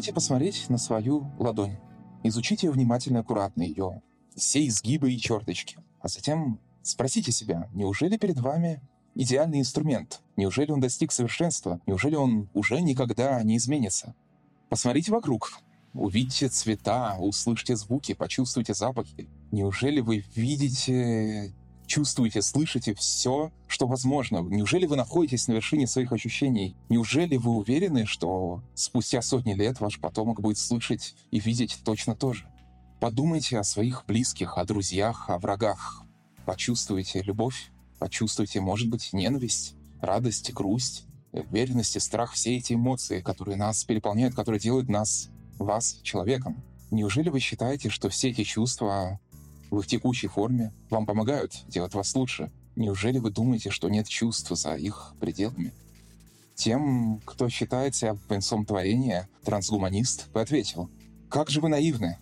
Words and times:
Попробуйте 0.00 0.14
посмотреть 0.14 0.70
на 0.70 0.78
свою 0.78 1.30
ладонь. 1.38 1.76
Изучите 2.22 2.70
внимательно 2.70 3.20
аккуратно 3.20 3.60
ее, 3.60 4.00
все 4.34 4.66
изгибы 4.66 5.12
и 5.12 5.18
черточки. 5.18 5.76
А 6.00 6.08
затем 6.08 6.58
спросите 6.82 7.32
себя, 7.32 7.68
неужели 7.74 8.16
перед 8.16 8.38
вами 8.38 8.80
идеальный 9.14 9.60
инструмент? 9.60 10.22
Неужели 10.38 10.70
он 10.70 10.80
достиг 10.80 11.12
совершенства? 11.12 11.82
Неужели 11.86 12.14
он 12.14 12.48
уже 12.54 12.80
никогда 12.80 13.42
не 13.42 13.58
изменится? 13.58 14.14
Посмотрите 14.70 15.12
вокруг. 15.12 15.52
Увидите 15.92 16.48
цвета, 16.48 17.16
услышьте 17.18 17.76
звуки, 17.76 18.14
почувствуйте 18.14 18.72
запахи. 18.72 19.28
Неужели 19.52 20.00
вы 20.00 20.24
видите 20.34 21.54
чувствуете, 21.90 22.40
слышите 22.40 22.94
все, 22.94 23.50
что 23.66 23.86
возможно? 23.86 24.38
Неужели 24.38 24.86
вы 24.86 24.94
находитесь 24.94 25.48
на 25.48 25.52
вершине 25.54 25.88
своих 25.88 26.12
ощущений? 26.12 26.76
Неужели 26.88 27.36
вы 27.36 27.50
уверены, 27.50 28.06
что 28.06 28.62
спустя 28.74 29.20
сотни 29.20 29.54
лет 29.54 29.80
ваш 29.80 29.98
потомок 29.98 30.40
будет 30.40 30.56
слышать 30.56 31.16
и 31.32 31.40
видеть 31.40 31.80
точно 31.84 32.14
то 32.14 32.32
же? 32.32 32.46
Подумайте 33.00 33.58
о 33.58 33.64
своих 33.64 34.04
близких, 34.06 34.56
о 34.56 34.64
друзьях, 34.64 35.28
о 35.28 35.38
врагах. 35.38 36.04
Почувствуйте 36.46 37.22
любовь, 37.22 37.72
почувствуйте, 37.98 38.60
может 38.60 38.88
быть, 38.88 39.12
ненависть, 39.12 39.74
радость, 40.00 40.52
грусть, 40.52 41.06
уверенность 41.32 41.96
и 41.96 42.00
страх, 42.00 42.34
все 42.34 42.56
эти 42.56 42.74
эмоции, 42.74 43.20
которые 43.20 43.56
нас 43.56 43.82
переполняют, 43.82 44.36
которые 44.36 44.60
делают 44.60 44.88
нас, 44.88 45.28
вас, 45.58 45.98
человеком. 46.02 46.62
Неужели 46.92 47.30
вы 47.30 47.40
считаете, 47.40 47.88
что 47.88 48.08
все 48.10 48.30
эти 48.30 48.44
чувства 48.44 49.18
в 49.70 49.78
их 49.78 49.86
текущей 49.86 50.26
форме 50.26 50.72
вам 50.90 51.06
помогают 51.06 51.64
делать 51.68 51.94
вас 51.94 52.14
лучше. 52.14 52.50
Неужели 52.76 53.18
вы 53.18 53.30
думаете, 53.30 53.70
что 53.70 53.88
нет 53.88 54.08
чувств 54.08 54.50
за 54.50 54.74
их 54.74 55.14
пределами? 55.20 55.72
Тем, 56.54 57.20
кто 57.24 57.48
считает 57.48 57.94
себя 57.94 58.16
концом 58.28 58.66
творения, 58.66 59.28
трансгуманист, 59.44 60.30
бы 60.32 60.40
ответил, 60.40 60.90
«Как 61.28 61.48
же 61.48 61.60
вы 61.60 61.68
наивны!» 61.68 62.18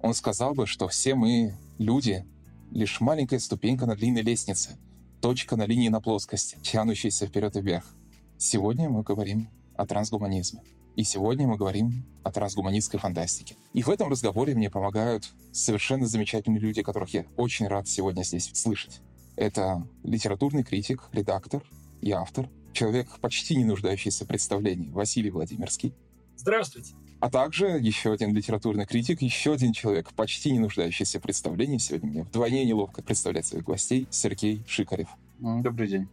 Он 0.00 0.14
сказал 0.14 0.54
бы, 0.54 0.66
что 0.66 0.88
все 0.88 1.14
мы, 1.14 1.54
люди, 1.78 2.26
лишь 2.72 3.00
маленькая 3.00 3.38
ступенька 3.38 3.86
на 3.86 3.94
длинной 3.94 4.22
лестнице, 4.22 4.78
точка 5.20 5.56
на 5.56 5.66
линии 5.66 5.88
на 5.88 6.00
плоскости, 6.00 6.58
тянущаяся 6.62 7.26
вперед 7.26 7.56
и 7.56 7.60
вверх. 7.60 7.94
Сегодня 8.38 8.88
мы 8.88 9.02
говорим 9.02 9.48
о 9.76 9.86
трансгуманизме. 9.86 10.62
И 10.94 11.04
сегодня 11.04 11.46
мы 11.46 11.56
говорим 11.56 12.04
о 12.22 12.30
трансгуманистской 12.30 13.00
фантастике. 13.00 13.56
И 13.72 13.82
в 13.82 13.88
этом 13.88 14.10
разговоре 14.10 14.54
мне 14.54 14.70
помогают 14.70 15.30
совершенно 15.50 16.06
замечательные 16.06 16.60
люди, 16.60 16.82
которых 16.82 17.14
я 17.14 17.24
очень 17.36 17.66
рад 17.66 17.88
сегодня 17.88 18.22
здесь 18.22 18.50
слышать. 18.54 19.00
Это 19.36 19.86
литературный 20.04 20.62
критик, 20.62 21.08
редактор 21.12 21.62
и 22.02 22.10
автор, 22.10 22.48
человек, 22.74 23.18
почти 23.20 23.56
не 23.56 23.64
нуждающийся 23.64 24.24
в 24.24 24.28
представлении, 24.28 24.90
Василий 24.90 25.30
Владимирский. 25.30 25.94
Здравствуйте. 26.36 26.94
А 27.20 27.30
также 27.30 27.66
еще 27.66 28.12
один 28.12 28.34
литературный 28.34 28.84
критик, 28.84 29.22
еще 29.22 29.54
один 29.54 29.72
человек, 29.72 30.12
почти 30.12 30.50
не 30.50 30.58
нуждающийся 30.58 31.20
в 31.20 31.22
представлении. 31.22 31.78
Сегодня 31.78 32.10
мне 32.10 32.22
вдвойне 32.24 32.64
неловко 32.64 33.02
представлять 33.02 33.46
своих 33.46 33.64
гостей, 33.64 34.08
Сергей 34.10 34.64
Шикарев. 34.66 35.08
Добрый 35.38 35.88
день. 35.88 36.08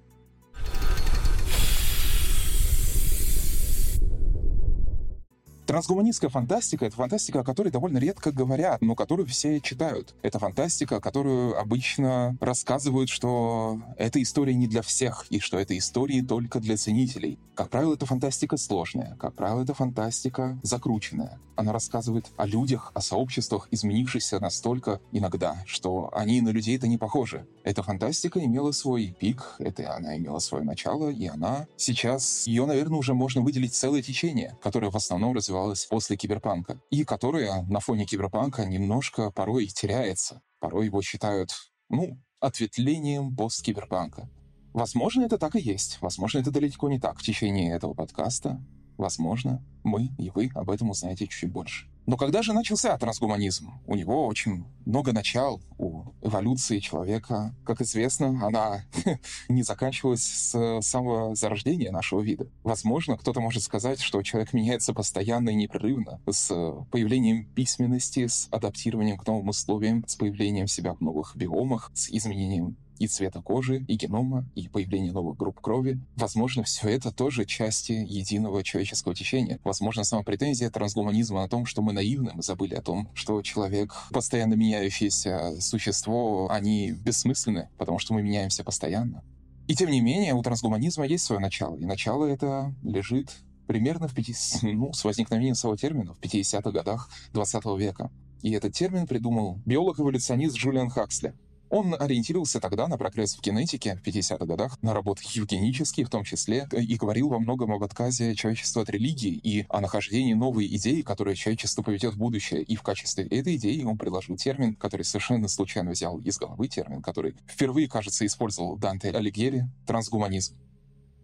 Трансгуманистская 5.69 6.31
фантастика— 6.31 6.85
это 6.87 6.95
фантастика, 6.95 7.41
о 7.41 7.43
которой 7.43 7.69
довольно 7.69 7.99
редко 7.99 8.31
говорят, 8.31 8.81
но 8.81 8.95
которую 8.95 9.27
все 9.27 9.61
читают. 9.61 10.15
Это 10.23 10.39
фантастика, 10.39 10.99
которую 10.99 11.59
обычно 11.59 12.35
рассказывают, 12.41 13.07
что 13.07 13.79
эта 13.95 14.19
история 14.19 14.55
не 14.55 14.67
для 14.67 14.81
всех, 14.81 15.27
и 15.29 15.39
что 15.39 15.59
это 15.59 15.77
истории 15.77 16.21
только 16.21 16.59
для 16.59 16.75
ценителей. 16.75 17.37
Как 17.53 17.69
правило, 17.69 17.93
это 17.93 18.07
фантастика 18.07 18.57
сложная, 18.57 19.15
как 19.19 19.35
правило, 19.35 19.61
это 19.61 19.75
фантастика 19.75 20.57
закрученная. 20.63 21.39
Она 21.55 21.71
рассказывает 21.71 22.25
о 22.37 22.47
людях, 22.47 22.91
о 22.95 23.01
сообществах, 23.01 23.67
изменившихся 23.69 24.39
настолько 24.39 25.01
иногда, 25.11 25.57
что 25.67 26.09
они 26.13 26.41
на 26.41 26.49
людей-то 26.49 26.87
не 26.87 26.97
похожи. 26.97 27.45
Эта 27.63 27.83
фантастика 27.83 28.43
имела 28.43 28.71
свой 28.71 29.13
пик, 29.19 29.55
это 29.59 29.93
она 29.93 30.17
имела 30.17 30.39
свое 30.39 30.63
начало, 30.63 31.09
и 31.09 31.27
она 31.27 31.67
сейчас, 31.75 32.47
ее, 32.47 32.65
наверное, 32.65 32.97
уже 32.97 33.13
можно 33.13 33.41
выделить 33.41 33.75
целое 33.75 34.01
течение, 34.01 34.57
которое 34.63 34.89
в 34.89 34.95
основном 34.95 35.35
развивалось 35.35 35.58
развивалась 35.59 35.85
после 35.85 36.15
киберпанка, 36.15 36.79
и 36.89 37.03
которая 37.03 37.63
на 37.63 37.79
фоне 37.79 38.05
киберпанка 38.05 38.65
немножко 38.65 39.31
порой 39.31 39.67
теряется. 39.67 40.41
Порой 40.59 40.85
его 40.85 41.01
считают, 41.01 41.51
ну, 41.89 42.17
ответвлением 42.39 43.35
пост-киберпанка. 43.35 44.29
Возможно, 44.73 45.23
это 45.23 45.37
так 45.37 45.55
и 45.55 45.59
есть. 45.59 45.97
Возможно, 46.01 46.39
это 46.39 46.51
далеко 46.51 46.89
не 46.89 46.99
так 46.99 47.19
в 47.19 47.23
течение 47.23 47.75
этого 47.75 47.93
подкаста. 47.93 48.61
Возможно, 48.97 49.63
мы 49.83 50.09
и 50.17 50.29
вы 50.29 50.51
об 50.55 50.69
этом 50.69 50.89
узнаете 50.89 51.27
чуть 51.27 51.51
больше. 51.51 51.87
Но 52.09 52.17
когда 52.17 52.41
же 52.41 52.53
начался 52.53 52.97
трансгуманизм? 52.97 53.69
У 53.85 53.93
него 53.93 54.25
очень 54.25 54.65
много 54.83 55.13
начал 55.13 55.61
у 55.77 56.05
эволюции 56.23 56.79
человека. 56.79 57.53
Как 57.63 57.81
известно, 57.81 58.29
она 58.47 58.83
не 59.47 59.61
заканчивалась 59.61 60.23
с 60.23 60.81
самого 60.81 61.35
зарождения 61.35 61.91
нашего 61.91 62.21
вида. 62.21 62.47
Возможно, 62.63 63.15
кто-то 63.15 63.41
может 63.41 63.61
сказать, 63.61 64.01
что 64.01 64.23
человек 64.23 64.53
меняется 64.53 64.95
постоянно 64.95 65.51
и 65.51 65.53
непрерывно 65.53 66.19
с 66.27 66.51
появлением 66.89 67.45
письменности, 67.45 68.25
с 68.25 68.47
адаптированием 68.49 69.19
к 69.19 69.27
новым 69.27 69.49
условиям, 69.49 70.03
с 70.07 70.15
появлением 70.15 70.65
себя 70.65 70.95
в 70.95 71.01
новых 71.01 71.35
биомах, 71.35 71.91
с 71.93 72.09
изменением 72.09 72.75
и 72.99 73.07
цвета 73.07 73.41
кожи, 73.41 73.83
и 73.87 73.95
генома, 73.95 74.45
и 74.55 74.67
появление 74.67 75.11
новых 75.11 75.37
групп 75.37 75.59
крови. 75.59 75.99
Возможно, 76.15 76.63
все 76.63 76.89
это 76.89 77.11
тоже 77.11 77.45
части 77.45 77.93
единого 77.93 78.63
человеческого 78.63 79.15
течения. 79.15 79.59
Возможно, 79.63 80.03
сама 80.03 80.23
претензия 80.23 80.69
трансгуманизма 80.69 81.43
о 81.43 81.47
том, 81.47 81.65
что 81.65 81.81
мы 81.81 81.93
наивны, 81.93 82.31
мы 82.33 82.43
забыли 82.43 82.75
о 82.75 82.81
том, 82.81 83.09
что 83.13 83.41
человек— 83.41 83.95
постоянно 84.11 84.53
меняющееся 84.53 85.59
существо, 85.59 86.49
они 86.51 86.91
бессмысленны, 86.91 87.69
потому 87.77 87.99
что 87.99 88.13
мы 88.13 88.21
меняемся 88.21 88.63
постоянно. 88.63 89.23
И 89.67 89.75
тем 89.75 89.91
не 89.91 90.01
менее, 90.01 90.33
у 90.33 90.41
трансгуманизма 90.41 91.05
есть 91.05 91.23
свое 91.23 91.39
начало, 91.39 91.77
и 91.77 91.85
начало 91.85 92.25
это 92.25 92.73
лежит 92.83 93.29
примерно 93.67 94.07
в 94.07 94.15
50, 94.15 94.63
ну, 94.63 94.93
с 94.93 95.03
возникновением 95.03 95.53
своего 95.53 95.77
термина 95.77 96.15
в 96.15 96.19
50-х 96.19 96.71
годах 96.71 97.09
20 97.33 97.65
века. 97.77 98.11
И 98.41 98.51
этот 98.51 98.73
термин 98.73 99.05
придумал 99.05 99.59
биолог-эволюционист 99.65 100.55
Джулиан 100.55 100.89
Хаксли. 100.89 101.35
Он 101.69 101.95
ориентировался 101.99 102.59
тогда 102.59 102.87
на 102.87 102.97
прогресс 102.97 103.35
в 103.35 103.41
генетике 103.41 103.95
в 103.95 104.07
50-х 104.07 104.45
годах, 104.45 104.81
на 104.81 104.93
работы 104.93 105.23
евгенические 105.33 106.05
в 106.05 106.09
том 106.09 106.23
числе, 106.23 106.67
и 106.71 106.95
говорил 106.95 107.29
во 107.29 107.39
многом 107.39 107.71
об 107.71 107.83
отказе 107.83 108.35
человечества 108.35 108.81
от 108.81 108.89
религии 108.89 109.31
и 109.31 109.65
о 109.69 109.79
нахождении 109.79 110.33
новой 110.33 110.65
идеи, 110.75 111.01
которая 111.01 111.35
человечество 111.35 111.83
поведет 111.83 112.15
в 112.15 112.17
будущее. 112.17 112.63
И 112.63 112.75
в 112.75 112.81
качестве 112.81 113.25
этой 113.25 113.55
идеи 113.55 113.83
он 113.83 113.97
предложил 113.97 114.35
термин, 114.35 114.75
который 114.75 115.03
совершенно 115.03 115.47
случайно 115.47 115.91
взял 115.91 116.17
из 116.19 116.37
головы, 116.37 116.67
термин, 116.67 117.01
который 117.01 117.35
впервые, 117.47 117.87
кажется, 117.87 118.25
использовал 118.25 118.77
Данте 118.77 119.09
Алигьери— 119.11 119.67
трансгуманизм. 119.85 120.55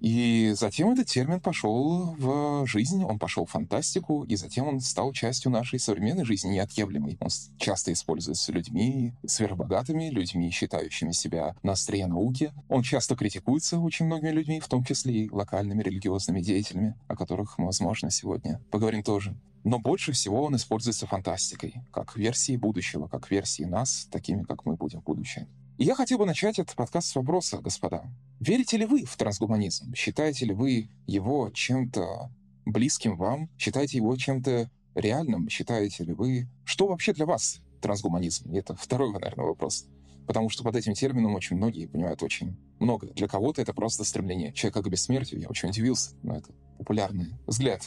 И 0.02 0.54
затем 0.56 0.92
этот 0.92 1.08
термин 1.08 1.40
пошел 1.40 2.16
в 2.18 2.68
жизнь, 2.68 3.04
он 3.04 3.18
пошел 3.18 3.46
в 3.46 3.52
фантастику, 3.52 4.24
и 4.24 4.36
затем 4.36 4.68
он 4.68 4.80
стал 4.80 5.14
частью 5.14 5.52
нашей 5.52 5.80
современной 5.80 6.26
жизни, 6.26 6.54
неотъемлемой. 6.54 7.18
Он 7.20 7.30
часто 7.58 7.94
используется 7.94 8.52
людьми 8.52 9.14
сверхбогатыми, 9.26 10.10
людьми, 10.10 10.52
считающими 10.52 11.12
себя 11.12 11.56
на 11.64 11.74
острие 11.74 12.08
науки. 12.08 12.54
Он 12.70 12.84
часто 12.84 13.16
критикуется 13.16 13.80
очень 13.80 14.06
многими 14.06 14.32
людьми, 14.32 14.60
в 14.60 14.68
том 14.68 14.84
числе 14.84 15.26
и 15.26 15.30
локальными 15.30 15.82
религиозными 15.82 16.42
деятелями, 16.42 16.96
о 17.08 17.16
которых 17.16 17.58
мы, 17.58 17.68
возможно, 17.68 18.12
сегодня 18.12 18.62
поговорим 18.72 19.04
тоже. 19.04 19.36
Но 19.64 19.80
больше 19.80 20.12
всего 20.12 20.44
он 20.44 20.56
используется 20.56 21.08
фантастикой, 21.08 21.82
как 21.92 22.16
версии 22.16 22.56
будущего, 22.56 23.08
как 23.08 23.32
версии 23.32 23.64
нас, 23.64 24.08
такими, 24.12 24.44
как 24.44 24.64
мы 24.66 24.76
будем 24.76 25.02
в 25.02 25.04
будущем. 25.04 25.48
Я 25.78 25.94
хотел 25.94 26.20
бы 26.20 26.26
начать 26.26 26.58
этот 26.58 26.74
подкаст 26.74 27.10
с 27.10 27.16
вопроса, 27.16 27.58
господа. 27.58 28.06
Верите 28.40 28.78
ли 28.78 28.86
вы 28.86 29.04
в 29.04 29.18
трансгуманизм? 29.18 29.94
Считаете 29.94 30.46
ли 30.46 30.54
вы 30.54 30.88
его 31.06 31.52
чем-то 31.54 32.32
близким 32.66 33.18
вам? 33.18 33.50
Считаете 33.58 33.98
его 33.98 34.16
чем-то 34.16 34.72
реальным? 34.96 35.50
Считаете 35.50 36.06
ли 36.06 36.14
вы... 36.14 36.48
Что 36.64 36.88
вообще 36.88 37.12
для 37.12 37.26
вас 37.26 37.60
трансгуманизм? 37.82 38.54
Это 38.54 38.74
второй, 38.74 39.12
наверное, 39.12 39.48
вопрос. 39.48 39.86
Потому 40.26 40.48
что 40.48 40.64
под 40.64 40.78
этим 40.78 40.94
термином 40.94 41.36
очень 41.36 41.58
многие 41.58 41.88
понимают 41.88 42.24
очень 42.24 42.56
много. 42.80 43.08
Для 43.08 43.28
кого-то 43.28 43.62
это 43.62 43.74
просто 43.74 44.06
стремление 44.06 44.54
человека 44.54 44.82
к 44.82 44.90
бессмертию. 44.90 45.42
Я 45.42 45.50
очень 45.50 45.68
удивился, 45.68 46.16
но 46.24 46.38
это 46.38 46.54
популярный 46.78 47.34
взгляд. 47.48 47.82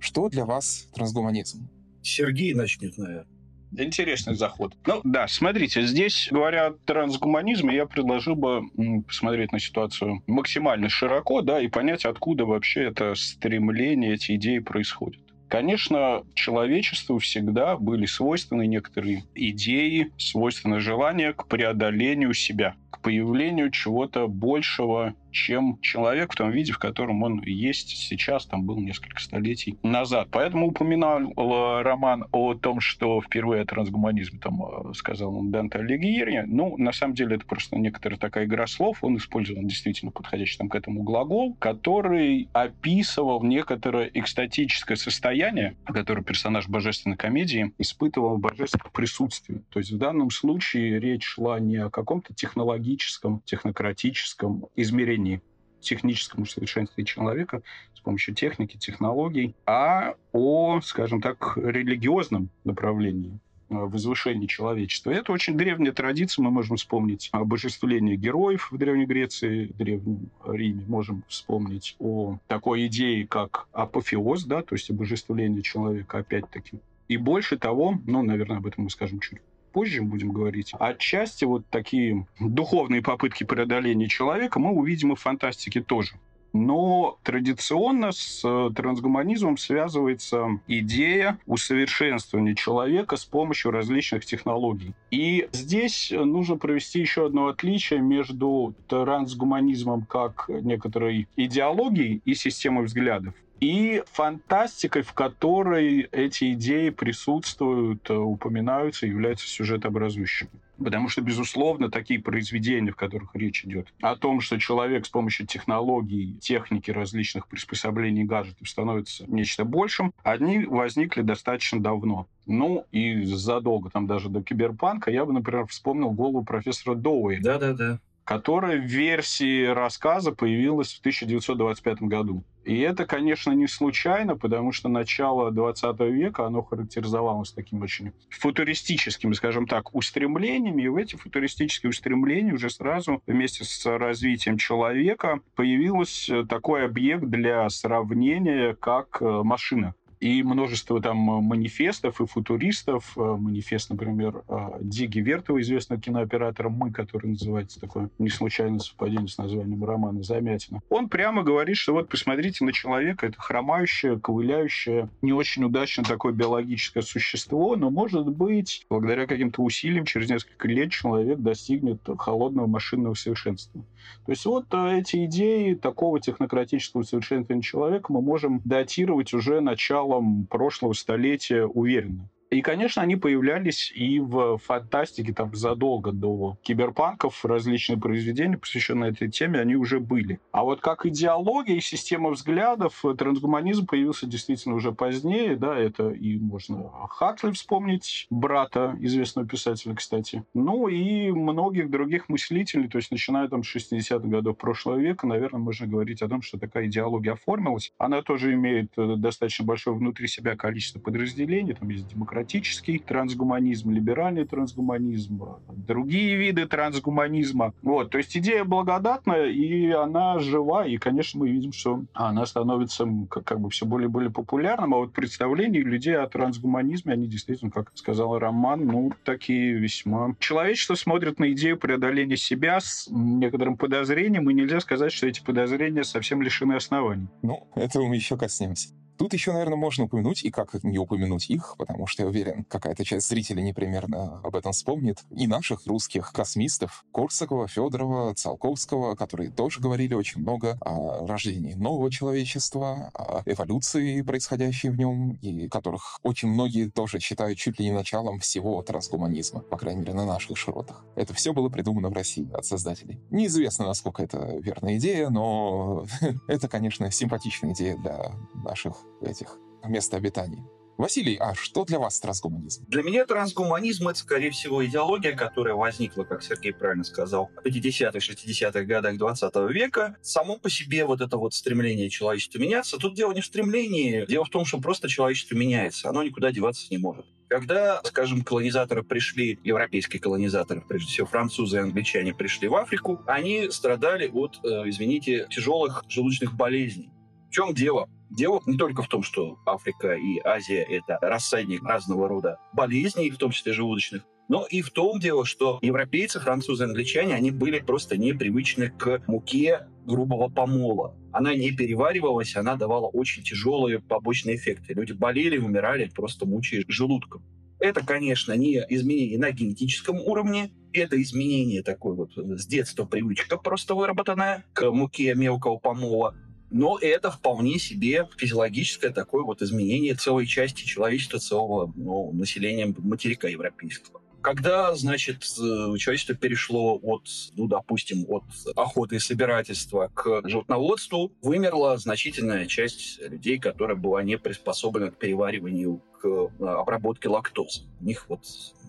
Что 0.00 0.28
для 0.28 0.44
вас 0.44 0.88
трансгуманизм? 0.92 1.68
Сергей 2.02 2.52
начнет, 2.52 2.98
наверное. 2.98 3.31
Интересный 3.76 4.34
заход. 4.34 4.74
Ну 4.86 5.00
да, 5.04 5.26
смотрите, 5.28 5.82
здесь, 5.82 6.28
говоря 6.30 6.66
о 6.66 6.72
трансгуманизме, 6.72 7.74
я 7.74 7.86
предложил 7.86 8.34
бы 8.34 8.62
посмотреть 9.06 9.52
на 9.52 9.58
ситуацию 9.58 10.22
максимально 10.26 10.88
широко, 10.88 11.40
да, 11.42 11.60
и 11.60 11.68
понять, 11.68 12.04
откуда 12.04 12.44
вообще 12.44 12.84
это 12.84 13.14
стремление, 13.14 14.14
эти 14.14 14.36
идеи 14.36 14.58
происходят. 14.58 15.20
Конечно, 15.48 16.22
человечеству 16.34 17.18
всегда 17.18 17.76
были 17.76 18.06
свойственны 18.06 18.66
некоторые 18.66 19.24
идеи, 19.34 20.10
свойственны 20.16 20.80
желания 20.80 21.34
к 21.34 21.46
преодолению 21.46 22.32
себя. 22.32 22.74
К 22.92 23.00
появлению 23.00 23.70
чего-то 23.70 24.28
большего, 24.28 25.14
чем 25.30 25.78
человек 25.80 26.32
в 26.32 26.36
том 26.36 26.50
виде, 26.50 26.72
в 26.72 26.78
котором 26.78 27.22
он 27.22 27.40
есть 27.42 27.88
сейчас, 27.88 28.46
там 28.46 28.64
был 28.64 28.78
несколько 28.78 29.20
столетий 29.20 29.78
назад. 29.82 30.28
Поэтому 30.30 30.68
упоминал 30.68 31.20
э, 31.22 31.82
роман 31.82 32.26
о 32.32 32.54
том, 32.54 32.80
что 32.80 33.20
впервые 33.20 33.62
о 33.62 33.64
трансгуманизме 33.64 34.38
там 34.38 34.62
э, 34.62 34.94
сказал 34.94 35.34
он 35.34 35.50
Данте 35.50 35.78
Алигьери. 35.78 36.44
Ну, 36.46 36.76
на 36.76 36.92
самом 36.92 37.14
деле, 37.14 37.36
это 37.36 37.46
просто 37.46 37.76
некоторая 37.76 38.18
такая 38.18 38.44
игра 38.44 38.66
слов. 38.66 38.98
Он 39.00 39.16
использовал 39.16 39.62
действительно 39.62 40.12
подходящий 40.12 40.58
там 40.58 40.68
к 40.68 40.74
этому 40.74 41.02
глагол, 41.02 41.54
который 41.54 42.48
описывал 42.52 43.42
некоторое 43.42 44.10
экстатическое 44.12 44.96
состояние, 44.96 45.76
которое 45.86 46.22
персонаж 46.22 46.68
божественной 46.68 47.16
комедии 47.16 47.72
испытывал 47.78 48.36
в 48.36 48.40
божественном 48.40 48.90
присутствии. 48.92 49.62
То 49.70 49.78
есть 49.78 49.92
в 49.92 49.98
данном 49.98 50.30
случае 50.30 51.00
речь 51.00 51.24
шла 51.24 51.58
не 51.58 51.76
о 51.76 51.88
каком-то 51.88 52.34
технологическом, 52.82 53.40
технократическом 53.44 54.66
измерении 54.76 55.40
техническому 55.80 56.46
совершенстве 56.46 57.04
человека 57.04 57.62
с 57.94 58.00
помощью 58.00 58.34
техники, 58.36 58.76
технологий, 58.76 59.56
а 59.66 60.14
о, 60.32 60.80
скажем 60.80 61.20
так, 61.20 61.56
религиозном 61.56 62.50
направлении 62.62 63.40
э, 63.68 63.74
возвышении 63.74 64.46
человечества. 64.46 65.10
Это 65.10 65.32
очень 65.32 65.56
древняя 65.56 65.92
традиция. 65.92 66.44
Мы 66.44 66.52
можем 66.52 66.76
вспомнить 66.76 67.30
обожествление 67.32 68.16
героев 68.16 68.70
в 68.70 68.78
Древней 68.78 69.06
Греции, 69.06 69.72
в 69.72 69.76
Древнем 69.76 70.30
Риме. 70.46 70.84
Можем 70.86 71.24
вспомнить 71.26 71.96
о 71.98 72.38
такой 72.46 72.86
идее, 72.86 73.26
как 73.26 73.66
апофеоз, 73.72 74.44
да, 74.44 74.62
то 74.62 74.76
есть 74.76 74.88
обожествление 74.88 75.62
человека, 75.62 76.18
опять-таки. 76.18 76.78
И 77.08 77.16
больше 77.16 77.58
того, 77.58 77.98
ну, 78.06 78.22
наверное, 78.22 78.58
об 78.58 78.66
этом 78.68 78.84
мы 78.84 78.90
скажем 78.90 79.18
чуть 79.18 79.40
позже 79.72 80.02
будем 80.02 80.32
говорить. 80.32 80.72
Отчасти 80.78 81.44
вот 81.44 81.64
такие 81.70 82.26
духовные 82.38 83.02
попытки 83.02 83.44
преодоления 83.44 84.08
человека 84.08 84.58
мы 84.58 84.72
увидим 84.72 85.12
и 85.12 85.16
в 85.16 85.20
фантастике 85.20 85.80
тоже. 85.82 86.12
Но 86.52 87.18
традиционно 87.22 88.12
с 88.12 88.42
э, 88.44 88.70
трансгуманизмом 88.74 89.56
связывается 89.56 90.60
идея 90.68 91.38
усовершенствования 91.46 92.54
человека 92.54 93.16
с 93.16 93.24
помощью 93.24 93.70
различных 93.70 94.26
технологий. 94.26 94.92
И 95.10 95.48
здесь 95.52 96.12
нужно 96.14 96.56
провести 96.56 97.00
еще 97.00 97.26
одно 97.26 97.46
отличие 97.46 98.00
между 98.00 98.74
трансгуманизмом 98.88 100.04
как 100.04 100.46
некоторой 100.48 101.26
идеологией 101.36 102.20
и 102.24 102.34
системой 102.34 102.84
взглядов 102.84 103.34
и 103.62 104.02
фантастикой, 104.10 105.02
в 105.02 105.12
которой 105.12 106.08
эти 106.10 106.52
идеи 106.54 106.90
присутствуют, 106.90 108.10
э, 108.10 108.14
упоминаются, 108.14 109.06
являются 109.06 109.46
сюжетообразующими. 109.46 110.50
Потому 110.82 111.08
что, 111.08 111.20
безусловно, 111.20 111.88
такие 111.88 112.18
произведения, 112.18 112.90
в 112.90 112.96
которых 112.96 113.36
речь 113.36 113.64
идет 113.64 113.86
о 114.02 114.16
том, 114.16 114.40
что 114.40 114.58
человек 114.58 115.06
с 115.06 115.10
помощью 115.10 115.46
технологий, 115.46 116.36
техники 116.40 116.90
различных 116.90 117.46
приспособлений, 117.46 118.24
гаджетов 118.24 118.68
становится 118.68 119.26
нечто 119.28 119.64
большим, 119.64 120.12
они 120.24 120.64
возникли 120.64 121.22
достаточно 121.22 121.80
давно. 121.80 122.26
Ну, 122.46 122.84
и 122.90 123.22
задолго, 123.26 123.90
там 123.90 124.08
даже 124.08 124.28
до 124.28 124.42
киберпанка, 124.42 125.12
я 125.12 125.24
бы, 125.24 125.32
например, 125.32 125.66
вспомнил 125.68 126.10
голову 126.10 126.44
профессора 126.44 126.96
Доуэя. 126.96 127.40
Да-да-да 127.40 128.00
которая 128.32 128.78
в 128.78 128.86
версии 128.86 129.66
рассказа 129.66 130.32
появилась 130.32 130.94
в 130.94 131.00
1925 131.00 132.02
году. 132.04 132.44
И 132.64 132.78
это, 132.78 133.04
конечно, 133.04 133.50
не 133.52 133.66
случайно, 133.66 134.38
потому 134.38 134.72
что 134.72 134.88
начало 134.88 135.50
20 135.50 136.00
века, 136.00 136.46
оно 136.46 136.62
характеризовалось 136.62 137.52
таким 137.52 137.82
очень 137.82 138.12
футуристическими, 138.30 139.34
скажем 139.34 139.66
так, 139.66 139.94
устремлениями. 139.94 140.82
И 140.82 140.88
в 140.88 140.96
эти 140.96 141.16
футуристические 141.16 141.90
устремления 141.90 142.54
уже 142.54 142.70
сразу 142.70 143.22
вместе 143.26 143.64
с 143.64 143.84
развитием 143.84 144.56
человека 144.56 145.40
появился 145.54 146.44
такой 146.44 146.86
объект 146.86 147.24
для 147.24 147.68
сравнения, 147.68 148.74
как 148.74 149.20
э, 149.20 149.26
машина 149.42 149.94
и 150.22 150.44
множество 150.44 151.02
там 151.02 151.18
э, 151.28 151.40
манифестов 151.40 152.20
и 152.20 152.26
футуристов. 152.26 153.12
Э, 153.16 153.34
манифест, 153.36 153.90
например, 153.90 154.44
э, 154.48 154.78
Диги 154.80 155.18
Вертова, 155.18 155.60
известного 155.60 156.00
кинооператора 156.00 156.68
«Мы», 156.68 156.92
который 156.92 157.30
называется 157.30 157.80
такое 157.80 158.08
не 158.20 158.28
случайное 158.28 158.78
совпадение 158.78 159.26
с 159.26 159.36
названием 159.36 159.82
романа 159.84 160.22
«Замятина». 160.22 160.80
Он 160.90 161.08
прямо 161.08 161.42
говорит, 161.42 161.76
что 161.76 161.94
вот 161.94 162.08
посмотрите 162.08 162.64
на 162.64 162.72
человека, 162.72 163.26
это 163.26 163.40
хромающее, 163.40 164.16
ковыляющее, 164.20 165.08
не 165.22 165.32
очень 165.32 165.64
удачно 165.64 166.04
такое 166.04 166.32
биологическое 166.32 167.02
существо, 167.02 167.74
но, 167.74 167.90
может 167.90 168.28
быть, 168.28 168.86
благодаря 168.88 169.26
каким-то 169.26 169.62
усилиям 169.62 170.04
через 170.04 170.30
несколько 170.30 170.68
лет 170.68 170.92
человек 170.92 171.40
достигнет 171.40 171.98
холодного 172.16 172.68
машинного 172.68 173.14
совершенства. 173.14 173.84
То 174.24 174.30
есть 174.30 174.44
вот 174.44 174.66
эти 174.72 175.24
идеи 175.24 175.74
такого 175.74 176.20
технократического 176.20 177.02
совершенствования 177.02 177.62
человека 177.62 178.12
мы 178.12 178.22
можем 178.22 178.60
датировать 178.64 179.34
уже 179.34 179.60
начало 179.60 180.11
началом 180.12 180.46
прошлого 180.46 180.92
столетия 180.92 181.64
уверенно. 181.64 182.28
И, 182.52 182.60
конечно, 182.60 183.00
они 183.00 183.16
появлялись 183.16 183.90
и 183.94 184.20
в 184.20 184.58
фантастике 184.58 185.32
там 185.32 185.54
задолго 185.54 186.12
до 186.12 186.58
киберпанков. 186.62 187.42
Различные 187.46 187.98
произведения, 187.98 188.58
посвященные 188.58 189.12
этой 189.12 189.30
теме, 189.30 189.58
они 189.58 189.74
уже 189.74 190.00
были. 190.00 190.38
А 190.50 190.62
вот 190.62 190.82
как 190.82 191.06
идеология 191.06 191.76
и 191.76 191.80
система 191.80 192.28
взглядов, 192.30 193.02
трансгуманизм 193.16 193.86
появился 193.86 194.26
действительно 194.26 194.74
уже 194.74 194.92
позднее. 194.92 195.56
Да, 195.56 195.78
это 195.78 196.10
и 196.10 196.38
можно 196.38 196.90
Хакли 197.08 197.52
вспомнить, 197.52 198.26
брата 198.28 198.96
известного 199.00 199.48
писателя, 199.48 199.94
кстати. 199.94 200.44
Ну 200.52 200.88
и 200.88 201.30
многих 201.30 201.90
других 201.90 202.28
мыслителей, 202.28 202.88
то 202.88 202.98
есть 202.98 203.10
начиная 203.10 203.48
там 203.48 203.64
с 203.64 203.74
60-х 203.74 204.28
годов 204.28 204.58
прошлого 204.58 204.98
века, 204.98 205.26
наверное, 205.26 205.60
можно 205.60 205.86
говорить 205.86 206.20
о 206.20 206.28
том, 206.28 206.42
что 206.42 206.58
такая 206.58 206.86
идеология 206.86 207.32
оформилась. 207.32 207.92
Она 207.96 208.20
тоже 208.20 208.52
имеет 208.52 208.92
э, 208.98 209.14
достаточно 209.16 209.64
большое 209.64 209.96
внутри 209.96 210.28
себя 210.28 210.54
количество 210.54 211.00
подразделений. 211.00 211.72
Там 211.72 211.88
есть 211.88 212.08
демократия 212.08 212.41
демократический 212.42 212.98
трансгуманизм, 212.98 213.90
либеральный 213.90 214.44
трансгуманизм, 214.44 215.58
другие 215.68 216.36
виды 216.36 216.66
трансгуманизма. 216.66 217.72
Вот, 217.82 218.10
то 218.10 218.18
есть 218.18 218.36
идея 218.36 218.64
благодатная, 218.64 219.46
и 219.46 219.90
она 219.90 220.38
жива, 220.38 220.86
и, 220.86 220.96
конечно, 220.96 221.40
мы 221.40 221.50
видим, 221.50 221.72
что 221.72 222.02
она 222.12 222.44
становится 222.46 223.06
как, 223.30 223.44
как 223.44 223.60
бы 223.60 223.70
все 223.70 223.86
более 223.86 224.08
и 224.08 224.10
более 224.10 224.30
популярным, 224.30 224.94
а 224.94 224.98
вот 224.98 225.12
представления 225.12 225.80
людей 225.80 226.16
о 226.16 226.26
трансгуманизме, 226.26 227.12
они 227.12 227.26
действительно, 227.28 227.70
как 227.70 227.92
сказал 227.94 228.38
Роман, 228.38 228.86
ну, 228.86 229.12
такие 229.24 229.74
весьма... 229.74 230.34
Человечество 230.38 230.94
смотрит 230.94 231.38
на 231.38 231.52
идею 231.52 231.78
преодоления 231.78 232.36
себя 232.36 232.80
с 232.80 233.08
некоторым 233.10 233.76
подозрением, 233.76 234.50
и 234.50 234.54
нельзя 234.54 234.80
сказать, 234.80 235.12
что 235.12 235.26
эти 235.26 235.42
подозрения 235.42 236.04
совсем 236.04 236.42
лишены 236.42 236.74
оснований. 236.74 237.28
Ну, 237.42 237.68
этого 237.76 238.06
мы 238.06 238.16
еще 238.16 238.36
коснемся. 238.36 238.88
Тут 239.22 239.34
еще, 239.34 239.52
наверное, 239.52 239.76
можно 239.76 240.06
упомянуть, 240.06 240.42
и 240.42 240.50
как 240.50 240.74
не 240.82 240.98
упомянуть 240.98 241.48
их, 241.48 241.76
потому 241.78 242.08
что 242.08 242.24
я 242.24 242.28
уверен, 242.28 242.64
какая-то 242.64 243.04
часть 243.04 243.28
зрителей 243.28 243.62
непримерно 243.62 244.40
об 244.42 244.56
этом 244.56 244.72
вспомнит, 244.72 245.22
и 245.30 245.46
наших 245.46 245.86
русских 245.86 246.32
космистов 246.32 247.04
Корсакова, 247.12 247.68
Федорова, 247.68 248.34
Циолковского, 248.34 249.14
которые 249.14 249.52
тоже 249.52 249.78
говорили 249.78 250.14
очень 250.14 250.40
много 250.40 250.76
о 250.80 251.24
рождении 251.24 251.74
нового 251.74 252.10
человечества, 252.10 253.12
о 253.14 253.42
эволюции, 253.46 254.22
происходящей 254.22 254.90
в 254.90 254.98
нем, 254.98 255.38
и 255.40 255.68
которых 255.68 256.18
очень 256.24 256.48
многие 256.48 256.90
тоже 256.90 257.20
считают 257.20 257.58
чуть 257.58 257.78
ли 257.78 257.84
не 257.84 257.92
началом 257.92 258.40
всего 258.40 258.82
трансгуманизма, 258.82 259.60
по 259.60 259.76
крайней 259.76 260.00
мере, 260.00 260.14
на 260.14 260.26
наших 260.26 260.58
широтах. 260.58 261.04
Это 261.14 261.32
все 261.32 261.52
было 261.52 261.68
придумано 261.68 262.08
в 262.08 262.12
России 262.12 262.50
от 262.52 262.64
создателей. 262.64 263.20
Неизвестно, 263.30 263.86
насколько 263.86 264.24
это 264.24 264.58
верная 264.60 264.96
идея, 264.96 265.28
но 265.28 266.06
это, 266.48 266.66
конечно, 266.66 267.08
симпатичная 267.12 267.72
идея 267.72 267.96
для 267.98 268.32
наших 268.64 268.96
этих 269.20 269.58
мест 269.84 270.12
обитания. 270.14 270.64
Василий, 270.98 271.36
а 271.40 271.54
что 271.54 271.84
для 271.84 271.98
вас 271.98 272.20
трансгуманизм? 272.20 272.84
Для 272.86 273.02
меня 273.02 273.24
трансгуманизм— 273.24 274.08
это, 274.08 274.18
скорее 274.18 274.50
всего, 274.50 274.84
идеология, 274.84 275.34
которая 275.34 275.74
возникла, 275.74 276.22
как 276.24 276.42
Сергей 276.42 276.72
правильно 276.72 277.02
сказал, 277.02 277.50
в 277.56 277.66
50-х, 277.66 278.18
60-х 278.18 278.82
годах 278.84 279.16
20 279.16 279.54
века. 279.70 280.16
Само 280.22 280.58
по 280.58 280.70
себе 280.70 281.04
вот 281.04 281.20
это 281.20 281.38
вот 281.38 281.54
стремление 281.54 282.08
человечества 282.10 282.58
меняться, 282.58 282.98
тут 282.98 283.14
дело 283.14 283.32
не 283.32 283.40
в 283.40 283.46
стремлении, 283.46 284.26
дело 284.26 284.44
в 284.44 284.50
том, 284.50 284.64
что 284.64 284.78
просто 284.78 285.08
человечество 285.08 285.56
меняется, 285.56 286.08
оно 286.08 286.22
никуда 286.22 286.52
деваться 286.52 286.86
не 286.90 286.98
может. 286.98 287.26
Когда, 287.48 288.00
скажем, 288.04 288.42
колонизаторы 288.42 289.02
пришли, 289.02 289.58
европейские 289.64 290.20
колонизаторы, 290.20 290.82
прежде 290.82 291.08
всего 291.10 291.26
французы 291.26 291.78
и 291.78 291.80
англичане 291.80 292.32
пришли 292.32 292.68
в 292.68 292.76
Африку, 292.76 293.20
они 293.26 293.70
страдали 293.70 294.28
от, 294.28 294.60
э, 294.62 294.88
извините, 294.88 295.46
тяжелых 295.50 296.04
желудочных 296.08 296.54
болезней. 296.54 297.10
В 297.48 297.54
чем 297.54 297.74
дело? 297.74 298.08
Дело 298.32 298.62
не 298.64 298.78
только 298.78 299.02
в 299.02 299.08
том, 299.08 299.22
что 299.22 299.58
Африка 299.66 300.14
и 300.14 300.40
Азия— 300.42 300.82
это 300.88 301.18
рассадник 301.20 301.84
разного 301.84 302.28
рода 302.28 302.58
болезней, 302.72 303.30
в 303.30 303.36
том 303.36 303.50
числе 303.50 303.74
желудочных, 303.74 304.22
но 304.48 304.64
и 304.64 304.80
в 304.80 304.90
том 304.90 305.20
дело, 305.20 305.44
что 305.44 305.78
европейцы, 305.82 306.40
французы, 306.40 306.84
англичане, 306.84 307.34
они 307.34 307.50
были 307.50 307.78
просто 307.80 308.16
непривычны 308.16 308.88
к 308.88 309.22
муке 309.26 309.86
грубого 310.06 310.48
помола. 310.48 311.14
Она 311.30 311.54
не 311.54 311.72
переваривалась, 311.72 312.56
она 312.56 312.76
давала 312.76 313.06
очень 313.06 313.42
тяжелые 313.42 314.00
побочные 314.00 314.56
эффекты. 314.56 314.94
Люди 314.94 315.12
болели, 315.12 315.58
умирали, 315.58 316.10
просто 316.14 316.46
мучаясь 316.46 316.84
желудком. 316.88 317.44
Это, 317.80 318.04
конечно, 318.04 318.54
не 318.54 318.82
изменение 318.88 319.38
на 319.38 319.50
генетическом 319.50 320.16
уровне, 320.20 320.70
это 320.94 321.20
изменение 321.20 321.82
такой 321.82 322.14
вот 322.14 322.30
с 322.34 322.66
детства 322.66 323.04
привычка 323.04 323.58
просто 323.58 323.94
выработанная 323.94 324.64
к 324.72 324.90
муке 324.90 325.34
мелкого 325.34 325.76
помола. 325.76 326.34
Но 326.72 326.98
это 326.98 327.30
вполне 327.30 327.78
себе 327.78 328.26
физиологическое 328.38 329.12
такое 329.12 329.42
вот 329.42 329.60
изменение 329.60 330.14
целой 330.14 330.46
части 330.46 330.84
человечества, 330.84 331.38
целого 331.38 331.92
ну, 331.94 332.32
населения 332.32 332.92
материка 332.96 333.46
европейского. 333.46 334.22
Когда, 334.40 334.94
значит, 334.94 335.44
э, 335.44 335.96
человечество 335.98 336.34
перешло 336.34 336.98
от, 337.02 337.28
ну, 337.56 337.68
допустим, 337.68 338.24
от 338.26 338.44
охоты 338.74 339.16
и 339.16 339.18
собирательства 339.18 340.10
к 340.14 340.48
животноводству, 340.48 341.30
вымерла 341.42 341.98
значительная 341.98 342.64
часть 342.64 343.20
людей, 343.20 343.58
которая 343.58 343.96
была 343.96 344.22
не 344.22 344.38
приспособлена 344.38 345.10
к 345.10 345.18
перевариванию, 345.18 346.02
к 346.20 346.26
э, 346.26 346.64
обработке 346.64 347.28
лактозы. 347.28 347.82
У 348.00 348.04
них 348.04 348.24
вот 348.30 348.40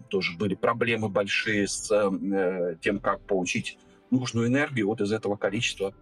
тоже 0.07 0.37
были 0.37 0.55
проблемы 0.55 1.09
большие 1.09 1.67
с 1.67 1.91
э, 1.91 2.77
тем, 2.81 2.99
как 2.99 3.19
получить 3.27 3.77
нужную 4.09 4.47
энергию 4.47 4.87
вот 4.87 5.01
из 5.01 5.11
этого 5.11 5.35
количества 5.35 5.93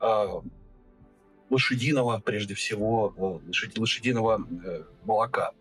э, 0.00 0.26
лошадиного, 1.54 2.20
прежде 2.24 2.54
всего, 2.54 3.40
э, 3.46 3.78
лошадиного 3.78 4.46
э, 4.64 4.82
молока. 5.04 5.52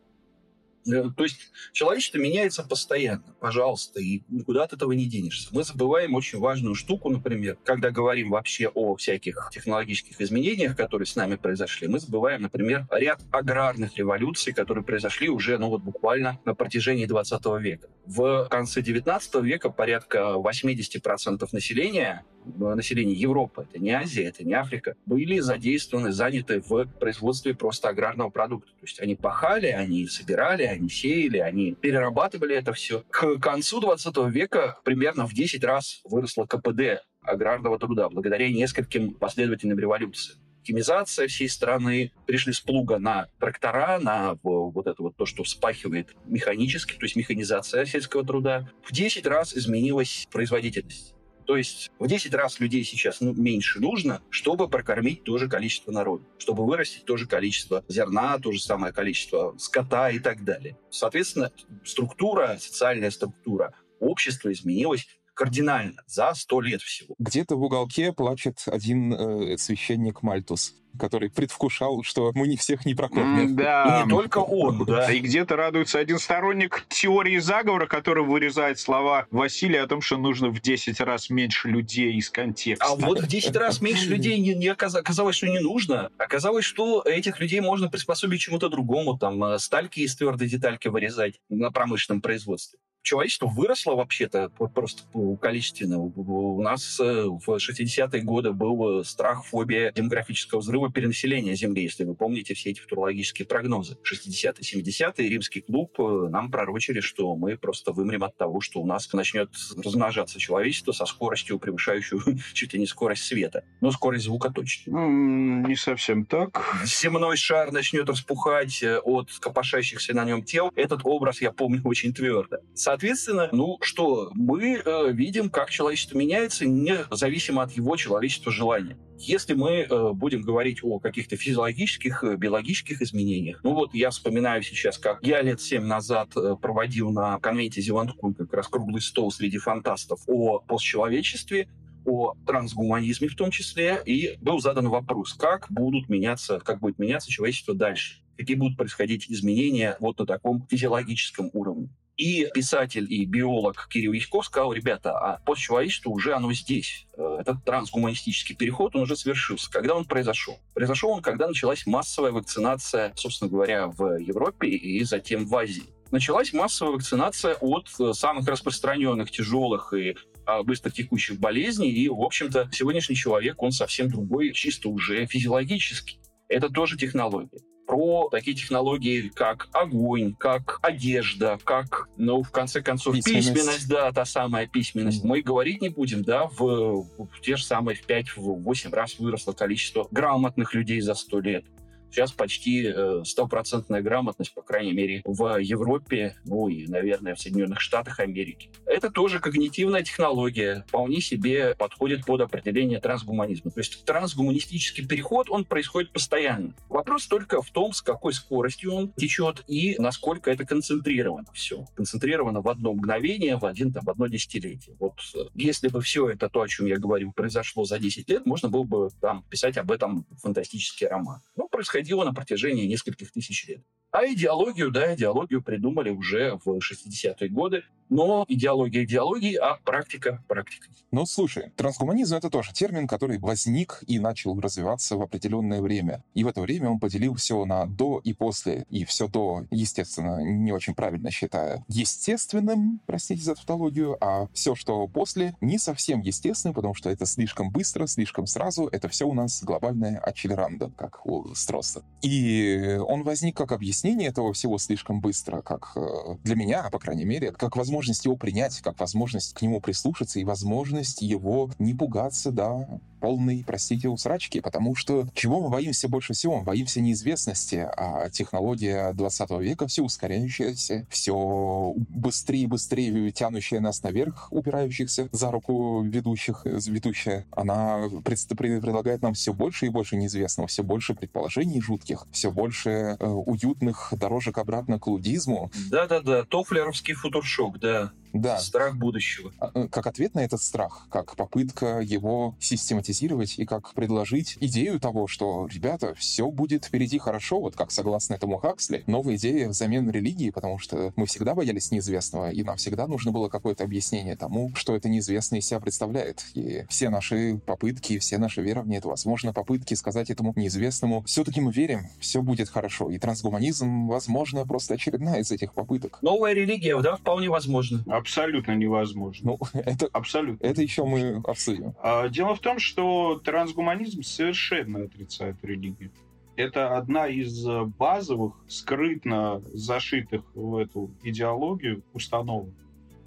Э, 0.88 1.03
то 1.15 1.23
есть 1.23 1.51
человечество 1.71 2.17
меняется 2.17 2.63
постоянно, 2.63 3.35
пожалуйста, 3.39 4.00
и 4.00 4.21
никуда 4.29 4.63
от 4.63 4.73
этого 4.73 4.91
не 4.91 5.05
денешься. 5.05 5.50
Мы 5.51 5.63
забываем 5.63 6.13
очень 6.13 6.39
важную 6.39 6.75
штуку, 6.75 7.09
например, 7.09 7.57
когда 7.63 7.91
говорим 7.91 8.31
вообще 8.31 8.67
о 8.67 8.95
всяких 8.95 9.50
технологических 9.53 10.19
изменениях, 10.19 10.75
которые 10.75 11.05
с 11.05 11.15
нами 11.15 11.35
произошли, 11.35 11.88
мы 11.88 12.00
забываем, 12.00 12.41
например, 12.41 12.88
ряд 12.91 13.21
аграрных 13.31 13.97
революций, 13.97 14.53
которые 14.53 14.83
произошли 14.83 15.29
уже, 15.29 15.57
ну 15.57 15.69
вот 15.69 15.81
буквально 15.81 16.39
на 16.45 16.53
протяжении 16.53 17.05
20 17.05 17.45
века. 17.59 17.88
В 18.05 18.47
конце 18.50 18.81
19 18.81 19.35
века 19.35 19.69
порядка 19.69 20.35
80% 20.35 21.47
населения 21.51 22.25
населения 22.45 23.13
Европы, 23.13 23.65
это 23.69 23.79
не 23.79 23.91
Азия, 23.91 24.25
это 24.25 24.43
не 24.43 24.53
Африка, 24.53 24.95
были 25.05 25.39
задействованы, 25.39 26.12
заняты 26.12 26.62
в 26.62 26.85
производстве 27.00 27.53
просто 27.53 27.89
аграрного 27.89 28.29
продукта. 28.29 28.71
То 28.71 28.85
есть 28.85 29.00
они 29.00 29.15
пахали, 29.15 29.67
они 29.67 30.07
собирали, 30.07 30.63
они 30.63 30.89
сеяли, 30.89 31.38
они 31.38 31.73
перерабатывали 31.73 32.55
это 32.55 32.73
все. 32.73 33.03
К 33.09 33.38
концу 33.38 33.81
20 33.81 34.15
века 34.29 34.79
примерно 34.83 35.27
в 35.27 35.33
10 35.33 35.63
раз 35.63 36.01
выросло 36.03 36.45
КПД 36.45 37.03
аграрного 37.21 37.79
труда 37.79 38.09
благодаря 38.09 38.50
нескольким 38.50 39.13
последовательным 39.13 39.79
революциям 39.79 40.39
оптимизация 40.63 41.27
всей 41.27 41.50
страны, 41.50 42.13
пришли 42.25 42.53
с 42.53 42.62
плуга 42.62 42.97
на 42.97 43.27
трактора, 43.38 44.00
на 44.00 44.38
вот 44.43 44.88
это 44.88 45.03
вот 45.03 45.17
то, 45.17 45.25
что 45.25 45.43
вспахивает 45.43 46.15
механически, 46.25 46.93
то 46.93 47.03
есть 47.03 47.17
механизация 47.17 47.85
сельского 47.85 48.25
труда. 48.25 48.69
В 48.81 48.93
10 48.93 49.27
раз 49.27 49.53
изменилась 49.53 50.25
производительность. 50.31 51.12
То 51.45 51.57
есть 51.57 51.91
в 52.00 52.07
10 52.07 52.33
раз 52.33 52.59
людей 52.59 52.83
сейчас 52.83 53.21
ну, 53.21 53.33
меньше 53.33 53.79
нужно, 53.79 54.21
чтобы 54.29 54.69
прокормить 54.69 55.23
то 55.23 55.38
же 55.38 55.47
количество 55.47 55.91
народа, 55.91 56.25
чтобы 56.38 56.65
вырастить 56.65 57.05
то 57.05 57.17
же 57.17 57.27
количество 57.27 57.83
зерна, 57.88 58.38
то 58.39 58.51
же 58.51 58.62
самое 58.62 58.93
количество 58.93 59.55
скота 59.57 60.09
и 60.09 60.19
так 60.19 60.43
далее. 60.43 60.77
Соответственно, 60.89 61.51
структура, 61.83 62.57
социальная 62.59 63.12
структура 63.12 63.73
общества 64.00 64.51
изменилась 64.51 65.07
кардинально 65.33 66.01
за 66.05 66.33
сто 66.35 66.62
лет 66.62 66.81
всего. 66.81 67.15
Где-то 67.17 67.55
в 67.55 67.63
уголке 67.63 68.13
плачет 68.13 68.63
один 68.67 69.13
э, 69.13 69.57
священник 69.57 70.21
Мальтус 70.21 70.75
который 71.00 71.29
предвкушал, 71.29 72.03
что 72.03 72.31
мы 72.35 72.47
не 72.47 72.57
всех 72.57 72.85
не 72.85 72.95
прокормим. 72.95 73.55
Да. 73.55 74.01
И 74.01 74.03
не 74.03 74.09
только 74.09 74.39
он, 74.39 74.85
да. 74.85 75.12
И 75.12 75.19
где-то 75.19 75.55
радуется 75.55 76.00
один 76.00 76.19
сторонник 76.19 76.85
теории 76.89 77.38
заговора, 77.38 77.88
который 77.88 78.23
вырезает 78.23 78.79
слова 78.79 79.27
Василия 79.31 79.81
о 79.81 79.88
том, 79.88 80.01
что 80.01 80.17
нужно 80.17 80.50
в 80.50 80.62
10 80.62 81.00
раз 81.01 81.29
меньше 81.29 81.69
людей 81.69 82.13
из 82.13 82.29
контекста. 82.29 82.85
А 82.85 82.95
вот 82.95 83.21
в 83.21 83.27
10 83.27 83.55
раз 83.55 83.81
меньше 83.81 84.09
людей 84.09 84.39
не, 84.39 84.53
не 84.53 84.67
оказалось, 84.67 85.35
что 85.35 85.47
не 85.47 85.59
нужно. 85.59 86.09
Оказалось, 86.17 86.65
что 86.65 87.01
этих 87.03 87.39
людей 87.39 87.62
можно 87.62 87.89
приспособить 87.89 88.41
чему-то 88.41 88.69
другому, 88.69 89.17
там, 89.17 89.43
э, 89.43 89.59
стальки 89.59 90.01
из 90.01 90.15
твердой 90.15 90.50
детальки 90.50 90.88
вырезать 90.88 91.39
на 91.50 91.71
промышленном 91.71 92.21
производстве 92.21 92.79
человечество 93.03 93.48
выросло 93.48 93.95
вообще-то 93.95 94.50
просто 94.50 95.03
количественно. 95.41 96.00
У 96.00 96.62
нас 96.62 97.00
э, 97.00 97.25
в 97.25 97.48
60-е 97.48 98.22
годы 98.22 98.51
был 98.53 99.01
э, 99.01 99.03
страх, 99.03 99.45
фобия 99.45 99.91
демографического 99.91 100.60
взрыва 100.60 100.91
перенаселения 100.91 101.53
Земли, 101.53 101.83
если 101.83 102.05
вы 102.05 102.15
помните 102.15 102.53
все 102.53 102.72
эти 102.72 102.79
футурологические 102.79 103.45
прогнозы. 103.45 103.98
60-е, 104.10 104.81
70-е 104.81 105.29
римский 105.29 105.62
клуб 105.62 105.93
э, 106.00 106.27
нам 106.29 106.50
пророчили, 106.50 107.01
что 107.01 107.36
мы 107.36 107.57
просто 107.57 107.91
вымрем 107.91 108.24
от 108.24 108.38
того, 108.38 108.62
что 108.62 108.79
у 108.79 108.86
нас 108.86 109.12
начнет 109.13 109.50
размножаться 109.83 110.39
человечество 110.39 110.93
со 110.93 111.05
скоростью, 111.05 111.60
превышающую 111.60 112.22
чуть 112.53 112.74
ли 112.74 112.79
не 112.79 112.88
скорость 112.88 113.25
света. 113.25 113.65
Но 113.81 113.91
скорость 113.91 114.24
звука 114.24 114.50
точно. 114.50 114.93
Ну, 114.93 115.67
не 115.67 115.75
совсем 115.75 116.25
так. 116.25 116.63
Земной 116.86 117.36
шар 117.36 117.72
начнет 117.72 118.10
распухать 118.10 118.81
от 119.03 119.29
копошащихся 119.39 120.13
на 120.13 120.24
нем 120.24 120.43
тел. 120.43 120.72
Этот 120.75 121.01
образ 121.03 121.41
я 121.41 121.51
помню 121.51 121.81
очень 121.83 122.13
твердо. 122.13 122.57
Соответственно, 122.93 123.50
ну 123.51 123.79
что, 123.81 124.29
мы 124.35 124.75
э, 124.75 125.12
видим, 125.13 125.50
как 125.50 125.71
человечество 125.71 126.15
меняется, 126.15 126.67
независимо 126.67 127.63
от 127.63 127.71
его 127.71 127.95
человечества 127.95 128.51
желания. 128.51 129.00
Если 129.17 129.55
мы 129.55 129.88
э, 129.89 130.12
будем 130.13 130.43
говорить 130.43 130.83
о 130.83 131.00
каких-то 131.00 131.35
физиологических, 131.35 132.23
э, 132.23 132.35
биологических 132.35 133.01
изменениях, 133.01 133.62
ну 133.63 133.73
вот 133.73 133.95
я 133.95 134.12
вспоминаю 134.12 134.62
сейчас, 134.62 135.00
как 135.00 135.25
я 135.25 135.41
лет 135.41 135.59
семь 135.59 135.85
назад 135.85 136.38
э, 136.38 136.55
проводил 136.62 137.09
на 137.09 137.39
конвенте 137.39 137.81
Зеландкун 137.81 138.35
как 138.35 138.53
раз 138.53 138.67
круглый 138.67 139.01
стол 139.01 139.31
среди 139.31 139.57
фантастов 139.57 140.21
о 140.27 140.59
постчеловечестве, 140.59 141.69
о 142.05 142.35
трансгуманизме 142.45 143.27
в 143.27 143.35
том 143.35 143.50
числе, 143.50 144.03
и 144.05 144.38
был 144.39 144.59
задан 144.59 144.88
вопрос, 144.88 145.33
как 145.33 145.65
будут 145.71 146.09
меняться, 146.09 146.59
как 146.59 146.79
будет 146.79 147.00
меняться 147.00 147.31
человечество 147.31 147.73
дальше, 147.73 148.21
какие 148.38 148.55
будут 148.55 148.77
происходить 148.77 149.31
изменения 149.31 149.97
вот 150.00 150.19
на 150.19 150.27
таком 150.27 150.67
физиологическом 150.69 151.50
уровне. 151.53 151.89
И 152.17 152.48
писатель 152.53 153.12
и 153.12 153.25
биолог 153.25 153.88
Кирилл 153.89 154.13
Яськов 154.13 154.46
сказал, 154.46 154.72
ребята, 154.72 155.17
а 155.17 155.39
постчеловечество 155.46 156.12
уже 156.12 156.34
оно 156.34 156.53
здесь. 156.53 157.08
Э, 157.17 157.38
этот 157.39 157.65
трансгуманистический 157.65 158.55
переход, 158.55 158.96
он 158.96 159.03
уже 159.03 159.15
совершился. 159.15 159.72
Когда 159.72 159.96
он 159.96 160.05
произошел? 160.05 160.60
Произошел 160.75 161.10
он, 161.10 161.24
когда 161.24 161.48
началась 161.48 161.88
массовая 161.88 162.32
вакцинация, 162.32 163.13
собственно 163.15 163.50
говоря, 163.50 163.88
в 163.88 164.20
Европе 164.20 164.67
и 164.67 165.03
затем 165.03 165.48
в 165.48 165.55
Азии. 165.55 165.86
Началась 166.12 166.53
массовая 166.53 166.93
вакцинация 166.93 167.55
от 167.55 167.88
э, 168.00 168.13
самых 168.13 168.48
распространенных, 168.48 169.32
тяжелых 169.32 169.93
и 169.93 170.15
а, 170.46 170.62
быстро 170.62 170.91
текущих 170.91 171.39
болезней. 171.39 171.89
И, 171.89 172.08
в 172.10 172.22
общем-то, 172.22 172.70
сегодняшний 172.72 173.15
человек, 173.15 173.60
он 173.63 173.72
совсем 173.72 174.10
другой, 174.10 174.53
чисто 174.53 174.89
уже 174.89 175.25
физиологически. 175.25 176.20
Это 176.48 176.70
тоже 176.70 176.96
технология 176.96 177.60
про 177.86 178.30
такие 178.30 178.56
технологии, 178.56 179.32
как 179.34 179.68
огонь, 179.74 180.36
как 180.36 180.80
одежда, 180.82 181.60
как, 181.63 182.10
ну, 182.18 182.44
в 182.44 182.52
конце 182.52 182.82
концов, 182.82 183.16
письменность, 183.16 183.54
письменность 183.54 183.90
да, 183.90 184.12
та 184.12 184.25
самая 184.25 184.68
письменность. 184.68 185.24
Mm. 185.24 185.28
Мы 185.28 185.42
говорить 185.42 185.82
не 185.82 185.90
будем, 185.90 186.24
да, 186.24 186.48
в, 186.48 187.04
в 187.18 187.42
те 187.42 187.56
же 187.56 187.63
самые 187.63 187.96
в 187.96 188.08
5-8 188.08 188.90
раз 188.92 189.20
выросло 189.20 189.54
количество 189.54 190.08
грамотных 190.12 190.74
людей 190.74 191.02
за 191.02 191.13
100 191.13 191.40
лет. 191.42 191.66
Сейчас 192.13 192.32
почти 192.32 192.86
э, 192.86 193.24
стопроцентная 193.25 194.03
грамотность, 194.03 194.53
по 194.53 194.62
крайней 194.62 194.93
мере, 194.93 195.24
в 195.25 195.58
Европе, 195.58 196.36
ну 196.46 196.67
и, 196.67 196.86
наверное, 196.86 197.34
в 197.34 197.39
Соединенных 197.39 197.82
Штатах 197.82 198.20
Америки. 198.20 198.70
Это 198.86 199.10
тоже 199.10 199.39
когнитивная 199.39 200.03
технология, 200.03 200.86
вполне 200.88 201.22
себе 201.22 201.74
подходит 201.74 202.24
под 202.24 202.41
определение 202.41 203.00
трансгуманизма. 203.00 203.72
То 203.72 203.79
есть 203.79 204.05
трансгуманистический 204.05 205.08
переход, 205.08 205.50
он 205.50 205.65
происходит 205.65 206.12
постоянно. 206.12 206.75
Вопрос 206.88 207.25
только 207.25 207.63
в 207.63 207.72
том, 207.72 207.93
с 207.93 208.03
какой 208.03 208.34
скоростью 208.34 208.93
он 208.93 209.12
течет 209.13 209.63
и 209.65 209.96
насколько 209.98 210.51
это 210.51 210.65
концентрировано 210.65 211.48
все. 211.51 211.88
Концентрировано 211.96 212.62
в 212.62 212.70
одно 212.70 212.93
мгновение, 212.93 213.58
в, 213.58 213.65
один, 213.65 213.91
там, 213.91 214.03
в 214.05 214.10
одно 214.12 214.27
десятилетие. 214.27 214.96
Вот 215.00 215.15
э, 215.34 215.39
если 215.55 215.88
бы 215.88 216.00
все 216.01 216.29
это, 216.29 216.48
то, 216.48 216.62
о 216.62 216.67
чем 216.67 216.86
я 216.86 216.98
говорю, 216.98 217.32
произошло 217.32 217.86
за 217.86 217.98
10 217.98 218.29
лет, 218.29 218.46
можно 218.46 218.70
было 218.70 218.84
бы 218.84 219.10
там 219.20 219.43
писать 219.50 219.77
об 219.77 219.91
этом 219.91 220.27
фантастический 220.43 221.08
роман. 221.08 221.41
Ну, 221.55 221.67
происходит 221.67 222.02
происходило 222.03 222.25
на 222.25 222.33
протяжении 222.33 222.86
нескольких 222.86 223.31
тысяч 223.31 223.65
лет. 223.67 223.81
А 224.13 224.27
идеологию, 224.27 224.91
да, 224.91 225.15
идеологию 225.15 225.63
придумали 225.63 226.12
уже 226.12 226.60
в 226.63 226.77
60-е 226.77 227.50
годы. 227.50 227.84
Но 228.10 228.46
идеология 228.48 229.05
идеологии, 229.05 229.55
а 229.55 229.79
практика 229.84 230.43
практика. 230.48 230.88
Ну, 231.10 231.25
слушай, 231.25 231.72
трансгуманизм— 231.75 232.36
это 232.38 232.51
тоже 232.51 232.72
термин, 232.72 233.08
который 233.08 233.39
возник 233.39 234.03
и 234.05 234.20
начал 234.20 234.60
развиваться 234.60 235.15
в 235.17 235.22
определенное 235.24 235.82
время. 235.82 236.24
И 236.36 236.43
в 236.43 236.48
это 236.48 236.62
время 236.62 236.91
он 236.91 237.00
поделил 237.00 237.34
все 237.34 237.65
на 237.65 237.88
до 237.88 238.20
и 238.24 238.34
после. 238.34 238.86
И 238.91 239.03
все 239.03 239.27
до, 239.27 239.65
естественно, 239.72 240.43
не 240.43 240.72
очень 240.72 240.93
правильно 240.93 241.32
считая 241.32 241.84
естественным, 241.88 243.00
простите 243.08 243.41
за 243.41 243.55
тавтологию, 243.55 244.17
а 244.22 244.48
все, 244.53 244.75
что 244.75 245.08
после, 245.08 245.55
не 245.60 245.79
совсем 245.79 246.22
естественным, 246.22 246.75
потому 246.75 246.93
что 246.93 247.10
это 247.10 247.25
слишком 247.25 247.72
быстро, 247.72 248.05
слишком 248.05 248.46
сразу. 248.46 248.88
Это 248.88 249.08
все 249.08 249.25
у 249.25 249.34
нас 249.34 249.63
глобальное 249.63 250.20
ачельранда, 250.20 250.91
как 250.96 251.25
у 251.25 251.55
Стросса. 251.55 252.03
И 252.22 253.00
он 253.08 253.24
возник 253.24 253.58
как 253.58 253.72
объяснение 253.72 254.02
этого 254.03 254.53
всего 254.53 254.77
слишком 254.77 255.22
быстро, 255.22 255.62
как 255.62 255.93
э, 255.95 256.36
для 256.43 256.55
меня, 256.55 256.89
по 256.91 257.00
крайней 257.00 257.25
мере, 257.25 257.51
как 257.51 257.75
возможность 257.75 258.25
его 258.25 258.36
принять, 258.36 258.81
как 258.81 259.00
возможность 259.00 259.53
к 259.53 259.62
нему 259.62 259.81
прислушаться 259.81 260.39
и 260.39 260.43
возможность 260.43 261.22
его 261.22 261.69
не 261.79 261.93
пугаться 261.93 262.51
до 262.51 263.00
полной, 263.24 263.63
простите, 263.65 264.10
усрачки, 264.10 264.60
потому 264.60 264.96
что 264.96 265.30
чего 265.34 265.62
мы 265.62 265.70
боимся 265.70 266.10
больше 266.10 266.34
всего? 266.34 266.58
Мы 266.58 266.65
боимся 266.65 267.00
неизвестности, 267.00 267.88
а 267.96 268.30
технология 268.30 269.13
20 269.13 269.50
века 269.62 269.88
все 269.88 270.03
ускоряющаяся, 270.03 271.08
все 271.10 271.94
быстрее 271.96 272.63
и 272.63 272.68
быстрее 272.68 273.32
тянущая 273.32 273.80
нас 273.80 274.03
наверх, 274.03 274.50
упирающихся 274.51 275.30
за 275.32 275.51
руку 275.51 276.01
ведущих, 276.01 276.65
ведущая, 276.65 277.46
она 277.51 278.10
предлагает 278.58 279.22
нам 279.22 279.36
все 279.36 279.53
больше 279.53 279.86
и 279.86 279.89
больше 279.89 280.18
неизвестного, 280.18 280.68
все 280.68 280.84
больше 280.84 281.13
предположений 281.13 281.80
жутких, 281.80 282.27
все 282.34 282.51
больше 282.51 283.15
э, 283.18 283.25
уютных 283.25 284.13
дорожек 284.18 284.58
обратно 284.58 285.00
к 285.00 285.08
лудизму. 285.08 285.72
Да-да-да, 285.89 286.44
тофлеровский 286.44 287.13
футуршок, 287.13 287.80
да. 287.80 288.12
Да. 288.34 288.58
Страх 288.58 288.96
будущего. 288.98 289.53
А, 289.60 289.70
э, 289.75 289.88
как 289.88 290.08
ответ 290.08 290.34
на 290.34 290.39
этот 290.39 290.60
страх, 290.60 291.06
как 291.12 291.36
попытка 291.36 292.00
его 292.00 292.56
систематизировать 292.60 293.12
и 293.22 293.65
как 293.65 293.93
предложить 293.93 294.58
идею 294.60 295.00
того, 295.00 295.27
что, 295.27 295.67
ребята, 295.72 296.13
все 296.15 296.50
будет 296.50 296.86
впереди 296.86 297.17
хорошо, 297.17 297.60
вот 297.60 297.75
как 297.75 297.91
согласно 297.91 298.36
этому 298.36 298.58
Хаксли, 298.58 299.03
новая 299.08 299.36
идея 299.36 299.70
взамен 299.70 300.10
религии, 300.10 300.50
потому 300.50 300.79
что 300.79 301.13
мы 301.15 301.25
всегда 301.25 301.55
боялись 301.55 301.91
неизвестного, 301.91 302.51
и 302.51 302.63
нам 302.63 302.77
всегда 302.77 303.08
нужно 303.08 303.32
было 303.32 303.50
какое-то 303.50 303.84
объяснение 303.84 304.36
тому, 304.36 304.72
что 304.75 304.96
это 304.96 305.10
неизвестное 305.10 305.60
из 305.60 305.67
себя 305.67 305.79
представляет. 305.79 306.46
И 306.53 306.86
все 306.89 307.10
наши 307.10 307.60
попытки, 307.65 308.20
все 308.20 308.38
наши 308.38 308.62
верования, 308.62 308.98
это, 308.98 309.08
возможно, 309.08 309.53
попытки 309.53 309.93
сказать 309.93 310.29
этому 310.29 310.53
неизвестному, 310.55 311.24
все-таки 311.24 311.62
мы 311.62 311.72
верим, 311.72 312.08
все 312.20 312.41
будет 312.41 312.70
хорошо. 312.70 313.10
И 313.10 313.20
трансгуманизм, 313.20 314.08
возможно, 314.08 314.65
просто 314.65 314.96
очередная 314.96 315.41
из 315.41 315.51
этих 315.51 315.74
попыток. 315.74 316.20
Новая 316.22 316.53
религия, 316.53 317.00
да, 317.01 317.15
вполне 317.15 317.50
возможно. 317.50 318.03
Абсолютно 318.08 318.74
невозможно. 318.74 319.58
Ну, 319.60 319.60
это, 319.79 320.08
Абсолютно. 320.13 320.65
это 320.65 320.82
еще 320.82 321.05
мы 321.05 321.41
обсудим. 321.46 321.93
А, 322.01 322.29
дело 322.29 322.55
в 322.55 322.60
том, 322.60 322.79
что 322.79 323.02
трансгуманизм 323.43 324.22
совершенно 324.24 325.03
отрицает 325.03 325.57
религию. 325.63 326.12
Это 326.55 326.98
одна 326.98 327.27
из 327.27 327.65
базовых, 327.98 328.53
скрытно 328.67 329.62
зашитых 329.74 330.43
в 330.53 330.75
эту 330.77 331.10
идеологию 331.24 332.03
установок. 332.13 332.74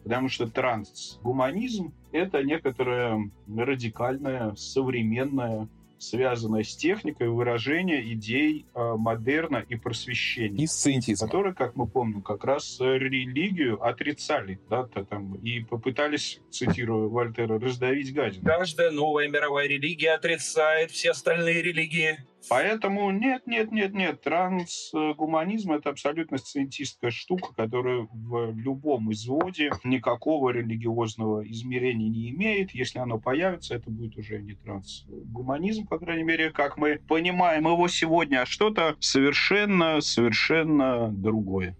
Потому 0.04 0.28
что 0.28 0.46
трансгуманизм— 0.46 1.92
это 2.12 2.44
некоторая 2.44 3.30
радикальная, 3.48 4.54
современная 4.54 5.68
связанная 5.98 6.62
с 6.62 6.76
техникой 6.76 7.28
выражения 7.28 8.12
идей 8.12 8.66
э, 8.74 8.94
модерна 8.96 9.64
и 9.68 9.76
просвещения. 9.76 10.64
И 10.64 10.66
сциентизма. 10.66 11.26
Которые, 11.26 11.54
как 11.54 11.76
мы 11.76 11.86
помним, 11.86 12.22
как 12.22 12.44
раз 12.44 12.78
религию 12.80 13.82
отрицали. 13.82 14.60
Да, 14.68 14.84
то, 14.84 15.04
там, 15.04 15.34
и 15.36 15.60
попытались, 15.60 16.40
цитирую 16.50 17.08
Вольтера, 17.08 17.58
раздавить 17.58 18.12
гадину. 18.12 18.44
Каждая 18.44 18.90
новая 18.90 19.28
мировая 19.28 19.66
религия 19.66 20.12
отрицает 20.12 20.90
все 20.90 21.10
остальные 21.10 21.62
религии. 21.62 22.18
Поэтому 22.48 23.10
нет, 23.10 23.46
нет, 23.46 23.72
нет, 23.72 23.92
нет. 23.94 24.22
Трансгуманизм— 24.22 25.72
это 25.74 25.90
абсолютно 25.90 26.38
сциентистская 26.38 27.10
штука, 27.10 27.54
которая 27.54 28.06
в 28.10 28.52
любом 28.56 29.12
изводе 29.12 29.70
никакого 29.84 30.50
религиозного 30.50 31.46
измерения 31.48 32.08
не 32.08 32.30
имеет. 32.30 32.72
Если 32.72 32.98
оно 32.98 33.18
появится, 33.18 33.74
это 33.74 33.90
будет 33.90 34.16
уже 34.16 34.40
не 34.40 34.54
трансгуманизм, 34.54 35.86
по 35.86 35.98
крайней 35.98 36.24
мере, 36.24 36.50
как 36.50 36.76
мы 36.76 37.00
понимаем 37.08 37.66
его 37.66 37.88
сегодня, 37.88 38.42
а 38.42 38.46
что-то 38.46 38.96
совершенно, 39.00 40.00
совершенно 40.00 41.08
другое. 41.08 41.76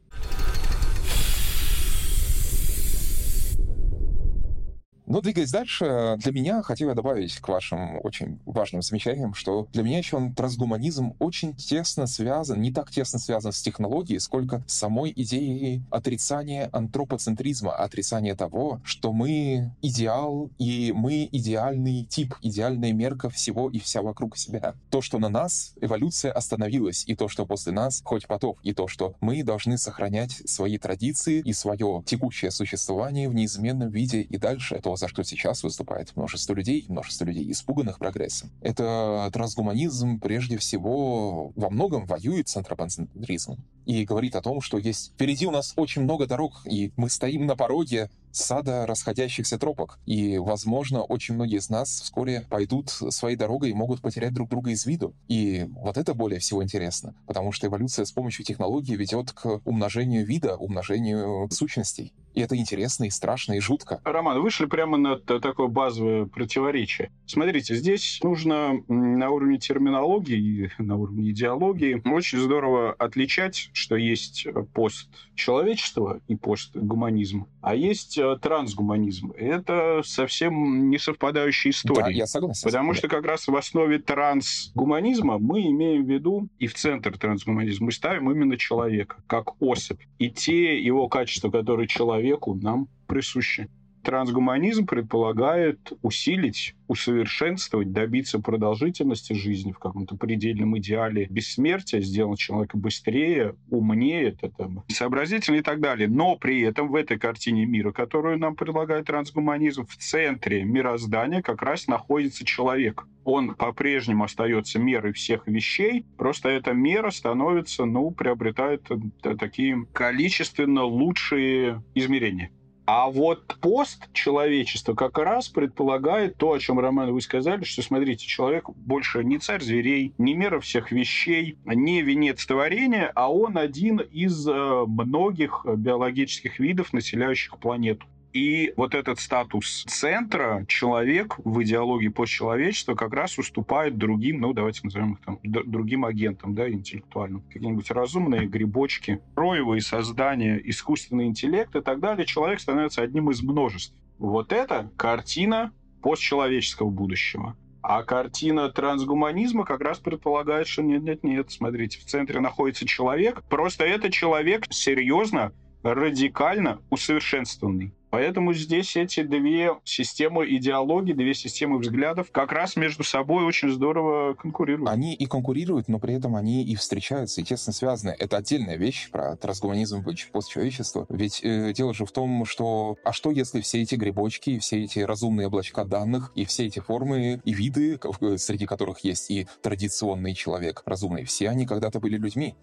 Ну, 5.09 5.21
двигаясь 5.21 5.53
дальше, 5.53 6.17
для 6.19 6.33
меня 6.33 6.63
хотел 6.63 6.89
я 6.89 6.95
добавить 6.97 7.37
к 7.37 7.49
вашим 7.49 8.01
очень 8.03 8.41
важным 8.45 8.83
замечаниям, 8.83 9.35
что 9.35 9.69
для 9.73 9.85
меня 9.85 9.99
еще 9.99 10.33
трансгуманизм 10.37 11.15
очень 11.21 11.55
тесно 11.55 12.09
связан, 12.09 12.61
не 12.61 12.73
так 12.73 12.91
тесно 12.91 13.21
связан 13.21 13.53
с 13.53 13.63
технологией, 13.63 14.19
сколько 14.19 14.65
с 14.67 14.75
самой 14.75 15.13
идеей 15.15 15.85
отрицания 15.91 16.69
антропоцентризма, 16.73 17.73
отрицания 17.73 18.35
того, 18.35 18.81
что 18.83 19.13
мы 19.13 19.71
идеал, 19.81 20.51
и 20.59 20.93
мы 20.93 21.29
идеальный 21.31 22.05
тип, 22.05 22.35
идеальная 22.43 22.93
мерка 22.93 23.31
всего 23.31 23.71
и 23.71 23.79
вся 23.79 24.03
вокруг 24.03 24.37
себя. 24.37 24.75
То, 24.91 25.03
что 25.03 25.21
на 25.21 25.29
нас 25.29 25.75
эволюция 25.81 26.33
остановилась, 26.33 27.05
и 27.07 27.15
то, 27.15 27.29
что 27.29 27.47
после 27.47 27.73
нас 27.73 28.03
хоть 28.05 28.27
потоп, 28.27 28.59
и 28.65 28.75
то, 28.75 28.89
что 28.89 29.15
мы 29.21 29.45
должны 29.45 29.79
сохранять 29.79 30.43
свои 30.47 30.79
традиции 30.79 31.43
и 31.45 31.53
свое 31.53 32.03
текущее 32.05 32.51
существование 32.51 33.29
в 33.29 33.35
неизменном 33.35 33.91
виде 33.91 34.23
и 34.23 34.37
дальше, 34.37 34.81
то, 34.83 34.96
за 34.97 35.09
что 35.09 35.23
сейчас 35.23 35.63
выступает 35.63 36.15
множество 36.17 36.55
людей, 36.55 36.85
множество 36.89 37.25
людей, 37.25 37.51
испуганных 37.51 37.99
прогрессом. 37.99 38.51
Это 38.61 39.29
трансгуманизм 39.33 40.21
прежде 40.21 40.59
всего 40.59 41.53
во 41.57 41.71
многом 41.71 42.07
воюет 42.07 42.49
с 42.49 42.57
антропоцентризмом 42.57 43.65
и 43.87 44.05
говорит 44.05 44.35
о 44.37 44.43
том, 44.43 44.61
что 44.61 44.79
есть 44.79 45.13
впереди 45.15 45.47
у 45.47 45.51
нас 45.51 45.73
очень 45.77 46.03
много 46.03 46.27
дорог, 46.27 46.63
и 46.65 46.93
мы 46.97 47.09
стоим 47.09 47.47
на 47.47 47.57
пороге 47.57 48.11
сада 48.33 48.85
расходящихся 48.85 49.59
тропок. 49.59 49.99
И, 50.07 50.39
возможно, 50.39 51.03
очень 51.03 51.35
многие 51.35 51.59
из 51.59 51.71
нас 51.71 52.01
вскоре 52.03 52.43
пойдут 52.51 52.91
своей 52.91 53.37
дорогой 53.37 53.71
и 53.71 53.75
могут 53.75 54.03
потерять 54.03 54.35
друг 54.35 54.51
друга 54.51 54.71
из 54.73 54.85
виду. 54.87 55.15
И 55.29 55.67
вот 55.71 55.97
это 55.97 56.15
более 56.15 56.41
всего 56.41 56.63
интересно, 56.63 57.15
потому 57.27 57.53
что 57.53 57.67
эволюция 57.67 58.05
с 58.05 58.13
помощью 58.13 58.45
технологий 58.45 58.97
ведет 58.97 59.33
к 59.33 59.61
умножению 59.65 60.27
вида, 60.27 60.57
умножению 60.57 61.49
сущностей. 61.51 62.13
И 62.37 62.41
это 62.43 62.55
интересно, 62.55 63.05
и 63.05 63.11
страшно, 63.11 63.55
и 63.55 63.61
жутко. 63.61 63.99
Роман, 64.05 64.43
вышли 64.43 64.67
прямо 64.67 64.99
на 64.99 65.17
такое 65.17 65.69
базовое 65.69 66.27
противоречие. 66.27 67.11
Смотрите, 67.25 67.75
здесь 67.75 68.21
нужно 68.23 68.75
на 68.89 69.31
уровне 69.31 69.59
терминологии 69.59 70.37
и 70.37 70.71
на 70.83 70.97
уровне 70.97 71.31
идеологии 71.31 72.03
очень 72.05 72.39
здорово 72.39 72.93
отличать, 72.93 73.71
что 73.73 73.97
есть 73.97 74.47
пост 74.75 75.09
человечества 75.35 76.21
и 76.29 76.37
постгуманизм, 76.37 77.47
а 77.63 77.75
есть 77.75 78.19
э, 78.19 78.37
трансгуманизм. 78.41 79.33
Это 79.33 80.03
совсем 80.05 80.91
не 80.91 80.99
совпадающие 80.99 81.71
истории. 81.71 82.03
Да, 82.03 82.11
я 82.11 82.27
согласен. 82.27 82.65
Потому 82.65 82.93
что 82.93 83.09
как 83.09 83.25
раз 83.25 83.49
в 83.49 83.57
основе 83.57 83.99
трансгуманизма 83.99 85.39
мы 85.39 85.63
имеем 85.69 86.05
в 86.05 86.11
виду, 86.11 86.49
и 86.59 86.67
в 86.67 86.75
центр 86.75 87.17
трансгуманизма 87.17 87.87
мы 87.87 87.93
ставим 87.93 88.31
именно 88.31 88.59
человека, 88.59 89.17
как 89.27 89.61
особь. 89.63 90.03
И 90.19 90.29
те 90.29 90.79
его 90.79 91.09
качества, 91.09 91.51
которые 91.51 91.89
человеку 92.27 92.55
нам 92.55 92.89
присущи. 93.07 93.69
Трансгуманизм 94.07 94.87
предполагает 94.87 95.93
усилить 96.01 96.77
усовершенствовать, 96.87 97.91
добиться 97.91 98.39
продолжительности 98.39 99.33
жизни 99.33 99.73
в 99.73 99.81
каком-то 99.81 100.17
предельном 100.17 100.79
идеале 100.79 101.27
бессмертия, 101.29 102.01
сделать 102.01 102.39
человека 102.39 102.79
быстрее, 102.79 103.57
умнее, 103.69 104.37
там, 104.57 104.85
сообразительнее 104.87 105.63
и 105.63 105.65
так 105.65 105.81
далее. 105.81 106.07
Но 106.07 106.37
при 106.37 106.61
этом 106.61 106.87
в 106.87 106.95
этой 106.95 107.19
картине 107.19 107.67
мира, 107.67 107.91
которую 107.91 108.39
нам 108.39 108.55
предлагает 108.55 109.07
трансгуманизм, 109.07 109.85
в 109.87 109.97
центре 109.97 110.63
мироздания 110.63 111.43
как 111.43 111.63
раз 111.63 111.89
находится 111.89 112.45
человек. 112.45 113.09
Он 113.25 113.57
по-прежнему 113.57 114.23
остается 114.23 114.79
мерой 114.79 115.15
всех 115.15 115.49
вещей, 115.49 116.07
просто 116.17 116.49
эта 116.49 116.73
мера 116.75 117.11
становится, 117.11 117.85
ну, 117.85 118.13
приобретает 118.13 118.87
э, 118.89 119.35
такие 119.35 119.85
количественно 119.93 120.85
лучшие 120.85 121.83
измерения. 121.97 122.53
А 122.87 123.11
вот 123.11 123.57
пост 123.61 124.09
человечества 124.13 124.95
как 124.95 125.19
раз 125.19 125.49
предполагает 125.49 126.37
то, 126.37 126.53
о 126.53 126.59
чем, 126.61 126.79
Роман, 126.79 127.13
вы 127.13 127.21
сказали, 127.21 127.65
что, 127.65 127.83
смотрите, 127.83 128.27
человек 128.27 128.71
больше 128.71 129.25
не 129.25 129.39
царь 129.39 129.61
зверей, 129.61 130.15
не 130.19 130.35
мера 130.35 130.61
всех 130.61 130.93
вещей, 130.93 131.59
не 131.65 132.03
венец 132.03 132.47
творения, 132.47 133.11
а 133.17 133.33
он 133.33 133.59
один 133.59 133.99
из 133.99 134.47
э, 134.47 134.85
многих 134.87 135.67
биологических 135.67 136.61
видов, 136.61 136.93
населяющих 136.93 137.59
планету. 137.59 138.07
И 138.37 138.75
вот 138.77 138.95
этот 138.95 139.19
статус 139.19 139.85
центра 139.89 140.67
человек 140.69 141.37
в 141.43 141.63
идеологии 141.63 142.09
постчеловечества 142.09 142.95
как 142.95 143.15
раз 143.15 143.39
уступает 143.39 143.97
другим, 143.97 144.43
ну, 144.43 144.53
давайте 144.53 144.83
назовем 144.85 145.15
их 145.15 145.21
там, 145.21 145.41
другим 145.43 146.05
агентам, 146.05 146.55
да, 146.55 146.69
интеллектуальным. 146.69 147.41
Какие-нибудь 147.51 147.91
разумные 147.91 148.47
грибочки, 148.47 149.23
роевые 149.37 149.81
создания, 149.81 150.61
искусственный 150.63 151.29
интеллект 151.29 151.75
и 151.77 151.81
так 151.81 151.99
далее. 151.99 152.27
Человек 152.27 152.61
становится 152.61 153.01
одним 153.01 153.31
из 153.31 153.43
множеств. 153.43 153.95
Вот 154.19 154.53
это 154.53 154.91
картина 154.99 155.73
постчеловеческого 156.03 156.91
будущего. 156.91 157.57
А 157.81 158.03
картина 158.03 158.69
трансгуманизма 158.69 159.65
как 159.65 159.81
раз 159.81 159.99
предполагает, 159.99 160.67
что 160.67 160.83
нет-нет-нет, 160.83 161.51
смотрите, 161.51 162.01
в 162.01 162.05
центре 162.05 162.41
находится 162.41 162.87
человек, 162.87 163.43
просто 163.49 163.87
это 163.87 164.11
человек 164.11 164.67
серьезно, 164.69 165.53
радикально 165.83 166.81
усовершенствованный. 166.91 167.95
Поэтому 168.11 168.53
здесь 168.55 168.97
эти 168.97 169.23
две 169.23 169.73
системы 169.85 170.47
идеологии, 170.57 171.13
две 171.13 171.35
системы 171.35 171.79
взглядов 171.79 172.31
как 172.31 172.53
раз 172.53 172.77
между 172.77 173.03
собой 173.05 173.45
очень 173.45 173.71
здорово 173.71 174.35
конкурируют. 174.35 174.91
Они 174.91 175.15
и 175.15 175.27
конкурируют, 175.27 175.89
но 175.89 175.99
при 175.99 176.15
этом 176.15 176.37
они 176.37 176.65
и 176.65 176.77
встречаются, 176.77 177.41
и 177.41 177.45
тесно 177.45 177.73
связаны. 177.73 178.15
Это 178.19 178.37
отдельная 178.37 178.77
вещь 178.77 179.11
про 179.11 179.37
трансгуманизм 179.37 180.01
и 180.01 180.15
постчеловечество. 180.33 181.07
Ведь 181.09 181.41
э, 181.43 181.73
дело 181.73 181.93
же 181.95 182.07
в 182.07 182.13
том, 182.13 182.45
что... 182.45 182.97
А 183.05 183.13
что, 183.13 183.31
если 183.31 183.61
все 183.61 183.83
эти 183.83 183.97
грибочки, 183.97 184.59
все 184.59 184.85
эти 184.85 185.01
разумные 185.01 185.49
облачка 185.49 185.85
данных, 185.85 186.33
и 186.35 186.45
все 186.45 186.67
эти 186.67 186.79
формы 186.79 187.41
и 187.45 187.53
виды, 187.53 187.99
среди 188.37 188.67
которых 188.67 189.01
есть 189.01 189.31
и 189.31 189.47
традиционный 189.63 190.35
человек 190.35 190.83
разумный, 190.87 191.25
все 191.25 191.49
они 191.49 191.67
когда-то 191.67 192.01
были 192.01 192.17
людьми? 192.17 192.55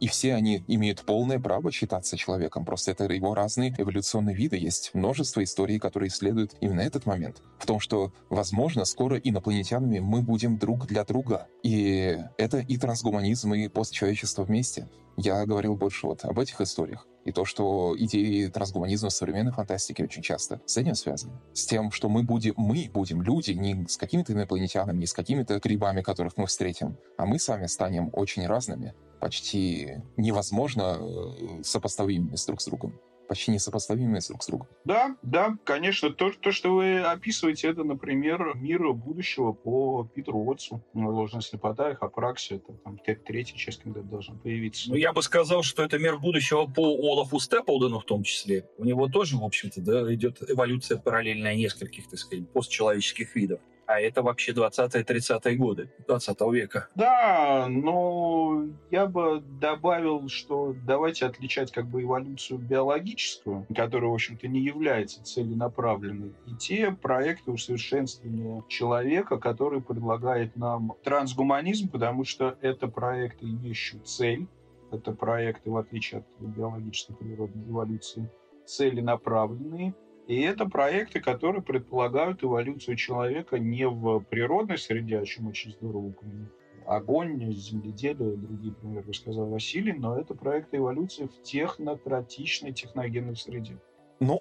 И 0.00 0.08
все 0.08 0.34
они 0.34 0.64
имеют 0.66 1.02
полное 1.02 1.38
право 1.38 1.70
считаться 1.70 2.16
человеком. 2.16 2.64
Просто 2.64 2.90
это 2.90 3.04
его 3.04 3.34
разные 3.34 3.74
эволюционные 3.76 4.34
виды. 4.34 4.56
Есть 4.56 4.92
множество 4.94 5.44
историй, 5.44 5.78
которые 5.78 6.08
исследуют 6.08 6.54
именно 6.60 6.80
этот 6.80 7.04
момент. 7.04 7.42
В 7.58 7.66
том, 7.66 7.80
что, 7.80 8.12
возможно, 8.30 8.86
скоро 8.86 9.18
инопланетянами 9.18 9.98
мы 9.98 10.22
будем 10.22 10.58
друг 10.58 10.86
для 10.86 11.04
друга. 11.04 11.48
И 11.62 12.18
это 12.38 12.58
и 12.58 12.78
трансгуманизм, 12.78 13.52
и 13.52 13.68
постчеловечество 13.68 14.44
вместе. 14.44 14.88
Я 15.18 15.44
говорил 15.44 15.76
больше 15.76 16.06
вот 16.06 16.24
об 16.24 16.38
этих 16.38 16.62
историях. 16.62 17.06
И 17.26 17.32
то, 17.32 17.44
что 17.44 17.94
идеи 17.98 18.46
трансгуманизма 18.46 19.10
в 19.10 19.12
современной 19.12 19.52
фантастике 19.52 20.04
очень 20.04 20.22
часто 20.22 20.62
с 20.64 20.78
этим 20.78 20.94
связаны. 20.94 21.34
С 21.52 21.66
тем, 21.66 21.90
что 21.90 22.08
мы 22.08 22.22
будем, 22.22 22.54
мы 22.56 22.90
будем 22.90 23.20
люди 23.20 23.50
не 23.50 23.86
с 23.86 23.98
какими-то 23.98 24.32
инопланетянами, 24.32 24.96
не 24.96 25.06
с 25.06 25.12
какими-то 25.12 25.58
грибами, 25.58 26.00
которых 26.00 26.38
мы 26.38 26.46
встретим, 26.46 26.96
а 27.18 27.26
мы 27.26 27.38
сами 27.38 27.66
станем 27.66 28.08
очень 28.14 28.46
разными 28.46 28.94
почти 29.20 30.02
невозможно 30.16 30.98
э, 30.98 31.62
сопоставимыми 31.62 32.36
с 32.36 32.46
друг 32.46 32.60
с 32.60 32.66
другом 32.66 32.98
почти 33.30 33.52
несопоставимыми 33.52 34.18
друг 34.26 34.42
с 34.42 34.48
другом. 34.48 34.66
Да, 34.84 35.16
да, 35.22 35.56
конечно. 35.62 36.10
То, 36.10 36.32
то, 36.32 36.50
что 36.50 36.74
вы 36.74 36.98
описываете, 36.98 37.68
это, 37.68 37.84
например, 37.84 38.56
мир 38.56 38.92
будущего 38.92 39.52
по 39.52 40.02
Питеру 40.12 40.40
Уотсу. 40.40 40.84
Ну, 40.94 41.14
ложная 41.14 41.40
слепота, 41.40 41.92
их 41.92 42.02
апраксия, 42.02 42.56
это 42.56 42.72
там 42.72 42.98
третья 42.98 43.56
часть, 43.56 43.82
когда 43.84 44.00
должна 44.00 44.34
появиться. 44.34 44.90
Ну, 44.90 44.96
я 44.96 45.12
бы 45.12 45.22
сказал, 45.22 45.62
что 45.62 45.84
это 45.84 45.96
мир 46.00 46.18
будущего 46.18 46.66
по 46.66 46.82
Олафу 46.82 47.38
Степлдену 47.38 48.00
в 48.00 48.04
том 48.04 48.24
числе. 48.24 48.68
У 48.78 48.84
него 48.84 49.06
тоже, 49.06 49.36
в 49.36 49.44
общем-то, 49.44 49.80
да, 49.80 50.12
идет 50.12 50.42
эволюция 50.50 50.98
параллельная 50.98 51.54
нескольких, 51.54 52.08
так 52.08 52.18
сказать, 52.18 52.50
постчеловеческих 52.50 53.36
видов 53.36 53.60
а 53.90 54.00
это 54.00 54.22
вообще 54.22 54.52
20-30-е 54.52 55.56
годы 55.56 55.90
20 56.06 56.40
века. 56.52 56.88
Да, 56.94 57.66
но 57.68 58.66
я 58.92 59.06
бы 59.06 59.40
добавил, 59.40 60.28
что 60.28 60.76
давайте 60.86 61.26
отличать 61.26 61.72
как 61.72 61.86
бы 61.86 62.02
эволюцию 62.02 62.60
биологическую, 62.60 63.66
которая, 63.74 64.10
в 64.10 64.14
общем-то, 64.14 64.46
не 64.46 64.60
является 64.60 65.24
целенаправленной, 65.24 66.34
и 66.46 66.54
те 66.54 66.92
проекты 66.92 67.50
усовершенствования 67.50 68.62
человека, 68.68 69.38
которые 69.38 69.82
предлагает 69.82 70.54
нам 70.54 70.94
трансгуманизм, 71.02 71.88
потому 71.88 72.24
что 72.24 72.56
это 72.60 72.86
проекты, 72.86 73.46
имеющие 73.46 74.00
цель, 74.02 74.46
это 74.92 75.10
проекты, 75.10 75.68
в 75.68 75.76
отличие 75.76 76.20
от 76.20 76.26
биологической 76.38 77.16
природной 77.16 77.68
эволюции, 77.68 78.30
целенаправленные, 78.66 79.94
и 80.30 80.42
это 80.42 80.64
проекты, 80.64 81.18
которые 81.20 81.60
предполагают 81.60 82.44
эволюцию 82.44 82.96
человека 82.96 83.58
не 83.58 83.88
в 83.88 84.20
природной 84.20 84.78
среде, 84.78 85.18
о 85.18 85.24
чем 85.24 85.48
очень 85.48 85.72
здорово 85.72 86.06
упомянул. 86.06 86.46
Огонь, 86.86 87.52
земледелие 87.52 88.34
и 88.34 88.36
другие 88.36 88.72
примеры 88.72 89.08
рассказал 89.08 89.46
Василий, 89.46 89.92
но 89.92 90.16
это 90.16 90.34
проекты 90.34 90.76
эволюции 90.76 91.26
в 91.26 91.42
технократичной 91.42 92.72
техногенной 92.72 93.34
среде. 93.34 93.76
Ну, 94.20 94.40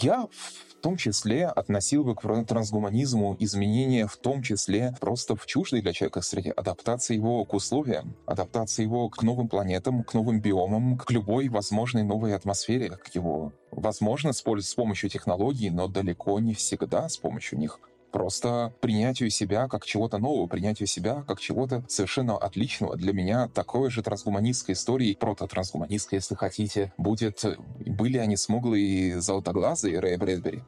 я 0.00 0.28
в 0.68 0.82
том 0.82 0.96
числе 0.96 1.46
относил 1.46 2.02
бы 2.02 2.16
к 2.16 2.44
трансгуманизму 2.44 3.36
изменения 3.38 4.06
в 4.06 4.16
том 4.16 4.42
числе 4.42 4.94
просто 5.00 5.36
в 5.36 5.46
чуждой 5.46 5.80
для 5.80 5.92
человека 5.92 6.22
среде, 6.22 6.50
адаптации 6.50 7.14
его 7.14 7.44
к 7.44 7.54
условиям, 7.54 8.16
адаптации 8.26 8.82
его 8.82 9.08
к 9.08 9.22
новым 9.22 9.48
планетам, 9.48 10.02
к 10.02 10.14
новым 10.14 10.40
биомам, 10.40 10.98
к 10.98 11.10
любой 11.10 11.48
возможной 11.48 12.02
новой 12.02 12.34
атмосфере, 12.34 12.90
к 12.90 13.14
его, 13.14 13.52
возможно, 13.70 14.32
с, 14.32 14.42
помощью 14.42 15.08
технологий, 15.10 15.70
но 15.70 15.86
далеко 15.86 16.40
не 16.40 16.54
всегда 16.54 17.08
с 17.08 17.16
помощью 17.16 17.58
них 17.58 17.78
просто 18.12 18.72
принятию 18.80 19.30
себя 19.30 19.66
как 19.66 19.84
чего-то 19.84 20.18
нового, 20.18 20.46
принятию 20.46 20.86
себя 20.86 21.24
как 21.26 21.40
чего-то 21.40 21.84
совершенно 21.88 22.36
отличного. 22.36 22.96
Для 22.96 23.12
меня 23.12 23.48
такой 23.48 23.90
же 23.90 24.02
трансгуманистской 24.02 24.74
истории, 24.74 25.16
прото-трансгуманистской, 25.18 26.18
если 26.18 26.34
хотите, 26.34 26.92
будет 26.98 27.44
«Были 27.84 28.18
они 28.18 28.36
смуглые 28.36 28.84
и 28.84 29.12
золотоглазые» 29.14 29.98
Рэя 29.98 30.18
Брэдбери. 30.18 30.62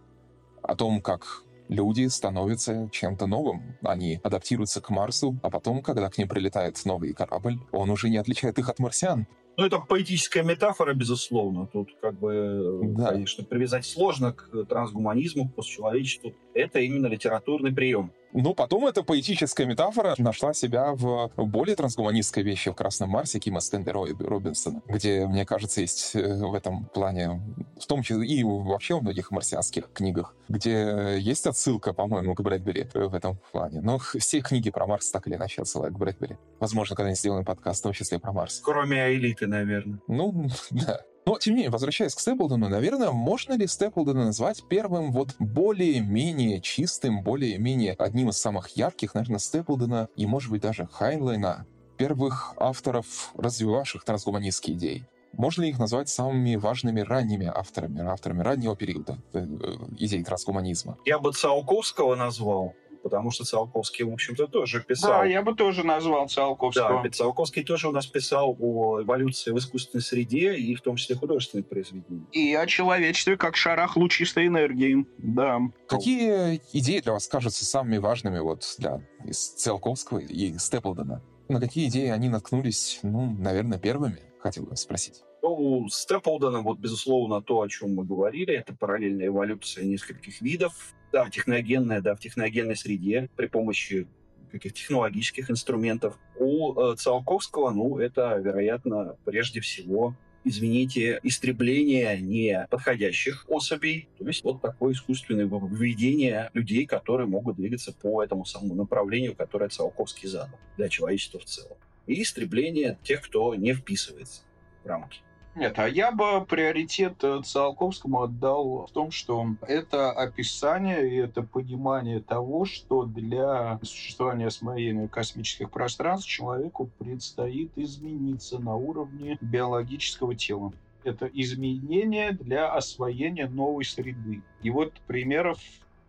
О 0.62 0.74
том, 0.74 1.00
как 1.02 1.44
люди 1.68 2.06
становятся 2.08 2.88
чем-то 2.90 3.26
новым. 3.26 3.76
Они 3.82 4.20
адаптируются 4.22 4.80
к 4.80 4.90
Марсу, 4.90 5.38
а 5.42 5.50
потом, 5.50 5.82
когда 5.82 6.08
к 6.10 6.18
ним 6.18 6.28
прилетает 6.28 6.80
новый 6.84 7.12
корабль, 7.12 7.58
он 7.72 7.90
уже 7.90 8.08
не 8.08 8.16
отличает 8.18 8.58
их 8.58 8.68
от 8.68 8.78
марсиан. 8.78 9.26
Ну, 9.56 9.64
это 9.64 9.78
поэтическая 9.78 10.42
метафора, 10.42 10.94
безусловно. 10.94 11.68
Тут, 11.72 11.90
как 12.00 12.18
бы, 12.18 12.80
да. 12.96 13.10
конечно, 13.10 13.44
привязать 13.44 13.86
сложно 13.86 14.32
к 14.32 14.64
трансгуманизму, 14.66 15.48
к 15.48 15.54
постчеловечеству. 15.54 16.34
Это 16.54 16.80
именно 16.80 17.06
литературный 17.06 17.72
прием. 17.72 18.12
Но 18.34 18.52
потом 18.52 18.86
эта 18.86 19.04
поэтическая 19.04 19.64
метафора 19.64 20.14
нашла 20.18 20.52
себя 20.52 20.92
в 20.92 21.30
более 21.36 21.76
трансгуманистской 21.76 22.42
вещи 22.42 22.70
в 22.70 22.74
«Красном 22.74 23.10
Марсе» 23.10 23.38
Кима 23.38 23.60
Стэнли 23.60 24.00
Робинсона, 24.18 24.82
где, 24.88 25.24
мне 25.26 25.46
кажется, 25.46 25.80
есть 25.80 26.16
э, 26.16 26.34
в 26.44 26.52
этом 26.52 26.86
плане, 26.86 27.40
в 27.80 27.86
том 27.86 28.02
числе 28.02 28.26
и 28.26 28.42
вообще 28.42 28.98
в 28.98 29.02
многих 29.02 29.30
марсианских 29.30 29.90
книгах, 29.92 30.34
где 30.48 31.16
есть 31.18 31.46
отсылка, 31.46 31.92
по-моему, 31.92 32.34
к 32.34 32.40
Брэдбери 32.40 32.88
в 32.92 33.14
этом 33.14 33.38
плане. 33.52 33.80
Но 33.80 33.98
все 33.98 34.40
книги 34.40 34.70
про 34.70 34.86
Марс 34.86 35.10
так 35.10 35.28
или 35.28 35.36
иначе 35.36 35.62
отсылают 35.62 35.94
к 35.94 35.98
Брэдбери. 35.98 36.36
Возможно, 36.58 36.96
когда-нибудь 36.96 37.20
сделаем 37.20 37.44
подкаст, 37.44 37.80
в 37.80 37.82
том 37.84 37.92
числе 37.92 38.18
про 38.18 38.32
Марс. 38.32 38.60
Кроме 38.64 39.14
«Аэлиты», 39.14 39.46
наверное. 39.46 40.00
Ну, 40.08 40.48
да. 40.72 41.02
Но, 41.26 41.38
тем 41.38 41.54
не 41.54 41.56
менее, 41.58 41.70
возвращаясь 41.70 42.14
к 42.14 42.20
Степлдону, 42.20 42.68
наверное, 42.68 43.10
можно 43.10 43.54
ли 43.54 43.66
Степлдона 43.66 44.26
назвать 44.26 44.62
первым 44.68 45.10
вот 45.10 45.34
более-менее 45.38 46.60
чистым, 46.60 47.22
более-менее 47.22 47.94
одним 47.94 48.28
из 48.28 48.36
самых 48.36 48.68
ярких, 48.76 49.14
наверное, 49.14 49.38
Степлдона 49.38 50.08
и, 50.16 50.26
может 50.26 50.50
быть, 50.50 50.62
даже 50.62 50.86
Хайнлайна, 50.86 51.66
первых 51.96 52.54
авторов, 52.58 53.32
развивавших 53.36 54.04
трансгуманистские 54.04 54.76
идеи? 54.76 55.08
Можно 55.32 55.62
ли 55.62 55.70
их 55.70 55.78
назвать 55.78 56.08
самыми 56.08 56.54
важными 56.56 57.00
ранними 57.00 57.50
авторами, 57.52 58.00
авторами 58.02 58.42
раннего 58.42 58.76
периода 58.76 59.18
э, 59.32 59.38
э, 59.40 59.76
идей 59.98 60.22
трансгуманизма? 60.22 60.96
Я 61.04 61.18
бы 61.18 61.32
Циолковского 61.32 62.14
назвал 62.14 62.74
потому 63.04 63.30
что 63.30 63.44
Циолковский, 63.44 64.04
в 64.04 64.12
общем-то, 64.12 64.46
тоже 64.46 64.82
писал. 64.82 65.10
Да, 65.10 65.24
я 65.26 65.42
бы 65.42 65.54
тоже 65.54 65.84
назвал 65.84 66.26
Циолковского. 66.26 67.02
Да, 67.04 67.10
Циолковский 67.10 67.62
тоже 67.62 67.88
у 67.88 67.92
нас 67.92 68.06
писал 68.06 68.56
о 68.58 69.02
эволюции 69.02 69.52
в 69.52 69.58
искусственной 69.58 70.00
среде 70.00 70.54
и 70.54 70.74
в 70.74 70.80
том 70.80 70.96
числе 70.96 71.14
художественных 71.14 71.68
произведений. 71.68 72.24
И 72.32 72.54
о 72.54 72.66
человечестве 72.66 73.36
как 73.36 73.56
шарах 73.56 73.96
лучистой 73.96 74.46
энергии, 74.46 75.06
да. 75.18 75.60
Какие 75.86 76.62
идеи 76.72 77.00
для 77.00 77.12
вас 77.12 77.28
кажутся 77.28 77.66
самыми 77.66 77.98
важными 77.98 78.38
вот 78.38 78.64
для 78.78 79.02
из 79.22 79.50
Циолковского 79.50 80.18
и 80.18 80.56
Степлдена? 80.56 81.22
На 81.48 81.60
какие 81.60 81.88
идеи 81.88 82.08
они 82.08 82.30
наткнулись, 82.30 83.00
ну, 83.02 83.36
наверное, 83.38 83.78
первыми, 83.78 84.20
хотел 84.40 84.64
бы 84.64 84.76
спросить. 84.76 85.22
Ну, 85.42 85.82
у 85.82 85.88
Степлдена, 85.90 86.62
вот, 86.62 86.78
безусловно, 86.78 87.42
то, 87.42 87.60
о 87.60 87.68
чем 87.68 87.96
мы 87.96 88.04
говорили, 88.06 88.54
это 88.54 88.74
параллельная 88.74 89.26
эволюция 89.26 89.84
нескольких 89.84 90.40
видов, 90.40 90.94
да, 91.14 91.30
техногенная, 91.30 92.00
да, 92.00 92.16
в 92.16 92.18
техногенной 92.18 92.74
среде 92.74 93.30
при 93.36 93.46
помощи 93.46 94.08
каких-то 94.50 94.78
технологических 94.78 95.48
инструментов. 95.48 96.18
У 96.36 96.74
э, 96.74 96.96
Циолковского, 96.96 97.70
ну, 97.70 97.98
это, 97.98 98.36
вероятно, 98.36 99.16
прежде 99.24 99.60
всего 99.60 100.16
извините, 100.46 101.20
истребление 101.22 102.20
неподходящих 102.20 103.46
особей. 103.48 104.08
То 104.18 104.26
есть 104.26 104.44
вот 104.44 104.60
такое 104.60 104.92
искусственное 104.92 105.46
выведение 105.46 106.50
людей, 106.52 106.84
которые 106.84 107.26
могут 107.26 107.56
двигаться 107.56 107.92
по 107.92 108.22
этому 108.22 108.44
самому 108.44 108.74
направлению, 108.74 109.34
которое 109.34 109.70
Циолковский 109.70 110.28
задал 110.28 110.58
для 110.76 110.90
человечества 110.90 111.40
в 111.40 111.46
целом. 111.46 111.78
И 112.06 112.20
истребление 112.20 112.98
тех, 113.02 113.22
кто 113.22 113.54
не 113.54 113.72
вписывается 113.72 114.42
в 114.82 114.86
рамки. 114.86 115.20
Нет, 115.56 115.78
а 115.78 115.88
я 115.88 116.10
бы 116.10 116.44
приоритет 116.44 117.22
э, 117.22 117.40
Циолковскому 117.44 118.22
отдал 118.22 118.86
в 118.86 118.90
том, 118.90 119.12
что 119.12 119.46
это 119.62 120.10
описание 120.10 121.08
и 121.08 121.14
это 121.14 121.42
понимание 121.42 122.20
того, 122.20 122.64
что 122.64 123.04
для 123.04 123.78
существования 123.82 124.48
освоения 124.48 125.06
космических 125.06 125.70
пространств 125.70 126.28
человеку 126.28 126.90
предстоит 126.98 127.70
измениться 127.76 128.58
на 128.58 128.74
уровне 128.74 129.38
биологического 129.40 130.34
тела. 130.34 130.72
Это 131.04 131.26
изменение 131.26 132.32
для 132.32 132.72
освоения 132.72 133.46
новой 133.46 133.84
среды. 133.84 134.42
И 134.62 134.70
вот 134.70 134.92
примеров 135.06 135.58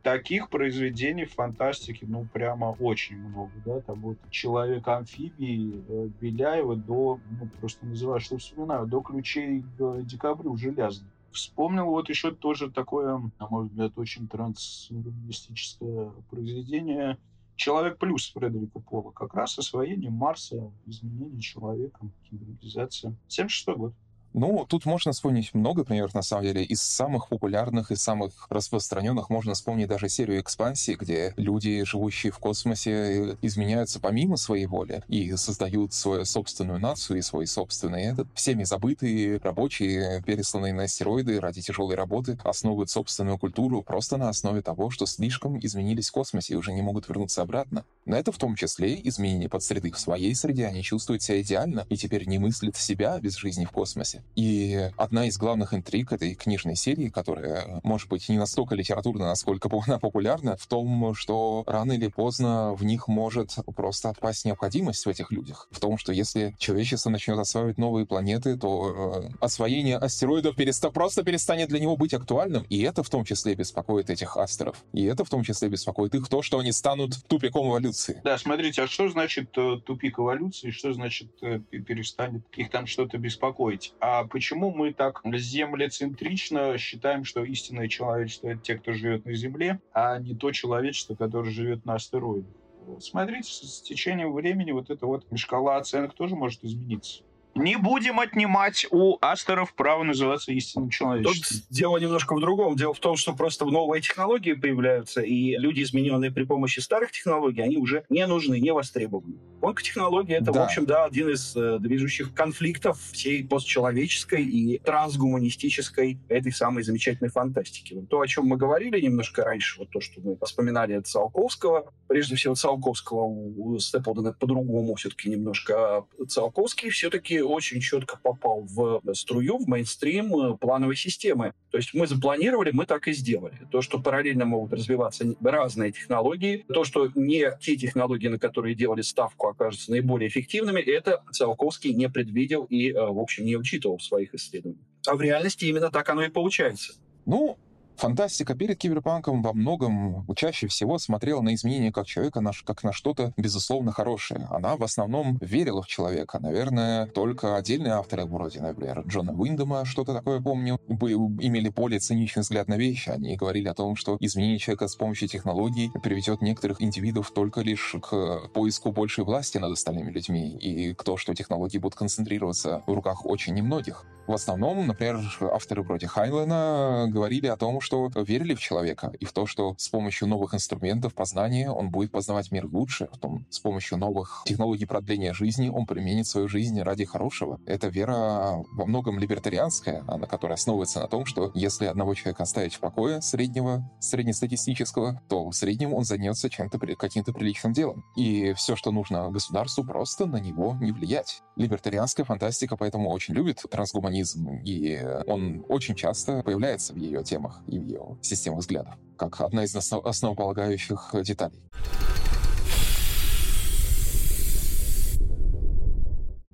таких 0.06 0.50
произведений 0.52 1.26
фантастики, 1.26 2.06
ну, 2.08 2.28
прямо 2.32 2.76
очень 2.80 3.18
много, 3.18 3.52
да, 3.66 3.82
там 3.82 4.02
вот 4.02 4.20
«Человек-амфибии» 4.30 5.84
э, 5.88 6.10
Беляева 6.22 6.76
до, 6.76 7.20
ну, 7.32 7.50
просто 7.60 7.88
называю, 7.88 8.20
что 8.20 8.38
вспоминаю, 8.38 8.86
до 8.86 9.02
«Ключей 9.02 9.64
к 9.64 10.04
декабрю» 10.04 10.56
железных. 10.58 11.10
Вспомнил 11.32 11.86
вот 11.86 12.08
еще 12.10 12.30
тоже 12.30 12.70
такое, 12.70 13.18
на 13.40 13.48
мой 13.50 13.66
взгляд, 13.66 13.94
очень 13.96 14.28
трансгуманистическое 14.28 16.12
произведение 16.30 17.18
«Человек 17.56 17.98
плюс» 17.98 18.32
Фредерика 18.32 18.78
Пола. 18.78 19.10
Как 19.10 19.34
раз 19.34 19.58
освоение 19.58 20.12
Марса, 20.12 20.72
изменение 20.86 21.42
человека, 21.42 22.00
кибернетизация. 22.30 23.16
76 23.28 23.70
год. 23.76 23.94
Ну, 24.38 24.66
тут 24.68 24.86
можно 24.86 25.14
вспомнить 25.14 25.54
много 25.54 25.86
примеров, 25.86 26.14
на 26.14 26.22
самом 26.22 26.44
деле. 26.44 26.62
Из 26.62 26.82
самых 26.82 27.30
популярных 27.30 27.92
и 27.92 27.96
самых 27.96 28.48
распространенных 28.50 29.30
можно 29.30 29.54
вспомнить 29.54 29.88
даже 29.88 30.10
серию 30.10 30.42
экспансии, 30.42 30.98
где 31.00 31.34
люди, 31.38 31.86
живущие 31.86 32.34
в 32.34 32.40
космосе, 32.40 33.38
изменяются 33.42 34.02
помимо 34.02 34.36
своей 34.36 34.66
воли 34.66 35.04
и 35.08 35.34
создают 35.38 35.94
свою 35.94 36.26
собственную 36.26 36.82
нацию 36.82 37.20
и 37.20 37.22
свой 37.22 37.48
собственный 37.48 38.04
этот. 38.04 38.28
Всеми 38.34 38.66
забытые 38.66 39.38
рабочие, 39.38 40.22
пересланные 40.24 40.74
на 40.74 40.84
астероиды 40.84 41.40
ради 41.40 41.62
тяжелой 41.62 41.96
работы, 41.96 42.38
основывают 42.44 42.90
собственную 42.90 43.38
культуру 43.38 43.84
просто 43.84 44.18
на 44.18 44.28
основе 44.28 44.62
того, 44.62 44.90
что 44.90 45.06
слишком 45.06 45.58
изменились 45.60 46.10
в 46.10 46.12
космосе 46.12 46.56
и 46.56 46.58
уже 46.58 46.74
не 46.74 46.82
могут 46.82 47.08
вернуться 47.08 47.42
обратно. 47.42 47.86
Но 48.04 48.18
это 48.18 48.34
в 48.34 48.38
том 48.38 48.58
числе 48.58 49.00
изменение 49.08 49.48
под 49.48 49.64
среды 49.64 49.94
в 49.94 50.00
своей 50.00 50.36
среде. 50.36 50.66
Они 50.66 50.84
чувствуют 50.84 51.22
себя 51.22 51.42
идеально 51.42 51.86
и 51.88 51.96
теперь 51.96 52.28
не 52.28 52.38
мыслят 52.38 52.76
себя 52.76 53.18
без 53.22 53.38
жизни 53.38 53.64
в 53.64 53.72
космосе. 53.72 54.25
И 54.36 54.90
одна 54.98 55.28
из 55.28 55.38
главных 55.38 55.74
интриг 55.74 56.12
этой 56.12 56.36
книжной 56.36 56.76
серии, 56.76 57.10
которая, 57.10 57.80
может 57.84 58.10
быть, 58.10 58.28
не 58.30 58.38
настолько 58.38 58.76
литературна, 58.76 59.26
насколько 59.26 59.70
она 59.88 60.00
популярна, 60.00 60.58
в 60.58 60.68
том, 60.68 61.14
что 61.16 61.64
рано 61.68 61.94
или 61.94 62.08
поздно 62.08 62.74
в 62.74 62.84
них 62.84 63.08
может 63.08 63.56
просто 63.76 64.10
отпасть 64.10 64.46
необходимость 64.46 65.06
в 65.06 65.10
этих 65.10 65.32
людях. 65.32 65.68
В 65.72 65.80
том, 65.80 65.98
что 65.98 66.12
если 66.12 66.56
человечество 66.58 67.10
начнет 67.10 67.38
осваивать 67.38 67.78
новые 67.78 68.06
планеты, 68.06 68.58
то 68.58 69.24
э, 69.26 69.30
освоение 69.40 69.98
астероидов 69.98 70.56
переста 70.56 70.90
просто 70.92 71.24
перестанет 71.24 71.70
для 71.70 71.80
него 71.80 71.96
быть 71.96 72.14
актуальным. 72.14 72.66
И 72.70 72.82
это 72.82 73.04
в 73.04 73.10
том 73.10 73.24
числе 73.24 73.56
беспокоит 73.56 74.10
этих 74.10 74.38
астеров. 74.38 74.84
И 74.94 75.04
это 75.04 75.24
в 75.24 75.30
том 75.30 75.44
числе 75.44 75.70
беспокоит 75.70 76.16
их 76.16 76.28
то, 76.28 76.42
что 76.42 76.60
они 76.60 76.72
станут 76.72 77.24
тупиком 77.28 77.70
эволюции. 77.70 78.22
Да, 78.24 78.38
смотрите, 78.38 78.84
а 78.84 78.88
что 78.88 79.10
значит 79.10 79.58
э, 79.58 79.78
тупик 79.86 80.20
эволюции? 80.20 80.72
Что 80.72 80.94
значит 80.94 81.32
э, 81.42 81.60
перестанет 81.60 82.44
их 82.56 82.70
там 82.70 82.88
что-то 82.88 83.18
беспокоить? 83.18 83.94
А 84.08 84.24
почему 84.26 84.70
мы 84.70 84.94
так 84.94 85.22
землецентрично 85.34 86.78
считаем, 86.78 87.26
что 87.26 87.44
истинное 87.44 87.88
человечество— 87.88 88.50
это 88.50 88.62
те, 88.62 88.76
кто 88.76 88.94
живет 88.94 89.26
на 89.26 89.34
Земле, 89.34 89.80
а 89.94 90.20
не 90.20 90.36
то 90.36 90.52
человечество, 90.52 91.16
которое 91.16 91.50
живет 91.50 91.86
на 91.86 91.96
астероидах? 91.96 92.54
Смотрите, 93.00 93.50
с 93.52 93.82
течением 93.82 94.32
времени 94.32 94.72
вот 94.74 94.92
эта 94.92 95.08
вот 95.08 95.26
шкала 95.34 95.78
оценок 95.78 96.14
тоже 96.14 96.36
может 96.36 96.64
измениться. 96.64 97.24
Не 97.56 97.78
будем 97.78 98.20
отнимать 98.20 98.86
у 98.92 99.18
астеров 99.22 99.74
право 99.76 100.04
называться 100.04 100.52
истинным 100.52 100.90
человечеством. 100.90 101.62
Тут 101.62 101.70
дело 101.70 101.98
немножко 101.98 102.36
в 102.36 102.42
другом. 102.42 102.76
Дело 102.76 102.94
в 102.94 103.00
том, 103.00 103.16
что 103.16 103.34
просто 103.34 103.64
новые 103.64 104.02
технологии 104.02 104.52
появляются, 104.52 105.22
и 105.22 105.56
люди, 105.56 105.82
измененные 105.82 106.32
при 106.32 106.44
помощи 106.44 106.82
старых 106.82 107.12
технологий, 107.12 107.62
они 107.62 107.78
уже 107.78 108.04
не 108.10 108.28
нужны, 108.28 108.60
не 108.60 108.74
востребованы. 108.74 109.36
Онкотехнологии— 109.62 110.36
это, 110.36 110.52
да. 110.52 110.62
в 110.62 110.64
общем, 110.66 110.86
да, 110.86 111.06
один 111.06 111.30
из 111.30 111.56
э, 111.56 111.80
движущих 111.80 112.34
конфликтов 112.34 113.00
всей 113.14 113.48
постчеловеческой 113.48 114.44
и 114.44 114.80
трансгуманистической 114.80 116.20
этой 116.28 116.52
самой 116.52 116.84
замечательной 116.84 117.30
фантастики. 117.30 117.94
Вот 117.94 118.10
то, 118.10 118.20
о 118.20 118.28
чем 118.28 118.48
мы 118.48 118.58
говорили 118.58 119.00
немножко 119.00 119.46
раньше, 119.46 119.80
вот 119.80 119.90
то, 119.92 120.02
что 120.02 120.20
мы 120.20 120.38
вспоминали 120.46 120.94
от 120.94 121.08
Циолковского, 121.08 121.94
прежде 122.08 122.36
всего 122.36 122.56
Циолковского 122.56 123.24
у 123.24 123.80
Степлдена 123.80 124.34
по-другому 124.34 124.96
все-таки 124.96 125.30
немножко. 125.30 126.06
Циолковский 126.28 126.90
все-таки 126.90 127.45
очень 127.46 127.80
четко 127.82 128.18
попал 128.22 128.62
в 128.62 129.02
струю, 129.14 129.58
в 129.58 129.68
мейнстрим 129.68 130.36
э, 130.36 130.58
плановой 130.58 130.96
системы. 130.96 131.54
То 131.72 131.78
есть 131.78 131.94
мы 131.94 132.08
запланировали, 132.08 132.72
мы 132.72 132.86
так 132.86 133.08
и 133.08 133.14
сделали. 133.14 133.56
То, 133.72 133.82
что 133.82 134.00
параллельно 134.00 134.46
могут 134.46 134.74
развиваться 134.74 135.36
разные 135.42 135.92
технологии, 135.92 136.66
то, 136.68 136.84
что 136.84 137.10
не 137.16 137.52
те 137.60 137.76
технологии, 137.76 138.28
на 138.28 138.40
которые 138.40 138.76
делали 138.76 139.02
ставку, 139.02 139.48
окажутся 139.48 139.92
наиболее 139.92 140.30
эффективными, 140.30 140.80
это 140.80 141.24
Циолковский 141.32 141.94
не 141.94 142.10
предвидел 142.10 142.66
и, 142.66 142.92
э, 142.92 142.94
в 142.94 143.20
общем, 143.20 143.46
не 143.46 143.56
учитывал 143.56 143.98
в 143.98 144.04
своих 144.04 144.34
исследованиях. 144.34 144.82
А 145.08 145.16
в 145.16 145.22
реальности 145.22 145.66
именно 145.66 145.92
так 145.92 146.10
оно 146.10 146.24
и 146.24 146.30
получается. 146.30 146.94
Ну, 147.26 147.58
Фантастика 147.98 148.56
перед 148.56 148.78
киберпанком 148.78 149.42
во 149.42 149.54
многом 149.54 150.26
чаще 150.36 150.68
всего 150.68 150.98
смотрела 151.00 151.42
на 151.42 151.54
изменения 151.56 151.92
как 151.92 152.06
человека 152.06 152.42
как 152.66 152.84
на 152.84 152.92
что-то 152.92 153.34
безусловно 153.38 153.92
хорошее. 153.92 154.48
Она 154.50 154.76
в 154.76 154.84
основном 154.84 155.38
верила 155.42 155.82
в 155.82 155.88
человека. 155.88 156.40
Наверное, 156.40 157.08
только 157.08 157.56
отдельные 157.56 157.94
авторы, 157.94 158.26
вроде, 158.26 158.62
например, 158.62 159.04
Джона 159.08 159.34
Уиндома, 159.34 159.86
что-то 159.86 160.14
такое 160.14 160.42
помню, 160.42 160.80
имели 160.88 161.70
более 161.70 162.00
циничный 162.00 162.42
взгляд 162.42 162.68
на 162.68 162.76
вещи. 162.76 163.10
Они 163.10 163.36
говорили 163.36 163.68
о 163.68 163.74
том, 163.74 163.96
что 163.96 164.18
изменение 164.20 164.60
человека 164.60 164.88
с 164.88 164.96
помощью 164.96 165.28
технологий 165.28 165.92
приведет 166.04 166.42
некоторых 166.42 166.82
индивидов 166.82 167.32
только 167.32 167.62
лишь 167.62 167.96
к 168.02 168.50
поиску 168.54 168.92
большей 168.92 169.24
власти 169.24 169.58
над 169.58 169.72
остальными 169.72 170.12
людьми 170.12 170.58
и 170.58 170.94
к 170.94 171.04
тому, 171.04 171.18
что 171.18 171.34
технологии 171.34 171.78
будут 171.78 171.98
концентрироваться 171.98 172.84
в 172.86 172.94
руках 172.94 173.26
очень 173.26 173.54
немногих. 173.54 174.06
В 174.28 174.34
основном, 174.34 174.88
например, 174.88 175.20
авторы 175.40 175.84
вроде 175.84 176.08
Хайнлена 176.08 177.06
говорили 177.08 177.48
о 177.48 177.58
том, 177.58 177.80
что 177.86 178.10
верили 178.16 178.56
в 178.56 178.60
человека 178.60 179.14
и 179.20 179.26
в 179.26 179.32
то, 179.32 179.46
что 179.46 179.76
с 179.78 179.88
помощью 179.90 180.28
новых 180.28 180.54
инструментов 180.56 181.14
познания 181.14 181.70
он 181.70 181.90
будет 181.90 182.12
познавать 182.12 182.52
мир 182.52 182.66
лучше, 182.66 183.06
потом 183.06 183.46
с 183.50 183.60
помощью 183.60 183.98
новых 183.98 184.44
технологий 184.46 184.86
продления 184.86 185.34
жизни 185.34 185.70
он 185.70 185.86
применит 185.86 186.28
свою 186.28 186.48
жизнь 186.48 186.82
ради 186.82 187.06
хорошего. 187.06 187.60
Это 187.66 187.88
вера 187.88 188.64
во 188.74 188.86
многом 188.86 189.20
либертарианская, 189.20 190.04
она, 190.08 190.26
которая 190.26 190.56
основывается 190.56 191.00
на 191.00 191.08
том, 191.08 191.26
что 191.26 191.52
если 191.54 191.86
одного 191.86 192.16
человека 192.16 192.44
оставить 192.44 192.74
в 192.74 192.80
покое 192.80 193.22
среднего, 193.22 193.90
среднестатистического, 194.00 195.22
то 195.30 195.50
в 195.50 195.54
среднем 195.56 195.94
он 195.94 196.04
займется 196.04 196.50
чем-то, 196.50 196.80
каким-то 196.96 197.34
приличным 197.34 197.74
делом. 197.74 198.04
И 198.16 198.54
все, 198.54 198.76
что 198.76 198.92
нужно 198.92 199.30
государству, 199.30 199.84
просто 199.84 200.26
на 200.26 200.38
него 200.38 200.76
не 200.82 200.92
влиять. 200.92 201.44
Либертарианская 201.56 202.26
фантастика 202.26 202.78
поэтому 202.78 203.10
очень 203.12 203.36
любит 203.36 203.64
трансгуманизм, 203.70 204.50
и 204.66 205.00
он 205.28 205.64
очень 205.70 205.96
часто 205.96 206.42
появляется 206.42 206.94
в 206.94 206.98
ее 206.98 207.24
темах 207.24 207.62
и 207.76 207.80
в 207.80 207.86
ее 207.86 208.18
систему 208.22 208.58
взглядов, 208.58 208.96
как 209.18 209.42
одна 209.42 209.64
из 209.64 209.76
основ 209.76 210.06
основополагающих 210.06 211.14
деталей. 211.24 211.62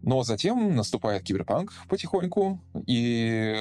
Но 0.03 0.23
затем 0.23 0.75
наступает 0.75 1.23
киберпанк 1.23 1.71
потихоньку, 1.88 2.60
и 2.88 3.55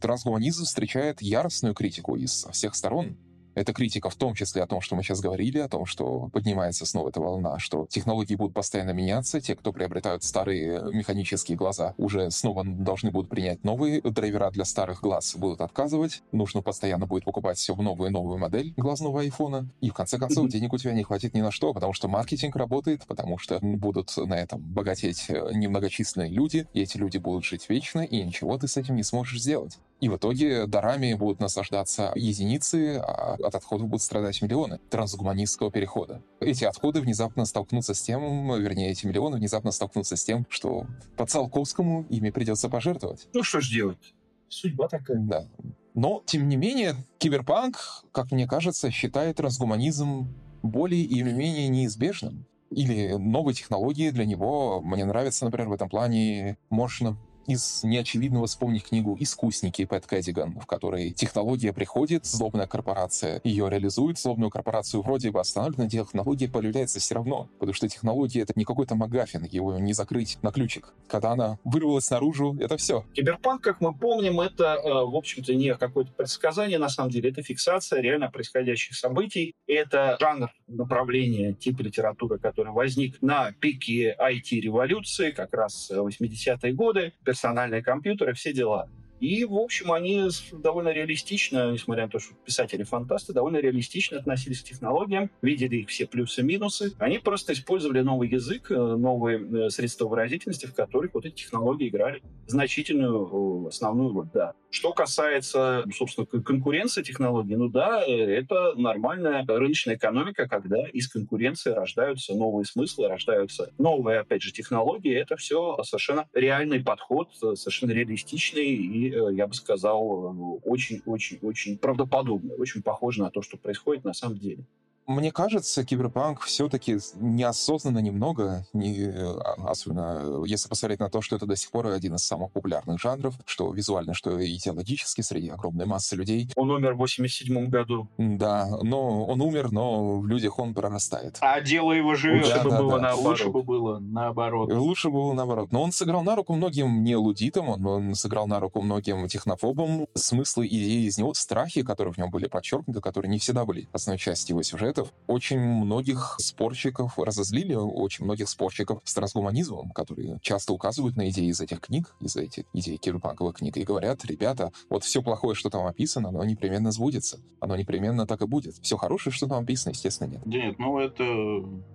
трансгуманизм 0.00 0.64
встречает 0.64 1.22
яростную 1.22 1.74
критику 1.74 2.16
из 2.16 2.46
всех 2.52 2.74
сторон. 2.74 3.16
Это 3.56 3.72
критика 3.72 4.10
в 4.10 4.14
том 4.16 4.34
числе 4.34 4.62
о 4.62 4.66
том, 4.66 4.82
что 4.82 4.94
мы 4.96 5.02
сейчас 5.02 5.20
говорили, 5.20 5.58
о 5.58 5.68
том, 5.68 5.86
что 5.86 6.28
поднимается 6.28 6.84
снова 6.84 7.08
эта 7.08 7.20
волна, 7.20 7.58
что 7.58 7.86
технологии 7.88 8.34
будут 8.34 8.52
постоянно 8.52 8.90
меняться, 8.90 9.40
те, 9.40 9.56
кто 9.56 9.72
приобретают 9.72 10.24
старые 10.24 10.82
механические 10.92 11.56
глаза, 11.56 11.94
уже 11.96 12.30
снова 12.30 12.64
должны 12.66 13.10
будут 13.10 13.30
принять 13.30 13.64
новые 13.64 14.02
драйвера 14.02 14.50
для 14.50 14.66
старых 14.66 15.00
глаз, 15.00 15.34
будут 15.36 15.62
отказывать, 15.62 16.22
нужно 16.32 16.60
постоянно 16.60 17.06
будет 17.06 17.24
покупать 17.24 17.56
все 17.56 17.74
в 17.74 17.80
новую 17.80 18.10
и 18.10 18.12
новую 18.12 18.38
модель 18.38 18.74
глазного 18.76 19.22
айфона, 19.22 19.70
и 19.80 19.88
в 19.88 19.94
конце 19.94 20.18
концов 20.18 20.50
денег 20.50 20.74
у 20.74 20.78
тебя 20.78 20.92
не 20.92 21.02
хватит 21.02 21.32
ни 21.32 21.40
на 21.40 21.50
что, 21.50 21.72
потому 21.72 21.94
что 21.94 22.08
маркетинг 22.08 22.56
работает, 22.56 23.06
потому 23.06 23.38
что 23.38 23.58
будут 23.62 24.14
на 24.18 24.34
этом 24.34 24.60
богатеть 24.60 25.30
э, 25.30 25.50
немногочисленные 25.54 26.28
люди, 26.28 26.66
и 26.74 26.82
эти 26.82 26.98
люди 26.98 27.16
будут 27.16 27.46
жить 27.46 27.70
вечно, 27.70 28.00
и 28.00 28.22
ничего 28.22 28.58
ты 28.58 28.68
с 28.68 28.76
этим 28.76 28.96
не 28.96 29.02
сможешь 29.02 29.40
сделать. 29.40 29.78
И 30.00 30.08
в 30.08 30.16
итоге 30.16 30.66
дарами 30.66 31.14
будут 31.14 31.40
наслаждаться 31.40 32.12
единицы, 32.14 32.98
а 32.98 33.36
от 33.42 33.54
отходов 33.54 33.88
будут 33.88 34.02
страдать 34.02 34.42
миллионы 34.42 34.78
трансгуманистского 34.90 35.70
перехода. 35.70 36.22
Эти 36.40 36.64
отходы 36.64 37.00
внезапно 37.00 37.46
столкнутся 37.46 37.94
с 37.94 38.02
тем, 38.02 38.52
вернее, 38.60 38.90
эти 38.90 39.06
миллионы 39.06 39.38
внезапно 39.38 39.70
столкнутся 39.70 40.16
с 40.16 40.24
тем, 40.24 40.46
что 40.50 40.86
по 41.16 41.26
Циолковскому 41.26 42.04
ими 42.10 42.30
придется 42.30 42.68
пожертвовать. 42.68 43.28
Ну 43.32 43.42
что 43.42 43.60
ж 43.60 43.70
делать? 43.70 44.14
Судьба 44.48 44.88
такая. 44.88 45.18
Да. 45.18 45.48
Но, 45.94 46.22
тем 46.26 46.48
не 46.48 46.56
менее, 46.56 46.94
киберпанк, 47.18 47.78
как 48.12 48.30
мне 48.32 48.46
кажется, 48.46 48.90
считает 48.90 49.36
трансгуманизм 49.36 50.28
более 50.62 51.02
или 51.02 51.32
менее 51.32 51.68
неизбежным. 51.68 52.44
Или 52.70 53.12
новые 53.12 53.54
технологии 53.54 54.10
для 54.10 54.26
него, 54.26 54.82
мне 54.82 55.04
нравится, 55.04 55.44
например, 55.44 55.68
в 55.68 55.72
этом 55.72 55.88
плане 55.88 56.58
Motion 56.70 57.16
из 57.46 57.82
неочевидного 57.84 58.46
вспомнить 58.46 58.84
книгу 58.84 59.16
«Искусники» 59.18 59.84
Пэт 59.84 60.06
Кэддиган, 60.06 60.58
в 60.60 60.66
которой 60.66 61.10
технология 61.10 61.72
приходит, 61.72 62.26
злобная 62.26 62.66
корпорация 62.66 63.40
ее 63.44 63.68
реализует, 63.70 64.18
злобную 64.18 64.50
корпорацию 64.50 65.02
вроде 65.02 65.30
бы 65.30 65.40
останавливает, 65.40 65.92
но 65.92 66.04
технология 66.04 66.48
появляется 66.48 67.00
все 67.00 67.14
равно, 67.14 67.48
потому 67.58 67.74
что 67.74 67.88
технология— 67.88 68.40
это 68.42 68.52
не 68.56 68.64
какой-то 68.64 68.94
магафин, 68.94 69.44
его 69.44 69.78
не 69.78 69.92
закрыть 69.92 70.38
на 70.42 70.50
ключик. 70.50 70.92
Когда 71.08 71.32
она 71.32 71.58
вырвалась 71.64 72.10
наружу, 72.10 72.56
это 72.60 72.76
все. 72.76 73.04
Киберпанк, 73.14 73.62
как 73.62 73.80
мы 73.80 73.94
помним, 73.94 74.40
это, 74.40 74.80
э, 74.82 74.88
в 74.88 75.14
общем-то, 75.16 75.54
не 75.54 75.74
какое-то 75.74 76.12
предсказание, 76.12 76.78
на 76.78 76.88
самом 76.88 77.10
деле, 77.10 77.30
это 77.30 77.42
фиксация 77.42 78.00
реально 78.00 78.30
происходящих 78.30 78.96
событий. 78.96 79.54
Это 79.66 80.16
жанр 80.20 80.50
направления, 80.66 81.52
тип 81.52 81.80
литературы, 81.80 82.38
который 82.38 82.72
возник 82.72 83.20
на 83.22 83.52
пике 83.52 84.16
IT-революции, 84.18 85.30
как 85.30 85.54
раз 85.54 85.90
80-е 85.90 86.72
годы, 86.72 87.12
персональные 87.36 87.82
компьютеры, 87.82 88.32
все 88.32 88.54
дела. 88.54 88.88
И, 89.20 89.44
в 89.44 89.54
общем, 89.54 89.92
они 89.92 90.28
довольно 90.52 90.90
реалистично, 90.90 91.72
несмотря 91.72 92.04
на 92.04 92.10
то, 92.10 92.18
что 92.18 92.34
писатели-фантасты, 92.44 93.32
довольно 93.32 93.58
реалистично 93.58 94.18
относились 94.18 94.60
к 94.60 94.64
технологиям, 94.64 95.30
видели 95.42 95.76
их 95.76 95.88
все 95.88 96.06
плюсы 96.06 96.42
и 96.42 96.44
минусы. 96.44 96.92
Они 96.98 97.18
просто 97.18 97.52
использовали 97.52 98.00
новый 98.00 98.28
язык, 98.28 98.70
э, 98.70 98.74
новые 98.74 99.66
э, 99.66 99.70
средства 99.70 100.06
выразительности, 100.06 100.66
в 100.66 100.74
которых 100.74 101.14
вот 101.14 101.24
эти 101.24 101.34
технологии 101.34 101.88
играли 101.88 102.22
значительную 102.46 103.66
основную 103.66 104.12
роль, 104.12 104.28
да. 104.32 104.54
Что 104.70 104.92
касается, 104.92 105.84
собственно, 105.94 106.26
конкуренции 106.26 107.02
технологий, 107.02 107.56
ну 107.56 107.68
да, 107.68 108.04
э, 108.06 108.12
это 108.12 108.74
нормальная 108.76 109.44
рыночная 109.46 109.96
экономика, 109.96 110.46
когда 110.48 110.86
из 110.88 111.08
конкуренции 111.08 111.70
рождаются 111.70 112.34
новые 112.34 112.66
смыслы, 112.66 113.08
рождаются 113.08 113.72
новые, 113.78 114.20
опять 114.20 114.42
же, 114.42 114.52
технологии. 114.52 115.14
Это 115.14 115.36
все 115.36 115.78
совершенно 115.82 116.28
реальный 116.34 116.80
подход, 116.80 117.30
совершенно 117.34 117.92
реалистичный 117.92 118.66
и 118.66 119.05
Э, 119.10 119.32
я 119.32 119.46
бы 119.46 119.54
сказал, 119.54 120.60
очень-очень-очень 120.64 121.78
правдоподобно, 121.78 122.54
очень 122.54 122.82
похоже 122.82 123.22
на 123.22 123.30
то, 123.30 123.42
что 123.42 123.56
происходит 123.56 124.04
на 124.04 124.12
самом 124.12 124.38
деле. 124.38 124.64
Мне 125.06 125.30
кажется, 125.30 125.84
киберпанк 125.84 126.42
все-таки 126.42 126.98
неосознанно 127.14 127.98
немного, 127.98 128.66
не, 128.72 129.08
а, 129.08 129.54
особенно 129.68 130.44
если 130.44 130.68
посмотреть 130.68 131.00
на 131.00 131.08
то, 131.08 131.20
что 131.20 131.36
это 131.36 131.46
до 131.46 131.56
сих 131.56 131.70
пор 131.70 131.86
один 131.86 132.16
из 132.16 132.24
самых 132.24 132.50
популярных 132.52 133.00
жанров, 133.00 133.34
что 133.44 133.72
визуально, 133.72 134.14
что 134.14 134.44
идеологически 134.44 135.20
среди 135.20 135.48
огромной 135.48 135.86
массы 135.86 136.16
людей. 136.16 136.50
Он 136.56 136.70
умер 136.70 136.94
в 136.94 136.98
87 136.98 137.68
году. 137.68 138.08
Да, 138.18 138.68
но 138.82 139.24
он 139.26 139.40
умер, 139.40 139.70
но 139.70 140.18
в 140.18 140.26
людях 140.26 140.58
он 140.58 140.74
прорастает. 140.74 141.38
А 141.40 141.60
дело 141.60 141.92
его 141.92 142.14
живет. 142.14 142.44
Лучше 142.44 142.56
да, 142.56 142.64
бы 142.64 142.70
да, 142.70 142.78
было 142.78 142.90
да. 142.92 142.98
наоборот. 142.98 143.26
Лучше 143.26 143.48
бы 143.50 143.62
было 143.62 143.98
наоборот. 143.98 144.72
Лучше 144.72 145.08
бы 145.08 145.14
было 145.14 145.32
наоборот. 145.32 145.72
Но 145.72 145.82
он 145.82 145.92
сыграл 145.92 146.22
на 146.22 146.34
руку 146.34 146.54
многим 146.54 147.04
не 147.04 147.16
лудитам, 147.16 147.68
он, 147.68 147.86
он 147.86 148.14
сыграл 148.14 148.46
на 148.46 148.60
руку 148.60 148.82
многим 148.82 149.28
технофобам. 149.28 150.06
Смыслы 150.14 150.66
идеи 150.66 151.06
из 151.06 151.18
него, 151.18 151.32
страхи, 151.34 151.82
которые 151.82 152.14
в 152.14 152.18
нем 152.18 152.30
были 152.30 152.48
подчеркнуты, 152.48 153.00
которые 153.00 153.30
не 153.30 153.38
всегда 153.38 153.64
были 153.64 153.88
основной 153.92 154.18
частью 154.18 154.54
его 154.54 154.62
сюжета, 154.62 154.95
сюжетов 154.96 155.12
очень 155.26 155.58
многих 155.58 156.36
спорщиков 156.38 157.18
разозлили, 157.18 157.74
очень 157.74 158.24
многих 158.24 158.48
спорщиков 158.48 159.00
с 159.04 159.14
трансгуманизмом, 159.14 159.90
которые 159.90 160.38
часто 160.40 160.72
указывают 160.72 161.16
на 161.16 161.28
идеи 161.30 161.48
из 161.48 161.60
этих 161.60 161.80
книг, 161.80 162.14
из 162.20 162.36
этих 162.36 162.64
идей 162.72 162.96
киберпанковых 162.96 163.56
книг, 163.56 163.76
и 163.76 163.84
говорят, 163.84 164.24
ребята, 164.24 164.72
вот 164.88 165.04
все 165.04 165.22
плохое, 165.22 165.54
что 165.54 165.70
там 165.70 165.86
описано, 165.86 166.28
оно 166.28 166.44
непременно 166.44 166.90
сбудется. 166.90 167.40
Оно 167.60 167.76
непременно 167.76 168.26
так 168.26 168.42
и 168.42 168.46
будет. 168.46 168.74
Все 168.82 168.96
хорошее, 168.96 169.34
что 169.34 169.46
там 169.46 169.62
описано, 169.62 169.92
естественно, 169.92 170.30
нет. 170.30 170.46
Нет, 170.46 170.78
ну 170.78 170.98
это, 170.98 171.24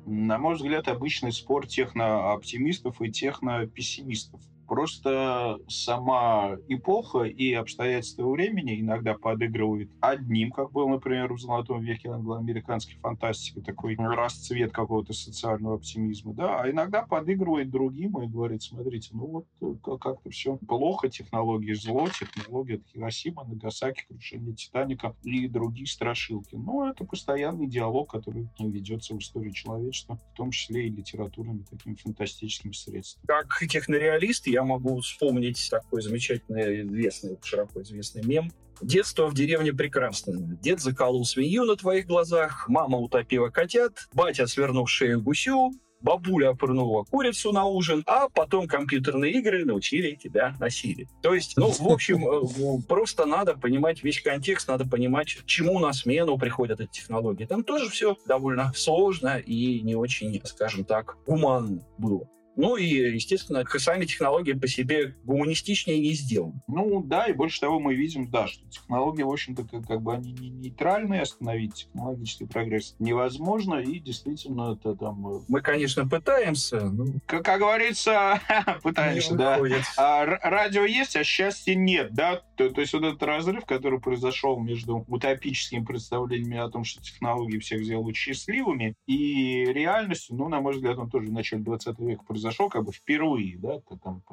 на 0.05 0.37
мой 0.37 0.55
взгляд, 0.55 0.87
обычный 0.87 1.31
спор 1.31 1.67
техно-оптимистов 1.67 3.01
и 3.01 3.11
техно-пессимистов. 3.11 4.41
Просто 4.71 5.59
сама 5.67 6.55
эпоха 6.69 7.23
и 7.23 7.51
обстоятельства 7.51 8.25
времени 8.29 8.79
иногда 8.79 9.15
подыгрывают 9.15 9.91
одним, 9.99 10.49
как 10.49 10.71
был, 10.71 10.87
например, 10.87 11.33
в 11.33 11.39
«Золотом 11.41 11.81
веке» 11.81 12.07
англо-американской 12.07 12.95
фантастики, 13.01 13.59
такой 13.59 13.97
расцвет 13.97 14.71
какого-то 14.71 15.11
социального 15.11 15.75
оптимизма, 15.75 16.33
да, 16.33 16.61
а 16.61 16.71
иногда 16.71 17.01
подыгрывает 17.01 17.69
другим 17.69 18.17
и 18.23 18.27
говорит, 18.27 18.63
смотрите, 18.63 19.09
ну 19.11 19.25
вот 19.25 19.47
э, 19.59 19.97
как-то 19.97 20.29
все 20.29 20.55
плохо, 20.55 21.09
технологии 21.09 21.73
зло, 21.73 22.07
технологии 22.07 22.77
от 22.77 22.87
Хиросима, 22.87 23.43
Нагасаки, 23.43 24.05
крушение 24.07 24.55
Титаника 24.55 25.17
и 25.23 25.49
другие 25.49 25.85
страшилки. 25.85 26.55
Но 26.55 26.89
это 26.89 27.03
постоянный 27.03 27.67
диалог, 27.67 28.09
который 28.09 28.47
ведется 28.57 29.15
в 29.15 29.17
истории 29.17 29.51
человечества, 29.51 30.17
в 30.31 30.37
том 30.37 30.51
числе 30.51 30.87
и 30.87 30.89
литературными 30.89 31.65
такими 31.69 31.95
фантастическими 31.95 32.71
средствами. 32.71 33.25
Как 33.27 33.59
технореалист 33.67 34.47
я 34.47 34.60
я 34.61 34.65
могу 34.65 35.01
вспомнить 35.01 35.67
такой 35.69 36.01
замечательный, 36.01 36.81
известный, 36.83 37.37
широко 37.43 37.81
известный 37.81 38.23
мем. 38.23 38.51
Детство 38.81 39.27
в 39.27 39.35
деревне 39.35 39.73
прекрасное. 39.73 40.57
Дед 40.61 40.79
заколол 40.79 41.25
свинью 41.25 41.65
на 41.65 41.75
твоих 41.75 42.07
глазах, 42.07 42.67
мама 42.67 42.97
утопила 42.97 43.49
котят, 43.49 44.07
батя 44.13 44.47
свернул 44.47 44.87
шею 44.87 45.21
гусю, 45.21 45.71
бабуля 46.01 46.53
пырнула 46.53 47.03
курицу 47.03 47.51
на 47.51 47.65
ужин, 47.65 48.03
а 48.07 48.27
потом 48.29 48.67
компьютерные 48.67 49.33
игры 49.33 49.65
научили 49.65 50.15
тебя 50.15 50.55
насилию. 50.59 51.07
То 51.21 51.35
есть, 51.35 51.57
ну, 51.57 51.69
в 51.71 51.87
общем, 51.87 52.27
э, 52.27 52.81
просто 52.87 53.25
надо 53.25 53.55
понимать 53.55 54.03
весь 54.03 54.19
контекст, 54.21 54.67
надо 54.67 54.87
понимать, 54.87 55.37
чему 55.45 55.77
на 55.77 55.93
смену 55.93 56.39
приходят 56.39 56.79
эти 56.79 56.89
технологии. 56.89 57.45
Там 57.45 57.63
тоже 57.63 57.89
все 57.89 58.17
довольно 58.25 58.71
сложно 58.75 59.37
и 59.37 59.81
не 59.81 59.95
очень, 59.95 60.41
скажем 60.43 60.85
так, 60.85 61.17
гуманно 61.27 61.85
было. 61.99 62.27
Ну 62.55 62.75
и, 62.75 62.85
естественно, 62.85 63.63
сами 63.77 64.05
технологии 64.05 64.53
по 64.53 64.67
себе 64.67 65.15
гуманистичнее 65.23 65.99
не 65.99 66.13
сделаны. 66.13 66.61
Ну 66.67 67.01
да, 67.03 67.25
и 67.25 67.33
больше 67.33 67.59
того 67.59 67.79
мы 67.79 67.95
видим, 67.95 68.29
да, 68.29 68.47
что 68.47 68.67
технологии, 68.69 69.23
в 69.23 69.31
общем-то, 69.31 69.63
как, 69.63 69.87
как 69.87 70.01
бы 70.01 70.13
они 70.13 70.33
не 70.33 70.49
нейтральные, 70.49 71.21
остановить 71.21 71.73
технологический 71.73 72.45
прогресс 72.45 72.95
невозможно, 72.99 73.75
и 73.75 73.99
действительно 73.99 74.73
это 74.73 74.95
там... 74.95 75.27
Э, 75.27 75.39
мы, 75.47 75.61
конечно, 75.61 76.07
пытаемся, 76.07 76.81
но... 76.81 77.05
Как, 77.25 77.43
как 77.43 77.59
говорится, 77.59 78.41
пытаемся, 78.83 79.35
да. 79.35 79.59
А, 79.97 80.25
радио 80.25 80.83
есть, 80.83 81.15
а 81.15 81.23
счастья 81.23 81.73
нет, 81.73 82.13
да? 82.13 82.41
То, 82.57 82.69
то 82.69 82.81
есть 82.81 82.93
вот 82.93 83.03
этот 83.03 83.23
разрыв, 83.23 83.65
который 83.65 83.99
произошел 83.99 84.59
между 84.59 85.05
утопическими 85.07 85.83
представлениями 85.83 86.57
о 86.57 86.69
том, 86.69 86.83
что 86.83 87.01
технологии 87.01 87.59
всех 87.59 87.83
сделают 87.83 88.15
счастливыми, 88.15 88.93
и 89.07 89.65
реальностью, 89.65 90.35
ну, 90.35 90.49
на 90.49 90.59
мой 90.61 90.73
взгляд, 90.73 90.97
он 90.97 91.09
тоже 91.09 91.27
в 91.27 91.33
начале 91.33 91.63
20 91.63 91.99
века 91.99 92.23
произошел 92.23 92.40
как 92.69 92.85
бы 92.85 92.91
впервые, 92.91 93.57
да, 93.57 93.79
там 94.03 94.23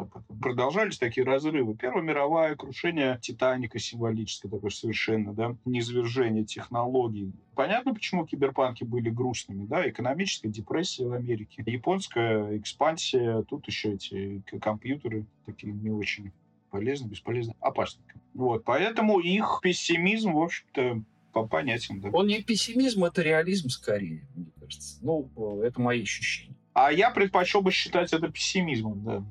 продолжались 0.41 0.99
такие 0.99 1.27
разрывы. 1.27 1.75
Первая 1.77 2.03
мировая, 2.03 2.57
крушение 2.57 3.19
Титаника 3.21 3.79
символическое 3.79 4.51
такое 4.51 4.71
совершенно, 4.71 5.33
да, 5.35 5.57
низвержение 5.65 6.45
технологий. 6.45 7.33
Понятно, 7.55 7.95
почему 7.95 8.27
киберпанки 8.27 8.85
были 8.85 9.11
грустными, 9.11 9.67
да, 9.67 9.89
экономическая 9.89 10.49
депрессия 10.49 11.07
в 11.07 11.13
Америке, 11.13 11.63
японская 11.67 12.57
экспансия, 12.59 13.43
тут 13.43 13.67
еще 13.67 13.95
эти 13.95 14.43
компьютеры 14.61 15.27
такие 15.47 15.73
не 15.73 15.91
очень 15.91 16.33
полезны, 16.71 17.09
бесполезны, 17.09 17.55
опасны. 17.61 18.03
Вот, 18.35 18.65
поэтому 18.65 19.21
их 19.21 19.61
пессимизм, 19.63 20.33
в 20.33 20.43
общем-то, 20.43 21.03
понятен. 21.51 22.01
Да. 22.01 22.11
Он 22.13 22.27
не 22.27 22.43
пессимизм, 22.43 23.05
это 23.05 23.23
реализм 23.23 23.69
скорее, 23.69 24.27
мне 24.35 24.51
кажется. 24.61 24.99
Ну, 25.03 25.31
это 25.63 25.81
мои 25.81 26.03
ощущения. 26.03 26.57
А 26.81 26.93
я 26.93 27.11
предпочел 27.11 27.61
бы 27.61 27.73
считать 27.73 28.13
это 28.13 28.29
пессимизмом, 28.29 29.03
да, 29.03 29.25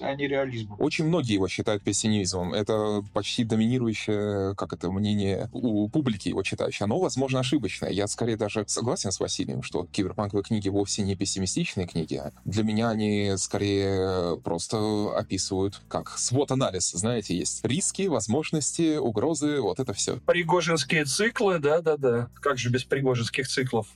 а 0.00 0.14
не 0.14 0.28
реализмом. 0.28 0.76
Очень 0.78 1.06
многие 1.06 1.32
его 1.32 1.48
считают 1.48 1.82
пессимизмом. 1.82 2.52
Это 2.52 3.02
почти 3.14 3.44
доминирующее, 3.44 4.54
как 4.56 4.74
это, 4.74 4.90
мнение 4.90 5.48
у 5.52 5.88
публики 5.88 6.28
его 6.28 6.42
читающей. 6.42 6.84
Оно, 6.84 6.98
возможно, 6.98 7.40
ошибочное. 7.40 7.88
Я 7.88 8.06
скорее 8.06 8.36
даже 8.36 8.64
согласен 8.68 9.10
с 9.10 9.20
Василием, 9.20 9.62
что 9.62 9.86
киберпанковые 9.86 10.44
книги 10.44 10.68
вовсе 10.68 11.00
не 11.00 11.16
пессимистичные 11.16 11.86
книги. 11.86 12.22
Для 12.44 12.62
меня 12.62 12.90
они 12.90 13.32
скорее 13.38 14.38
просто 14.44 15.16
описывают 15.16 15.80
как 15.88 16.18
свод-анализ. 16.18 16.90
Знаете, 16.90 17.38
есть 17.38 17.64
риски, 17.64 18.02
возможности, 18.02 18.98
угрозы, 18.98 19.62
вот 19.62 19.80
это 19.80 19.94
все. 19.94 20.18
Пригожинские 20.26 21.06
циклы, 21.06 21.58
да-да-да. 21.58 22.28
Как 22.34 22.58
же 22.58 22.68
без 22.68 22.84
пригожинских 22.84 23.48
циклов? 23.48 23.86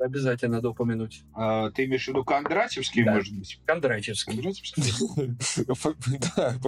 Обязательно 0.00 0.56
надо 0.56 0.70
упомянуть. 0.70 1.22
А, 1.34 1.70
ты 1.70 1.84
имеешь 1.84 2.04
в 2.04 2.08
виду 2.08 2.24
Кондратьевский, 2.24 3.04
да. 3.04 3.14
может 3.14 3.36
быть? 3.36 3.60
Кондратьевский. 3.64 4.32
Кондратьевский? 4.32 5.36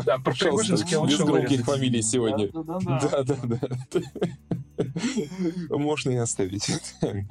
Да, 0.05 0.19
пожалуйста, 0.25 0.73
без 0.75 1.19
громких 1.19 1.65
фамилий 1.65 2.03
сегодня. 2.03 2.49
Да, 2.53 3.23
да, 3.25 3.37
да. 3.45 4.03
Можно 5.71 6.11
и 6.11 6.17
оставить. 6.17 6.69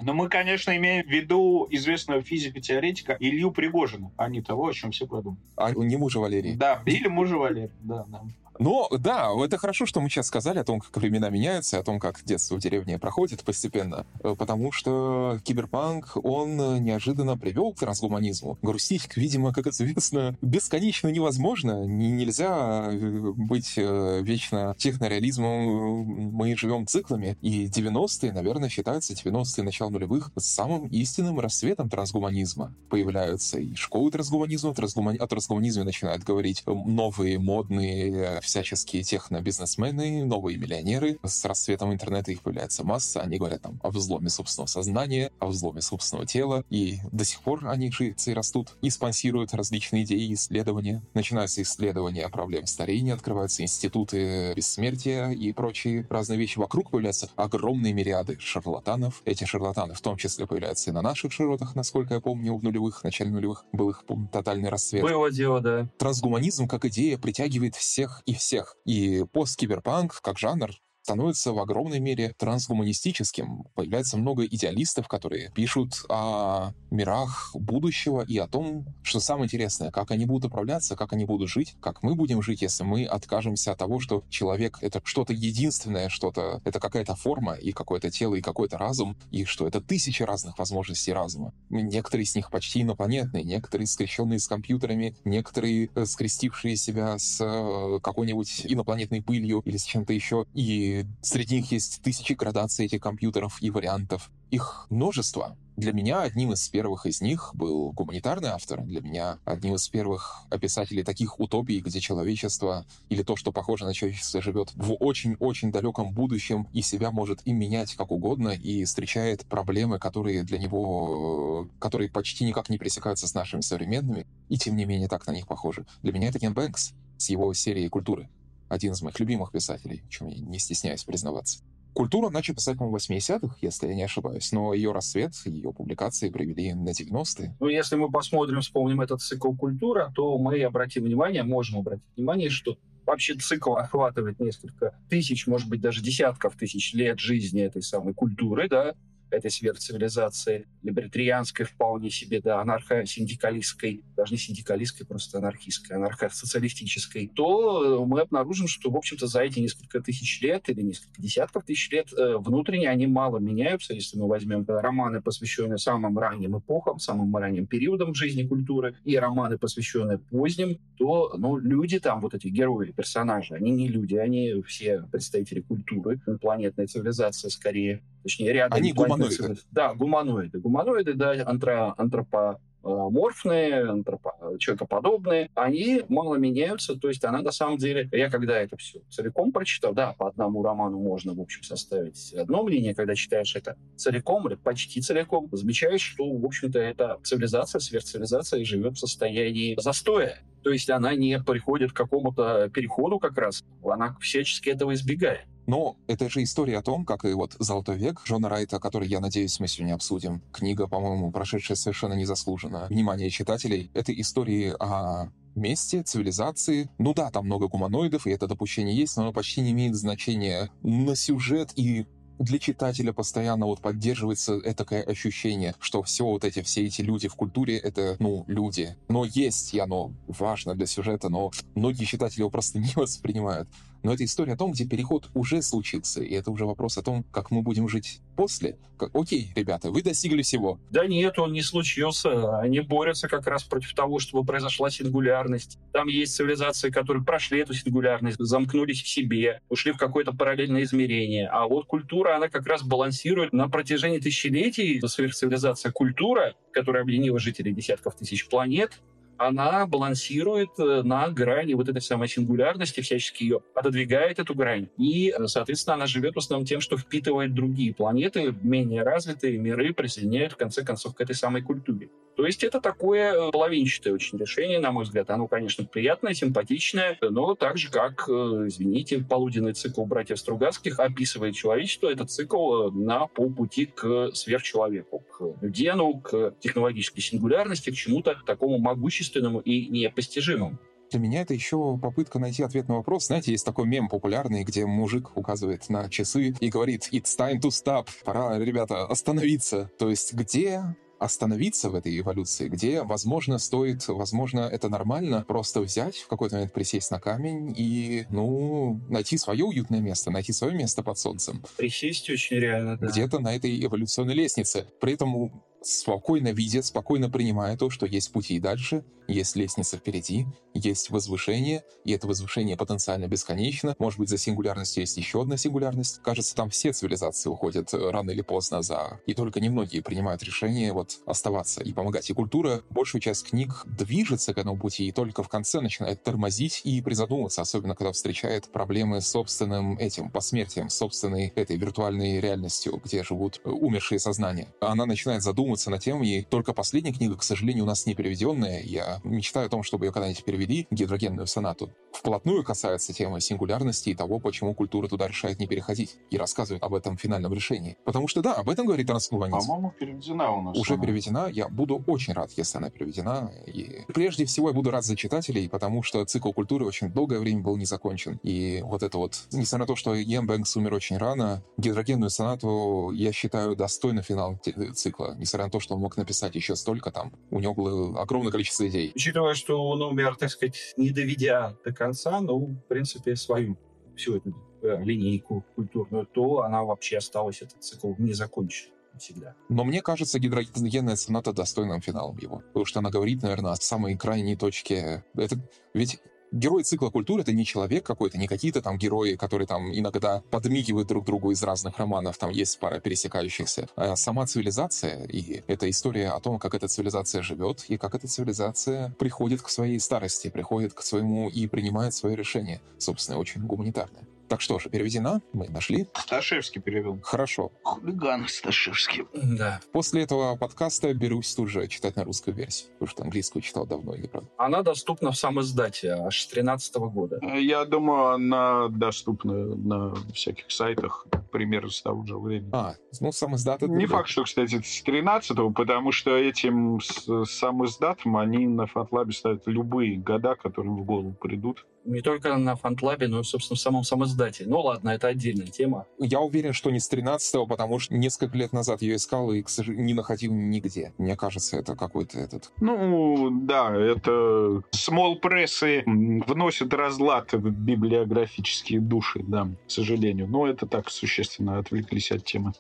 Но 0.02 0.14
мы, 0.14 0.30
конечно, 0.30 0.76
имеем 0.76 1.06
в 1.06 1.10
виду 1.10 1.68
известного 1.70 2.22
физика-теоретика 2.22 3.16
Илью 3.20 3.52
Пригожина, 3.52 4.12
а 4.18 4.30
не 4.30 4.42
того, 4.42 4.68
о 4.68 4.74
чем 4.74 4.92
все 4.92 5.08
подумали. 5.08 5.42
А 5.56 5.72
не 5.72 5.98
мужа 5.98 6.20
Валерии. 6.20 6.54
Да, 6.54 6.82
или 6.86 7.08
мужа 7.08 7.38
Валерия, 7.38 7.72
да, 7.82 8.06
да. 8.08 8.22
Но 8.60 8.90
да, 8.92 9.30
это 9.44 9.58
хорошо, 9.58 9.86
что 9.86 10.02
мы 10.02 10.10
сейчас 10.10 10.28
сказали 10.28 10.60
о 10.60 10.64
том, 10.64 10.80
как 10.80 10.96
времена 10.98 11.30
меняются, 11.30 11.80
о 11.80 11.84
том, 11.84 12.00
как 12.00 12.24
детство 12.24 12.56
в 12.56 12.60
деревне 12.60 13.00
проходит 13.00 13.44
постепенно, 13.44 14.06
э, 14.24 14.36
потому 14.38 14.72
что 14.72 15.40
киберпанк, 15.44 16.18
он 16.24 16.84
неожиданно 16.84 17.38
привел 17.38 17.74
к 17.74 17.80
трансгуманизму. 17.80 18.58
Грустить, 18.62 19.10
видимо, 19.16 19.54
как 19.54 19.68
известно, 19.68 20.38
бесконечно 20.42 21.08
невозможно. 21.08 21.86
Нельзя 21.86 22.90
э, 22.92 23.34
быть 23.36 23.74
э, 23.78 24.22
вечно 24.22 24.76
технореализмом, 24.78 26.32
мы 26.32 26.56
живем 26.56 26.88
циклами. 26.88 27.38
И 27.42 27.66
90-е, 27.68 28.32
наверное, 28.32 28.70
считаются 28.70 29.14
90-е, 29.14 29.64
начало 29.64 29.90
нулевых, 29.90 30.32
самым 30.38 30.88
истинным 30.88 31.40
рассветом 31.40 31.90
трансгуманизма. 31.90 32.76
Появляются 32.90 33.60
и 33.60 33.76
школы 33.76 34.12
трансгуманизма, 34.12 34.74
трансгумани... 34.74 35.18
о 35.18 35.28
трансгуманизме 35.28 35.84
начинают 35.84 36.24
говорить 36.24 36.64
новые, 36.66 37.40
модные, 37.40 38.41
всяческие 38.42 39.04
техно-бизнесмены, 39.04 40.26
новые 40.26 40.58
миллионеры. 40.58 41.18
С 41.24 41.46
расцветом 41.46 41.94
интернета 41.94 42.32
их 42.32 42.42
появляется 42.42 42.84
масса. 42.84 43.22
Они 43.22 43.38
говорят 43.38 43.62
там 43.62 43.80
о 43.84 43.90
взломе 43.90 44.30
собственного 44.30 44.68
сознания, 44.68 45.32
о 45.40 45.48
взломе 45.48 45.82
собственного 45.82 46.28
тела. 46.28 46.64
И 46.70 47.00
до 47.12 47.24
сих 47.26 47.42
пор 47.42 47.68
они 47.68 47.92
живцы 47.92 48.32
и 48.32 48.34
растут 48.34 48.76
и 48.82 48.90
спонсируют 48.90 49.54
различные 49.54 50.04
идеи 50.04 50.30
и 50.30 50.34
исследования. 50.34 51.02
Начинаются 51.14 51.62
исследования 51.62 52.28
проблем 52.30 52.66
старения, 52.68 53.14
открываются 53.14 53.64
институты 53.64 54.54
бессмертия 54.56 55.30
и 55.30 55.52
прочие 55.54 56.06
разные 56.10 56.38
вещи. 56.38 56.58
Вокруг 56.58 56.92
появляются 56.92 57.30
огромные 57.36 57.94
мириады 57.94 58.38
шарлатанов. 58.40 59.22
Эти 59.26 59.44
шарлатаны 59.46 59.94
в 59.94 60.02
том 60.02 60.18
числе 60.18 60.48
появляются 60.48 60.90
и 60.90 60.94
на 60.94 61.02
наших 61.02 61.32
широтах, 61.32 61.76
насколько 61.76 62.16
я 62.16 62.20
помню, 62.20 62.56
в 62.56 62.64
нулевых, 62.64 63.04
начале 63.04 63.30
нулевых 63.30 63.66
был 63.72 63.90
их 63.90 64.04
тотальный 64.32 64.70
рассвет. 64.70 65.04
Было 65.04 65.32
дело, 65.32 65.62
да. 65.62 65.88
Трансгуманизм 65.98 66.68
как 66.68 66.86
идея 66.86 67.18
притягивает 67.18 67.76
всех 67.76 68.24
и 68.32 68.36
всех. 68.36 68.76
И 68.86 69.24
посткиберпанк 69.32 70.22
как 70.22 70.40
жанр 70.40 70.72
становится 71.02 71.54
в 71.54 71.60
огромной 71.60 72.00
мере 72.00 72.34
трансгуманистическим. 72.38 73.64
Появляется 73.76 74.18
много 74.18 74.46
идеалистов, 74.46 75.08
которые 75.08 75.52
пишут 75.54 76.06
о 76.10 76.74
мирах 76.92 77.52
будущего 77.54 78.24
и 78.26 78.38
о 78.38 78.48
том, 78.48 78.86
что 79.02 79.20
самое 79.20 79.46
интересное, 79.46 79.92
как 79.92 80.12
они 80.12 80.26
будут 80.26 80.46
управляться, 80.52 80.96
как 80.96 81.14
они 81.14 81.26
будут 81.26 81.50
жить, 81.50 81.76
как 81.82 82.04
мы 82.04 82.16
будем 82.16 82.42
жить, 82.42 82.62
если 82.62 82.84
мы 82.84 83.06
откажемся 83.06 83.72
от 83.72 83.80
того, 83.80 84.00
что 84.00 84.24
человек— 84.30 84.78
это 84.82 85.02
что-то 85.04 85.34
единственное, 85.34 86.10
что-то, 86.10 86.62
это 86.66 86.80
какая-то 86.80 87.16
форма 87.16 87.54
и 87.54 87.72
какое-то 87.72 88.12
тело 88.12 88.36
и 88.36 88.42
какой-то 88.42 88.78
разум, 88.78 89.18
и 89.32 89.46
что 89.46 89.68
это 89.68 89.82
тысячи 89.82 90.24
разных 90.24 90.58
возможностей 90.60 91.14
разума. 91.14 91.54
Некоторые 91.70 92.26
из 92.26 92.36
них 92.36 92.52
почти 92.52 92.82
инопланетные, 92.82 93.44
некоторые 93.44 93.88
скрещенные 93.88 94.40
с 94.40 94.48
компьютерами, 94.48 95.16
некоторые 95.24 95.90
э, 95.96 96.06
скрестившие 96.06 96.76
себя 96.76 97.18
с 97.18 97.40
э, 97.42 98.00
какой-нибудь 98.02 98.66
инопланетной 98.66 99.22
пылью 99.22 99.62
или 99.66 99.78
с 99.78 99.84
чем-то 99.84 100.14
еще. 100.14 100.46
И 100.54 100.91
среди 101.22 101.58
них 101.58 101.72
есть 101.72 102.02
тысячи 102.02 102.34
градаций 102.34 102.86
этих 102.86 103.02
компьютеров 103.02 103.62
и 103.62 103.70
вариантов. 103.70 104.32
Их 104.50 104.88
множество. 104.90 105.58
Для 105.78 105.94
меня 105.94 106.22
одним 106.22 106.52
из 106.52 106.68
первых 106.68 107.06
из 107.06 107.22
них 107.22 107.52
был 107.54 107.92
гуманитарный 107.94 108.50
автор. 108.50 108.82
Для 108.84 109.02
меня 109.02 109.40
одним 109.46 109.76
из 109.76 109.88
первых 109.88 110.46
описателей 110.50 111.04
таких 111.04 111.40
утопий, 111.40 111.80
где 111.80 112.00
человечество 112.00 112.86
или 113.10 113.24
то, 113.24 113.36
что 113.36 113.52
похоже 113.52 113.86
на 113.86 113.94
человечество, 113.94 114.42
живет 114.42 114.72
в 114.76 114.94
очень-очень 115.00 115.72
далеком 115.72 116.14
будущем 116.14 116.68
и 116.74 116.82
себя 116.82 117.12
может 117.12 117.42
им 117.46 117.58
менять 117.58 117.96
как 117.96 118.12
угодно 118.12 118.50
и 118.50 118.84
встречает 118.84 119.46
проблемы, 119.46 119.98
которые 119.98 120.44
для 120.44 120.60
него, 120.60 121.68
которые 121.80 122.10
почти 122.10 122.46
никак 122.46 122.70
не 122.70 122.78
пересекаются 122.78 123.28
с 123.28 123.34
нашими 123.34 123.62
современными, 123.62 124.28
и 124.50 124.58
тем 124.58 124.76
не 124.76 124.86
менее 124.86 125.08
так 125.08 125.26
на 125.26 125.32
них 125.32 125.48
похожи. 125.48 125.86
Для 126.04 126.12
меня 126.12 126.28
это 126.28 126.40
Кен 126.40 126.54
Бэнкс 126.54 126.92
с 127.18 127.30
его 127.30 127.54
серией 127.54 127.90
«Культуры» 127.90 128.30
один 128.72 128.94
из 128.94 129.02
моих 129.02 129.20
любимых 129.20 129.52
писателей, 129.52 130.02
чем 130.10 130.28
я 130.28 130.40
не 130.40 130.58
стесняюсь 130.58 131.04
признаваться. 131.04 131.62
Культура 131.94 132.30
начал 132.30 132.56
писать, 132.56 132.78
по-моему, 132.78 132.98
в 132.98 133.02
80-х, 133.02 133.58
если 133.62 133.88
я 133.88 133.96
не 133.96 134.04
ошибаюсь, 134.04 134.54
но 134.54 134.74
ее 134.74 134.94
рассвет, 134.94 135.34
ее 135.44 135.74
публикации 135.74 136.30
привели 136.30 136.74
на 136.74 136.92
90-е. 136.92 137.58
Ну, 137.60 137.68
если 137.68 137.98
мы 137.98 138.10
посмотрим, 138.10 138.62
вспомним 138.62 139.02
этот 139.02 139.20
цикл 139.20 139.54
«Культура», 139.54 140.10
то 140.16 140.38
мы 140.38 140.64
обратим 140.64 141.04
внимание, 141.04 141.44
можем 141.44 141.80
обратить 141.80 142.06
внимание, 142.16 142.50
что 142.50 142.78
вообще 143.06 143.36
цикл 143.36 143.74
охватывает 143.74 144.40
несколько 144.40 144.98
тысяч, 145.10 145.48
может 145.48 145.68
быть, 145.68 145.82
даже 145.82 146.02
десятков 146.02 146.56
тысяч 146.56 146.94
лет 146.94 147.20
жизни 147.20 147.62
этой 147.62 147.82
самой 147.82 148.14
культуры, 148.14 148.70
да, 148.70 148.96
этой 149.32 149.52
сверхцивилизации, 149.52 150.68
либертарианской 150.84 151.66
вполне 151.66 152.10
себе, 152.10 152.42
да, 152.42 152.62
анархо-синдикалистской, 152.62 154.04
даже 154.16 154.34
не 154.34 154.38
синдикалистской, 154.38 155.06
просто 155.06 155.40
анархистской, 155.40 155.98
анархо-социалистической, 155.98 157.32
то 157.34 158.06
мы 158.06 158.22
обнаружим, 158.22 158.68
что, 158.68 158.90
в 158.90 158.98
общем-то, 158.98 159.28
за 159.28 159.42
эти 159.42 159.60
несколько 159.60 160.02
тысяч 160.02 160.42
лет 160.42 160.70
или 160.70 160.82
несколько 160.82 161.22
десятков 161.22 161.66
тысяч 161.66 161.90
лет 161.92 162.12
э, 162.14 162.38
внутренне 162.38 162.90
они 162.90 163.08
мало 163.08 163.40
меняются. 163.40 163.94
Если 163.94 164.18
мы 164.18 164.28
возьмем 164.28 164.66
романы, 164.68 165.22
посвященные 165.22 165.78
самым 165.78 166.18
ранним 166.18 166.58
эпохам, 166.58 167.00
самым 167.00 167.36
ранним 167.36 167.68
периодам 167.68 168.14
жизни 168.14 168.48
культуры, 168.48 168.96
и 169.04 169.18
романы, 169.18 169.58
посвященные 169.58 170.20
поздним, 170.20 170.78
то 170.98 171.34
ну, 171.38 171.58
люди 171.58 172.00
там, 172.00 172.22
вот 172.22 172.34
эти 172.34 172.48
герои, 172.48 172.92
персонажи, 172.92 173.56
они 173.56 173.72
не 173.72 173.88
люди, 173.88 174.16
они 174.16 174.62
все 174.64 175.04
представители 175.12 175.62
культуры, 175.62 176.20
планетной 176.42 176.88
цивилизации 176.88 177.50
скорее. 177.50 178.02
Точнее, 178.24 178.54
рядом 178.54 178.78
они 178.78 178.94
гуманоиды. 178.94 179.58
Да, 179.72 179.94
гуманоиды. 179.94 180.60
Гуманоиды, 180.60 181.14
да, 181.14 181.34
антро, 181.46 181.94
антропо, 181.98 182.60
морфные, 182.84 183.90
антропо, 183.90 184.34
человекоподобные, 184.60 185.50
они 185.56 186.04
мало 186.10 186.36
меняются, 186.36 186.96
то 186.96 187.10
есть 187.10 187.24
она 187.24 187.42
на 187.42 187.52
самом 187.52 187.78
деле, 187.78 188.10
я 188.12 188.30
когда 188.30 188.58
это 188.58 188.78
все 188.78 189.02
целиком 189.10 189.52
прочитал, 189.52 189.94
да, 189.94 190.14
по 190.14 190.28
одному 190.28 190.64
роману 190.64 191.00
можно, 191.00 191.34
в 191.34 191.40
общем, 191.40 191.64
составить 191.64 192.34
одно 192.34 192.64
мнение, 192.64 192.96
когда 192.96 193.16
читаешь 193.16 193.56
это 193.56 193.78
целиком 193.96 194.48
или 194.48 194.56
почти 194.56 195.02
целиком, 195.02 195.50
замечаешь, 195.52 196.02
что, 196.02 196.28
в 196.32 196.46
общем-то, 196.46 196.80
эта 196.80 197.20
цивилизация, 197.24 197.80
сверхцивилизация 197.80 198.64
живет 198.66 198.94
в 198.94 199.00
состоянии 199.00 199.76
застоя, 199.80 200.40
то 200.64 200.72
есть 200.72 200.90
она 200.90 201.16
не 201.16 201.40
приходит 201.40 201.92
к 201.92 201.96
какому-то 201.96 202.70
переходу 202.74 203.20
как 203.20 203.38
раз, 203.38 203.64
она 203.84 204.16
всячески 204.20 204.70
этого 204.70 204.94
избегает. 204.94 205.46
Но 205.68 205.98
это 206.08 206.30
же 206.30 206.44
история 206.44 206.78
о 206.78 206.82
том, 206.82 207.06
как 207.06 207.26
и 207.26 207.34
вот 207.34 207.56
«Золотой 207.60 207.98
век» 207.98 208.22
Джона 208.26 208.50
Райта, 208.50 208.80
который, 208.80 209.08
я 209.08 209.20
надеюсь, 209.20 209.60
мы 209.60 209.68
сегодня 209.68 209.94
обсудим. 209.94 210.42
Книга, 210.52 210.88
по-моему, 210.88 211.32
прошедшая 211.32 211.76
совершенно 211.76 212.14
незаслуженно. 212.14 212.88
Внимание 212.90 213.30
читателей. 213.30 213.92
Это 213.94 214.12
истории 214.20 214.74
о 214.80 215.30
месте, 215.56 216.02
цивилизации. 216.04 216.90
Ну 216.98 217.14
да, 217.14 217.30
там 217.30 217.46
много 217.46 217.68
гуманоидов, 217.68 218.28
и 218.28 218.32
это 218.32 218.48
допущение 218.48 218.96
есть, 218.96 219.18
но 219.18 219.24
оно 219.24 219.34
почти 219.34 219.62
не 219.62 219.72
имеет 219.72 219.96
значения 219.96 220.72
на 220.82 221.16
сюжет 221.16 221.72
и 221.76 222.06
для 222.42 222.60
читателя 222.60 223.14
постоянно 223.14 223.68
вот 223.68 223.82
поддерживается 223.82 224.60
этакое 224.64 225.04
ощущение, 225.04 225.76
что 225.80 226.02
все 226.02 226.26
вот 226.26 226.44
эти, 226.44 226.62
все 226.62 226.86
эти 226.86 227.02
люди 227.02 227.28
в 227.28 227.36
культуре— 227.36 227.78
это, 227.78 228.16
ну, 228.20 228.46
люди. 228.48 228.96
Но 229.10 229.26
есть, 229.26 229.74
и 229.74 229.80
оно 229.80 230.14
важно 230.28 230.74
для 230.74 230.88
сюжета, 230.88 231.30
но 231.30 231.52
многие 231.76 232.06
читатели 232.06 232.40
его 232.40 232.50
просто 232.50 232.80
не 232.80 232.94
воспринимают. 232.96 233.70
Но 234.04 234.14
это 234.14 234.24
история 234.24 234.54
о 234.54 234.58
том, 234.58 234.72
где 234.72 234.86
переход 234.86 235.30
уже 235.34 235.62
случился, 235.62 236.22
и 236.22 236.34
это 236.34 236.52
уже 236.52 236.66
вопрос 236.66 236.98
о 236.98 237.04
том, 237.04 237.24
как 237.32 237.52
мы 237.52 237.62
будем 237.62 237.88
жить 237.88 238.22
после. 238.36 238.78
Как, 238.98 239.16
окей, 239.16 239.52
ребята, 239.56 239.92
вы 239.92 240.02
достигли 240.02 240.42
всего. 240.42 240.80
Да 240.90 241.06
нет, 241.06 241.38
он 241.38 241.54
не 241.54 241.62
случился. 241.62 242.58
Они 242.60 242.80
борются 242.80 243.28
как 243.28 243.46
раз 243.48 243.64
против 243.64 243.94
того, 243.94 244.20
чтобы 244.20 244.46
произошла 244.46 244.90
сингулярность. 244.90 245.78
Там 245.94 246.08
есть 246.08 246.36
цивилизации, 246.36 246.90
которые 246.90 247.24
прошли 247.24 247.60
эту 247.62 247.74
сингулярность, 247.74 248.38
замкнулись 248.40 249.02
в 249.02 249.08
себе, 249.08 249.62
ушли 249.70 249.92
в 249.92 249.98
какое-то 249.98 250.34
параллельное 250.34 250.84
измерение. 250.84 251.48
А 251.48 251.68
вот 251.68 251.86
культура, 251.86 252.36
она 252.36 252.50
как 252.50 252.66
раз 252.68 252.84
балансирует 252.84 253.54
на 253.54 253.70
протяжении 253.70 254.20
тысячелетий. 254.20 255.02
Сверхцивилизация 255.06 255.92
культура, 255.92 256.56
которая 256.72 257.04
объединила 257.04 257.40
жителей 257.40 257.74
десятков 257.74 258.16
тысяч 258.16 258.48
планет, 258.48 259.02
она 259.48 259.86
балансирует 259.88 260.70
э, 260.78 261.02
на 261.04 261.30
грани 261.30 261.74
вот 261.74 261.90
этой 261.90 262.02
самой 262.02 262.28
сингулярности, 262.28 263.02
всячески 263.02 263.44
ее 263.44 263.62
отодвигает 263.74 264.40
эту 264.40 264.54
грань. 264.54 264.90
И, 264.98 265.30
э, 265.30 265.48
соответственно, 265.48 265.96
она 265.96 266.06
живет 266.06 266.36
в 266.36 266.40
основном 266.40 266.66
тем, 266.66 266.82
что 266.82 266.98
впитывает 266.98 267.54
другие 267.54 267.94
планеты, 267.94 268.56
менее 268.62 269.04
развитые 269.04 269.58
миры, 269.58 269.94
присоединяют, 269.94 270.54
в 270.54 270.58
конце 270.58 270.84
концов, 270.84 271.16
к 271.16 271.22
этой 271.22 271.36
самой 271.36 271.62
культуре. 271.62 272.10
То 272.36 272.46
есть 272.46 272.64
это 272.64 272.80
такое 272.80 273.34
э, 273.34 273.52
половинчатое 273.52 274.14
очень 274.14 274.38
решение, 274.38 274.80
на 274.80 274.92
мой 274.92 275.04
взгляд. 275.04 275.30
Оно, 275.30 275.48
конечно, 275.48 275.86
приятное, 275.86 276.34
симпатичное, 276.34 277.18
но 277.22 277.56
так 277.56 277.78
же, 277.78 277.92
как, 277.92 278.28
извините, 278.28 279.20
полуденный 279.20 279.74
цикл 279.74 280.06
братьев 280.06 280.40
Стругацких 280.40 281.00
описывает 281.00 281.56
человечество, 281.56 282.10
этот 282.10 282.32
цикл 282.32 282.90
на 282.92 283.28
полпути 283.28 283.86
к 283.86 284.32
сверхчеловеку, 284.34 285.20
к 285.20 285.68
Гену, 285.68 286.20
к 286.20 286.56
технологической 286.60 287.22
сингулярности, 287.22 287.90
к 287.90 287.96
чему-то 287.96 288.36
такому 288.46 288.78
могущественному 288.80 289.60
и 289.60 289.88
непостижимому. 289.88 290.78
Для 291.12 291.20
меня 291.20 291.42
это 291.42 291.54
еще 291.54 292.00
попытка 292.02 292.40
найти 292.40 292.64
ответ 292.64 292.88
на 292.88 292.96
вопрос. 292.96 293.28
Знаете, 293.28 293.52
есть 293.52 293.66
такой 293.66 293.86
мем 293.86 294.08
популярный, 294.08 294.64
где 294.64 294.86
мужик 294.86 295.36
указывает 295.36 295.90
на 295.90 296.10
часы 296.10 296.56
и 296.58 296.70
говорит 296.70 297.10
«It's 297.12 297.38
time 297.38 297.60
to 297.60 297.68
stop». 297.68 298.08
Пора, 298.24 298.58
ребята, 298.58 299.04
остановиться. 299.04 299.92
То 300.00 300.10
есть 300.10 300.34
где 300.34 300.84
остановиться 301.22 301.90
в 301.90 301.96
этой 301.96 302.20
эволюции, 302.20 302.68
где, 302.68 303.04
возможно, 303.04 303.60
стоит, 303.60 304.08
возможно, 304.08 304.62
это 304.62 304.90
нормально, 304.90 305.46
просто 305.48 305.82
взять, 305.82 306.18
в 306.18 306.28
какой-то 306.28 306.56
момент 306.56 306.74
присесть 306.74 307.12
на 307.12 307.20
камень 307.20 307.74
и, 307.78 308.26
ну, 308.32 309.00
найти 309.08 309.38
свое 309.38 309.64
уютное 309.64 310.00
место, 310.00 310.32
найти 310.32 310.52
свое 310.52 310.74
место 310.74 311.04
под 311.04 311.20
солнцем. 311.20 311.64
Присесть 311.78 312.28
очень 312.30 312.58
реально, 312.58 312.98
да. 312.98 313.08
Где-то 313.08 313.38
на 313.40 313.56
этой 313.56 313.86
эволюционной 313.86 314.34
лестнице. 314.34 314.88
При 315.00 315.14
этом 315.14 315.64
спокойно 315.84 316.50
видя, 316.54 316.82
спокойно 316.82 317.30
принимая 317.30 317.78
то, 317.78 317.90
что 317.92 318.06
есть 318.08 318.32
пути 318.32 318.60
дальше, 318.60 319.04
есть 319.32 319.56
лестница 319.56 319.98
впереди, 319.98 320.46
есть 320.74 321.10
возвышение, 321.10 321.84
и 322.04 322.12
это 322.12 322.28
возвышение 322.28 322.78
потенциально 322.78 323.28
бесконечно. 323.28 323.96
Может 324.00 324.20
быть, 324.20 324.30
за 324.30 324.38
сингулярностью 324.38 325.02
есть 325.02 325.18
еще 325.18 325.42
одна 325.42 325.58
сингулярность. 325.58 326.22
Кажется, 326.24 326.56
там 326.56 326.70
все 326.70 326.92
цивилизации 326.94 327.50
уходят 327.50 327.94
э, 327.94 328.12
рано 328.12 328.32
или 328.32 328.42
поздно 328.42 328.82
за... 328.82 329.20
И 329.26 329.34
только 329.34 329.60
немногие 329.60 330.02
принимают 330.02 330.44
решение 330.44 330.94
вот 330.94 331.20
оставаться 331.26 331.82
и 331.84 331.94
помогать. 331.94 332.30
И 332.30 332.34
культура, 332.34 332.82
большую 332.90 333.22
часть 333.22 333.50
книг 333.50 333.84
движется 333.86 334.54
к 334.54 334.58
этому 334.58 334.78
пути, 334.78 335.08
и 335.08 335.12
только 335.12 335.44
в 335.44 335.50
конце 335.50 335.82
начинает 335.82 336.24
тормозить 336.24 336.82
и 336.84 337.02
призадумываться, 337.02 337.62
особенно 337.62 337.96
когда 337.96 338.12
встречает 338.12 338.72
проблемы 338.72 339.22
с 339.22 339.28
собственным 339.28 339.98
этим, 339.98 340.30
посмертием, 340.30 340.90
собственной 340.90 341.48
этой 341.56 341.78
виртуальной 341.78 342.40
реальностью, 342.40 343.02
где 343.04 343.24
живут 343.24 343.62
э, 343.64 343.70
умершие 343.70 344.20
сознания. 344.20 344.68
Она 344.80 345.06
начинает 345.06 345.44
задумываться 345.44 345.90
на 345.90 346.00
тему, 346.00 346.24
и 346.24 346.42
только 346.42 346.74
последняя 346.74 347.14
книга, 347.14 347.38
к 347.38 347.44
сожалению, 347.44 347.84
у 347.84 347.88
нас 347.88 348.06
не 348.06 348.16
переведенная. 348.16 348.82
Я 348.82 349.21
мечтаю 349.24 349.68
о 349.68 349.70
том, 349.70 349.84
чтобы 349.84 350.06
ее 350.06 350.12
когда-нибудь 350.12 350.44
перевели, 350.44 350.88
гидрогенную 350.92 351.48
сонату. 351.48 351.92
Вплотную 352.12 352.64
касается 352.64 353.14
темы 353.14 353.42
сингулярности 353.42 354.10
и 354.10 354.16
того, 354.16 354.40
почему 354.40 354.74
культура 354.74 355.08
туда 355.08 355.28
решает 355.28 355.60
не 355.60 355.68
переходить, 355.68 356.18
и 356.30 356.38
рассказывает 356.38 356.84
об 356.84 356.94
этом 356.94 357.18
финальном 357.18 357.54
решении. 357.54 357.98
Потому 358.04 358.28
что 358.28 358.42
да, 358.42 358.54
об 358.54 358.70
этом 358.70 358.86
говорит 358.86 359.08
трансгуманизм. 359.08 359.68
По-моему, 359.68 359.94
переведена 360.00 360.52
у 360.52 360.62
нас. 360.62 360.78
Уже 360.78 360.94
она. 360.94 361.04
переведена. 361.04 361.50
Я 361.52 361.68
буду 361.68 362.04
очень 362.08 362.34
рад, 362.34 362.52
если 362.58 362.78
она 362.78 362.90
переведена. 362.90 363.52
И 363.66 364.04
прежде 364.08 364.46
всего 364.46 364.70
я 364.70 364.74
буду 364.74 364.92
рад 364.92 365.06
за 365.06 365.16
читателей, 365.16 365.70
потому 365.70 366.04
что 366.04 366.24
цикл 366.26 366.52
культуры 366.52 366.86
очень 366.86 367.10
долгое 367.10 367.40
время 367.40 367.62
был 367.62 367.78
не 367.78 367.86
закончен. 367.86 368.40
И 368.44 368.82
вот 368.84 369.04
это 369.04 369.18
вот, 369.18 369.48
несмотря 369.52 369.84
на 369.84 369.88
то, 369.88 369.96
что 369.96 370.16
Иэн 370.16 370.46
Бэнкс 370.46 370.76
умер 370.78 370.94
очень 370.94 371.18
рано, 371.18 371.64
гидрогенную 371.78 372.30
сонату 372.30 373.12
я 373.14 373.32
считаю 373.32 373.76
достойный 373.76 374.24
финал 374.24 374.60
цикла. 374.94 375.36
Несмотря 375.38 375.66
на 375.66 375.72
то, 375.72 375.80
что 375.80 375.96
он 375.96 376.02
мог 376.02 376.18
написать 376.18 376.56
еще 376.56 376.76
столько 376.76 377.12
там. 377.12 377.34
У 377.50 377.60
него 377.60 377.74
было 377.74 378.22
огромное 378.22 378.52
количество 378.52 378.88
идей. 378.88 379.11
Учитывая, 379.16 379.56
что 379.56 379.84
он 379.88 380.02
умер, 380.02 380.36
так 380.38 380.50
сказать, 380.50 380.94
не 380.98 381.12
доведя 381.12 381.76
до 381.84 381.94
конца, 381.94 382.42
ну, 382.42 382.68
в 382.68 382.88
принципе, 382.88 383.36
свою 383.36 383.78
всю 384.16 384.38
эту 384.38 384.56
э, 384.82 385.04
линейку 385.04 385.66
культурную, 385.76 386.26
то 386.26 386.62
она 386.62 386.84
вообще 386.84 387.18
осталась, 387.18 387.62
этот 387.62 387.84
цикл, 387.84 388.14
не 388.18 388.34
закончен 388.34 388.92
всегда. 389.18 389.56
Но 389.70 389.84
мне 389.84 390.02
кажется, 390.02 390.40
гидрогенная 390.40 391.16
соната 391.16 391.54
достойным 391.54 392.02
финалом 392.02 392.38
его. 392.38 392.64
Потому 392.68 392.86
что 392.86 393.00
она 393.00 393.10
говорит, 393.10 393.42
наверное, 393.42 393.72
о 393.72 393.76
самой 393.76 394.18
крайней 394.18 394.56
точке. 394.56 395.24
Это 395.36 395.58
ведь 395.94 396.20
Герой 396.52 396.84
цикла 396.84 397.10
культуры— 397.10 397.42
это 397.44 397.54
не 397.54 397.64
человек 397.66 398.06
какой-то, 398.06 398.38
не 398.38 398.46
какие-то 398.46 398.82
там 398.82 398.98
герои, 398.98 399.36
которые 399.36 399.68
там 399.68 399.90
иногда 399.98 400.44
подмигивают 400.52 401.08
друг 401.08 401.26
другу 401.26 401.52
из 401.52 401.64
разных 401.64 401.98
романов, 401.98 402.38
там 402.38 402.50
есть 402.50 402.78
пара 402.78 403.00
пересекающихся. 403.00 403.88
А 403.96 404.18
сама 404.18 404.46
цивилизация, 404.46 405.24
и 405.24 405.64
это 405.68 405.90
история 405.90 406.32
о 406.32 406.42
том, 406.42 406.60
как 406.60 406.76
эта 406.76 406.90
цивилизация 406.90 407.42
живет, 407.42 407.86
и 407.88 407.96
как 407.96 408.16
эта 408.16 408.28
цивилизация 408.28 409.16
приходит 409.18 409.62
к 409.62 409.70
своей 409.70 409.98
старости, 410.02 410.50
приходит 410.50 410.94
к 410.94 411.02
своему 411.04 411.48
и 411.48 411.68
принимает 411.68 412.14
свое 412.14 412.36
решение, 412.36 412.82
собственно, 412.98 413.40
очень 413.40 413.66
гуманитарное. 413.66 414.24
Так 414.52 414.60
что 414.60 414.80
же, 414.80 414.90
переведена, 414.90 415.42
мы 415.54 415.70
нашли. 415.70 416.08
Сташевский 416.14 416.82
перевел. 416.82 417.22
Хорошо. 417.24 417.72
Хулиган 417.84 418.50
Сташевский. 418.50 419.24
Да. 419.34 419.80
После 419.94 420.24
этого 420.24 420.58
подкаста 420.58 421.14
берусь 421.14 421.56
тут 421.56 421.70
же 421.70 421.88
читать 421.88 422.18
на 422.18 422.26
русскую 422.26 422.54
версию, 422.54 422.92
потому 422.96 423.08
что 423.08 423.24
английскую 423.24 423.62
читал 423.62 423.88
давно, 423.88 424.14
или 424.14 424.28
правда? 424.28 424.50
Она 424.58 424.82
доступна 424.82 425.32
в 425.32 425.38
сам 425.38 425.62
издате 425.62 426.10
аж 426.10 426.38
с 426.38 426.48
13 426.48 426.96
года. 426.98 427.40
Я 427.56 427.86
думаю, 427.86 428.34
она 428.34 428.90
доступна 428.90 429.54
на 429.54 430.16
всяких 430.34 430.70
сайтах 430.70 431.28
примерно 431.54 431.90
с 431.90 432.02
того 432.02 432.26
же 432.26 432.38
времени. 432.38 432.72
А, 432.74 432.96
ну 433.22 433.32
сам 433.32 433.56
издат... 433.56 433.82
это 433.82 433.90
Не 433.90 434.06
факт, 434.06 434.28
что, 434.28 434.44
кстати, 434.44 434.82
с 434.82 435.02
13 435.02 435.74
потому 435.74 436.12
что 436.12 436.36
этим 436.36 437.00
сам 437.46 437.86
издатом 437.86 438.36
они 438.36 438.68
на 438.68 438.86
фатлабе 438.86 439.32
ставят 439.32 439.66
любые 439.66 440.18
года, 440.18 440.56
которые 440.56 440.92
в 440.92 441.06
голову 441.06 441.32
придут. 441.32 441.86
Не 442.04 442.22
только 442.22 442.58
на 442.58 442.76
Фантлабе, 442.76 443.28
но 443.28 443.42
и, 443.42 443.44
собственно, 443.44 443.78
в 443.78 443.80
самом 443.80 444.04
сам 444.04 444.24
издате. 444.42 444.66
Ну 444.68 444.82
ладно, 444.82 445.10
это 445.10 445.28
отдельная 445.28 445.68
тема. 445.68 446.06
Я 446.20 446.40
уверен, 446.40 446.74
что 446.74 446.90
не 446.92 447.00
с 447.00 447.08
13 447.08 447.68
потому 447.68 448.00
что 448.00 448.14
несколько 448.14 448.58
лет 448.58 448.74
назад 448.74 449.02
ее 449.02 449.16
искал 449.16 449.52
и, 449.52 449.62
к 449.62 449.70
сожалению, 449.70 450.06
не 450.06 450.14
находил 450.14 450.54
нигде. 450.54 451.14
Мне 451.18 451.36
кажется, 451.36 451.78
это 451.78 451.96
какой-то 451.96 452.40
этот... 452.40 452.72
Ну, 452.80 453.50
да, 453.64 453.96
это 453.96 454.82
small 454.94 455.36
прессы 455.36 456.04
вносят 456.06 456.94
разлад 456.94 457.54
в 457.54 457.70
библиографические 457.70 459.00
души, 459.00 459.44
да, 459.44 459.68
к 459.88 459.92
сожалению. 459.92 460.48
Но 460.48 460.68
это 460.68 460.86
так 460.86 461.10
существенно 461.10 461.78
отвлеклись 461.78 462.32
от 462.32 462.44
темы. 462.44 462.74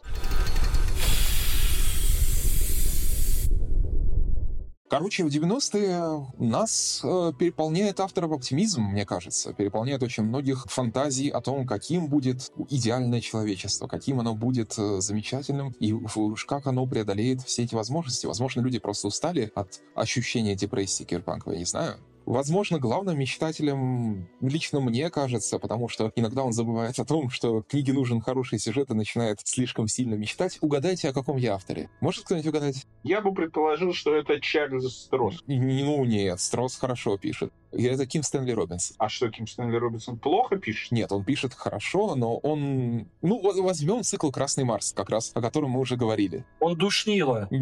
Короче, 4.92 5.24
в 5.24 5.28
90-е 5.28 6.28
нас 6.38 7.00
э, 7.02 7.32
переполняет 7.40 8.02
авторов 8.02 8.34
оптимизм, 8.34 8.82
мне 8.82 9.06
кажется. 9.06 9.54
Переполняет 9.54 10.04
очень 10.04 10.24
многих 10.24 10.66
фантазий 10.66 11.30
о 11.30 11.40
том, 11.40 11.66
каким 11.66 12.08
будет 12.08 12.52
идеальное 12.68 13.22
человечество, 13.22 13.88
каким 13.88 14.20
оно 14.20 14.36
будет 14.36 14.78
э, 14.78 15.00
замечательным, 15.00 15.74
и 15.80 15.94
уж 15.94 16.44
как 16.44 16.68
оно 16.68 16.86
преодолеет 16.88 17.42
все 17.44 17.64
эти 17.64 17.74
возможности. 17.74 18.26
Возможно, 18.26 18.60
люди 18.60 18.80
просто 18.80 19.08
устали 19.08 19.50
от 19.56 19.80
ощущения 19.96 20.56
депрессии 20.56 21.06
киберпанка, 21.06 21.52
я 21.52 21.60
не 21.60 21.66
знаю. 21.66 21.96
Возможно, 22.26 22.80
главным 22.80 23.18
мечтателем 23.18 24.28
лично 24.42 24.80
мне 24.80 25.10
кажется, 25.10 25.60
потому 25.60 25.90
что 25.90 26.12
иногда 26.16 26.44
он 26.44 26.54
забывает 26.54 26.98
о 27.00 27.06
том, 27.06 27.30
что 27.30 27.62
книге 27.64 27.94
нужен 27.94 28.22
хороший 28.22 28.60
сюжет 28.60 28.90
и 28.92 28.94
начинает 28.94 29.40
слишком 29.44 29.88
сильно 29.88 30.16
мечтать. 30.16 30.58
Угадайте, 30.62 31.10
о 31.10 31.14
каком 31.14 31.38
я 31.38 31.56
авторе. 31.56 31.90
Может 32.00 32.26
кто-нибудь 32.26 32.48
угадать? 32.48 32.86
Я 33.04 33.22
бы 33.22 33.34
предположил, 33.34 33.94
что 33.94 34.16
это 34.16 34.40
Чарльз 34.40 34.94
Стросс. 35.06 35.44
И- 35.48 35.60
Ну 35.60 36.06
нет, 36.06 36.40
Стросс 36.40 36.78
хорошо 36.78 37.18
пишет. 37.18 37.52
И 37.72 37.84
это 37.84 38.06
Ким 38.06 38.22
Стэнли 38.24 38.52
Робинс. 38.52 38.94
А 38.98 39.08
что, 39.10 39.30
Ким 39.30 39.48
Стэнли 39.48 39.78
Робинсон 39.78 40.20
плохо 40.20 40.58
пишет? 40.58 40.92
Нет, 40.92 41.12
он 41.12 41.24
пишет 41.24 41.54
хорошо, 41.54 42.16
но 42.16 42.38
он... 42.38 43.08
Ну, 43.22 43.42
вот 43.42 43.56
возьмем 43.58 44.04
цикл 44.04 44.30
«Красный 44.30 44.64
Марс», 44.66 44.92
как 44.94 45.10
раз 45.10 45.32
о 45.34 45.42
котором 45.42 45.72
мы 45.72 45.80
уже 45.80 45.96
говорили. 45.96 46.46
Он 46.60 46.78
душнило. 46.78 47.50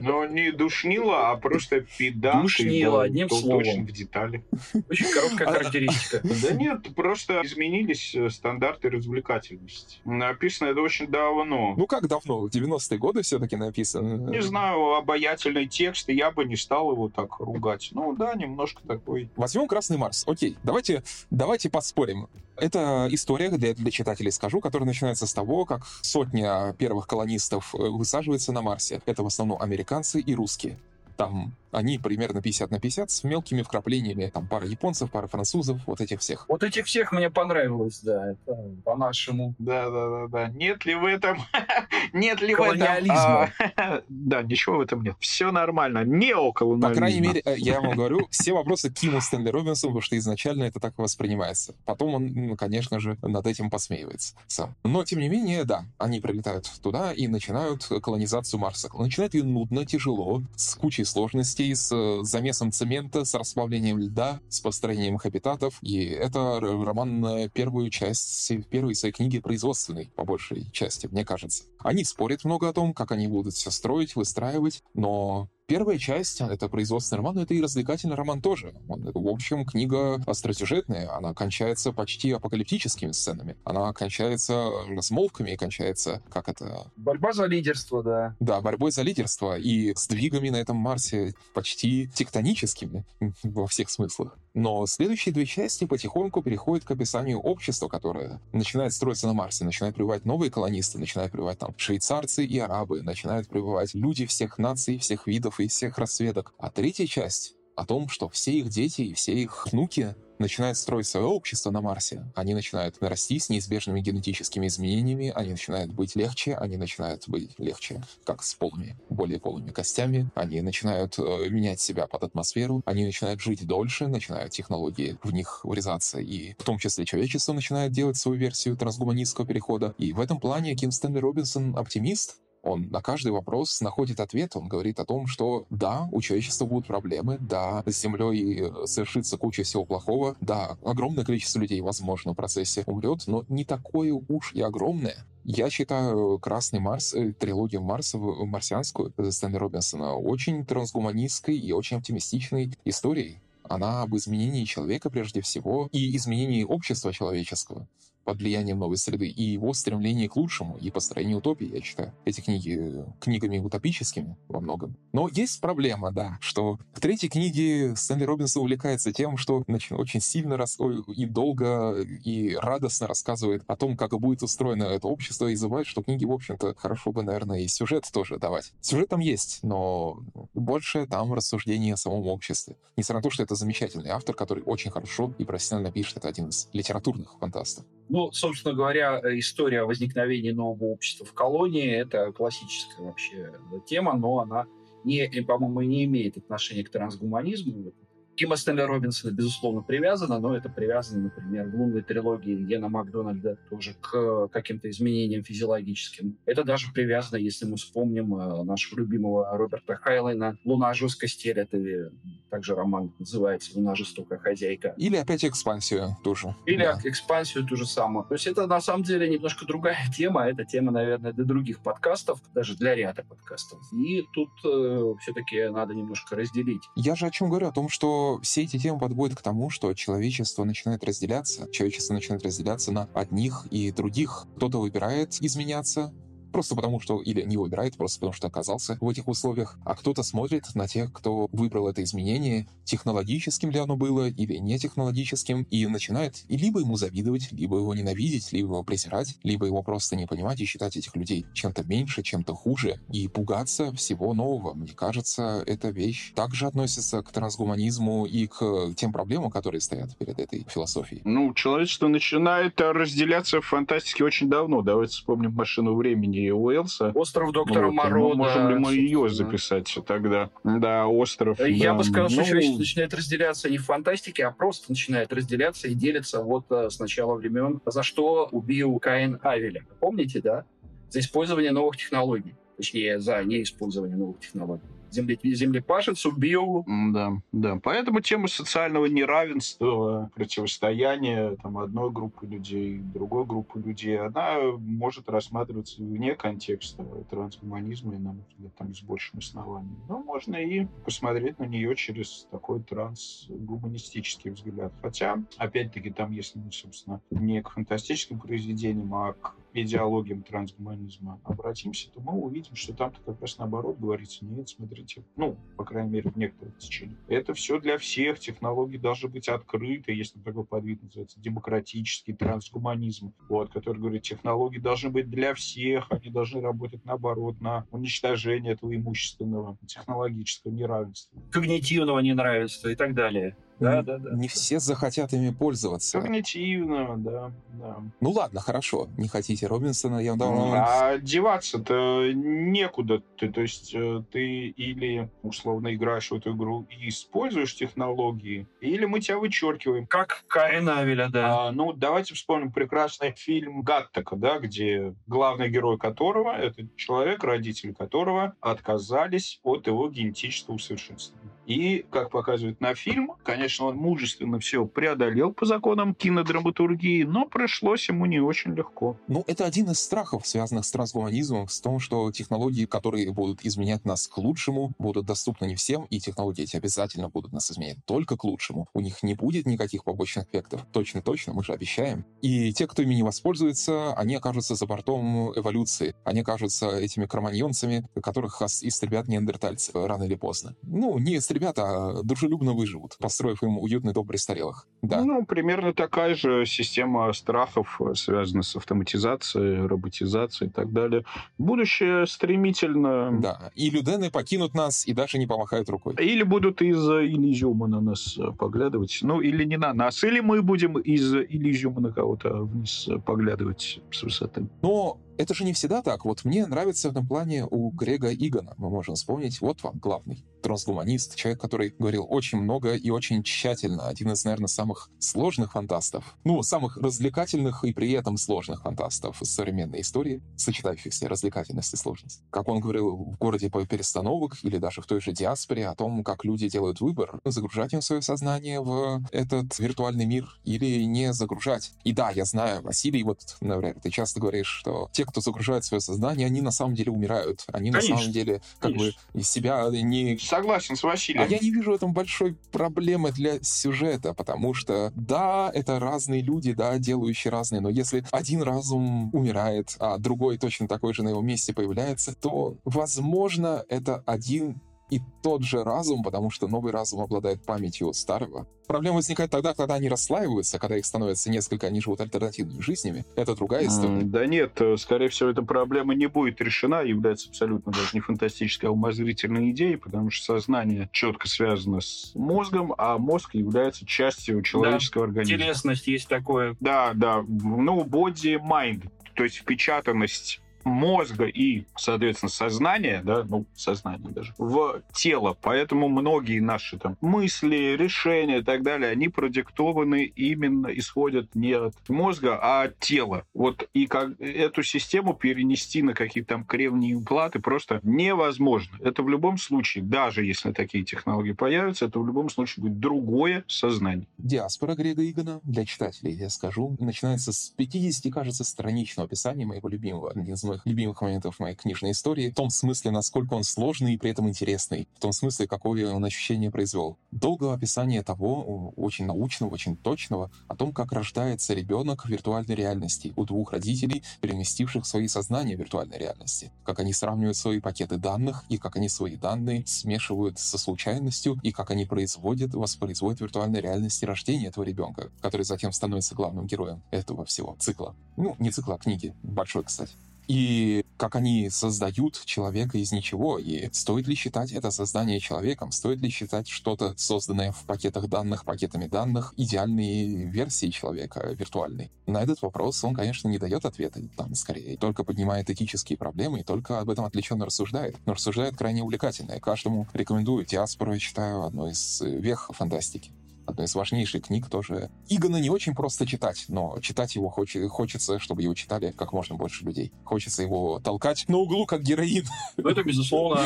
Но 0.00 0.26
не 0.26 0.52
душнило, 0.52 1.30
а 1.30 1.36
просто 1.36 1.80
педант. 1.80 2.42
Душнило, 2.42 3.02
одним 3.02 3.28
словом. 3.28 3.64
Точен 3.64 3.86
в 3.86 3.92
детали. 3.92 4.44
Очень 4.88 5.12
короткая 5.12 5.48
А- 5.48 5.52
характеристика. 5.52 6.20
Да 6.42 6.52
нет, 6.52 6.94
просто 6.94 7.40
изменились 7.44 8.14
э, 8.14 8.30
стандарты 8.30 8.90
развлекательности. 8.90 9.98
Написано 10.04 10.68
это 10.68 10.80
очень 10.80 11.06
давно. 11.06 11.74
Ну, 11.76 11.86
как 11.86 12.08
давно? 12.08 12.40
В 12.40 12.46
90-е 12.46 12.98
годы 12.98 13.22
все-таки 13.22 13.56
написано. 13.56 14.30
Не 14.30 14.42
знаю, 14.42 14.94
обаятельный 14.94 15.66
текст, 15.66 16.08
я 16.08 16.30
бы 16.30 16.44
не 16.44 16.56
стал 16.56 16.92
его 16.92 17.08
так 17.08 17.38
ругать. 17.40 17.90
Ну 17.92 18.14
да, 18.14 18.34
немножко 18.34 18.82
такой. 18.86 19.30
Возьмем 19.36 19.66
Красный 19.66 19.96
Марс. 19.96 20.24
Окей, 20.26 20.56
давайте, 20.62 21.02
давайте 21.30 21.70
поспорим. 21.70 22.28
Это 22.56 23.06
история, 23.10 23.50
для, 23.50 23.74
для 23.74 23.90
читателей 23.90 24.32
скажу, 24.32 24.60
которая 24.60 24.86
начинается 24.86 25.26
с 25.26 25.34
того, 25.34 25.64
как 25.66 25.82
сотня 26.00 26.74
первых 26.78 27.06
колонистов 27.06 27.74
э, 27.74 27.78
высаживается 27.78 28.52
на 28.52 28.62
Марсе. 28.62 29.02
Это 29.04 29.22
в 29.22 29.26
основном 29.26 29.60
американцы 29.86 30.20
и 30.20 30.34
русские. 30.34 30.78
Там 31.16 31.54
они 31.76 31.98
примерно 31.98 32.40
50 32.40 32.70
на 32.70 32.80
50 32.80 33.10
с 33.10 33.24
мелкими 33.24 33.62
вкраплениями. 33.62 34.30
Там 34.32 34.46
пара 34.46 34.66
японцев, 34.66 35.10
пара 35.10 35.26
французов, 35.26 35.80
вот 35.86 36.00
этих 36.00 36.20
всех. 36.20 36.46
Вот 36.48 36.62
этих 36.62 36.86
всех 36.86 37.12
мне 37.12 37.28
понравилось, 37.30 38.00
да. 38.00 38.32
Это 38.32 38.54
по-нашему. 38.84 39.54
Да, 39.58 39.90
да, 39.90 40.08
да, 40.08 40.26
да. 40.28 40.48
Нет 40.48 40.84
ли 40.86 40.94
в 40.94 41.04
этом... 41.04 41.38
Нет 42.12 42.40
ли 42.40 42.54
в 42.54 42.60
этом... 42.60 42.78
Колониализма. 42.78 43.50
а, 43.76 44.02
Да, 44.08 44.42
ничего 44.42 44.78
в 44.78 44.80
этом 44.80 45.02
нет. 45.02 45.16
Все 45.20 45.50
нормально. 45.50 46.00
По 46.00 46.06
Неоколониализма. 46.06 46.94
крайней 46.94 47.20
мере, 47.20 47.42
э, 47.44 47.56
я 47.58 47.80
вам 47.80 47.96
говорю, 47.96 48.26
все 48.30 48.52
вопросы 48.52 48.90
Киму 48.90 49.20
Стэнли 49.20 49.50
Робинсу, 49.50 49.88
потому 49.88 50.00
что 50.00 50.16
изначально 50.16 50.64
это 50.64 50.80
так 50.80 50.96
воспринимается. 50.98 51.74
Потом 51.84 52.14
он, 52.14 52.26
ну, 52.32 52.56
конечно 52.56 53.00
же, 53.00 53.18
над 53.22 53.46
этим 53.46 53.68
посмеивается 53.70 54.34
сам. 54.46 54.74
Но, 54.84 55.04
тем 55.04 55.20
не 55.20 55.28
менее, 55.28 55.64
да, 55.64 55.84
они 55.98 56.20
прилетают 56.20 56.70
туда 56.82 57.12
и 57.12 57.28
начинают 57.28 57.86
колонизацию 58.02 58.60
Марса. 58.60 58.88
Начинают 58.96 59.34
ее 59.34 59.44
нудно, 59.44 59.84
тяжело, 59.84 60.42
с 60.54 60.74
кучей 60.74 61.04
сложностей, 61.06 61.74
с 61.74 61.90
э, 61.92 62.24
замесом 62.24 62.72
цемента, 62.72 63.24
с 63.24 63.34
расплавлением 63.34 63.98
льда, 63.98 64.40
с 64.48 64.60
построением 64.60 65.18
хабитатов. 65.18 65.78
И 65.82 66.04
это 66.04 66.60
роман 66.60 67.50
первую 67.50 67.90
часть, 67.90 68.52
первой 68.70 68.94
своей 68.94 69.12
книги 69.12 69.38
производственной, 69.38 70.10
по 70.14 70.24
большей 70.24 70.70
части, 70.72 71.06
мне 71.06 71.24
кажется. 71.24 71.64
Они 71.78 72.04
спорят 72.04 72.44
много 72.44 72.68
о 72.68 72.72
том, 72.72 72.92
как 72.92 73.12
они 73.12 73.28
будут 73.28 73.54
все 73.54 73.70
строить, 73.70 74.16
выстраивать, 74.16 74.82
но 74.94 75.48
Первая 75.68 75.98
часть— 75.98 76.40
это 76.42 76.68
производственный 76.68 77.18
роман, 77.18 77.34
но 77.34 77.42
это 77.42 77.52
и 77.52 77.60
развлекательный 77.60 78.14
роман 78.14 78.40
тоже. 78.40 78.72
Он, 78.88 79.02
в 79.12 79.28
общем, 79.28 79.64
книга 79.64 80.22
остросюжетная, 80.24 81.12
она 81.12 81.34
кончается 81.34 81.90
почти 81.90 82.30
апокалиптическими 82.30 83.10
сценами. 83.10 83.56
Она 83.64 83.92
кончается 83.92 84.70
размолвками 84.88 85.50
и 85.50 85.56
кончается, 85.56 86.22
как 86.30 86.48
это... 86.48 86.92
Борьба 86.96 87.32
за 87.32 87.46
лидерство, 87.46 88.04
да. 88.04 88.36
Да, 88.38 88.60
борьбой 88.60 88.92
за 88.92 89.02
лидерство 89.02 89.58
и 89.58 89.92
сдвигами 89.96 90.50
на 90.50 90.56
этом 90.56 90.76
Марсе 90.76 91.34
почти 91.52 92.06
тектоническими 92.14 93.04
во 93.42 93.66
всех 93.66 93.90
смыслах. 93.90 94.38
Но 94.54 94.86
следующие 94.86 95.34
две 95.34 95.44
части 95.44 95.84
потихоньку 95.84 96.42
переходят 96.42 96.82
к 96.82 96.90
описанию 96.90 97.38
общества, 97.40 97.88
которое 97.88 98.40
начинает 98.52 98.94
строиться 98.94 99.26
на 99.26 99.34
Марсе, 99.34 99.66
начинают 99.66 99.96
прибывать 99.96 100.24
новые 100.24 100.50
колонисты, 100.50 100.98
начинают 100.98 101.30
прибывать 101.30 101.58
там 101.58 101.74
швейцарцы 101.76 102.42
и 102.46 102.58
арабы, 102.58 103.02
начинают 103.02 103.48
прибывать 103.48 103.92
люди 103.92 104.24
всех 104.24 104.56
наций, 104.56 104.98
всех 104.98 105.26
видов 105.26 105.55
и 105.60 105.68
всех 105.68 105.98
расцветок. 105.98 106.54
А 106.58 106.70
третья 106.70 107.06
часть 107.06 107.56
о 107.76 107.84
том, 107.84 108.08
что 108.08 108.28
все 108.28 108.52
их 108.52 108.68
дети 108.68 109.02
и 109.02 109.14
все 109.14 109.34
их 109.34 109.66
внуки 109.70 110.14
начинают 110.38 110.76
строить 110.76 111.06
свое 111.06 111.26
общество 111.26 111.70
на 111.70 111.80
Марсе. 111.80 112.30
Они 112.34 112.54
начинают 112.54 112.96
расти 113.00 113.38
с 113.38 113.48
неизбежными 113.48 114.00
генетическими 114.00 114.66
изменениями, 114.66 115.32
они 115.34 115.50
начинают 115.50 115.92
быть 115.92 116.14
легче, 116.14 116.54
они 116.54 116.76
начинают 116.76 117.28
быть 117.28 117.58
легче, 117.58 118.02
как 118.24 118.42
с 118.42 118.54
полыми, 118.54 118.98
более 119.08 119.40
полыми 119.40 119.70
костями, 119.70 120.30
они 120.34 120.60
начинают 120.60 121.18
э, 121.18 121.48
менять 121.48 121.80
себя 121.80 122.06
под 122.06 122.24
атмосферу, 122.24 122.82
они 122.84 123.04
начинают 123.06 123.40
жить 123.40 123.66
дольше, 123.66 124.08
начинают 124.08 124.52
технологии 124.52 125.18
в 125.22 125.32
них 125.32 125.60
врезаться, 125.64 126.18
и 126.18 126.54
в 126.58 126.64
том 126.64 126.78
числе 126.78 127.04
человечество 127.04 127.52
начинает 127.52 127.92
делать 127.92 128.16
свою 128.16 128.38
версию 128.38 128.76
трансгуманистского 128.76 129.46
перехода. 129.46 129.94
И 129.98 130.12
в 130.12 130.20
этом 130.20 130.38
плане 130.38 130.74
Ким 130.74 130.90
Стэнли 130.90 131.18
Робинсон 131.18 131.76
оптимист, 131.76 132.36
он 132.66 132.88
на 132.90 133.00
каждый 133.00 133.32
вопрос 133.32 133.80
находит 133.80 134.20
ответ. 134.20 134.56
Он 134.56 134.68
говорит 134.68 134.98
о 135.00 135.04
том, 135.04 135.26
что 135.26 135.66
да, 135.70 136.08
у 136.12 136.20
человечества 136.20 136.66
будут 136.66 136.86
проблемы, 136.86 137.38
да, 137.40 137.82
с 137.86 138.00
Землей 138.00 138.60
э, 138.60 138.86
совершится 138.86 139.38
куча 139.38 139.62
всего 139.62 139.84
плохого, 139.84 140.36
да, 140.40 140.76
огромное 140.84 141.24
количество 141.24 141.60
людей, 141.60 141.80
возможно, 141.80 142.32
в 142.32 142.36
процессе 142.36 142.82
умрет, 142.86 143.24
но 143.26 143.44
не 143.48 143.64
такое 143.64 144.12
уж 144.28 144.52
и 144.52 144.60
огромное. 144.60 145.24
Я 145.44 145.70
считаю 145.70 146.38
«Красный 146.40 146.80
Марс», 146.80 147.14
э, 147.14 147.32
трилогию 147.32 147.82
Марса, 147.82 148.18
марсианскую 148.18 149.12
э, 149.16 149.30
Стэнли 149.30 149.56
Робинсона, 149.56 150.14
очень 150.14 150.66
трансгуманистской 150.66 151.56
и 151.56 151.72
очень 151.72 151.98
оптимистичной 151.98 152.72
историей. 152.84 153.40
Она 153.62 154.02
об 154.02 154.14
изменении 154.16 154.64
человека 154.64 155.08
прежде 155.10 155.40
всего 155.40 155.88
и 155.92 156.16
изменении 156.16 156.64
общества 156.64 157.12
человеческого 157.12 157.86
под 158.26 158.38
влиянием 158.38 158.78
новой 158.80 158.98
среды, 158.98 159.28
и 159.28 159.42
его 159.42 159.72
стремление 159.72 160.28
к 160.28 160.36
лучшему 160.36 160.76
и 160.76 160.90
построению 160.90 161.38
утопии, 161.38 161.70
я 161.72 161.80
считаю. 161.80 162.12
Эти 162.24 162.40
книги 162.40 162.76
э, 162.78 163.06
книгами 163.20 163.58
утопическими 163.58 164.36
во 164.48 164.60
многом. 164.60 164.96
Но 165.12 165.28
есть 165.28 165.60
проблема, 165.60 166.10
да, 166.10 166.36
что 166.40 166.78
в 166.92 167.00
третьей 167.00 167.28
книге 167.28 167.94
Стэнли 167.96 168.24
Робинсон 168.24 168.62
увлекается 168.62 169.12
тем, 169.12 169.36
что 169.36 169.64
очень 169.90 170.20
сильно 170.20 170.56
рас... 170.56 170.76
и 171.14 171.24
долго 171.24 172.00
и 172.00 172.56
радостно 172.56 173.06
рассказывает 173.06 173.62
о 173.68 173.76
том, 173.76 173.96
как 173.96 174.18
будет 174.18 174.42
устроено 174.42 174.84
это 174.84 175.06
общество, 175.06 175.46
и 175.46 175.54
забывает, 175.54 175.86
что 175.86 176.02
книги, 176.02 176.24
в 176.24 176.32
общем-то, 176.32 176.74
хорошо 176.76 177.12
бы, 177.12 177.22
наверное, 177.22 177.60
и 177.60 177.68
сюжет 177.68 178.08
тоже 178.12 178.38
давать. 178.38 178.72
Сюжет 178.80 179.08
там 179.08 179.20
есть, 179.20 179.60
но 179.62 180.18
больше 180.52 181.06
там 181.06 181.32
рассуждения 181.32 181.94
о 181.94 181.96
самом 181.96 182.26
обществе. 182.26 182.76
Несмотря 182.96 183.18
на 183.20 183.22
то, 183.22 183.30
что 183.30 183.44
это 183.44 183.54
замечательный 183.54 184.10
автор, 184.10 184.34
который 184.34 184.64
очень 184.64 184.90
хорошо 184.90 185.32
и 185.38 185.44
профессионально 185.44 185.92
пишет, 185.92 186.16
это 186.16 186.28
один 186.28 186.48
из 186.48 186.68
литературных 186.72 187.38
фантастов. 187.38 187.84
Ну, 188.16 188.32
собственно 188.32 188.72
говоря, 188.72 189.20
история 189.38 189.84
возникновения 189.84 190.54
нового 190.54 190.84
общества 190.84 191.26
в 191.26 191.34
колонии– 191.34 191.90
это 192.00 192.32
классическая 192.32 193.02
вообще 193.02 193.52
тема, 193.84 194.16
но 194.16 194.38
она, 194.38 194.64
не, 195.04 195.28
по-моему, 195.46 195.82
не 195.82 196.06
имеет 196.06 196.38
отношения 196.38 196.82
к 196.82 196.88
трансгуманизму. 196.88 197.92
Кима 198.36 198.56
Стэнли 198.56 198.82
Робинсона, 198.82 199.32
безусловно, 199.32 199.82
привязана, 199.82 200.38
но 200.38 200.56
это 200.56 200.68
привязано, 200.68 201.24
например, 201.24 201.68
в 201.68 201.74
лунной 201.74 202.02
трилогии 202.02 202.70
Йена 202.70 202.88
Макдональда 202.88 203.56
тоже 203.70 203.94
к 204.00 204.48
каким-то 204.48 204.90
изменениям 204.90 205.42
физиологическим. 205.42 206.38
Это 206.44 206.64
даже 206.64 206.92
привязано, 206.92 207.38
если 207.38 207.64
мы 207.64 207.76
вспомним 207.76 208.34
э, 208.36 208.62
нашего 208.64 209.00
любимого 209.00 209.56
Роберта 209.56 209.96
Хайлайна 209.96 210.58
«Луна 210.64 210.92
жесткости», 210.92 211.48
это 211.48 212.10
также 212.50 212.74
роман 212.74 213.12
называется 213.18 213.72
«Луна 213.74 213.94
жестокая 213.94 214.38
хозяйка». 214.38 214.94
Или 214.98 215.16
опять 215.16 215.44
экспансию 215.44 216.16
тоже. 216.22 216.54
Или 216.66 216.84
да. 216.84 216.98
экспансию 217.04 217.64
ту 217.64 217.76
же 217.76 217.86
самую. 217.86 218.26
То 218.26 218.34
есть 218.34 218.46
это 218.46 218.66
на 218.66 218.80
самом 218.80 219.02
деле 219.02 219.28
немножко 219.28 219.66
другая 219.66 219.98
тема. 220.16 220.46
Это 220.46 220.64
тема, 220.64 220.92
наверное, 220.92 221.32
для 221.32 221.44
других 221.44 221.82
подкастов, 221.82 222.40
даже 222.54 222.76
для 222.76 222.94
ряда 222.94 223.24
подкастов. 223.24 223.80
И 223.92 224.24
тут 224.32 224.50
э, 224.64 225.14
все-таки 225.22 225.68
надо 225.68 225.94
немножко 225.94 226.36
разделить. 226.36 226.82
Я 226.94 227.14
же 227.14 227.26
о 227.26 227.30
чем 227.30 227.48
говорю? 227.48 227.68
О 227.68 227.72
том, 227.72 227.88
что 227.88 228.25
все 228.42 228.62
эти 228.62 228.78
темы 228.78 228.98
подводят 228.98 229.38
к 229.38 229.42
тому, 229.42 229.70
что 229.70 229.92
человечество 229.94 230.64
начинает 230.64 231.04
разделяться. 231.04 231.68
Человечество 231.70 232.14
начинает 232.14 232.42
разделяться 232.44 232.92
на 232.92 233.08
одних 233.14 233.66
и 233.70 233.90
других. 233.90 234.46
Кто-то 234.56 234.80
выбирает 234.80 235.36
изменяться, 235.40 236.12
просто 236.52 236.74
потому 236.74 237.00
что, 237.00 237.20
или 237.20 237.42
не 237.42 237.56
выбирает, 237.56 237.96
просто 237.96 238.20
потому 238.20 238.32
что 238.32 238.46
оказался 238.48 238.98
в 239.00 239.08
этих 239.08 239.28
условиях, 239.28 239.78
а 239.84 239.94
кто-то 239.94 240.22
смотрит 240.22 240.74
на 240.74 240.86
тех, 240.86 241.12
кто 241.12 241.48
выбрал 241.52 241.88
это 241.88 242.02
изменение, 242.02 242.66
технологическим 242.84 243.70
ли 243.70 243.78
оно 243.78 243.96
было 243.96 244.28
или 244.28 244.56
не 244.56 244.78
технологическим, 244.78 245.62
и 245.70 245.86
начинает 245.86 246.44
и 246.48 246.56
либо 246.56 246.80
ему 246.80 246.96
завидовать, 246.96 247.52
либо 247.52 247.78
его 247.78 247.94
ненавидеть, 247.94 248.52
либо 248.52 248.68
его 248.68 248.82
презирать, 248.82 249.36
либо 249.42 249.66
его 249.66 249.82
просто 249.82 250.16
не 250.16 250.26
понимать 250.26 250.60
и 250.60 250.64
считать 250.64 250.96
этих 250.96 251.14
людей 251.16 251.46
чем-то 251.54 251.84
меньше, 251.84 252.22
чем-то 252.22 252.54
хуже, 252.54 253.00
и 253.10 253.28
пугаться 253.28 253.92
всего 253.92 254.34
нового. 254.34 254.74
Мне 254.74 254.92
кажется, 254.92 255.62
эта 255.66 255.88
вещь 255.88 256.32
также 256.34 256.66
относится 256.66 257.22
к 257.22 257.32
трансгуманизму 257.32 258.26
и 258.26 258.46
к 258.46 258.94
тем 258.96 259.12
проблемам, 259.12 259.50
которые 259.50 259.80
стоят 259.80 260.16
перед 260.16 260.38
этой 260.38 260.66
философией. 260.68 261.22
Ну, 261.24 261.52
человечество 261.54 262.08
начинает 262.08 262.80
разделяться 262.80 263.60
в 263.60 263.66
фантастике 263.66 264.24
очень 264.24 264.48
давно. 264.48 264.82
Давайте 264.82 265.14
вспомним 265.14 265.52
«Машину 265.52 265.94
времени» 265.94 266.35
Уэллса. 266.50 267.12
Остров 267.14 267.52
доктора 267.52 267.86
вот. 267.86 267.94
Моро. 267.94 268.18
Ну, 268.18 268.34
можем 268.34 268.68
ли 268.68 268.74
мы 268.76 268.94
ее 268.94 269.28
записать 269.28 269.96
тогда? 270.06 270.50
Да, 270.64 271.06
остров. 271.06 271.58
Я 271.60 271.92
да. 271.92 271.98
бы 271.98 272.04
сказал, 272.04 272.28
что 272.28 272.40
ну... 272.40 272.46
человечество 272.46 272.78
начинает 272.78 273.14
разделяться 273.14 273.70
не 273.70 273.78
в 273.78 273.84
фантастике, 273.84 274.46
а 274.46 274.50
просто 274.52 274.86
начинает 274.90 275.32
разделяться 275.32 275.88
и 275.88 275.94
делиться 275.94 276.42
вот 276.42 276.66
э, 276.70 276.90
с 276.90 276.98
начала 276.98 277.34
времен, 277.34 277.80
за 277.84 278.02
что 278.02 278.48
убил 278.52 278.98
Каин 278.98 279.38
Авеля. 279.42 279.84
Помните, 280.00 280.40
да? 280.40 280.64
За 281.10 281.20
использование 281.20 281.72
новых 281.72 281.96
технологий. 281.96 282.54
Точнее, 282.76 283.18
за 283.20 283.42
неиспользование 283.44 284.16
новых 284.16 284.40
технологий 284.40 284.86
земле, 285.16 285.38
землепашец 285.42 286.24
убил. 286.26 286.84
Да, 286.86 287.32
да. 287.52 287.80
Поэтому 287.82 288.20
тема 288.20 288.48
социального 288.48 289.06
неравенства, 289.06 290.30
противостояния 290.34 291.56
там, 291.62 291.78
одной 291.78 292.10
группы 292.10 292.46
людей, 292.46 292.98
другой 292.98 293.44
группы 293.44 293.80
людей, 293.80 294.18
она 294.18 294.58
может 294.78 295.28
рассматриваться 295.28 296.02
вне 296.02 296.34
контекста 296.34 297.04
трансгуманизма, 297.30 298.14
и, 298.14 298.18
на 298.18 298.32
мой 298.32 298.44
взгляд, 298.48 298.74
там 298.76 298.94
с 298.94 299.02
большим 299.02 299.38
основанием. 299.38 299.98
Но 300.08 300.18
можно 300.18 300.56
и 300.56 300.86
посмотреть 301.04 301.58
на 301.58 301.64
нее 301.64 301.94
через 301.96 302.46
такой 302.50 302.82
трансгуманистический 302.82 304.50
взгляд. 304.50 304.92
Хотя, 305.02 305.42
опять-таки, 305.56 306.10
там, 306.10 306.32
если 306.32 306.58
мы, 306.58 306.72
собственно, 306.72 307.20
не 307.30 307.62
к 307.62 307.70
фантастическим 307.70 308.38
произведениям, 308.38 309.14
а 309.14 309.32
к 309.32 309.54
идеологиям 309.82 310.42
трансгуманизма 310.42 311.40
обратимся, 311.44 312.10
то 312.12 312.20
мы 312.20 312.32
увидим, 312.32 312.74
что 312.74 312.94
там-то 312.94 313.20
как 313.20 313.40
раз 313.40 313.58
наоборот 313.58 313.98
говорится, 313.98 314.44
нет, 314.44 314.68
смотрите, 314.68 315.24
ну, 315.36 315.56
по 315.76 315.84
крайней 315.84 316.10
мере, 316.10 316.30
в 316.30 316.36
некоторых 316.36 316.78
течениях. 316.78 317.18
Это 317.28 317.54
все 317.54 317.80
для 317.80 317.98
всех, 317.98 318.38
технологии 318.38 318.96
должны 318.96 319.28
быть 319.28 319.48
открыты, 319.48 320.12
если 320.12 320.38
такой 320.40 320.64
подвид 320.64 321.02
называется 321.02 321.40
демократический 321.40 322.32
трансгуманизм, 322.32 323.32
вот, 323.48 323.72
который 323.72 323.98
говорит, 323.98 324.22
технологии 324.22 324.78
должны 324.78 325.10
быть 325.10 325.28
для 325.30 325.54
всех, 325.54 326.10
они 326.10 326.30
должны 326.30 326.60
работать 326.60 327.04
наоборот, 327.04 327.60
на 327.60 327.86
уничтожение 327.90 328.72
этого 328.74 328.94
имущественного 328.94 329.76
технологического 329.86 330.72
неравенства. 330.72 331.40
Когнитивного 331.50 332.20
неравенства 332.20 332.88
и 332.88 332.94
так 332.94 333.14
далее. 333.14 333.56
Да, 333.78 334.02
да, 334.02 334.18
да. 334.18 334.30
Не 334.32 334.48
все 334.48 334.78
захотят 334.78 335.32
ими 335.32 335.50
пользоваться. 335.50 336.20
Когнитивно, 336.20 337.16
да, 337.18 337.52
да. 337.74 337.96
Ну 338.20 338.30
ладно, 338.30 338.60
хорошо. 338.60 339.08
Не 339.18 339.28
хотите 339.28 339.66
Робинсона, 339.66 340.18
я 340.18 340.34
вам 340.34 340.72
А 340.74 341.18
деваться-то 341.18 342.32
некуда. 342.32 343.22
Ты, 343.36 343.50
то 343.50 343.60
есть 343.60 343.94
э, 343.94 344.22
ты 344.32 344.68
или 344.68 345.30
условно 345.42 345.94
играешь 345.94 346.30
в 346.30 346.34
эту 346.34 346.54
игру 346.54 346.86
и 346.90 347.08
используешь 347.08 347.74
технологии, 347.74 348.66
или 348.80 349.04
мы 349.04 349.20
тебя 349.20 349.38
вычеркиваем. 349.38 350.06
Как 350.06 350.44
Каин 350.48 350.88
Авеля, 350.88 351.28
да. 351.28 351.68
А, 351.68 351.72
ну, 351.72 351.92
давайте 351.92 352.34
вспомним 352.34 352.72
прекрасный 352.72 353.32
фильм 353.32 353.82
Гаттека, 353.82 354.36
да, 354.36 354.58
где 354.58 355.14
главный 355.26 355.68
герой 355.68 355.98
которого, 355.98 356.56
это 356.56 356.86
человек, 356.96 357.44
родители 357.44 357.92
которого 357.92 358.54
отказались 358.60 359.60
от 359.62 359.86
его 359.86 360.08
генетического 360.08 360.76
усовершенствования 360.76 361.55
И, 361.66 362.06
как 362.10 362.30
показывает 362.30 362.80
на 362.80 362.94
фильм, 362.94 363.32
конечно, 363.42 363.86
он 363.86 363.96
мужественно 363.96 364.58
все 364.60 364.86
преодолел 364.86 365.52
по 365.52 365.66
законам 365.66 366.14
кинодраматургии, 366.14 367.24
но 367.24 367.46
пришлось 367.46 368.08
ему 368.08 368.26
не 368.26 368.40
очень 368.40 368.72
легко. 368.74 369.18
Ну, 369.26 369.44
это 369.46 369.64
один 369.66 369.90
из 369.90 369.98
страхов, 369.98 370.46
связанных 370.46 370.84
с 370.84 370.92
трансгуманизмом, 370.92 371.66
в 371.66 371.80
том, 371.80 371.98
что 371.98 372.30
технологии, 372.30 372.84
которые 372.84 373.32
будут 373.32 373.64
изменять 373.64 374.04
нас 374.04 374.28
к 374.28 374.38
лучшему, 374.38 374.92
будут 374.98 375.26
доступны 375.26 375.66
не 375.66 375.74
всем, 375.74 376.04
и 376.04 376.20
технологии 376.20 376.62
эти 376.62 376.76
обязательно 376.76 377.28
будут 377.28 377.52
нас 377.52 377.70
изменять 377.70 377.98
только 378.04 378.36
к 378.36 378.44
лучшему. 378.44 378.88
У 378.94 379.00
них 379.00 379.22
не 379.22 379.34
будет 379.34 379.66
никаких 379.66 380.04
побочных 380.04 380.48
эффектов. 380.48 380.86
Точно-точно, 380.92 381.52
мы 381.52 381.64
же 381.64 381.72
обещаем. 381.72 382.24
И 382.42 382.72
те, 382.72 382.86
кто 382.86 383.02
ими 383.02 383.14
не 383.14 383.22
воспользуется, 383.22 384.14
они 384.14 384.36
окажутся 384.36 384.76
за 384.76 384.86
бортом 384.86 385.52
эволюции. 385.58 386.14
Они 386.24 386.40
окажутся 386.40 386.96
этими 386.96 387.26
кроманьонцами, 387.26 388.08
которых 388.22 388.62
истребят 388.62 389.28
неандертальцы 389.28 389.90
рано 389.94 390.24
или 390.24 390.36
поздно. 390.36 390.76
Ну, 390.82 391.18
не 391.18 391.40
а 391.64 392.22
дружелюбно 392.22 392.72
выживут, 392.72 393.16
построив 393.18 393.62
им 393.62 393.78
уютный 393.78 394.12
дом 394.12 394.26
престарелых. 394.26 394.86
Да. 395.02 395.24
Ну, 395.24 395.44
примерно 395.44 395.92
такая 395.92 396.34
же 396.34 396.66
система 396.66 397.32
страхов 397.32 398.00
э, 398.00 398.14
связана 398.14 398.62
с 398.62 398.76
автоматизацией, 398.76 399.86
роботизацией 399.86 400.70
и 400.70 400.72
так 400.72 400.92
далее. 400.92 401.24
Будущее 401.58 402.26
стремительно... 402.26 403.38
Да, 403.40 403.70
и 403.74 403.90
людены 403.90 404.30
покинут 404.30 404.74
нас 404.74 405.06
и 405.06 405.12
даже 405.12 405.38
не 405.38 405.46
помахают 405.46 405.88
рукой. 405.88 406.14
Или 406.18 406.42
будут 406.42 406.82
из 406.82 407.08
Элизиума 407.08 407.86
на 407.86 408.00
нас 408.00 408.36
э, 408.38 408.52
поглядывать. 408.52 409.18
Ну, 409.22 409.40
или 409.40 409.64
не 409.64 409.76
на 409.76 409.92
нас. 409.92 410.22
Или 410.24 410.40
мы 410.40 410.62
будем 410.62 410.98
из 410.98 411.34
Элизиума 411.34 412.00
на 412.00 412.12
кого-то 412.12 412.62
вниз 412.64 413.08
поглядывать 413.24 414.00
с 414.10 414.22
высоты. 414.22 414.66
Но 414.82 415.18
это 415.38 415.54
же 415.54 415.64
не 415.64 415.72
всегда 415.72 416.02
так. 416.02 416.24
Вот 416.24 416.44
мне 416.44 416.66
нравится 416.66 417.08
в 417.08 417.12
этом 417.12 417.26
плане 417.26 417.66
у 417.70 417.90
Грега 417.90 418.32
Игона. 418.32 418.74
Мы 418.76 418.90
можем 418.90 419.14
вспомнить, 419.14 419.60
вот 419.60 419.82
вам 419.82 419.98
главный 419.98 420.44
трансгуманист, 420.62 421.36
человек, 421.36 421.60
который 421.60 421.94
говорил 421.96 422.26
очень 422.28 422.58
много 422.58 422.94
и 422.94 423.10
очень 423.10 423.42
тщательно. 423.44 424.08
Один 424.08 424.32
из, 424.32 424.44
наверное, 424.44 424.66
самых 424.66 425.10
сложных 425.20 425.72
фантастов. 425.72 426.36
Ну, 426.44 426.62
самых 426.62 426.96
развлекательных 426.96 427.84
и 427.84 427.92
при 427.92 428.10
этом 428.12 428.36
сложных 428.36 428.82
фантастов 428.82 429.38
современной 429.42 430.00
истории, 430.00 430.42
сочетающихся 430.56 431.28
развлекательность 431.28 431.94
и 431.94 431.96
сложность. 431.96 432.42
Как 432.50 432.66
он 432.68 432.80
говорил 432.80 433.14
в 433.16 433.36
городе 433.38 433.70
по 433.70 433.86
перестановок 433.86 434.56
или 434.62 434.78
даже 434.78 435.02
в 435.02 435.06
той 435.06 435.20
же 435.20 435.32
диаспоре 435.32 435.86
о 435.86 435.94
том, 435.94 436.24
как 436.24 436.44
люди 436.44 436.68
делают 436.68 437.00
выбор, 437.00 437.40
загружать 437.44 437.92
им 437.92 438.02
свое 438.02 438.22
сознание 438.22 438.80
в 438.80 439.22
этот 439.30 439.78
виртуальный 439.78 440.26
мир 440.26 440.58
или 440.64 441.04
не 441.04 441.32
загружать. 441.32 441.92
И 442.02 442.12
да, 442.12 442.30
я 442.30 442.44
знаю, 442.44 442.82
Василий, 442.82 443.22
вот, 443.22 443.56
например, 443.60 444.00
ты 444.02 444.10
часто 444.10 444.40
говоришь, 444.40 444.66
что 444.66 445.08
те, 445.12 445.24
кто 445.26 445.40
загружает 445.40 445.84
свое 445.84 446.00
сознание, 446.00 446.46
они 446.46 446.60
на 446.60 446.70
самом 446.70 446.94
деле 446.94 447.12
умирают. 447.12 447.64
Они 447.72 447.90
Конечно. 447.90 448.14
на 448.14 448.20
самом 448.20 448.32
деле 448.32 448.60
как 448.78 448.92
Конечно. 448.92 449.20
бы 449.32 449.40
из 449.40 449.50
себя 449.50 449.88
не... 449.90 450.38
Согласен 450.38 450.96
с 450.96 451.02
Василием. 451.02 451.44
А 451.44 451.46
я 451.46 451.58
не 451.58 451.70
вижу 451.70 451.92
в 451.92 451.94
этом 451.94 452.12
большой 452.12 452.56
проблемы 452.72 453.32
для 453.32 453.62
сюжета, 453.62 454.34
потому 454.34 454.74
что, 454.74 455.12
да, 455.14 455.70
это 455.74 455.98
разные 455.98 456.42
люди, 456.42 456.72
да, 456.72 456.98
делающие 456.98 457.50
разные, 457.50 457.80
но 457.80 457.88
если 457.88 458.24
один 458.30 458.62
разум 458.62 459.34
умирает, 459.34 459.96
а 459.98 460.18
другой 460.18 460.58
точно 460.58 460.88
такой 460.88 461.14
же 461.14 461.22
на 461.22 461.30
его 461.30 461.42
месте 461.42 461.72
появляется, 461.72 462.34
то, 462.34 462.76
возможно, 462.84 463.84
это 463.88 464.22
один 464.26 464.80
и 465.10 465.20
тот 465.42 465.62
же 465.62 465.84
разум, 465.84 466.22
потому 466.22 466.50
что 466.50 466.66
новый 466.68 466.92
разум 466.92 467.20
обладает 467.20 467.64
памятью 467.64 468.12
старого. 468.12 468.66
Проблема 468.86 469.16
возникает 469.16 469.50
тогда, 469.50 469.74
когда 469.74 469.94
они 469.94 470.08
расслаиваются, 470.08 470.78
когда 470.78 470.96
их 470.96 471.06
становится 471.06 471.50
несколько, 471.50 471.88
они 471.88 472.00
живут 472.00 472.20
альтернативными 472.20 472.80
жизнями. 472.80 473.24
Это 473.34 473.54
другая 473.56 473.86
история. 473.86 474.20
Mm, 474.20 474.24
да 474.24 474.46
нет, 474.46 474.80
э, 474.80 474.96
скорее 474.96 475.28
всего, 475.28 475.50
эта 475.50 475.62
проблема 475.62 476.14
не 476.14 476.26
будет 476.26 476.60
решена, 476.60 477.02
является 477.02 477.48
абсолютно 477.48 477.92
даже 477.92 478.10
не 478.14 478.20
фантастической, 478.20 478.88
а 478.88 478.92
умозрительной 478.92 479.70
идеей, 479.70 479.96
потому 479.96 480.30
что 480.30 480.54
сознание 480.54 481.08
четко 481.12 481.48
связано 481.48 482.00
с 482.00 482.32
мозгом, 482.34 482.94
а 482.96 483.18
мозг 483.18 483.54
является 483.54 484.06
частью 484.06 484.62
человеческого 484.62 485.26
да, 485.26 485.30
организма. 485.30 485.58
Телесность 485.58 486.06
есть 486.06 486.28
такое. 486.28 486.76
Да, 486.80 487.12
да. 487.14 487.44
Ну, 487.46 488.04
body-mind, 488.04 489.08
то 489.34 489.44
есть 489.44 489.56
впечатанность 489.56 490.60
мозга 490.86 491.44
и, 491.44 491.84
соответственно, 491.96 492.50
сознания, 492.50 493.22
да, 493.24 493.44
ну, 493.44 493.66
сознание 493.74 494.30
даже, 494.30 494.54
в 494.58 495.02
тело. 495.12 495.56
Поэтому 495.60 496.08
многие 496.08 496.60
наши 496.60 496.98
там 496.98 497.16
мысли, 497.20 497.96
решения 497.96 498.58
и 498.58 498.62
так 498.62 498.82
далее, 498.82 499.10
они 499.10 499.28
продиктованы 499.28 500.24
именно, 500.24 500.86
исходят 500.88 501.54
не 501.54 501.72
от 501.72 501.94
мозга, 502.08 502.58
а 502.60 502.84
от 502.84 502.98
тела. 502.98 503.44
Вот 503.54 503.88
и 503.92 504.06
как 504.06 504.40
эту 504.40 504.82
систему 504.82 505.34
перенести 505.34 506.02
на 506.02 506.14
какие-то 506.14 506.46
там 506.46 506.64
кремнии 506.64 507.12
импланты 507.12 507.58
просто 507.58 508.00
невозможно. 508.02 508.96
Это 509.00 509.22
в 509.22 509.28
любом 509.28 509.58
случае, 509.58 510.04
даже 510.04 510.44
если 510.44 510.72
такие 510.72 511.04
технологии 511.04 511.52
появятся, 511.52 512.06
это 512.06 512.20
в 512.20 512.26
любом 512.26 512.48
случае 512.48 512.84
будет 512.84 513.00
другое 513.00 513.64
сознание. 513.66 514.26
Диаспора 514.38 514.94
Грега 514.94 515.28
Игона, 515.28 515.60
для 515.64 515.84
читателей 515.84 516.32
я 516.32 516.48
скажу, 516.48 516.96
начинается 517.00 517.52
с 517.52 517.70
50, 517.76 518.32
кажется, 518.32 518.64
страничного 518.64 519.26
описания 519.26 519.66
моего 519.66 519.88
любимого, 519.88 520.30
один 520.30 520.54
из 520.54 520.62
любимых 520.84 521.20
моментов 521.20 521.58
моей 521.58 521.74
книжной 521.74 522.12
истории, 522.12 522.50
в 522.50 522.54
том 522.54 522.70
смысле, 522.70 523.10
насколько 523.10 523.54
он 523.54 523.64
сложный 523.64 524.14
и 524.14 524.18
при 524.18 524.30
этом 524.30 524.48
интересный, 524.48 525.08
в 525.16 525.20
том 525.20 525.32
смысле, 525.32 525.66
какое 525.66 526.12
он 526.12 526.24
ощущение 526.24 526.70
произвел. 526.70 527.18
Долгого 527.30 527.74
описания 527.74 528.22
того, 528.22 528.92
очень 528.96 529.26
научного, 529.26 529.70
очень 529.70 529.96
точного, 529.96 530.50
о 530.68 530.76
том, 530.76 530.92
как 530.92 531.12
рождается 531.12 531.74
ребенок 531.74 532.24
в 532.24 532.28
виртуальной 532.28 532.74
реальности 532.74 533.32
у 533.36 533.44
двух 533.44 533.72
родителей, 533.72 534.22
переместивших 534.40 535.06
свои 535.06 535.28
сознания 535.28 535.76
в 535.76 535.80
виртуальной 535.80 536.18
реальности, 536.18 536.72
как 536.84 537.00
они 537.00 537.12
сравнивают 537.12 537.56
свои 537.56 537.80
пакеты 537.80 538.16
данных 538.16 538.64
и 538.68 538.78
как 538.78 538.96
они 538.96 539.08
свои 539.08 539.36
данные 539.36 539.84
смешивают 539.86 540.58
со 540.58 540.78
случайностью 540.78 541.58
и 541.62 541.72
как 541.72 541.90
они 541.90 542.04
производят, 542.04 542.74
воспроизводят 542.74 543.38
в 543.38 543.42
виртуальной 543.42 543.80
реальности 543.80 544.24
рождение 544.24 544.68
этого 544.68 544.84
ребенка, 544.84 545.30
который 545.40 545.62
затем 545.62 545.92
становится 545.92 546.34
главным 546.34 546.66
героем 546.66 547.02
этого 547.10 547.44
всего 547.44 547.76
цикла. 547.78 548.14
Ну, 548.36 548.56
не 548.58 548.70
цикла, 548.70 548.94
а 548.94 548.98
книги. 548.98 549.34
Большой, 549.42 549.84
кстати 549.84 550.12
и 550.48 551.04
как 551.16 551.36
они 551.36 551.70
создают 551.70 552.40
человека 552.44 552.98
из 552.98 553.12
ничего, 553.12 553.58
и 553.58 553.88
стоит 553.92 554.26
ли 554.26 554.34
считать 554.34 554.72
это 554.72 554.90
создание 554.90 555.40
человеком, 555.40 555.90
стоит 555.90 556.20
ли 556.20 556.28
считать 556.28 556.68
что-то, 556.68 557.14
созданное 557.16 557.72
в 557.72 557.84
пакетах 557.84 558.28
данных, 558.28 558.64
пакетами 558.64 559.06
данных, 559.06 559.54
идеальной 559.56 560.44
версией 560.44 560.92
человека, 560.92 561.54
виртуальной. 561.58 562.10
На 562.26 562.42
этот 562.42 562.60
вопрос 562.62 563.02
он, 563.04 563.14
конечно, 563.14 563.48
не 563.48 563.58
дает 563.58 563.84
ответа, 563.84 564.20
там, 564.36 564.54
скорее, 564.54 564.96
только 564.96 565.24
поднимает 565.24 565.70
этические 565.70 566.18
проблемы 566.18 566.60
и 566.60 566.64
только 566.64 567.00
об 567.00 567.10
этом 567.10 567.24
отвлеченно 567.24 567.66
рассуждает. 567.66 568.16
Но 568.26 568.34
рассуждает 568.34 568.76
крайне 568.76 569.02
увлекательно, 569.02 569.52
и 569.52 569.60
каждому 569.60 570.06
рекомендую. 570.12 570.66
Диаспору 570.66 571.14
я 571.14 571.18
считаю 571.18 571.64
одной 571.64 571.92
из 571.92 572.20
вех 572.20 572.70
фантастики 572.74 573.32
одной 573.66 573.86
из 573.86 573.94
важнейших 573.94 574.44
книг 574.44 574.68
тоже. 574.68 575.10
Игона 575.28 575.60
не 575.60 575.70
очень 575.70 575.94
просто 575.94 576.26
читать, 576.26 576.66
но 576.68 576.98
читать 577.00 577.34
его 577.34 577.48
хоч 577.48 577.76
хочется, 577.88 578.38
чтобы 578.38 578.62
его 578.62 578.74
читали 578.74 579.12
как 579.16 579.32
можно 579.32 579.56
больше 579.56 579.84
людей. 579.84 580.12
Хочется 580.24 580.62
его 580.62 581.00
толкать 581.00 581.44
на 581.48 581.58
углу, 581.58 581.86
как 581.86 582.02
героин. 582.02 582.44
Ну, 582.76 582.90
это, 582.90 583.02
безусловно, 583.02 583.60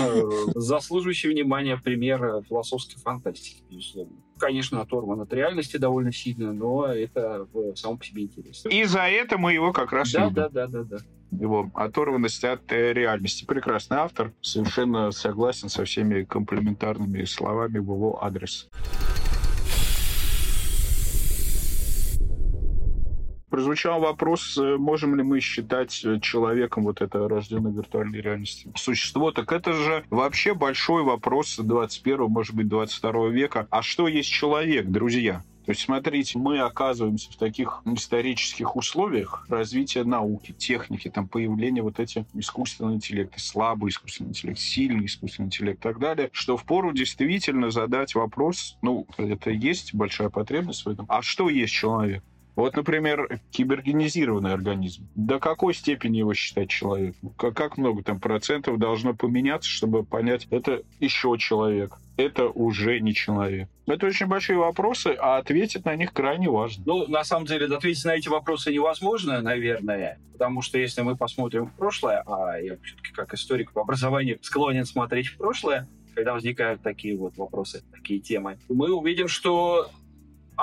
заслуживающий 0.55 1.31
внимания 1.31 1.77
пример 1.77 2.43
философской 2.49 2.99
фантастики, 3.01 3.63
безусловно. 3.69 4.17
Конечно, 4.39 4.81
оторван 4.81 5.21
от 5.21 5.33
реальности 5.33 5.77
довольно 5.77 6.13
сильно, 6.13 6.53
но 6.53 6.87
это 6.87 7.47
в 7.53 7.77
самом 7.77 7.99
по 7.99 8.05
себе 8.05 8.23
интересно. 8.23 8.69
И 8.69 8.85
за 8.85 9.03
это 9.03 9.37
мы 9.37 9.53
его 9.53 9.73
как 9.73 9.93
раз 9.93 10.13
да, 10.13 10.25
любим. 10.25 10.35
Да, 10.35 10.49
да, 10.49 10.67
да, 10.67 10.83
да 10.85 10.99
его 11.31 11.71
оторванность 11.75 12.45
от 12.45 12.73
э, 12.73 12.93
реальности. 12.93 13.45
Прекрасный 13.45 13.99
автор, 13.99 14.33
совершенно 14.41 15.11
согласен 15.11 15.69
со 15.69 15.85
всеми 15.85 16.25
комплиментарными 16.25 17.25
словами 17.25 17.79
в 17.79 17.93
его 17.93 18.23
адрес. 18.23 18.69
Прозвучал 23.51 24.01
вопрос, 24.01 24.57
э, 24.57 24.77
можем 24.77 25.17
ли 25.17 25.23
мы 25.23 25.41
считать 25.41 26.03
э, 26.05 26.21
человеком 26.21 26.85
вот 26.85 27.03
это 27.03 27.29
рожденное 27.29 27.73
виртуальной 27.73 28.21
реальности 28.21 28.71
существо. 28.77 29.33
Так 29.33 29.53
это 29.53 29.73
же 29.73 30.05
вообще 30.09 30.55
большой 30.55 31.03
вопрос 31.03 31.57
21 31.59 32.31
может 32.31 32.55
быть, 32.55 32.69
22 32.69 33.29
века. 33.29 33.67
А 33.71 33.83
что 33.83 34.09
есть 34.09 34.31
человек, 34.31 34.87
друзья? 34.87 35.43
То 35.67 35.73
есть, 35.73 35.83
смотрите, 35.83 36.39
мы 36.39 36.59
оказываемся 36.59 37.31
в 37.31 37.37
таких 37.37 37.83
исторических 37.85 38.77
условиях 38.77 39.47
развития 39.49 40.05
науки, 40.05 40.53
техники, 40.53 41.09
там, 41.09 41.29
появления 41.29 41.83
вот 41.83 42.01
этих 42.01 42.25
искусственного 42.35 42.95
интеллекта, 42.95 43.39
слабый 43.39 43.91
искусственный 43.91 44.31
интеллект, 44.31 44.59
сильный 44.59 45.07
искусственный 45.07 45.47
интеллект 45.47 45.79
и 45.79 45.83
так 45.83 45.99
далее, 45.99 46.31
что 46.33 46.57
в 46.57 46.65
пору 46.65 46.93
действительно 46.93 47.71
задать 47.71 48.15
вопрос, 48.15 48.79
ну, 48.83 49.07
это 49.19 49.51
есть 49.51 49.95
большая 49.95 50.31
потребность 50.31 50.87
в 50.87 50.89
этом, 50.89 51.07
а 51.09 51.21
что 51.23 51.49
есть 51.49 51.73
человек? 51.73 52.25
Вот, 52.61 52.77
например, 52.77 53.41
кибергенизированный 53.53 54.53
организм. 54.53 55.09
До 55.15 55.39
какой 55.39 55.73
степени 55.73 56.19
его 56.19 56.35
считать 56.35 56.69
человеком? 56.69 57.31
Как 57.39 57.79
много 57.79 58.03
там 58.03 58.21
процентов 58.21 58.79
должно 58.79 59.15
поменяться, 59.15 59.71
чтобы 59.71 60.05
понять, 60.05 60.47
это 60.51 60.83
еще 60.99 61.37
человек, 61.39 61.97
это 62.19 62.51
уже 62.51 63.01
не 63.01 63.15
человек? 63.15 63.71
Это 63.87 64.07
очень 64.07 64.27
большие 64.27 64.59
вопросы, 64.59 65.17
а 65.19 65.39
ответить 65.39 65.87
на 65.87 65.97
них 65.97 66.13
крайне 66.13 66.51
важно. 66.51 66.85
Ну, 66.85 67.09
на 67.09 67.25
самом 67.25 67.47
деле, 67.47 67.65
ответить 67.75 68.05
на 68.05 68.15
эти 68.15 68.29
вопросы 68.29 68.71
невозможно, 68.71 69.41
наверное, 69.41 70.19
потому 70.35 70.61
что 70.61 70.79
если 70.79 71.01
мы 71.01 71.17
посмотрим 71.17 71.65
в 71.65 71.73
прошлое, 71.73 72.23
а 72.27 72.59
я 72.59 72.77
все-таки 72.83 73.13
как 73.15 73.33
историк 73.33 73.73
по 73.73 73.81
образованию 73.81 74.39
склонен 74.43 74.85
смотреть 74.85 75.29
в 75.29 75.39
прошлое, 75.39 75.89
когда 76.15 76.35
возникают 76.35 76.83
такие 76.83 77.17
вот 77.17 77.39
вопросы, 77.39 77.83
такие 77.91 78.21
темы, 78.21 78.59
мы 78.69 78.95
увидим, 78.95 79.29
что 79.29 79.91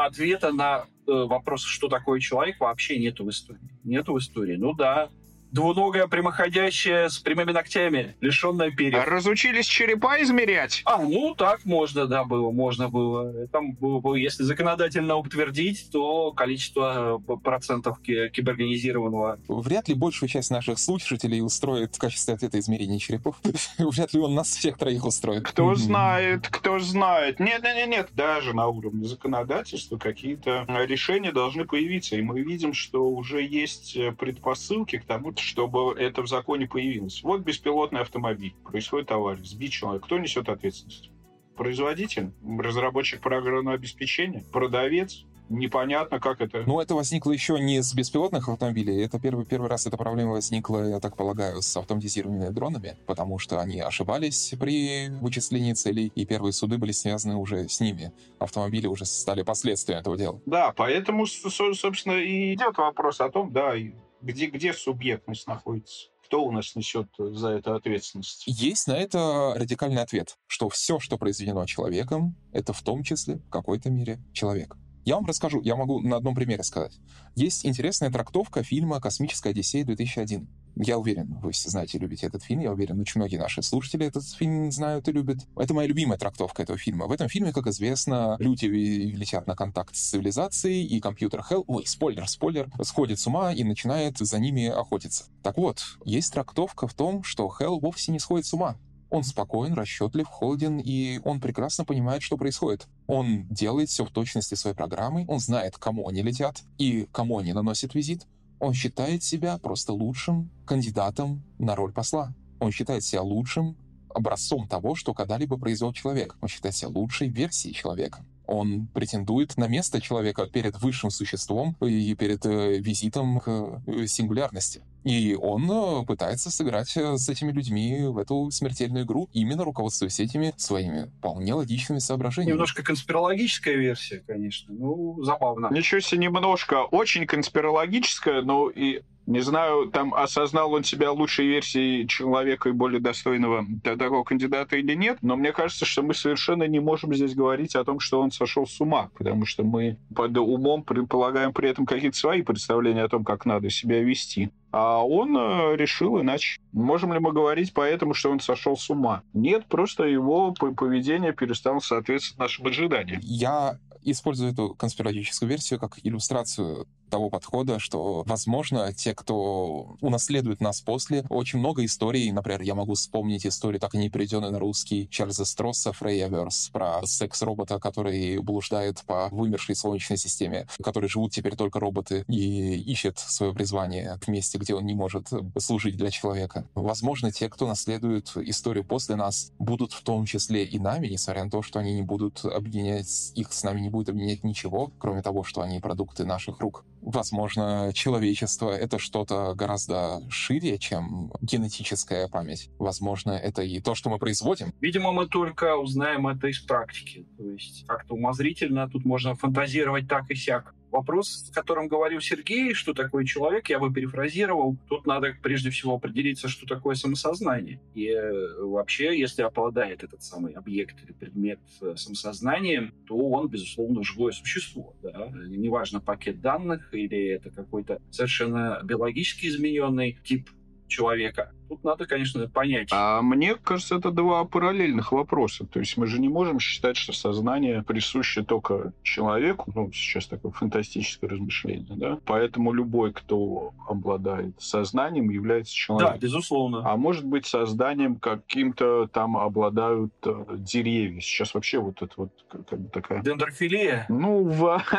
ответа 0.05 0.51
на 0.51 0.85
э, 1.07 1.11
вопрос, 1.11 1.63
что 1.63 1.87
такое 1.87 2.19
человек, 2.19 2.59
вообще 2.59 2.99
нету 2.99 3.25
в 3.25 3.29
истории. 3.29 3.69
Нету 3.83 4.13
в 4.13 4.19
истории. 4.19 4.55
Ну 4.55 4.73
да, 4.73 5.09
двуногая 5.51 6.07
прямоходящая 6.07 7.09
с 7.09 7.19
прямыми 7.19 7.51
ногтями, 7.51 8.15
лишенная 8.21 8.71
перьев. 8.71 9.03
А 9.05 9.05
разучились 9.05 9.65
черепа 9.65 10.21
измерять? 10.21 10.81
А, 10.85 11.01
ну 11.01 11.35
так 11.35 11.65
можно, 11.65 12.05
да, 12.05 12.23
было, 12.23 12.51
можно 12.51 12.89
было. 12.89 13.47
Там 13.47 13.73
было, 13.73 14.15
если 14.15 14.43
законодательно 14.43 15.15
утвердить, 15.15 15.89
то 15.91 16.31
количество 16.31 17.21
э, 17.27 17.37
процентов 17.43 17.99
киберганизированного. 17.99 19.39
Вряд 19.47 19.87
ли 19.87 19.95
большую 19.95 20.29
часть 20.29 20.51
наших 20.51 20.79
слушателей 20.79 21.41
устроит 21.41 21.95
в 21.95 21.99
качестве 21.99 22.33
ответа 22.33 22.59
измерения 22.59 22.99
черепов. 22.99 23.37
Вряд 23.77 24.13
ли 24.13 24.19
он 24.19 24.35
нас 24.35 24.49
всех 24.49 24.77
троих 24.77 25.05
устроит. 25.05 25.43
Кто 25.43 25.75
знает, 25.75 26.47
кто 26.47 26.79
знает. 26.79 27.39
Нет, 27.39 27.63
нет, 27.63 27.75
нет, 27.75 27.89
нет, 27.89 28.09
даже 28.13 28.53
на 28.53 28.67
уровне 28.67 29.07
законодательства 29.07 29.97
какие-то 29.97 30.65
решения 30.85 31.31
должны 31.31 31.65
появиться. 31.65 32.15
И 32.15 32.21
мы 32.21 32.41
видим, 32.41 32.73
что 32.73 33.09
уже 33.09 33.43
есть 33.43 33.95
э, 33.95 34.11
предпосылки 34.11 34.97
к 34.97 35.05
тому, 35.05 35.33
чтобы 35.39 35.93
это 35.99 36.21
в 36.21 36.27
законе 36.27 36.67
появилось. 36.67 37.21
Вот 37.23 37.41
беспилотный 37.41 38.01
автомобиль, 38.01 38.53
происходит 38.63 39.11
авария, 39.11 39.43
сбит 39.43 39.71
человек. 39.71 40.03
Кто 40.05 40.17
несет 40.17 40.49
ответственность? 40.49 41.11
Производитель, 41.55 42.31
разработчик 42.59 43.19
программного 43.19 43.75
обеспечения, 43.75 44.43
продавец, 44.51 45.25
непонятно, 45.49 46.19
как 46.19 46.41
это. 46.41 46.63
Ну, 46.65 46.79
это 46.79 46.93
возникло 46.93 47.31
еще 47.31 47.59
не 47.59 47.81
с 47.81 47.93
беспилотных 47.93 48.47
автомобилей. 48.49 49.03
Это 49.03 49.19
первый, 49.19 49.45
первый 49.45 49.69
раз 49.69 49.87
эта 49.87 49.97
проблема 49.97 50.33
возникла, 50.33 50.87
я 50.87 50.99
так 50.99 51.15
полагаю, 51.15 51.61
с 51.61 51.77
автоматизированными 51.77 52.49
дронами, 52.49 52.97
потому 53.05 53.39
что 53.39 53.59
они 53.59 53.79
ошибались 53.79 54.53
при 54.59 55.09
вычислении 55.21 55.73
целей, 55.73 56.11
и 56.15 56.25
первые 56.25 56.53
суды 56.53 56.77
были 56.77 56.91
связаны 56.91 57.35
уже 57.35 57.67
с 57.69 57.79
ними. 57.79 58.11
Автомобили 58.39 58.87
уже 58.87 59.05
стали 59.05 59.43
последствием 59.43 59.99
этого 59.99 60.17
дела. 60.17 60.39
Да, 60.45 60.73
поэтому, 60.75 61.25
собственно, 61.25 62.13
и 62.13 62.53
идет 62.53 62.77
вопрос 62.77 63.21
о 63.21 63.29
том, 63.29 63.51
да, 63.51 63.73
где, 64.21 64.47
где 64.47 64.73
субъектность 64.73 65.47
находится? 65.47 66.07
Кто 66.25 66.43
у 66.43 66.51
нас 66.51 66.75
несет 66.75 67.07
за 67.17 67.49
это 67.49 67.75
ответственность? 67.75 68.43
Есть 68.47 68.87
на 68.87 68.97
это 68.97 69.53
радикальный 69.55 70.01
ответ, 70.01 70.37
что 70.47 70.67
все, 70.69 70.99
что 70.99 71.17
произведено 71.17 71.65
человеком, 71.65 72.35
это 72.51 72.73
в 72.73 72.81
том 72.81 73.03
числе 73.03 73.37
в 73.37 73.49
какой-то 73.49 73.89
мере 73.89 74.19
человек. 74.33 74.75
Я 75.05 75.15
вам 75.15 75.25
расскажу, 75.25 75.61
я 75.61 75.77
могу 75.77 76.01
на 76.01 76.17
одном 76.17 76.35
примере 76.35 76.63
сказать. 76.63 76.99
Есть 77.35 77.65
интересная 77.65 78.11
трактовка 78.11 78.61
фильма 78.61 78.99
«Космическая 78.99 79.51
Одиссея-2001». 79.51 80.45
Я 80.79 80.97
уверен, 80.97 81.39
вы 81.41 81.51
все 81.51 81.69
знаете, 81.69 81.97
любите 81.97 82.27
этот 82.27 82.43
фильм. 82.43 82.61
Я 82.61 82.71
уверен, 82.71 82.99
очень 82.99 83.19
многие 83.19 83.37
наши 83.37 83.61
слушатели 83.63 84.05
этот 84.05 84.27
фильм 84.29 84.71
знают 84.71 85.07
и 85.07 85.11
любят. 85.11 85.39
Это 85.55 85.73
моя 85.73 85.87
любимая 85.87 86.17
трактовка 86.17 86.63
этого 86.63 86.77
фильма. 86.77 87.07
В 87.07 87.11
этом 87.11 87.29
фильме, 87.29 87.51
как 87.51 87.67
известно, 87.67 88.35
люди 88.39 88.65
летят 88.65 89.47
на 89.47 89.55
контакт 89.55 89.95
с 89.95 90.09
цивилизацией, 90.09 90.85
и 90.85 90.99
компьютер 90.99 91.43
Hell, 91.49 91.63
ой, 91.67 91.85
спойлер, 91.85 92.27
спойлер, 92.27 92.69
сходит 92.83 93.19
с 93.19 93.27
ума 93.27 93.53
и 93.53 93.63
начинает 93.63 94.17
за 94.17 94.39
ними 94.39 94.67
охотиться. 94.67 95.25
Так 95.41 95.57
вот, 95.57 95.83
есть 96.05 96.33
трактовка 96.33 96.87
в 96.87 96.93
том, 96.93 97.23
что 97.23 97.51
Hell 97.59 97.79
вовсе 97.79 98.11
не 98.11 98.19
сходит 98.19 98.45
с 98.45 98.53
ума. 98.53 98.77
Он 99.09 99.23
спокоен, 99.23 99.73
расчетлив, 99.73 100.27
холоден, 100.27 100.79
и 100.79 101.19
он 101.23 101.39
прекрасно 101.39 101.85
понимает, 101.85 102.21
что 102.21 102.37
происходит. 102.37 102.87
Он 103.07 103.47
делает 103.47 103.89
все 103.89 104.05
в 104.05 104.11
точности 104.11 104.55
своей 104.55 104.75
программы, 104.75 105.25
он 105.27 105.39
знает, 105.39 105.77
кому 105.77 106.07
они 106.09 106.21
летят 106.21 106.61
и 106.77 107.07
кому 107.11 107.39
они 107.39 107.53
наносят 107.53 107.95
визит. 107.95 108.27
Он 108.59 108.73
считает 108.73 109.23
себя 109.23 109.57
просто 109.57 109.93
лучшим 109.93 110.49
кандидатом 110.65 111.43
на 111.59 111.75
роль 111.75 111.93
посла. 111.93 112.33
Он 112.59 112.71
считает 112.71 113.03
себя 113.03 113.21
лучшим 113.21 113.77
образцом 114.13 114.67
того, 114.67 114.95
что 114.95 115.13
когда-либо 115.13 115.57
произвел 115.57 115.93
человек. 115.93 116.35
Он 116.41 116.47
считает 116.47 116.75
себя 116.75 116.89
лучшей 116.89 117.29
версией 117.29 117.73
человека. 117.73 118.25
Он 118.47 118.87
претендует 118.87 119.57
на 119.57 119.67
место 119.67 120.01
человека 120.01 120.47
перед 120.47 120.81
высшим 120.81 121.09
существом 121.11 121.75
и 121.81 122.15
перед 122.15 122.45
э, 122.45 122.79
визитом 122.79 123.39
к 123.41 123.81
э, 123.85 124.07
сингулярности. 124.07 124.81
И 125.03 125.35
он 125.35 125.69
э, 125.71 126.05
пытается 126.05 126.51
сыграть 126.51 126.95
э, 126.97 127.17
с 127.17 127.29
этими 127.29 127.51
людьми 127.51 128.07
в 128.07 128.17
эту 128.17 128.51
смертельную 128.51 129.05
игру, 129.05 129.29
именно 129.33 129.63
руководствуясь 129.63 130.19
этими 130.19 130.53
своими 130.57 131.09
вполне 131.19 131.53
логичными 131.53 131.99
соображениями. 131.99 132.53
Немножко 132.53 132.83
конспирологическая 132.83 133.75
версия, 133.75 134.23
конечно. 134.27 134.73
Ну, 134.73 135.23
забавно. 135.23 135.69
Ничего 135.71 136.01
себе, 136.01 136.21
немножко. 136.25 136.83
Очень 136.83 137.25
конспирологическая, 137.25 138.41
но 138.41 138.69
и 138.69 139.01
не 139.27 139.41
знаю, 139.41 139.89
там 139.89 140.13
осознал 140.13 140.71
он 140.71 140.85
себя 140.85 141.11
лучшей 141.11 141.47
версией 141.47 142.07
человека 142.07 142.69
и 142.69 142.71
более 142.71 143.01
достойного 143.01 143.65
такого 143.83 144.23
кандидата 144.23 144.77
или 144.77 144.95
нет, 144.95 145.17
но 145.21 145.35
мне 145.35 145.51
кажется, 145.51 145.85
что 145.85 146.01
мы 146.01 146.13
совершенно 146.13 146.63
не 146.63 146.79
можем 146.79 147.13
здесь 147.13 147.35
говорить 147.35 147.75
о 147.75 147.83
том, 147.83 147.99
что 147.99 148.21
он 148.21 148.31
сошел 148.31 148.65
с 148.65 148.79
ума, 148.79 149.09
потому 149.17 149.45
что 149.45 149.63
мы 149.63 149.97
под 150.15 150.37
умом 150.37 150.83
предполагаем 150.83 151.51
при 151.51 151.69
этом 151.69 151.85
какие-то 151.85 152.17
свои 152.17 152.41
представления 152.41 153.03
о 153.03 153.09
том, 153.09 153.25
как 153.25 153.45
надо 153.45 153.69
себя 153.69 154.01
вести. 154.01 154.49
А 154.71 155.03
он 155.03 155.35
э, 155.35 155.75
решил 155.75 156.21
иначе. 156.21 156.59
Можем 156.71 157.13
ли 157.13 157.19
мы 157.19 157.31
говорить 157.31 157.73
поэтому, 157.73 158.13
что 158.13 158.31
он 158.31 158.39
сошел 158.39 158.77
с 158.77 158.89
ума? 158.89 159.23
Нет, 159.33 159.65
просто 159.67 160.03
его 160.03 160.53
поведение 160.53 161.33
перестало 161.33 161.79
соответствовать 161.79 162.39
нашим 162.39 162.67
ожиданиям. 162.67 163.19
Я 163.23 163.77
использую 164.03 164.51
эту 164.51 164.73
конспирологическую 164.75 165.49
версию 165.49 165.79
как 165.79 165.99
иллюстрацию 166.03 166.87
того 167.09 167.29
подхода, 167.29 167.79
что, 167.79 168.23
возможно, 168.25 168.93
те, 168.93 169.13
кто 169.13 169.97
унаследует 170.01 170.61
нас 170.61 170.81
после, 170.81 171.25
очень 171.29 171.59
много 171.59 171.83
историй, 171.85 172.31
например, 172.31 172.61
я 172.61 172.75
могу 172.75 172.93
вспомнить 172.93 173.45
историю, 173.45 173.79
так 173.79 173.95
и 173.95 173.97
не 173.97 174.09
переведенную 174.09 174.51
на 174.51 174.59
русский, 174.59 175.07
Чарльза 175.09 175.45
Стросса 175.45 175.93
«Фрейяверс», 175.93 176.69
про 176.71 177.01
секс-робота, 177.05 177.79
который 177.79 178.37
блуждает 178.39 179.03
по 179.05 179.29
вымершей 179.29 179.75
Солнечной 179.75 180.17
системе, 180.17 180.67
в 180.69 180.83
которой 180.83 181.07
живут 181.07 181.31
теперь 181.31 181.55
только 181.55 181.79
роботы 181.79 182.25
и 182.27 182.75
ищет 182.75 183.19
свое 183.19 183.53
призвание 183.53 184.19
в 184.21 184.27
месте, 184.27 184.57
где 184.57 184.75
он 184.75 184.85
не 184.85 184.93
может 184.93 185.27
служить 185.57 185.97
для 185.97 186.11
человека. 186.11 186.67
Возможно, 186.75 187.31
те, 187.31 187.49
кто 187.49 187.67
наследует 187.67 188.31
историю 188.35 188.83
после 188.83 189.15
нас, 189.15 189.51
будут 189.59 189.93
в 189.93 190.01
том 190.01 190.25
числе 190.25 190.63
и 190.63 190.79
нами, 190.79 191.07
несмотря 191.07 191.43
на 191.43 191.49
то, 191.49 191.61
что 191.61 191.79
они 191.79 191.93
не 191.93 192.01
будут 192.01 192.43
объединять, 192.45 193.31
их 193.35 193.53
с 193.53 193.63
нами 193.63 193.81
не 193.81 193.89
будет 193.89 194.09
объединять 194.09 194.43
ничего, 194.43 194.91
кроме 194.99 195.21
того, 195.21 195.43
что 195.43 195.61
они 195.61 195.79
продукты 195.79 196.25
наших 196.25 196.59
рук. 196.59 196.83
Возможно, 197.01 197.91
человечество— 197.93 198.69
это 198.71 198.99
что-то 198.99 199.53
гораздо 199.55 200.21
шире, 200.29 200.77
чем 200.77 201.31
генетическая 201.41 202.27
память. 202.27 202.69
Возможно, 202.79 203.31
это 203.31 203.61
и 203.61 203.79
то, 203.79 203.95
что 203.95 204.09
мы 204.09 204.19
производим. 204.19 204.73
Видимо, 204.81 205.11
мы 205.11 205.27
только 205.27 205.77
узнаем 205.77 206.27
это 206.27 206.47
из 206.47 206.59
практики. 206.59 207.25
То 207.37 207.43
есть 207.51 207.85
как-то 207.87 208.15
умозрительно 208.15 208.89
тут 208.89 209.05
можно 209.05 209.35
фантазировать 209.35 210.07
так 210.07 210.29
и 210.29 210.35
сяк. 210.35 210.73
Вопрос, 210.91 211.49
о 211.49 211.53
котором 211.53 211.87
говорил 211.87 212.21
Сергей, 212.21 212.73
что 212.73 212.93
такое 212.93 213.25
человек, 213.25 213.69
я 213.69 213.79
бы 213.79 213.93
перефразировал. 213.93 214.77
Тут 214.87 215.05
надо 215.05 215.35
прежде 215.41 215.69
всего 215.69 215.95
определиться, 215.95 216.47
что 216.47 216.65
такое 216.65 216.95
самосознание. 216.95 217.81
И 217.93 218.07
э, 218.07 218.61
вообще, 218.61 219.19
если 219.19 219.41
обладает 219.41 220.03
этот 220.03 220.23
самый 220.23 220.53
объект 220.53 221.03
или 221.03 221.11
предмет 221.11 221.59
э, 221.81 221.95
самосознанием, 221.97 222.93
то 223.05 223.17
он, 223.17 223.49
безусловно, 223.49 224.03
живое 224.03 224.31
существо. 224.31 224.95
Да? 225.03 225.29
Неважно, 225.47 225.99
пакет 225.99 226.39
данных 226.39 226.93
или 226.93 227.27
это 227.27 227.49
какой-то 227.49 228.01
совершенно 228.09 228.79
биологически 228.83 229.47
измененный 229.47 230.17
тип 230.23 230.49
человека. 230.87 231.53
Тут 231.69 231.83
надо, 231.83 232.05
конечно, 232.05 232.47
понять. 232.47 232.89
А 232.91 233.21
мне 233.21 233.55
кажется, 233.55 233.95
это 233.95 234.11
два 234.11 234.45
параллельных 234.45 235.11
вопроса. 235.11 235.65
То 235.65 235.79
есть 235.79 235.97
мы 235.97 236.07
же 236.07 236.19
не 236.19 236.29
можем 236.29 236.59
считать, 236.59 236.97
что 236.97 237.13
сознание 237.13 237.83
присуще 237.83 238.43
только 238.43 238.93
человеку. 239.03 239.71
Ну, 239.75 239.91
сейчас 239.91 240.27
такое 240.27 240.51
фантастическое 240.51 241.27
размышление, 241.27 241.95
да? 241.95 242.19
Поэтому 242.25 242.71
любой, 242.71 243.13
кто 243.13 243.73
обладает 243.87 244.53
сознанием, 244.59 245.29
является 245.29 245.73
человеком. 245.73 246.13
Да, 246.13 246.19
безусловно. 246.19 246.81
А 246.85 246.95
может 246.95 247.25
быть, 247.25 247.45
созданием 247.45 248.15
каким-то 248.15 249.07
там 249.07 249.37
обладают 249.37 250.13
э, 250.25 250.45
деревья. 250.57 251.19
Сейчас 251.19 251.53
вообще 251.53 251.79
вот 251.79 252.01
это 252.01 252.13
вот 252.17 252.31
как 252.49 252.79
бы 252.79 252.89
такая... 252.89 253.21
Дендрофилия? 253.21 254.05
Ну, 254.09 254.43
в... 254.43 254.81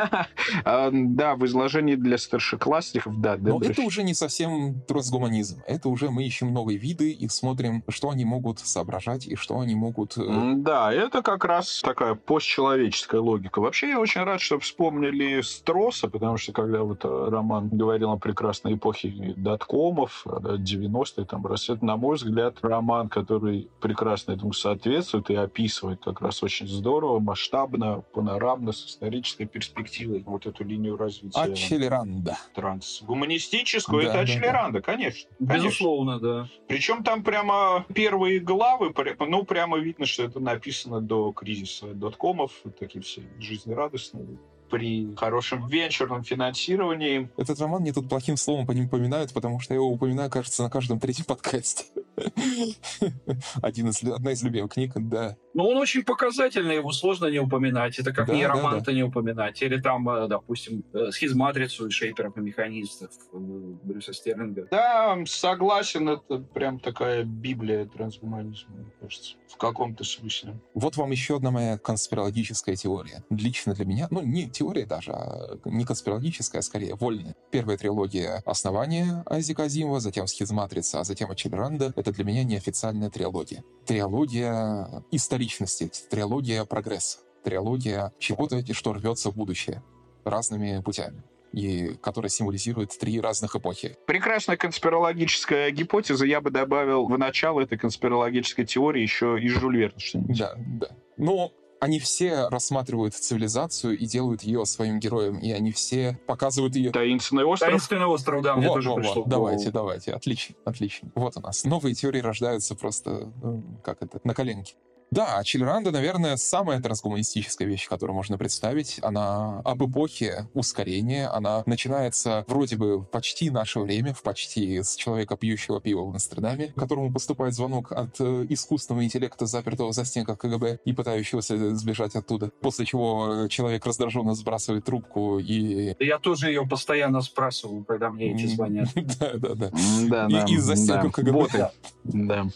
А, 0.65 0.89
да, 0.91 1.35
в 1.35 1.45
изложении 1.45 1.95
для 1.95 2.17
старшеклассников, 2.17 3.19
да. 3.21 3.37
Но 3.37 3.59
это 3.61 3.81
уже 3.81 4.03
не 4.03 4.13
совсем 4.13 4.81
трансгуманизм. 4.81 5.61
Это 5.67 5.89
уже 5.89 6.09
мы 6.09 6.25
ищем 6.25 6.53
новые 6.59 6.77
виды 6.77 7.11
и 7.11 7.29
смотрим, 7.29 7.83
что 7.87 8.09
они 8.09 8.25
могут 8.25 8.59
соображать 8.59 9.25
и 9.27 9.35
что 9.35 9.59
они 9.59 9.75
могут... 9.75 10.17
Э, 10.17 10.53
да, 10.55 10.91
это 10.91 11.21
как 11.21 11.45
раз 11.45 11.81
такая 11.81 12.15
постчеловеческая 12.15 13.21
логика. 13.21 13.61
Вообще 13.61 13.89
я 13.89 13.99
очень 13.99 14.21
рад, 14.23 14.41
что 14.41 14.59
вспомнили 14.59 15.41
Строса, 15.41 16.09
потому 16.09 16.37
что 16.37 16.51
когда 16.51 16.83
вот 16.83 17.05
э, 17.05 17.27
Роман 17.29 17.69
говорил 17.69 18.11
о 18.11 18.17
прекрасной 18.17 18.73
эпохе 18.73 19.33
доткомов, 19.37 20.25
90-е, 20.25 21.25
там, 21.25 21.45
рассвет, 21.45 21.81
на 21.81 21.95
мой 21.95 22.17
взгляд, 22.17 22.57
роман, 22.61 23.07
который 23.07 23.69
прекрасно 23.79 24.33
этому 24.33 24.51
соответствует 24.51 25.29
и 25.29 25.35
описывает 25.35 26.01
как 26.03 26.19
раз 26.21 26.43
очень 26.43 26.67
здорово, 26.67 27.19
масштабно, 27.19 28.03
панорамно, 28.13 28.73
с 28.73 28.85
исторической 28.85 29.45
перспективой 29.45 30.23
вот 30.25 30.45
эту 30.45 30.65
линию 30.65 30.97
развития. 30.97 31.39
Ачелеранда. 31.39 32.37
Трансгуманистическую. 32.53 34.03
Да, 34.03 34.09
это 34.09 34.13
да, 34.17 34.19
Ачелеранда, 34.21 34.79
да. 34.79 34.81
конечно. 34.81 35.29
Безусловно, 35.39 36.19
да. 36.19 36.48
Причем 36.67 37.03
там 37.03 37.23
прямо 37.23 37.85
первые 37.93 38.39
главы, 38.39 38.93
ну, 39.19 39.43
прямо 39.43 39.77
видно, 39.77 40.05
что 40.05 40.23
это 40.23 40.39
написано 40.39 41.01
до 41.01 41.31
кризиса 41.31 41.93
доткомов, 41.93 42.51
такие 42.79 43.01
все 43.01 43.23
жизнерадостные 43.39 44.37
при 44.69 45.15
хорошем 45.15 45.67
венчурном 45.67 46.23
финансировании. 46.23 47.29
Этот 47.37 47.59
роман 47.59 47.81
мне 47.81 47.93
тут 47.93 48.07
плохим 48.07 48.37
словом 48.37 48.65
по 48.65 48.71
ним 48.71 48.85
упоминают, 48.85 49.33
потому 49.33 49.59
что 49.59 49.73
я 49.73 49.79
его 49.79 49.89
упоминаю, 49.89 50.29
кажется, 50.29 50.63
на 50.63 50.69
каждом 50.69 50.99
третьем 50.99 51.25
подкасте. 51.25 51.85
Один 53.61 53.89
из, 53.89 54.03
одна 54.03 54.31
из 54.31 54.43
любимых 54.43 54.73
книг, 54.73 54.91
да. 54.95 55.37
Ну, 55.59 55.67
он 55.67 55.75
очень 55.75 56.05
показательный, 56.05 56.75
его 56.75 56.93
сложно 56.93 57.25
не 57.25 57.39
упоминать. 57.39 57.99
Это 57.99 58.13
как 58.13 58.27
да, 58.27 58.33
нейроманта 58.33 58.79
да, 58.79 58.85
да. 58.85 58.93
не 58.93 59.03
упоминать. 59.03 59.61
Или 59.61 59.77
там, 59.77 60.07
э, 60.09 60.29
допустим, 60.29 60.85
э, 60.93 61.11
схизматрицу 61.11 61.87
и 61.87 61.89
шейперов 61.89 62.37
и 62.37 62.39
механистов 62.39 63.11
э, 63.33 63.37
Брюса 63.37 64.13
Стерлинга. 64.13 64.69
Да, 64.71 65.17
согласен, 65.25 66.07
это 66.07 66.37
прям 66.37 66.79
такая 66.79 67.25
библия 67.25 67.85
трансгуманизма, 67.85 68.73
мне 68.73 68.91
кажется, 69.01 69.35
в 69.49 69.57
каком-то 69.57 70.05
смысле. 70.05 70.57
Вот 70.75 70.95
вам 70.95 71.11
еще 71.11 71.35
одна 71.35 71.51
моя 71.51 71.77
конспирологическая 71.77 72.77
теория. 72.77 73.25
Лично 73.29 73.73
для 73.73 73.83
меня, 73.83 74.07
ну, 74.11 74.21
не 74.21 74.49
теория 74.49 74.85
даже, 74.85 75.11
а 75.11 75.57
не 75.65 75.83
конспирологическая, 75.83 76.59
а 76.59 76.63
скорее 76.63 76.95
вольная. 76.95 77.35
Первая 77.51 77.77
трилогия 77.77 78.41
«Основание» 78.45 79.23
Айзека 79.25 79.63
Азимова, 79.63 79.99
затем 79.99 80.25
«Схизматрица», 80.25 81.01
а 81.01 81.03
затем 81.03 81.29
«Ачельранда»— 81.31 81.91
это 81.97 82.13
для 82.13 82.23
меня 82.23 82.45
неофициальная 82.45 83.09
трилогия. 83.09 83.61
Трилогия 83.85 85.03
историчности, 85.49 85.89
трилогия 86.09 86.65
прогресса, 86.65 87.19
трилогия 87.43 88.13
чего-то, 88.19 88.61
что 88.73 88.93
рвется 88.93 89.31
в 89.31 89.35
будущее 89.35 89.81
разными 90.23 90.81
путями 90.81 91.23
и 91.51 91.95
которая 92.03 92.29
символизирует 92.29 92.95
три 92.99 93.19
разных 93.19 93.55
эпохи. 93.55 93.97
Прекрасная 94.05 94.55
конспирологическая 94.55 95.71
гипотеза. 95.71 96.23
Я 96.27 96.41
бы 96.41 96.51
добавил 96.51 97.07
в 97.07 97.17
начало 97.17 97.61
этой 97.61 97.75
конспирологической 97.75 98.65
теории 98.65 99.01
еще 99.01 99.39
и 99.41 99.47
Жюль 99.47 99.77
Верн 99.77 99.95
Да, 100.13 100.53
да. 100.55 100.89
Но 101.17 101.51
они 101.79 101.99
все 101.99 102.49
рассматривают 102.49 103.15
цивилизацию 103.15 103.97
и 103.97 104.05
делают 104.05 104.43
ее 104.43 104.63
своим 104.65 104.99
героем, 104.99 105.39
и 105.39 105.51
они 105.51 105.71
все 105.71 106.19
показывают 106.27 106.75
ее... 106.75 106.91
Таинственный 106.91 107.45
остров? 107.45 107.69
Таинственный 107.69 108.05
остров, 108.05 108.43
да, 108.43 108.55
мне 108.55 108.67
вот, 108.67 108.75
тоже 108.75 108.89
вот, 108.89 108.97
пришло. 108.97 109.15
Вот, 109.15 109.29
давайте, 109.29 109.71
давайте, 109.71 110.13
отлично, 110.13 110.55
отлично. 110.65 111.09
Вот 111.15 111.37
у 111.37 111.41
нас. 111.41 111.63
Новые 111.63 111.95
теории 111.95 112.19
рождаются 112.19 112.75
просто, 112.75 113.31
ну, 113.41 113.63
как 113.83 114.03
это, 114.03 114.19
на 114.23 114.35
коленке. 114.35 114.75
Да, 115.11 115.43
Чилеранда, 115.43 115.91
наверное, 115.91 116.37
самая 116.37 116.79
трансгуманистическая 116.81 117.67
вещь, 117.67 117.87
которую 117.87 118.15
можно 118.15 118.37
представить. 118.37 118.99
Она 119.01 119.61
об 119.65 119.83
эпохе 119.83 120.47
ускорения. 120.53 121.27
Она 121.27 121.63
начинается 121.65 122.45
вроде 122.47 122.75
бы 122.75 122.99
в 122.99 123.05
почти 123.05 123.49
наше 123.49 123.79
время, 123.79 124.13
в 124.13 124.21
почти 124.21 124.83
с 124.83 124.95
человека, 124.95 125.35
пьющего 125.35 125.81
пиво 125.81 126.05
в 126.05 126.09
Амстердаме, 126.09 126.73
которому 126.75 127.11
поступает 127.11 127.55
звонок 127.55 127.91
от 127.91 128.19
э, 128.19 128.45
искусственного 128.49 129.03
интеллекта, 129.03 129.45
запертого 129.45 129.91
за 129.93 130.05
стенках 130.05 130.37
КГБ 130.37 130.79
и 130.85 130.93
пытающегося 130.93 131.75
сбежать 131.75 132.15
оттуда. 132.15 132.51
После 132.61 132.85
чего 132.85 133.47
человек 133.47 133.85
раздраженно 133.85 134.35
сбрасывает 134.35 134.85
трубку 134.85 135.39
и... 135.39 135.95
Я 135.99 136.19
тоже 136.19 136.49
ее 136.49 136.67
постоянно 136.67 137.21
сбрасываю, 137.21 137.83
когда 137.83 138.11
мне 138.11 138.33
эти 138.33 138.45
звонят. 138.45 138.89
Да, 139.19 139.31
да, 139.33 139.55
да. 139.55 140.45
Из-за 140.45 140.75
стенок 140.75 141.15
КГБ. 141.15 141.71
Да. 142.03 142.47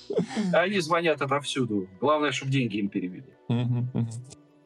Они 0.53 0.79
звонят 0.79 1.21
отовсюду. 1.21 1.87
Главное, 1.99 2.31
чтобы 2.43 2.51
деньги 2.51 2.77
им 2.77 2.89
перевели. 2.89 3.23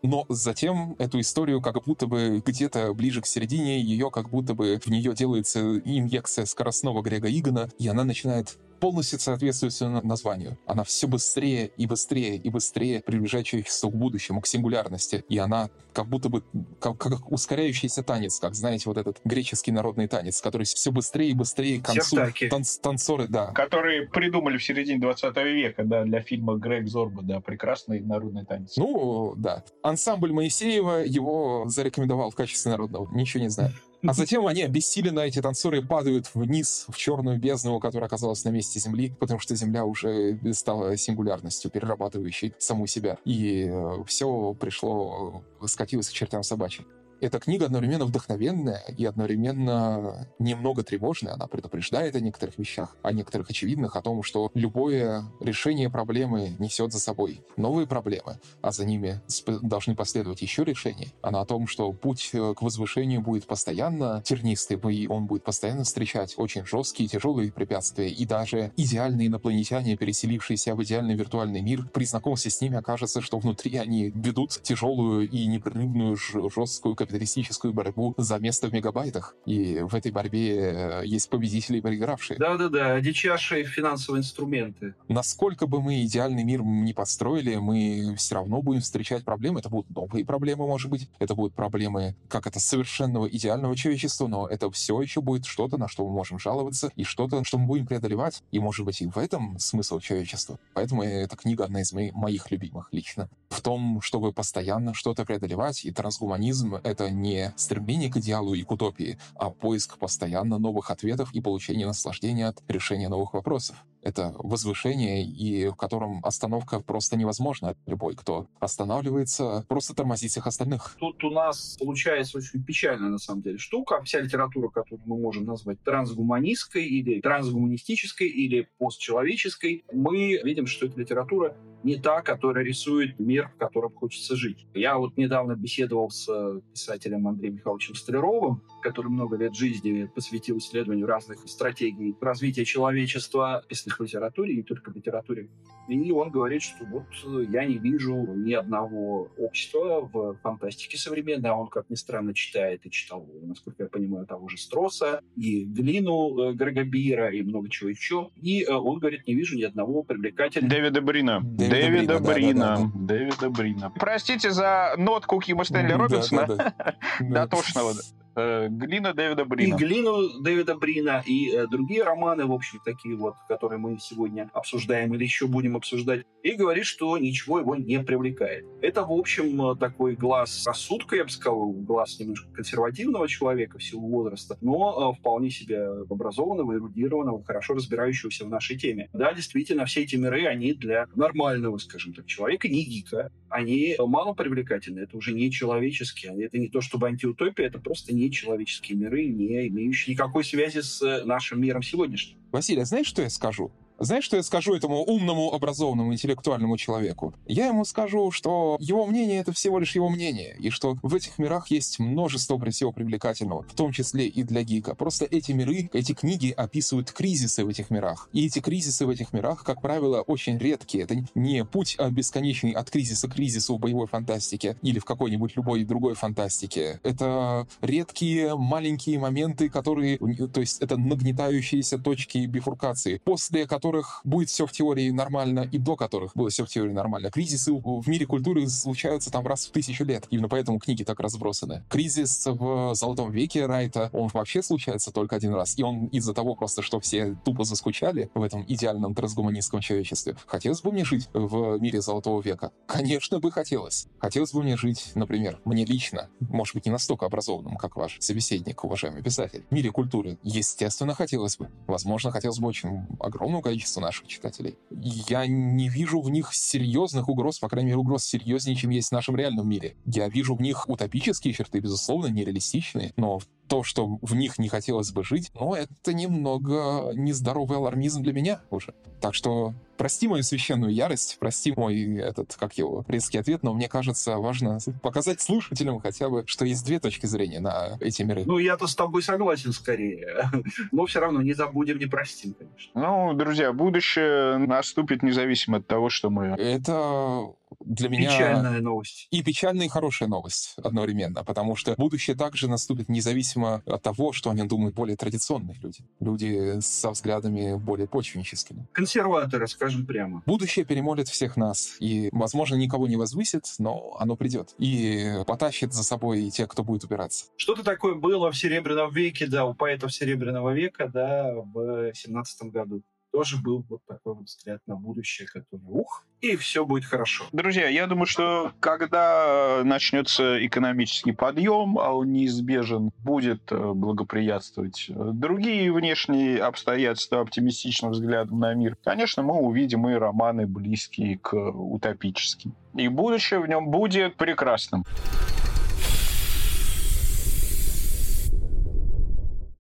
Но 0.04 0.26
затем 0.30 0.96
эту 1.00 1.20
историю 1.20 1.60
как 1.62 1.84
будто 1.84 2.08
бы 2.08 2.42
где-то 2.46 2.94
ближе 2.94 3.22
к 3.22 3.26
середине, 3.26 3.82
ее 3.82 4.12
как 4.12 4.30
будто 4.30 4.54
бы 4.54 4.80
в 4.80 4.88
нее 4.88 5.14
делается 5.14 5.60
инъекция 5.80 6.46
скоростного 6.46 7.02
Грега 7.02 7.30
Игона, 7.30 7.70
и 7.80 7.88
она 7.88 8.04
начинает 8.04 8.58
полностью 8.80 9.20
соответствует 9.20 9.74
своему 9.74 10.02
названию. 10.02 10.58
Она 10.66 10.84
все 10.84 11.08
быстрее 11.08 11.72
и 11.78 11.86
быстрее 11.86 12.36
и 12.36 12.50
быстрее 12.50 13.02
приближает 13.02 13.46
человечество 13.46 13.90
к 13.90 13.96
будущему, 13.96 14.42
к 14.42 14.48
сингулярности. 14.48 15.24
И 15.30 15.38
она 15.38 15.70
как 15.94 16.08
будто 16.08 16.30
бы 16.30 16.44
как, 16.80 16.98
как 16.98 17.32
ускоряющийся 17.32 18.04
танец, 18.04 18.40
как, 18.40 18.54
знаете, 18.54 18.84
вот 18.86 18.98
этот 18.98 19.20
греческий 19.24 19.72
народный 19.72 20.08
танец, 20.08 20.42
который 20.42 20.66
все 20.66 20.92
быстрее 20.92 21.32
и 21.32 21.34
быстрее 21.34 21.80
к 21.80 21.86
концу. 21.86 22.18
Танц, 22.50 22.78
танцоры, 22.78 23.28
да. 23.28 23.48
Которые 23.48 24.08
придумали 24.08 24.58
в 24.58 24.64
середине 24.64 25.00
20 25.00 25.36
века, 25.38 25.84
да, 25.84 26.04
для 26.04 26.22
фильма 26.22 26.56
Грег 26.56 26.88
Зорба, 26.88 27.24
да, 27.24 27.40
прекрасный 27.40 28.00
народный 28.02 28.46
танец. 28.46 28.78
Ну, 28.78 29.34
да. 29.38 29.64
Ансамбль 29.82 30.32
Моисеева 30.32 31.04
его 31.04 31.66
зарекомендовал 31.68 32.30
в 32.30 32.36
качестве 32.36 32.72
народного. 32.72 33.10
Ничего 33.16 33.42
не 33.42 33.50
знаю. 33.50 33.72
А 34.04 34.14
затем 34.14 34.46
они 34.46 34.62
обессиленно, 34.64 35.22
эти 35.22 35.42
танцоры, 35.42 35.82
падают 35.82 36.30
вниз, 36.34 36.86
в 36.90 36.98
черную 36.98 37.40
бездну, 37.40 37.80
которая 37.80 38.08
оказалась 38.08 38.44
на 38.44 38.50
месте 38.50 38.80
Земли, 38.80 39.14
потому 39.20 39.40
что 39.40 39.56
Земля 39.56 39.86
уже 39.86 40.40
стала 40.54 40.96
сингулярностью, 40.98 41.72
перерабатывающей 41.72 42.54
саму 42.60 42.88
себя. 42.88 43.18
И 43.26 43.68
э, 43.68 44.04
все 44.06 44.54
пришло, 44.60 45.44
скатилось 45.66 46.10
к 46.10 46.14
чертям 46.14 46.44
собачьим. 46.44 46.86
Эта 47.20 47.40
книга 47.40 47.66
одновременно 47.66 48.06
вдохновенная 48.06 48.84
и 48.96 49.04
одновременно 49.06 50.28
немного 50.38 50.84
тревожная. 50.84 51.34
Она 51.34 51.48
предупреждает 51.48 52.16
о 52.16 52.20
некоторых 52.20 52.60
вещах, 52.60 52.96
о 53.02 53.12
некоторых 53.12 53.50
очевидных, 53.50 53.96
о 53.96 54.02
том, 54.04 54.22
что 54.22 54.52
любое 54.54 55.24
решение 55.40 55.90
проблемы 55.90 56.56
несет 56.60 56.92
за 56.92 57.00
собой 57.00 57.42
новые 57.56 57.88
проблемы, 57.88 58.40
а 58.62 58.72
за 58.72 58.86
ними 58.86 59.20
должны 59.64 59.96
последовать 59.96 60.44
еще 60.44 60.64
решения. 60.64 61.08
Она 61.22 61.42
о 61.42 61.46
том, 61.46 61.68
что 61.68 61.92
путь 61.92 62.30
э, 62.34 62.54
к 62.56 62.62
возвышению 62.62 63.22
будет 63.22 63.48
постоянно 63.48 64.22
тернистый, 64.24 64.78
и 64.94 65.08
он 65.08 65.26
будет 65.26 65.44
постоянно 65.44 65.86
встречать 65.86 66.36
очень 66.38 66.66
жесткие, 66.66 67.10
тяжелые 67.10 67.52
препятствия, 67.52 68.10
и 68.10 68.26
даже 68.26 68.72
идеальные 68.78 69.28
инопланетяне, 69.28 69.98
переселившиеся 69.98 70.76
в 70.76 70.84
идеальный 70.84 71.16
виртуальный 71.16 71.62
мир, 71.62 71.90
при 71.92 72.06
знакомстве 72.06 72.52
с 72.52 72.62
ними 72.62 72.78
окажется, 72.78 73.22
что 73.22 73.40
внутри 73.40 73.76
они 73.78 74.12
ведут 74.14 74.62
тяжелую 74.62 75.28
и 75.28 75.48
непрерывную 75.48 76.16
жесткую 76.16 76.96
капиталистическую 77.08 77.74
борьбу 77.74 78.14
за 78.18 78.38
место 78.38 78.68
в 78.68 78.74
мегабайтах. 78.74 79.36
И 79.46 79.80
в 79.80 79.96
этой 79.96 80.12
борьбе 80.12 80.58
э, 80.58 81.02
есть 81.06 81.30
победители 81.30 81.78
и 81.78 81.82
проигравшие. 81.82 82.38
Да-да-да, 82.38 83.00
дичайшие 83.00 83.64
финансовые 83.64 84.20
инструменты. 84.20 84.94
Насколько 85.08 85.68
бы 85.68 85.82
мы 85.82 86.04
идеальный 86.04 86.44
мир 86.44 86.62
не 86.62 86.94
построили, 86.94 87.56
мы 87.56 88.16
все 88.18 88.36
равно 88.36 88.62
будем 88.62 88.82
встречать 88.82 89.24
проблемы. 89.24 89.62
Это 89.62 89.70
будут 89.70 89.90
новые 89.90 90.26
проблемы, 90.26 90.68
может 90.68 90.92
быть. 90.92 91.10
Это 91.20 91.34
будут 91.34 91.54
проблемы, 91.54 92.16
как 92.28 92.46
это, 92.46 92.60
совершенного 92.60 93.28
идеального 93.28 93.76
человечества, 93.76 94.28
но 94.28 94.48
это 94.48 94.70
все 94.72 95.02
еще 95.02 95.22
будет 95.22 95.46
что-то, 95.46 95.78
на 95.78 95.88
что 95.88 96.06
мы 96.06 96.14
можем 96.14 96.40
жаловаться, 96.40 96.92
и 96.96 97.04
что-то, 97.04 97.44
что 97.44 97.58
мы 97.58 97.68
будем 97.68 97.88
преодолевать. 97.88 98.44
И, 98.52 98.60
может 98.60 98.86
быть, 98.86 99.02
и 99.02 99.08
в 99.08 99.18
этом 99.18 99.58
смысл 99.60 100.00
человечества. 100.00 100.60
Поэтому 100.74 101.04
эта 101.04 101.38
книга 101.38 101.64
одна 101.64 101.82
из 101.82 101.94
моих 101.94 102.52
любимых 102.52 102.90
лично. 102.92 103.30
В 103.50 103.62
том, 103.62 104.02
чтобы 104.02 104.34
постоянно 104.34 104.94
что-то 104.94 105.24
преодолевать, 105.26 105.86
и 105.86 105.92
трансгуманизм— 105.92 106.76
это 106.84 106.97
это 106.98 107.12
не 107.12 107.54
стремление 107.58 108.12
к 108.12 108.18
идеалу 108.18 108.56
и 108.56 108.64
к 108.64 108.72
утопии, 108.72 109.20
а 109.36 109.52
поиск 109.52 110.00
постоянно 110.00 110.58
новых 110.58 110.90
ответов 110.90 111.32
и 111.34 111.42
получение 111.42 111.86
наслаждения 111.86 112.48
от 112.48 112.64
решения 112.68 113.08
новых 113.08 113.34
вопросов 113.34 113.86
это 114.08 114.34
возвышение, 114.38 115.26
и 115.26 115.68
в 115.68 115.76
котором 115.76 116.24
остановка 116.24 116.80
просто 116.80 117.18
невозможна. 117.18 117.76
Любой, 117.86 118.16
кто 118.16 118.48
останавливается, 118.60 119.66
просто 119.68 119.94
тормозит 119.94 120.32
всех 120.32 120.48
остальных. 120.48 120.96
Тут 120.98 121.22
у 121.26 121.30
нас 121.30 121.76
получается 121.78 122.38
очень 122.38 122.64
печальная, 122.64 123.10
на 123.10 123.18
самом 123.18 123.42
деле, 123.42 123.58
штука. 123.58 124.02
Вся 124.04 124.22
литература, 124.22 124.70
которую 124.70 125.02
мы 125.06 125.20
можем 125.20 125.44
назвать 125.44 125.82
трансгуманистской 125.84 126.86
или 126.86 127.20
трансгуманистической 127.20 128.30
или 128.30 128.70
постчеловеческой, 128.78 129.84
мы 129.92 130.40
видим, 130.42 130.68
что 130.68 130.86
эта 130.86 131.00
литература 131.00 131.58
не 131.84 131.98
та, 131.98 132.22
которая 132.22 132.64
рисует 132.64 133.20
мир, 133.20 133.50
в 133.50 133.58
котором 133.58 133.92
хочется 133.94 134.36
жить. 134.36 134.68
Я 134.74 134.98
вот 134.98 135.18
недавно 135.18 135.56
беседовал 135.56 136.10
с 136.10 136.28
писателем 136.74 137.28
Андреем 137.28 137.56
Михайловичем 137.56 137.96
Столяровым, 137.96 138.62
который 138.82 139.08
много 139.08 139.38
лет 139.38 139.56
жизни 139.56 140.10
посвятил 140.14 140.58
исследованию 140.58 141.08
разных 141.08 141.40
стратегий 141.48 142.16
развития 142.22 142.66
человечества, 142.66 143.64
писанных 143.68 144.00
в 144.00 144.04
литературе, 144.04 144.56
не 144.56 144.64
только 144.64 144.92
в 144.92 144.96
литературе. 144.96 145.50
И 145.88 146.12
он 146.12 146.32
говорит, 146.32 146.62
что 146.62 146.86
вот 146.86 147.06
я 147.50 147.66
не 147.66 147.78
вижу 147.78 148.16
ни 148.16 148.54
одного 148.54 149.30
общества 149.38 150.10
в 150.12 150.38
фантастике 150.44 150.98
современной, 150.98 151.50
а 151.50 151.56
он, 151.56 151.68
как 151.68 151.90
ни 151.90 151.96
странно, 151.96 152.34
читает 152.34 152.86
и 152.86 152.92
читал, 152.92 153.28
насколько 153.42 153.84
я 153.84 153.90
понимаю, 153.90 154.26
того 154.26 154.50
же 154.50 154.58
Строса, 154.58 155.22
и 155.36 155.64
Глину 155.66 156.38
э, 156.40 156.54
Грегобира, 156.54 157.32
и 157.34 157.42
много 157.42 157.70
чего 157.70 157.90
еще. 157.90 158.30
И 158.42 158.64
э, 158.64 158.74
он 158.74 159.00
говорит, 159.00 159.28
не 159.28 159.36
вижу 159.36 159.56
ни 159.56 159.64
одного 159.64 160.04
привлекательного... 160.04 160.74
Дэвида 160.74 161.02
Брина. 161.02 161.42
Дэвида, 161.70 162.20
Дэвида 162.20 162.20
Брина. 162.20 162.60
Да, 162.60 162.76
да, 162.76 162.82
да. 162.82 162.90
Дэвида 162.94 163.50
Брина. 163.50 163.92
Простите 163.92 164.52
за 164.52 164.94
нотку 164.98 165.40
Кима 165.40 165.64
Стэнли 165.64 165.94
Робинсона. 165.94 166.74
Дотошного. 167.20 167.92
Э, 167.92 167.96
Глина 168.38 169.14
Дэвида 169.14 169.46
Брина. 169.46 169.76
И 169.76 169.78
Глину 169.78 170.42
Дэвида 170.42 170.76
Брина, 170.76 171.24
и 171.26 171.50
э, 171.50 171.66
другие 171.68 172.04
романы, 172.04 172.46
в 172.46 172.52
общем, 172.52 172.80
такие 172.86 173.16
вот, 173.16 173.34
которые 173.48 173.80
мы 173.80 173.98
сегодня 174.00 174.50
обсуждаем 174.54 175.16
или 175.16 175.24
еще 175.24 175.48
будем 175.48 175.76
обсуждать, 175.76 176.24
и 176.44 176.54
говорит, 176.54 176.86
что 176.86 177.18
ничего 177.18 177.60
его 177.60 177.76
не 177.76 178.00
привлекает. 178.00 178.66
Это, 178.82 179.04
в 179.04 179.12
общем, 179.12 179.76
такой 179.78 180.16
глаз 180.16 180.66
рассудка, 180.68 181.16
я 181.16 181.24
бы 181.24 181.32
сказал, 181.32 181.72
глаз 181.72 182.20
немножко 182.20 182.48
консервативного 182.52 183.28
человека 183.28 183.80
в 183.80 183.84
силу 183.84 184.08
возраста, 184.08 184.56
но 184.62 185.14
э, 185.16 185.20
вполне 185.20 185.50
себе 185.50 185.88
образованного, 186.08 186.76
эрудированного, 186.76 187.44
хорошо 187.44 187.74
разбирающегося 187.74 188.46
в 188.46 188.50
нашей 188.50 188.78
теме. 188.78 189.10
Да, 189.14 189.34
действительно, 189.34 189.86
все 189.86 190.04
эти 190.04 190.16
миры, 190.16 190.46
они 190.46 190.74
для 190.74 191.08
нормального, 191.16 191.80
скажем 191.80 192.14
так, 192.14 192.28
человека, 192.28 192.68
не 192.68 192.84
гика, 192.84 193.32
они 193.50 193.96
мало 194.00 194.34
привлекательны, 194.34 195.00
это 195.00 195.18
уже 195.18 195.34
не 195.34 195.52
человеческие, 195.52 196.44
это 196.44 196.58
не 196.58 196.70
то 196.70 196.82
чтобы 196.82 197.08
антиутопия, 197.08 197.68
это 197.68 197.80
просто 197.80 198.14
нечеловеческие 198.14 198.98
миры, 198.98 199.26
не 199.28 199.68
имеющие 199.68 200.14
никакой 200.14 200.44
связи 200.44 200.82
с 200.82 201.24
нашим 201.26 201.62
миром 201.62 201.82
сегодняшним. 201.84 202.38
Василий, 202.52 202.82
а 202.82 202.86
знаешь, 202.86 203.08
что 203.08 203.22
я 203.22 203.30
скажу? 203.30 203.72
Знаешь, 204.00 204.24
что 204.24 204.38
я 204.38 204.44
скажу 204.44 204.76
этому 204.76 205.04
умному, 205.04 205.54
образованному, 205.54 206.14
интеллектуальному 206.14 206.78
человеку? 206.78 207.34
Я 207.48 207.68
ему 207.68 207.84
скажу, 207.84 208.32
что 208.32 208.78
его 208.80 209.06
мнение— 209.08 209.40
это 209.40 209.52
всего 209.52 209.80
лишь 209.80 209.96
его 209.96 210.10
мнение, 210.10 210.56
и 210.60 210.70
что 210.70 210.98
в 211.02 211.16
этих 211.16 211.40
мирах 211.40 211.72
есть 211.72 212.00
множество 212.00 212.58
всего 212.70 212.92
привлекательного, 212.92 213.64
в 213.64 213.74
том 213.74 213.92
числе 213.92 214.28
и 214.28 214.44
для 214.44 214.64
гика. 214.64 214.94
Просто 214.94 215.26
эти 215.26 215.52
миры, 215.52 215.90
эти 215.94 216.14
книги 216.14 216.52
описывают 216.52 217.12
кризисы 217.12 217.66
в 217.66 217.70
этих 217.70 217.90
мирах. 217.90 218.30
И 218.34 218.46
эти 218.46 218.60
кризисы 218.60 219.06
в 219.06 219.10
этих 219.10 219.34
мирах, 219.34 219.64
как 219.64 219.82
правило, 219.82 220.22
очень 220.22 220.58
редкие. 220.58 221.06
Это 221.06 221.16
не 221.34 221.66
путь 221.66 221.96
а 221.98 222.10
бесконечный 222.10 222.72
от 222.72 222.90
кризиса 222.92 223.28
к 223.28 223.34
кризису 223.34 223.78
в 223.78 223.80
боевой 223.80 224.08
фантастике 224.08 224.78
или 224.82 225.00
в 225.00 225.06
какой-нибудь 225.06 225.56
любой 225.56 225.84
другой 225.86 226.14
фантастике. 226.14 227.00
Это 227.04 227.68
редкие 227.82 228.56
маленькие 228.56 229.18
моменты, 229.18 229.70
которые... 229.70 230.18
То 230.50 230.60
есть 230.60 230.82
это 230.82 230.98
нагнетающиеся 230.98 231.98
точки 231.98 232.40
бифуркации, 232.46 233.22
после 233.24 233.66
которых 233.66 233.87
которых 233.88 234.20
будет 234.26 234.50
все 234.50 234.66
в 234.66 234.72
теории 234.74 235.10
нормально, 235.12 235.68
и 235.72 235.78
до 235.78 235.96
которых 235.96 236.34
было 236.36 236.50
все 236.50 236.66
в 236.66 236.68
теории 236.68 236.92
нормально. 236.92 237.32
Кризисы 237.32 237.72
в 237.72 238.08
мире 238.08 238.26
культуры 238.26 238.68
случаются 238.68 239.32
там 239.32 239.48
раз 239.48 239.66
в 239.68 239.72
тысячу 239.72 240.04
лет. 240.04 240.28
Именно 240.30 240.50
поэтому 240.50 240.78
книги 240.80 241.04
так 241.04 241.22
разбросаны. 241.22 241.86
Кризис 241.90 242.46
в 242.46 242.94
Золотом 242.94 243.32
веке 243.32 243.66
Райта, 243.66 244.10
он 244.12 244.28
вообще 244.28 244.62
случается 244.62 245.14
только 245.14 245.38
один 245.38 245.54
раз. 245.54 245.78
И 245.78 245.84
он 245.84 246.08
из-за 246.08 246.34
того 246.34 246.56
просто, 246.56 246.82
что 246.82 247.00
все 247.00 247.38
тупо 247.46 247.64
заскучали 247.64 248.30
в 248.34 248.42
этом 248.44 248.66
идеальном 248.68 249.16
трансгуманистском 249.16 249.80
человечестве. 249.80 250.36
Хотелось 250.48 250.82
бы 250.82 250.92
мне 250.92 251.06
жить 251.06 251.30
в 251.34 251.80
мире 251.80 252.02
Золотого 252.02 252.42
века? 252.42 252.72
Конечно 252.88 253.40
бы 253.40 253.54
хотелось. 253.54 254.08
Хотелось 254.20 254.52
бы 254.52 254.64
мне 254.64 254.76
жить, 254.76 255.12
например, 255.16 255.62
мне 255.64 255.86
лично, 255.86 256.30
может 256.42 256.76
быть, 256.76 256.86
не 256.86 256.92
настолько 256.92 257.26
образованным, 257.26 257.78
как 257.78 257.96
ваш 257.96 258.18
собеседник, 258.20 258.84
уважаемый 258.84 259.24
писатель, 259.24 259.66
в 259.70 259.74
мире 259.74 259.92
культуры. 259.92 260.40
Естественно, 260.44 261.14
хотелось 261.14 261.56
бы. 261.56 261.70
Возможно, 261.88 262.32
хотелось 262.32 262.60
бы 262.60 262.68
очень 262.68 263.08
огромную 263.22 263.62
количество 263.62 263.77
количество 263.78 264.02
наших 264.02 264.28
читателей. 264.28 264.76
Я 265.00 265.46
не 265.48 265.90
вижу 265.90 266.22
в 266.22 266.30
них 266.30 266.54
серьезных 266.54 267.30
угроз, 267.30 267.60
по 267.60 267.70
крайней 267.70 267.88
мере, 267.88 268.00
угроз 268.00 268.24
серьезнее, 268.26 268.76
чем 268.76 268.90
есть 268.90 269.10
в 269.10 269.12
нашем 269.12 269.36
реальном 269.36 269.70
мире. 269.70 269.96
Я 270.06 270.28
вижу 270.28 270.56
в 270.56 270.62
них 270.62 270.90
утопические 270.90 271.54
черты, 271.54 271.80
безусловно, 271.80 272.28
нереалистичные, 272.28 273.14
но 273.16 273.40
то, 273.68 273.84
что 273.84 274.18
в 274.22 274.36
них 274.36 274.58
не 274.58 274.70
хотелось 274.70 275.12
бы 275.12 275.24
жить, 275.24 275.52
но 275.54 275.76
это 275.76 276.14
немного 276.14 277.12
нездоровый 277.14 277.78
алармизм 277.78 278.24
для 278.24 278.34
меня 278.34 278.62
уже. 278.70 278.94
Так 279.22 279.34
что 279.34 279.74
прости 279.98 280.28
мою 280.28 280.44
священную 280.44 280.94
ярость, 280.94 281.38
прости 281.40 281.74
мой 281.76 282.18
этот, 282.18 282.56
как 282.56 282.78
его, 282.78 283.04
резкий 283.08 283.40
ответ, 283.40 283.64
но 283.64 283.74
мне 283.74 283.90
кажется, 283.90 284.38
важно 284.38 284.78
показать 285.02 285.42
слушателям 285.42 286.00
хотя 286.00 286.30
бы, 286.30 286.44
что 286.46 286.66
есть 286.66 286.86
две 286.86 287.00
точки 287.00 287.26
зрения 287.26 287.60
на 287.60 287.98
эти 288.00 288.22
миры. 288.22 288.44
Ну, 288.46 288.60
я-то 288.60 288.88
с 288.88 288.96
тобой 288.96 289.24
согласен 289.24 289.74
скорее. 289.74 290.50
Но 290.92 291.06
все 291.06 291.20
равно 291.20 291.42
не 291.42 291.54
забудем, 291.54 291.98
не 291.98 292.06
простим, 292.06 292.54
конечно. 292.54 292.92
Ну, 292.94 293.34
друзья, 293.34 293.74
будущее 293.74 294.58
наступит 294.88 295.22
независимо 295.22 295.78
от 295.78 295.88
того, 295.88 296.10
что 296.10 296.30
мы... 296.30 296.48
Это 296.58 297.54
для 297.82 298.08
меня... 298.08 298.32
Печальная 298.32 298.80
новость. 298.80 299.28
И 299.32 299.44
печальная, 299.44 299.88
и 299.88 299.90
хорошая 299.90 300.30
новость 300.30 300.76
одновременно, 300.78 301.44
потому 301.44 301.76
что 301.76 301.94
будущее 301.96 302.36
также 302.36 302.70
наступит 302.70 303.10
независимо 303.10 303.84
от 303.86 304.02
того, 304.02 304.32
что 304.32 304.50
они 304.50 304.64
думают 304.64 304.96
более 304.96 305.18
традиционные 305.18 305.78
люди. 305.82 306.06
Люди 306.22 306.80
со 306.80 307.12
взглядами 307.12 307.76
более 307.76 308.08
почвенническими. 308.08 308.88
Консерваторы, 308.94 309.68
скажем 309.68 310.06
прямо. 310.06 310.42
Будущее 310.46 310.86
перемолит 310.86 311.28
всех 311.28 311.58
нас, 311.58 311.98
и, 312.00 312.30
возможно, 312.32 312.76
никого 312.76 313.08
не 313.08 313.18
возвысит, 313.18 313.66
но 313.80 314.16
оно 314.20 314.38
придет. 314.38 314.74
И 314.78 315.44
потащит 315.46 315.94
за 315.94 316.04
собой 316.04 316.50
тех, 316.50 316.70
кто 316.70 316.84
будет 316.84 317.04
упираться. 317.04 317.48
Что-то 317.58 317.84
такое 317.84 318.16
было 318.16 318.50
в 318.52 318.58
Серебряном 318.58 319.12
веке, 319.12 319.48
да, 319.48 319.66
у 319.66 319.74
поэтов 319.74 320.14
Серебряного 320.14 320.72
века, 320.72 321.10
да, 321.14 321.54
в 321.54 322.14
17 322.14 322.72
году 322.72 323.04
тоже 323.38 323.58
был 323.58 323.86
вот 323.88 324.02
такой 324.08 324.34
вот 324.34 324.46
взгляд 324.46 324.82
на 324.88 324.96
будущее, 324.96 325.48
который 325.48 325.86
ух, 325.88 326.26
и 326.42 326.56
все 326.56 326.84
будет 326.88 327.06
хорошо. 327.06 327.46
Друзья, 327.52 327.88
я 327.88 328.08
думаю, 328.08 328.26
что 328.26 328.72
когда 328.80 329.84
начнется 329.84 330.66
экономический 330.66 331.34
подъем, 331.34 332.00
а 332.00 332.14
он 332.14 332.32
неизбежен, 332.32 333.12
будет 333.20 333.72
э, 333.72 333.94
благоприятствовать 333.94 335.06
э, 335.10 335.14
другие 335.14 335.94
внешние 335.94 336.58
обстоятельства 336.64 337.42
оптимистичным 337.42 338.14
взглядом 338.14 338.60
на 338.60 338.74
мир, 338.74 338.98
конечно, 339.04 339.44
мы 339.44 339.54
увидим 339.54 340.10
и 340.10 340.14
романы, 340.16 340.66
близкие 340.66 341.38
к 341.38 341.54
утопическим. 341.54 342.74
И 342.96 343.08
будущее 343.08 343.60
в 343.60 343.68
нем 343.68 343.92
будет 343.92 344.36
прекрасным. 344.36 345.06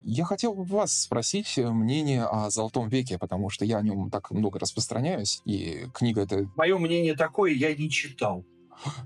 Я 0.03 0.25
хотел 0.25 0.53
бы 0.53 0.63
вас 0.63 1.03
спросить 1.03 1.57
э, 1.57 1.69
мнение 1.69 2.25
о 2.25 2.49
Золотом 2.49 2.89
веке, 2.89 3.17
потому 3.17 3.49
что 3.49 3.63
я 3.63 3.77
о 3.77 3.81
нем 3.81 4.09
так 4.09 4.31
много 4.31 4.59
распространяюсь, 4.59 5.41
и 5.45 5.85
книга 5.93 6.21
это... 6.21 6.49
Мое 6.57 6.77
мнение 6.77 7.15
такое, 7.15 7.51
я 7.53 7.73
не 7.73 7.89
читал. 7.89 8.45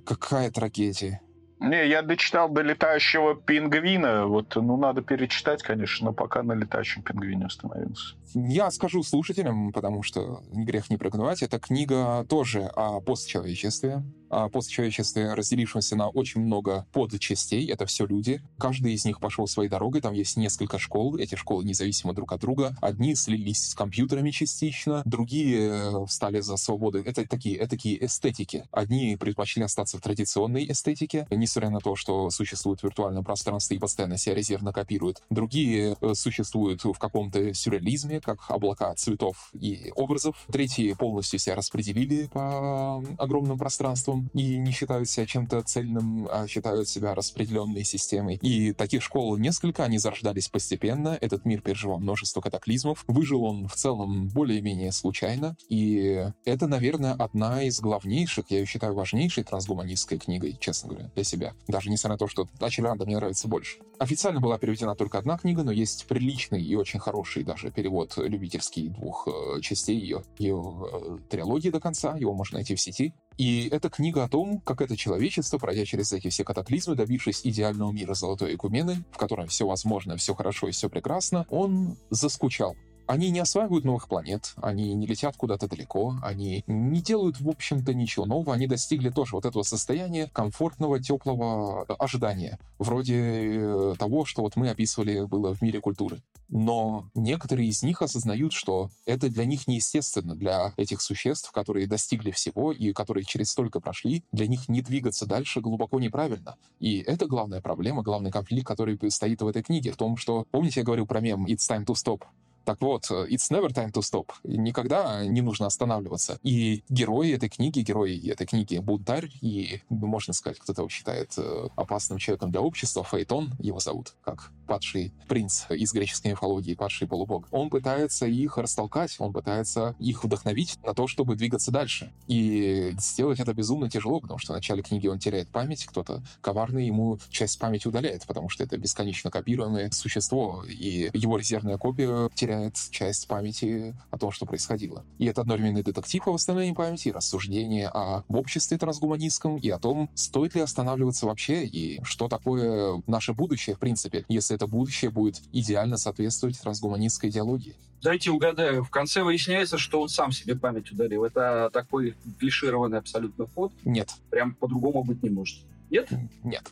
Какая 0.06 0.50
трагедия. 0.50 1.22
Не, 1.60 1.88
я 1.88 2.04
дочитал 2.04 2.50
до 2.50 2.62
летающего 2.62 3.36
пингвина. 3.36 4.28
Вот, 4.28 4.56
ну, 4.56 4.78
надо 4.78 5.02
перечитать, 5.02 5.64
конечно, 5.64 6.08
но 6.08 6.14
пока 6.14 6.44
на 6.44 6.54
летающем 6.54 7.02
пингвине 7.02 7.46
остановился. 7.46 8.16
Я 8.36 8.70
скажу 8.70 9.02
слушателям, 9.02 9.72
потому 9.72 10.04
что 10.04 10.44
грех 10.52 10.90
не 10.90 10.98
прогнувать, 10.98 11.42
эта 11.42 11.60
книга 11.60 12.26
тоже 12.30 12.62
о 12.76 13.02
постчеловечестве, 13.02 14.04
о 14.30 14.50
постчеловечестве, 14.50 15.34
разделившемся 15.34 15.96
на 15.96 16.10
очень 16.10 16.42
много 16.42 16.86
подчастей. 16.92 17.70
Это 17.72 17.86
все 17.86 18.06
люди. 18.06 18.42
Каждый 18.58 18.94
из 18.94 19.06
них 19.06 19.20
пошел 19.20 19.48
своей 19.48 19.70
дорогой. 19.70 20.02
Там 20.02 20.14
есть 20.14 20.38
несколько 20.38 20.80
школ. 20.80 21.18
Эти 21.18 21.36
школы 21.36 21.64
независимы 21.64 22.14
друг 22.14 22.32
от 22.32 22.42
друга. 22.42 22.76
Одни 22.82 23.16
слились 23.16 23.70
с 23.70 23.76
компьютерами 23.76 24.32
частично, 24.32 25.02
другие 25.06 25.70
э, 25.70 26.06
встали 26.06 26.40
за 26.40 26.58
свободу. 26.58 27.00
Это 27.00 27.28
такие, 27.28 27.58
это 27.58 27.72
такие 27.72 28.04
эстетики. 28.06 28.66
Одни 28.72 29.16
предпочли 29.16 29.64
остаться 29.64 29.98
в 29.98 30.02
традиционной 30.02 30.70
эстетике, 30.70 31.28
несмотря 31.32 31.70
на 31.70 31.80
то, 31.80 31.96
что 31.96 32.30
существует 32.30 32.84
виртуальное 32.84 33.24
пространство 33.24 33.74
и 33.74 33.80
постоянно 33.80 34.18
себя 34.18 34.36
резервно 34.36 34.74
копируют. 34.74 35.22
Другие 35.30 35.96
э, 36.00 36.14
существуют 36.14 36.84
в 36.84 36.98
каком-то 36.98 37.54
сюрреализме, 37.54 38.22
как 38.22 38.40
облака 38.50 38.94
цветов 38.96 39.50
и 39.54 39.92
образов. 39.96 40.46
Третьи 40.52 40.94
полностью 40.94 41.40
себя 41.40 41.56
распределили 41.56 42.28
по 42.28 43.04
огромным 43.18 43.58
пространствам 43.58 44.17
и 44.34 44.58
не 44.58 44.72
считают 44.72 45.10
себя 45.10 45.26
чем-то 45.26 45.62
цельным, 45.64 46.28
а 46.32 46.48
считают 46.48 46.90
себя 46.90 47.16
распределенной 47.16 47.84
системой. 47.84 48.36
И 48.42 48.74
таких 48.74 49.04
школ 49.04 49.38
несколько, 49.38 49.84
они 49.84 49.98
зарождались 49.98 50.50
постепенно. 50.50 51.18
Этот 51.20 51.46
мир 51.46 51.62
переживал 51.62 52.00
множество 52.00 52.42
катаклизмов. 52.42 53.04
Выжил 53.08 53.44
он 53.44 53.68
в 53.68 53.76
целом 53.76 54.30
более-менее 54.30 54.92
случайно. 54.92 55.56
И 55.70 56.26
это, 56.46 56.68
наверное, 56.68 57.14
одна 57.14 57.64
из 57.64 57.80
главнейших, 57.80 58.46
я 58.50 58.60
ее 58.60 58.66
считаю 58.66 58.94
важнейшей 58.94 59.44
трансгуманистской 59.44 60.18
книгой, 60.18 60.58
честно 60.60 60.90
говоря, 60.90 61.12
для 61.16 61.24
себя. 61.24 61.54
Даже 61.68 61.90
несмотря 61.90 62.14
на 62.16 62.18
то, 62.18 62.28
что 62.28 62.48
Ачеланда 62.60 63.06
мне 63.06 63.18
нравится 63.18 63.48
больше. 63.48 63.80
Официально 64.00 64.40
была 64.40 64.58
переведена 64.58 64.96
только 64.96 65.18
одна 65.18 65.38
книга, 65.38 65.64
но 65.64 65.72
есть 65.72 66.06
приличный 66.08 66.62
и 66.62 66.76
очень 66.76 67.00
хороший 67.00 67.44
даже 67.44 67.72
перевод 67.72 68.14
любительский 68.18 68.90
двух 68.90 69.28
э, 69.28 69.62
частей 69.62 70.00
ее, 70.00 70.24
ее 70.38 70.90
э, 70.92 71.18
трилогии 71.30 71.70
до 71.70 71.80
конца, 71.80 72.16
его 72.18 72.34
можно 72.34 72.58
найти 72.58 72.76
в 72.76 72.82
сети. 72.82 73.14
И 73.38 73.70
это 73.72 73.90
книга 73.90 74.24
о 74.24 74.28
том, 74.28 74.60
как 74.62 74.82
это 74.82 74.98
человечество, 74.98 75.60
пройдя 75.60 75.86
через 75.86 76.12
эти 76.12 76.30
все 76.30 76.44
катаклизмы, 76.44 76.96
добившись 76.96 77.42
идеального 77.44 77.92
мира 77.92 78.16
Золотой 78.16 78.56
Экумены, 78.56 79.04
в 79.12 79.18
котором 79.18 79.48
все 79.48 79.68
возможно, 79.68 80.18
все 80.18 80.34
хорошо 80.34 80.68
и 80.68 80.72
все 80.72 80.90
прекрасно, 80.90 81.46
он 81.50 81.98
заскучал 82.10 82.76
Они 83.08 83.30
не 83.30 83.40
осваивают 83.40 83.86
новых 83.86 84.08
планет, 84.10 84.54
они 84.58 84.94
не 84.94 85.08
летят 85.08 85.38
куда-то 85.38 85.68
далеко, 85.68 86.16
они 86.22 86.64
не 86.68 87.02
делают, 87.02 87.40
в 87.40 87.50
общем-то, 87.50 87.94
ничего 87.94 88.26
нового, 88.26 88.54
они 88.54 88.68
достигли 88.68 89.10
тоже 89.10 89.36
вот 89.36 89.46
этого 89.46 89.64
состояния 89.64 90.30
комфортного, 90.34 91.02
теплого 91.02 91.84
ожидания, 91.84 92.60
вроде 92.80 93.16
э, 93.16 93.96
того, 93.98 94.26
что 94.26 94.42
вот 94.42 94.58
мы 94.58 94.70
описывали 94.70 95.26
было 95.26 95.56
в 95.56 95.62
мире 95.62 95.80
культуры. 95.80 96.22
Но 96.50 97.10
некоторые 97.14 97.70
из 97.70 97.82
них 97.84 98.02
осознают, 98.02 98.54
что 98.54 98.90
это 99.06 99.30
для 99.30 99.46
них 99.46 99.68
неестественно, 99.68 100.36
для 100.36 100.74
этих 100.78 101.02
существ, 101.02 101.52
которые 101.52 101.88
достигли 101.88 102.32
всего 102.32 102.72
и 102.72 102.94
которые 102.94 103.24
через 103.24 103.52
столько 103.52 103.80
прошли, 103.80 104.24
для 104.32 104.48
них 104.48 104.70
не 104.70 104.82
двигаться 104.82 105.26
дальше 105.26 105.62
глубоко 105.62 106.00
неправильно. 106.00 106.56
И 106.80 107.00
это 107.00 107.26
главная 107.26 107.62
проблема, 107.62 108.02
главный 108.02 108.32
конфликт, 108.32 108.68
который 108.68 109.00
стоит 109.12 109.42
в 109.42 109.48
этой 109.48 109.64
книге, 109.64 109.92
в 109.92 109.98
том, 109.98 110.18
что, 110.18 110.46
помните, 110.52 110.82
я 110.82 110.86
говорил 110.86 111.06
про 111.06 111.22
мем 111.22 111.46
«It's 111.46 111.70
time 111.70 111.86
to 111.86 111.94
stop»? 111.94 112.24
Так 112.68 112.82
вот, 112.82 113.10
э, 113.12 113.28
it's 113.30 113.50
never 113.50 113.70
time 113.70 113.94
to 113.94 114.02
stop. 114.02 114.32
Никогда 114.44 115.26
не 115.26 115.40
нужно 115.40 115.68
останавливаться. 115.68 116.38
И 116.44 116.84
герои 116.90 117.32
этой 117.32 117.48
книги, 117.48 117.80
герои 117.80 118.30
этой 118.30 118.46
книги 118.46 118.78
бунтарь, 118.80 119.30
и, 119.40 119.80
можно 119.88 120.34
сказать, 120.34 120.60
кто-то 120.60 120.82
его 120.82 120.90
считает 120.90 121.32
э, 121.38 121.70
опасным 121.78 122.18
человеком 122.18 122.52
для 122.52 122.60
общества, 122.60 123.06
Фейтон 123.06 123.54
его 123.60 123.80
зовут, 123.80 124.16
как 124.22 124.52
падший 124.68 125.14
принц 125.30 125.64
из 125.70 125.94
греческой 125.94 126.32
мифологии, 126.32 126.74
падший 126.74 127.08
полубог. 127.08 127.48
Он 127.52 127.70
пытается 127.70 128.26
их 128.26 128.58
растолкать, 128.58 129.16
он 129.20 129.32
пытается 129.32 129.96
их 129.98 130.26
вдохновить 130.26 130.78
на 130.84 130.94
то, 130.94 131.08
чтобы 131.08 131.38
двигаться 131.38 131.72
дальше. 131.72 132.12
И 132.28 132.94
сделать 133.00 133.40
это 133.40 133.54
безумно 133.54 133.90
тяжело, 133.90 134.20
потому 134.20 134.40
что 134.40 134.52
в 134.52 134.58
начале 134.58 134.84
книги 134.84 135.08
он 135.08 135.20
теряет 135.20 135.48
память, 135.48 135.86
кто-то 135.86 136.22
коварный 136.42 136.86
ему 136.86 137.18
часть 137.30 137.60
памяти 137.60 137.88
удаляет, 137.88 138.26
потому 138.28 138.50
что 138.50 138.66
это 138.66 138.78
бесконечно 138.78 139.32
копируемое 139.32 139.90
существо, 139.92 140.66
и 140.68 141.10
его 141.14 141.38
резервная 141.38 141.78
копия 141.78 142.30
теряет 142.36 142.57
теряет 142.58 142.76
часть 142.92 143.28
памяти 143.28 143.96
о 144.12 144.18
том, 144.18 144.32
что 144.32 144.46
происходило. 144.46 145.06
И 145.18 145.26
это 145.26 145.42
одновременно 145.42 145.84
детектив 145.84 146.28
о 146.28 146.32
восстановлении 146.32 146.74
памяти, 146.74 147.10
рассуждение 147.10 147.90
о 147.90 148.24
обществе 148.28 148.78
трансгуманистском 148.78 149.58
и 149.58 149.70
о 149.70 149.80
том, 149.80 150.10
стоит 150.16 150.56
ли 150.56 150.62
останавливаться 150.62 151.26
вообще 151.26 151.66
и 151.66 152.04
что 152.04 152.28
такое 152.28 153.02
наше 153.08 153.34
будущее, 153.34 153.76
в 153.76 153.80
принципе, 153.80 154.26
если 154.28 154.56
это 154.56 154.68
будущее 154.68 155.12
будет 155.12 155.42
идеально 155.52 155.98
соответствовать 155.98 156.60
трансгуманистской 156.60 157.30
идеологии. 157.30 157.76
Дайте 158.02 158.30
угадаю. 158.30 158.84
В 158.84 158.90
конце 158.92 159.24
выясняется, 159.24 159.78
что 159.78 160.02
он 160.02 160.10
сам 160.10 160.32
себе 160.32 160.56
память 160.56 160.92
ударил. 160.92 161.26
Это 161.26 161.72
такой 161.74 162.16
клишированный 162.40 163.00
абсолютно 163.00 163.48
ход. 163.48 163.72
Нет. 163.84 164.12
Прям 164.30 164.54
по-другому 164.54 165.04
быть 165.04 165.24
не 165.24 165.30
может. 165.30 165.60
Нет? 165.90 166.10
Нет. 166.44 166.72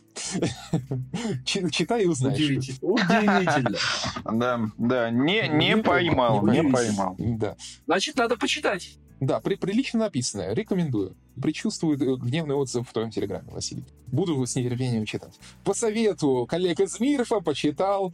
Читай 1.44 2.04
и 2.04 2.06
узнаешь. 2.06 2.38
Удивительно. 2.80 3.78
Да, 4.24 4.60
да, 4.76 5.10
не, 5.10 5.48
не 5.48 5.76
поймал, 5.78 6.46
не 6.46 6.62
поймал. 6.62 7.14
Да. 7.18 7.56
Значит, 7.86 8.16
надо 8.16 8.36
почитать. 8.36 8.98
Да, 9.20 9.40
при, 9.40 9.54
прилично 9.54 10.00
написанное. 10.00 10.52
Рекомендую. 10.52 11.16
Причувствую 11.40 11.98
э, 11.98 12.16
гневный 12.16 12.54
отзыв 12.54 12.88
в 12.88 12.92
твоем 12.92 13.10
телеграме, 13.10 13.48
Василий. 13.50 13.84
Буду 14.06 14.44
с 14.44 14.54
нетерпением 14.54 15.04
читать. 15.04 15.34
По 15.64 15.74
совету 15.74 16.46
коллег 16.48 16.80
из 16.80 17.00
Мирфа 17.00 17.40
почитал. 17.40 18.12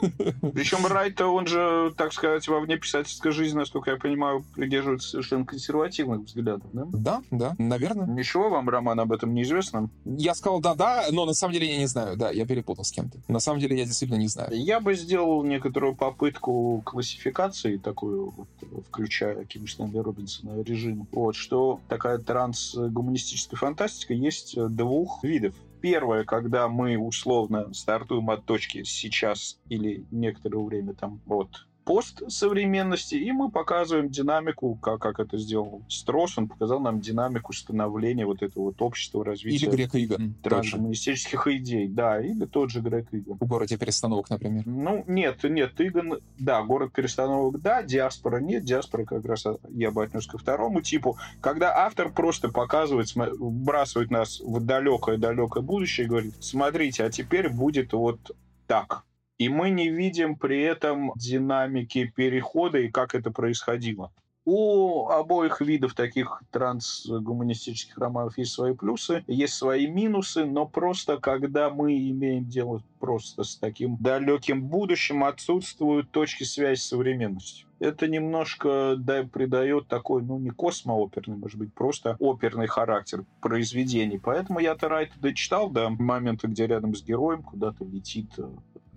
Причем 0.00 0.86
Райт, 0.86 1.20
он 1.20 1.46
же, 1.46 1.92
так 1.96 2.12
сказать, 2.12 2.46
во 2.48 2.60
вне 2.60 2.76
писательской 2.76 3.32
жизни, 3.32 3.58
насколько 3.58 3.90
я 3.90 3.96
понимаю, 3.96 4.44
придерживается 4.54 5.08
совершенно 5.08 5.44
консервативных 5.44 6.20
взглядов, 6.20 6.68
да? 6.72 6.84
Да, 6.92 7.22
да, 7.30 7.54
наверное. 7.58 8.06
Ничего 8.06 8.50
вам, 8.50 8.68
Роман, 8.68 9.00
об 9.00 9.12
этом 9.12 9.34
неизвестно? 9.34 9.88
Я 10.04 10.34
сказал 10.34 10.60
да-да, 10.60 11.06
но 11.12 11.24
на 11.24 11.34
самом 11.34 11.54
деле 11.54 11.72
я 11.72 11.78
не 11.78 11.86
знаю. 11.86 12.16
Да, 12.16 12.30
я 12.30 12.46
перепутал 12.46 12.84
с 12.84 12.92
кем-то. 12.92 13.18
На 13.28 13.40
самом 13.40 13.60
деле 13.60 13.78
я 13.78 13.84
действительно 13.84 14.18
не 14.18 14.28
знаю. 14.28 14.50
Я 14.52 14.80
бы 14.80 14.94
сделал 14.94 15.42
некоторую 15.44 15.94
попытку 15.94 16.82
классификации, 16.84 17.78
такую, 17.78 18.30
вот, 18.30 18.48
включая 18.88 19.44
Ким 19.44 19.66
Стэнли 19.66 19.98
Робинсона 19.98 20.62
режим, 20.62 21.08
вот, 21.12 21.36
что 21.36 21.80
такая 21.88 22.18
трансгуманистическая 22.36 23.56
фантастика 23.56 24.12
есть 24.12 24.56
двух 24.74 25.24
видов. 25.24 25.54
Первое, 25.80 26.24
когда 26.24 26.68
мы 26.68 26.98
условно 26.98 27.72
стартуем 27.72 28.28
от 28.28 28.44
точки 28.44 28.82
сейчас 28.82 29.58
или 29.70 30.04
некоторое 30.10 30.62
время 30.62 30.92
там 30.92 31.22
от 31.26 31.66
постсовременности, 31.86 33.14
и 33.14 33.30
мы 33.30 33.48
показываем 33.48 34.10
динамику, 34.10 34.74
как, 34.74 35.00
как 35.00 35.20
это 35.20 35.38
сделал 35.38 35.82
Строс, 35.88 36.36
он 36.36 36.48
показал 36.48 36.80
нам 36.80 37.00
динамику 37.00 37.52
становления 37.52 38.26
вот 38.26 38.42
этого 38.42 38.64
вот 38.64 38.82
общества 38.82 39.24
развития. 39.24 39.66
Или 39.66 39.70
Грек 39.70 39.94
Иган. 39.94 40.34
Трансгуманистических 40.42 41.46
идей, 41.46 41.86
да, 41.86 42.20
или 42.20 42.44
тот 42.44 42.70
же 42.70 42.80
Грек 42.80 43.06
Иган. 43.12 43.38
В 43.38 43.46
городе 43.46 43.78
перестановок, 43.78 44.28
например. 44.30 44.64
Ну, 44.66 45.04
нет, 45.06 45.44
нет, 45.44 45.80
Иган, 45.80 46.18
да, 46.38 46.60
город 46.64 46.92
перестановок, 46.92 47.62
да, 47.62 47.84
диаспора 47.84 48.40
нет, 48.40 48.64
диаспора 48.64 49.04
как 49.04 49.24
раз 49.24 49.44
я 49.70 49.92
бы 49.92 50.02
отнес 50.02 50.26
ко 50.26 50.38
второму 50.38 50.80
типу, 50.80 51.16
когда 51.40 51.72
автор 51.72 52.10
просто 52.10 52.48
показывает, 52.48 53.14
вбрасывает 53.14 54.10
нас 54.10 54.40
в 54.40 54.60
далекое-далекое 54.60 55.62
будущее 55.62 56.06
и 56.06 56.08
говорит, 56.08 56.34
смотрите, 56.40 57.04
а 57.04 57.10
теперь 57.10 57.48
будет 57.48 57.92
вот 57.92 58.32
так 58.66 59.04
и 59.38 59.48
мы 59.48 59.70
не 59.70 59.88
видим 59.88 60.36
при 60.36 60.62
этом 60.62 61.12
динамики 61.16 62.12
перехода 62.14 62.78
и 62.78 62.88
как 62.88 63.14
это 63.14 63.30
происходило. 63.30 64.12
У 64.48 65.08
обоих 65.08 65.60
видов 65.60 65.94
таких 65.94 66.40
трансгуманистических 66.52 67.98
романов 67.98 68.38
есть 68.38 68.52
свои 68.52 68.74
плюсы, 68.74 69.24
есть 69.26 69.54
свои 69.54 69.88
минусы, 69.88 70.44
но 70.44 70.66
просто 70.66 71.16
когда 71.16 71.68
мы 71.68 71.98
имеем 72.10 72.44
дело 72.44 72.80
просто 73.00 73.42
с 73.42 73.56
таким 73.56 73.96
далеким 73.96 74.62
будущим, 74.62 75.24
отсутствуют 75.24 76.12
точки 76.12 76.44
связи 76.44 76.78
с 76.78 76.86
современностью. 76.86 77.66
Это 77.80 78.06
немножко 78.06 78.94
да, 78.96 79.24
придает 79.24 79.88
такой, 79.88 80.22
ну, 80.22 80.38
не 80.38 80.50
космооперный, 80.50 81.36
может 81.36 81.58
быть, 81.58 81.74
просто 81.74 82.16
оперный 82.20 82.68
характер 82.68 83.24
произведений. 83.40 84.20
Поэтому 84.22 84.60
я-то 84.60 84.88
Райта 84.88 85.18
дочитал 85.18 85.70
до 85.70 85.90
момента, 85.90 86.46
где 86.46 86.68
рядом 86.68 86.94
с 86.94 87.02
героем 87.02 87.42
куда-то 87.42 87.84
летит 87.84 88.30
э, 88.38 88.48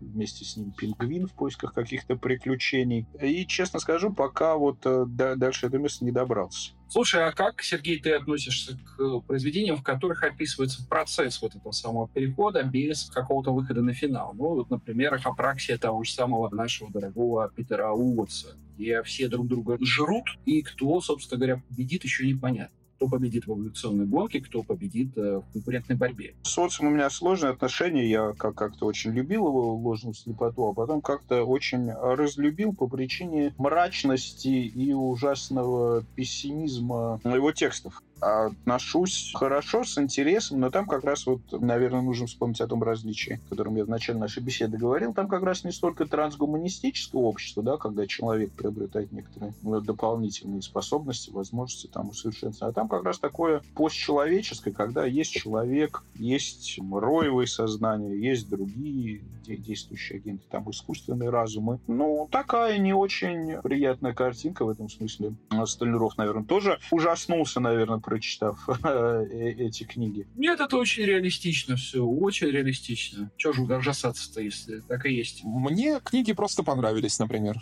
вместе 0.01 0.45
с 0.45 0.57
ним 0.57 0.71
пингвин 0.71 1.27
в 1.27 1.33
поисках 1.33 1.73
каких-то 1.73 2.15
приключений. 2.15 3.05
И, 3.21 3.45
честно 3.45 3.79
скажу, 3.79 4.13
пока 4.13 4.55
вот 4.55 4.79
э, 4.85 5.05
дальше 5.07 5.67
это 5.67 5.77
место 5.77 6.05
не 6.05 6.11
добрался. 6.11 6.71
Слушай, 6.87 7.27
а 7.27 7.31
как, 7.31 7.61
Сергей, 7.61 7.99
ты 7.99 8.13
относишься 8.13 8.77
к 8.77 9.19
произведениям, 9.21 9.77
в 9.77 9.83
которых 9.83 10.23
описывается 10.23 10.87
процесс 10.87 11.39
вот 11.39 11.55
этого 11.55 11.71
самого 11.71 12.09
перехода 12.09 12.63
без 12.63 13.05
какого-то 13.11 13.53
выхода 13.53 13.81
на 13.83 13.93
финал? 13.93 14.33
Ну, 14.33 14.55
вот, 14.55 14.71
например, 14.71 15.19
апраксия 15.23 15.77
того 15.77 16.03
же 16.03 16.11
самого 16.11 16.49
нашего 16.49 16.91
дорогого 16.91 17.51
Питера 17.55 17.91
Уотса, 17.91 18.55
где 18.75 19.03
все 19.03 19.27
друг 19.27 19.47
друга 19.47 19.77
жрут, 19.81 20.25
и 20.45 20.63
кто, 20.63 20.99
собственно 20.99 21.37
говоря, 21.37 21.61
победит, 21.69 22.03
еще 22.03 22.25
непонятно 22.25 22.78
кто 22.99 23.07
победит 23.07 23.47
в 23.47 23.51
эволюционной 23.53 24.05
гонке, 24.05 24.41
кто 24.41 24.61
победит 24.61 25.17
э, 25.17 25.37
в 25.39 25.53
конкурентной 25.53 25.95
борьбе. 25.95 26.35
С 26.43 26.57
Отцем 26.57 26.87
у 26.87 26.89
меня 26.89 27.09
сложные 27.09 27.51
отношения. 27.53 28.05
Я 28.09 28.33
как- 28.37 28.55
как-то 28.55 28.85
очень 28.85 29.11
любил 29.11 29.47
его 29.47 29.73
ложную 29.77 30.13
слепоту, 30.13 30.67
а 30.67 30.73
потом 30.73 31.01
как-то 31.01 31.45
очень 31.45 31.91
разлюбил 31.93 32.73
по 32.73 32.87
причине 32.89 33.53
мрачности 33.57 34.49
и 34.49 34.91
ужасного 34.91 36.03
пессимизма 36.15 37.21
его 37.23 37.53
текстов 37.53 38.03
отношусь 38.21 39.31
хорошо, 39.35 39.83
с 39.83 39.97
интересом, 39.97 40.59
но 40.59 40.69
там 40.69 40.85
как 40.85 41.03
раз 41.03 41.25
вот, 41.25 41.39
наверное, 41.51 42.01
нужно 42.01 42.27
вспомнить 42.27 42.61
о 42.61 42.67
том 42.67 42.83
различии, 42.83 43.39
о 43.45 43.49
котором 43.49 43.75
я 43.75 43.85
в 43.85 43.89
начале 43.89 44.19
нашей 44.19 44.43
беседы 44.43 44.77
говорил. 44.77 45.13
Там 45.13 45.27
как 45.27 45.43
раз 45.43 45.63
не 45.63 45.71
столько 45.71 46.05
трансгуманистическое 46.05 47.21
общество, 47.21 47.63
да, 47.63 47.77
когда 47.77 48.07
человек 48.07 48.51
приобретает 48.51 49.11
некоторые 49.11 49.53
ну, 49.61 49.79
дополнительные 49.81 50.61
способности, 50.61 51.31
возможности 51.31 51.87
там 51.87 52.09
усовершенствования, 52.09 52.71
а 52.71 52.73
там 52.73 52.87
как 52.87 53.03
раз 53.03 53.19
такое 53.19 53.61
постчеловеческое, 53.75 54.73
когда 54.73 55.05
есть 55.05 55.31
человек, 55.31 56.03
есть 56.15 56.79
роевые 56.91 57.47
сознания, 57.47 58.15
есть 58.15 58.49
другие 58.49 59.21
действующие 59.57 60.17
агенты, 60.17 60.43
там 60.49 60.69
искусственные 60.69 61.29
разумы. 61.29 61.79
Ну, 61.87 62.27
такая 62.31 62.77
не 62.77 62.93
очень 62.93 63.61
приятная 63.61 64.13
картинка 64.13 64.65
в 64.65 64.69
этом 64.69 64.89
смысле. 64.89 65.33
Столяров, 65.65 66.17
наверное, 66.17 66.43
тоже 66.43 66.79
ужаснулся, 66.91 67.59
наверное, 67.59 67.99
прочитав 68.09 68.67
э, 68.83 69.25
эти 69.59 69.83
книги. 69.83 70.27
Нет, 70.35 70.59
это 70.59 70.77
очень 70.77 71.05
реалистично 71.05 71.75
все, 71.75 72.03
очень 72.03 72.47
реалистично. 72.47 73.31
Чего 73.37 73.53
же 73.53 73.61
ужасаться-то, 73.61 74.41
если 74.41 74.79
так 74.79 75.05
и 75.05 75.13
есть? 75.13 75.43
Мне 75.43 75.99
книги 76.03 76.33
просто 76.33 76.63
понравились, 76.63 77.19
например. 77.19 77.57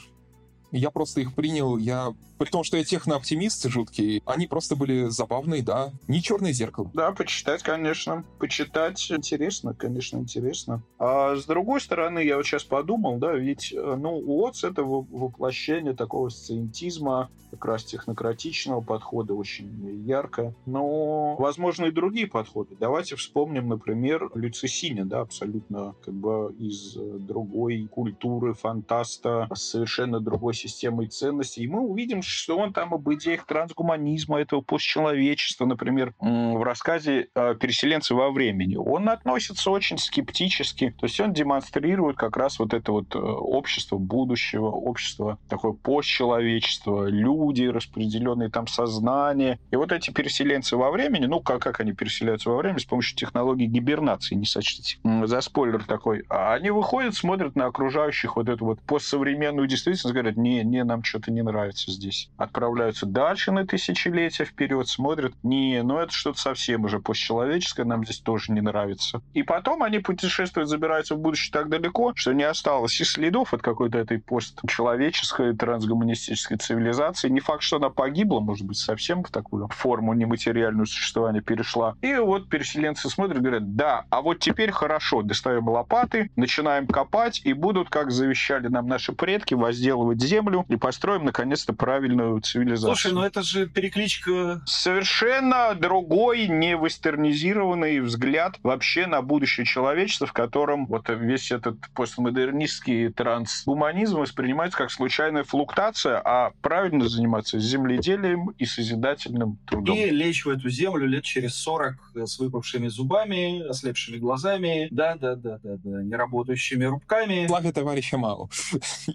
Я 0.72 0.92
просто 0.92 1.22
их 1.22 1.34
принял, 1.34 1.78
я... 1.78 2.14
При 2.38 2.50
том, 2.50 2.64
что 2.64 2.78
я 2.78 2.84
технооптимист 2.84 3.68
жуткий, 3.68 4.22
они 4.26 4.46
просто 4.46 4.76
были 4.76 5.10
забавные, 5.10 5.64
да. 5.64 5.92
Не 6.08 6.22
черное 6.22 6.52
зеркало. 6.52 6.92
Да, 6.94 7.12
почитать, 7.12 7.64
конечно. 7.64 8.26
Почитать 8.38 9.12
интересно, 9.12 9.74
конечно, 9.74 10.18
интересно. 10.18 10.84
А 11.00 11.36
с 11.36 11.46
другой 11.46 11.82
стороны, 11.82 12.20
я 12.20 12.38
вот 12.38 12.46
сейчас 12.46 12.64
подумал, 12.64 13.18
да, 13.18 13.34
ведь, 13.34 13.74
э, 13.74 13.96
ну, 13.98 14.18
Уотс— 14.20 14.64
это 14.66 14.84
воплощение 14.84 15.94
такого 15.94 16.30
сциентизма, 16.30 17.32
как 17.52 17.66
раз 17.66 17.84
технократичного 17.86 18.82
подхода, 18.82 19.34
очень 19.34 20.04
ярко. 20.06 20.54
Но, 20.66 21.36
возможно, 21.38 21.86
и 21.86 21.92
другие 21.92 22.28
подходы. 22.28 22.76
Давайте 22.80 23.16
вспомним, 23.16 23.70
например, 23.70 24.30
Люцисиня, 24.36 25.06
да, 25.06 25.22
абсолютно 25.22 25.96
как 26.04 26.14
бы 26.14 26.54
из 26.60 26.96
э, 26.98 27.18
другой 27.20 27.88
культуры, 27.90 28.54
фантаста, 28.54 29.50
совершенно 29.56 30.20
другой 30.20 30.54
системой 30.58 31.08
ценностей, 31.08 31.64
и 31.64 31.68
мы 31.68 31.82
увидим, 31.82 32.22
что 32.22 32.58
он 32.58 32.74
там 32.74 32.94
об 32.94 33.12
идеях 33.14 33.46
трансгуманизма, 33.46 34.40
этого 34.40 34.62
постчеловечества, 34.62 35.66
например, 35.66 36.14
в 36.20 36.64
рассказе 36.64 37.30
«Переселенцы 37.34 38.14
во 38.16 38.32
времени». 38.32 38.76
Он 38.76 39.10
относится 39.10 39.72
очень 39.72 39.98
скептически, 39.98 40.96
то 41.00 41.06
есть 41.06 41.20
он 41.20 41.34
демонстрирует 41.34 42.18
как 42.18 42.38
раз 42.38 42.60
вот 42.60 42.74
это 42.74 42.92
вот 42.92 43.16
э, 43.16 43.20
общество 43.20 43.98
будущего, 43.98 44.68
общество 44.68 45.38
такое 45.50 45.74
постчеловечество, 45.74 47.08
люди, 47.08 47.64
распределенные 47.64 48.50
там 48.50 48.68
сознания. 48.68 49.60
И 49.72 49.76
вот 49.76 49.92
эти 49.92 50.12
переселенцы 50.12 50.78
во 50.78 50.92
времени, 50.92 51.26
ну, 51.26 51.40
как, 51.40 51.62
как 51.62 51.80
они 51.80 51.94
переселяются 51.94 52.50
во 52.50 52.58
времени? 52.58 52.80
С 52.80 52.86
помощью 52.86 53.18
технологии 53.18 53.66
гибернации, 53.66 54.36
не 54.36 54.46
сочтите 54.46 54.98
за 55.04 55.42
спойлер 55.42 55.84
такой. 55.84 56.24
А 56.30 56.54
они 56.54 56.70
выходят, 56.70 57.16
смотрят 57.16 57.56
на 57.56 57.66
окружающих 57.66 58.36
вот 58.36 58.50
эту 58.50 58.66
вот 58.66 58.82
постсовременную 58.82 59.68
действительность, 59.68 60.14
говорят, 60.14 60.38
не, 60.48 60.64
не, 60.64 60.84
нам 60.84 61.04
что-то 61.04 61.32
не 61.32 61.42
нравится 61.42 61.92
здесь. 61.92 62.30
Отправляются 62.38 63.06
дальше 63.06 63.52
на 63.52 63.66
тысячелетия 63.66 64.46
вперед, 64.46 64.88
смотрят, 64.88 65.34
не, 65.44 65.82
ну 65.84 65.98
это 65.98 66.12
что-то 66.12 66.40
совсем 66.40 66.86
уже 66.86 67.00
постчеловеческое, 67.00 67.86
нам 67.86 68.04
здесь 68.06 68.20
тоже 68.20 68.52
не 68.52 68.62
нравится. 68.62 69.22
И 69.34 69.44
потом 69.44 69.84
они 69.84 70.00
путешествуют, 70.00 70.70
забираются 70.70 71.16
в 71.16 71.20
будущее 71.20 71.52
так 71.52 71.70
далеко, 71.70 72.14
что 72.16 72.34
не 72.34 72.44
осталось 72.44 73.00
и 73.02 73.04
следов 73.04 73.54
от 73.54 73.62
какой-то 73.62 73.98
этой 73.98 74.20
постчеловеческой 74.20 75.56
трансгуманистической 75.56 76.58
цивилизации. 76.58 77.30
Не 77.30 77.40
факт, 77.40 77.64
что 77.64 77.78
она 77.78 77.90
погибла, 77.90 78.40
может 78.40 78.66
быть, 78.66 78.78
совсем 78.78 79.24
в 79.24 79.32
такую 79.32 79.68
форму 79.70 80.14
нематериального 80.14 80.86
существования 80.86 81.42
перешла. 81.42 81.96
И 82.02 82.16
вот 82.16 82.50
переселенцы 82.50 83.10
смотрят, 83.10 83.42
говорят, 83.42 83.76
да, 83.76 84.06
а 84.10 84.22
вот 84.22 84.40
теперь 84.40 84.72
хорошо, 84.72 85.22
достаем 85.22 85.68
лопаты, 85.68 86.32
начинаем 86.36 86.88
копать, 86.88 87.42
и 87.44 87.54
будут, 87.54 87.90
как 87.90 88.12
завещали 88.12 88.68
нам 88.68 88.88
наши 88.88 89.14
предки, 89.14 89.54
возделывать 89.54 90.22
землю 90.22 90.37
и 90.70 90.76
построим, 90.76 91.26
наконец-то, 91.26 91.74
правильную 91.74 92.40
цивилизацию. 92.42 92.96
Слушай, 92.96 93.14
ну 93.14 93.24
это 93.24 93.42
же 93.42 93.68
перекличка... 93.68 94.62
Совершенно 94.66 95.76
другой, 95.76 96.48
не 96.48 96.76
вестернизированный 96.76 98.00
взгляд 98.00 98.60
вообще 98.64 99.08
на 99.08 99.22
будущее 99.22 99.66
человечества, 99.66 100.28
в 100.28 100.34
котором 100.34 100.86
вот 100.88 101.10
весь 101.10 101.52
этот 101.52 101.78
постмодернистский 101.94 103.10
трансгуманизм 103.10 104.20
воспринимается 104.20 104.78
как 104.78 104.92
случайная 104.92 105.44
флуктация, 105.44 106.22
а 106.24 106.52
правильно 106.62 107.08
заниматься 107.08 107.60
земледелием 107.60 108.50
и 108.58 108.66
созидательным 108.66 109.58
трудом. 109.66 109.96
И 109.98 110.10
лечь 110.10 110.46
в 110.46 110.50
эту 110.50 110.70
землю 110.70 111.08
лет 111.08 111.24
через 111.24 111.56
40 111.56 111.96
с 112.16 112.40
выпавшими 112.40 112.88
зубами, 112.88 113.68
ослепшими 113.68 114.18
глазами, 114.18 114.88
да-да-да-да-да, 114.92 116.04
неработающими 116.04 116.86
рубками. 116.86 117.48
Славя 117.48 117.72
товарища 117.72 118.18
Мао 118.18 118.50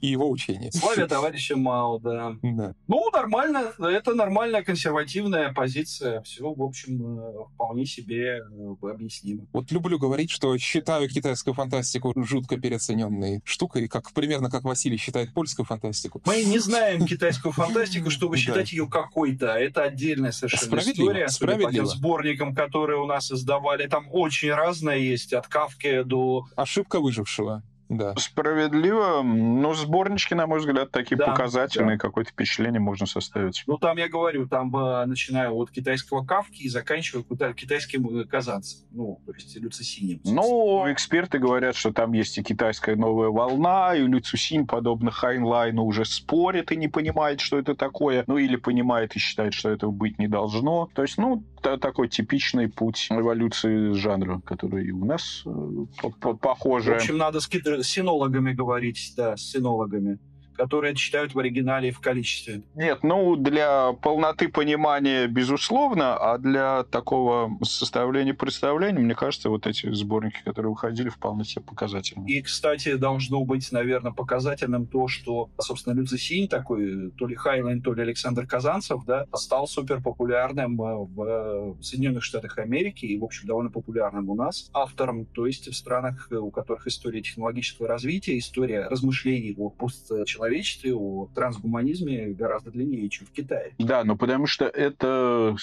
и 0.00 0.06
его 0.06 0.30
учение. 0.30 0.72
Славя 0.72 1.06
товарища 1.12 1.56
Мао, 1.56 1.98
да. 1.98 2.36
да. 2.42 2.74
Ну, 2.88 3.10
нормально, 3.10 3.72
это 3.78 4.14
нормальная 4.14 4.62
консервативная 4.62 5.52
позиция. 5.52 6.22
Все, 6.22 6.52
в 6.52 6.62
общем, 6.62 7.18
э, 7.18 7.44
вполне 7.54 7.84
себе 7.84 8.38
э, 8.38 8.86
объяснимо. 8.86 9.46
Вот 9.52 9.70
люблю 9.70 9.98
говорить, 9.98 10.30
что 10.30 10.56
считаю 10.58 11.08
китайскую 11.08 11.54
фантастику 11.54 12.12
жутко 12.24 12.56
переоцененной 12.56 13.42
штукой, 13.44 13.88
как 13.88 14.12
примерно 14.12 14.50
как 14.50 14.64
Василий 14.64 14.96
считает 14.96 15.34
польскую 15.34 15.66
фантастику. 15.66 16.22
Мы 16.24 16.44
не 16.44 16.58
знаем 16.58 17.04
китайскую 17.06 17.52
фантастику, 17.52 18.10
чтобы 18.10 18.36
считать 18.36 18.72
ее 18.72 18.88
какой-то. 18.88 19.46
Это 19.46 19.82
отдельная 19.82 20.32
совершенно 20.32 20.78
история. 20.78 21.28
Справедливо. 21.28 21.86
Сборникам, 21.86 22.54
которые 22.54 22.98
у 23.00 23.06
нас 23.06 23.30
издавали, 23.30 23.86
там 23.86 24.06
очень 24.10 24.50
разное 24.50 24.98
есть, 24.98 25.32
от 25.32 25.46
Кавки 25.46 26.02
до... 26.02 26.46
Ошибка 26.56 27.00
выжившего. 27.00 27.62
Да. 27.92 28.14
Справедливо. 28.16 29.22
Ну, 29.22 29.74
сборнички, 29.74 30.34
на 30.34 30.46
мой 30.46 30.60
взгляд, 30.60 30.90
такие 30.90 31.16
да, 31.16 31.26
показательные. 31.26 31.96
Да. 31.96 32.00
Какое-то 32.00 32.30
впечатление 32.30 32.80
можно 32.80 33.06
составить. 33.06 33.64
Ну, 33.66 33.76
там, 33.76 33.98
я 33.98 34.08
говорю, 34.08 34.48
там 34.48 34.74
э, 34.74 35.04
начинаю 35.06 35.54
от 35.56 35.70
китайского 35.70 36.24
кавки 36.24 36.62
и 36.62 36.68
заканчиваю 36.68 37.24
китайским 37.54 38.20
э, 38.20 38.24
казанцем. 38.24 38.80
Ну, 38.90 39.20
то 39.26 39.32
есть 39.34 39.54
люцисинем. 39.56 40.20
Ну, 40.24 40.90
эксперты 40.90 41.38
говорят, 41.38 41.76
что 41.76 41.92
там 41.92 42.12
есть 42.12 42.38
и 42.38 42.42
китайская 42.42 42.96
новая 42.96 43.28
волна, 43.28 43.94
и 43.94 44.00
люцисин, 44.06 44.66
подобно 44.66 45.10
Хайнлайну, 45.10 45.84
уже 45.84 46.04
спорит 46.04 46.72
и 46.72 46.76
не 46.76 46.88
понимает, 46.88 47.40
что 47.40 47.58
это 47.58 47.74
такое. 47.74 48.24
Ну, 48.26 48.38
или 48.38 48.56
понимает 48.56 49.14
и 49.16 49.18
считает, 49.18 49.52
что 49.52 49.68
этого 49.68 49.90
быть 49.90 50.18
не 50.18 50.28
должно. 50.28 50.88
То 50.94 51.02
есть, 51.02 51.18
ну, 51.18 51.44
такой 51.60 52.08
типичный 52.08 52.68
путь 52.68 53.08
эволюции 53.10 53.92
жанра, 53.92 54.40
который 54.44 54.90
у 54.90 55.04
нас 55.04 55.42
э, 55.46 56.10
похоже. 56.40 56.92
В 56.92 56.96
общем, 56.96 57.18
надо 57.18 57.40
с 57.40 57.46
синологами 57.82 58.52
говорить, 58.52 59.12
да, 59.16 59.36
с 59.36 59.42
синологами 59.42 60.18
которые 60.56 60.94
читают 60.94 61.34
в 61.34 61.38
оригинале 61.38 61.90
в 61.90 62.00
количестве. 62.00 62.62
Нет, 62.74 63.02
ну, 63.02 63.36
для 63.36 63.92
полноты 63.92 64.48
понимания, 64.48 65.26
безусловно, 65.26 66.16
а 66.16 66.38
для 66.38 66.84
такого 66.84 67.58
составления 67.62 68.34
представления, 68.34 69.00
мне 69.00 69.14
кажется, 69.14 69.50
вот 69.50 69.66
эти 69.66 69.92
сборники, 69.92 70.40
которые 70.44 70.70
выходили, 70.70 71.08
вполне 71.08 71.44
себе 71.44 71.62
показательны. 71.64 72.26
И, 72.28 72.42
кстати, 72.42 72.94
должно 72.94 73.44
быть, 73.44 73.70
наверное, 73.72 74.12
показательным 74.12 74.86
то, 74.86 75.08
что, 75.08 75.50
собственно, 75.60 75.94
Лю 75.94 76.11
Цысинь 76.11 76.48
такой, 76.48 77.10
то 77.12 77.26
ли 77.26 77.34
Хайнлайн, 77.34 77.82
то 77.82 77.94
ли 77.94 78.02
Александр 78.02 78.46
Казанцев, 78.46 79.04
да, 79.04 79.26
стал 79.34 79.66
супер 79.66 80.02
популярным 80.02 80.80
э, 80.80 81.06
в 81.14 81.82
Соединенных 81.82 82.22
Штатах 82.22 82.58
Америки 82.58 83.06
и, 83.06 83.18
в 83.18 83.24
общем, 83.24 83.46
довольно 83.46 83.70
популярным 83.70 84.28
у 84.30 84.34
нас 84.34 84.70
автором, 84.72 85.26
то 85.26 85.46
есть 85.46 85.68
в 85.68 85.74
странах, 85.74 86.28
у 86.30 86.50
которых 86.50 86.86
история 86.86 87.22
технологического 87.22 87.88
развития, 87.88 88.38
история 88.38 88.88
размышлений 88.88 89.54
о 89.56 89.70
постчеловеческом 89.70 90.41
человечестве, 90.42 90.94
о 90.94 91.28
трансгуманизме 91.34 92.28
гораздо 92.30 92.70
длиннее, 92.70 93.08
чем 93.08 93.26
в 93.26 93.30
Китае. 93.30 93.72
Да, 93.78 94.04
ну 94.04 94.16
потому 94.16 94.46
что 94.46 94.64
это... 94.66 95.56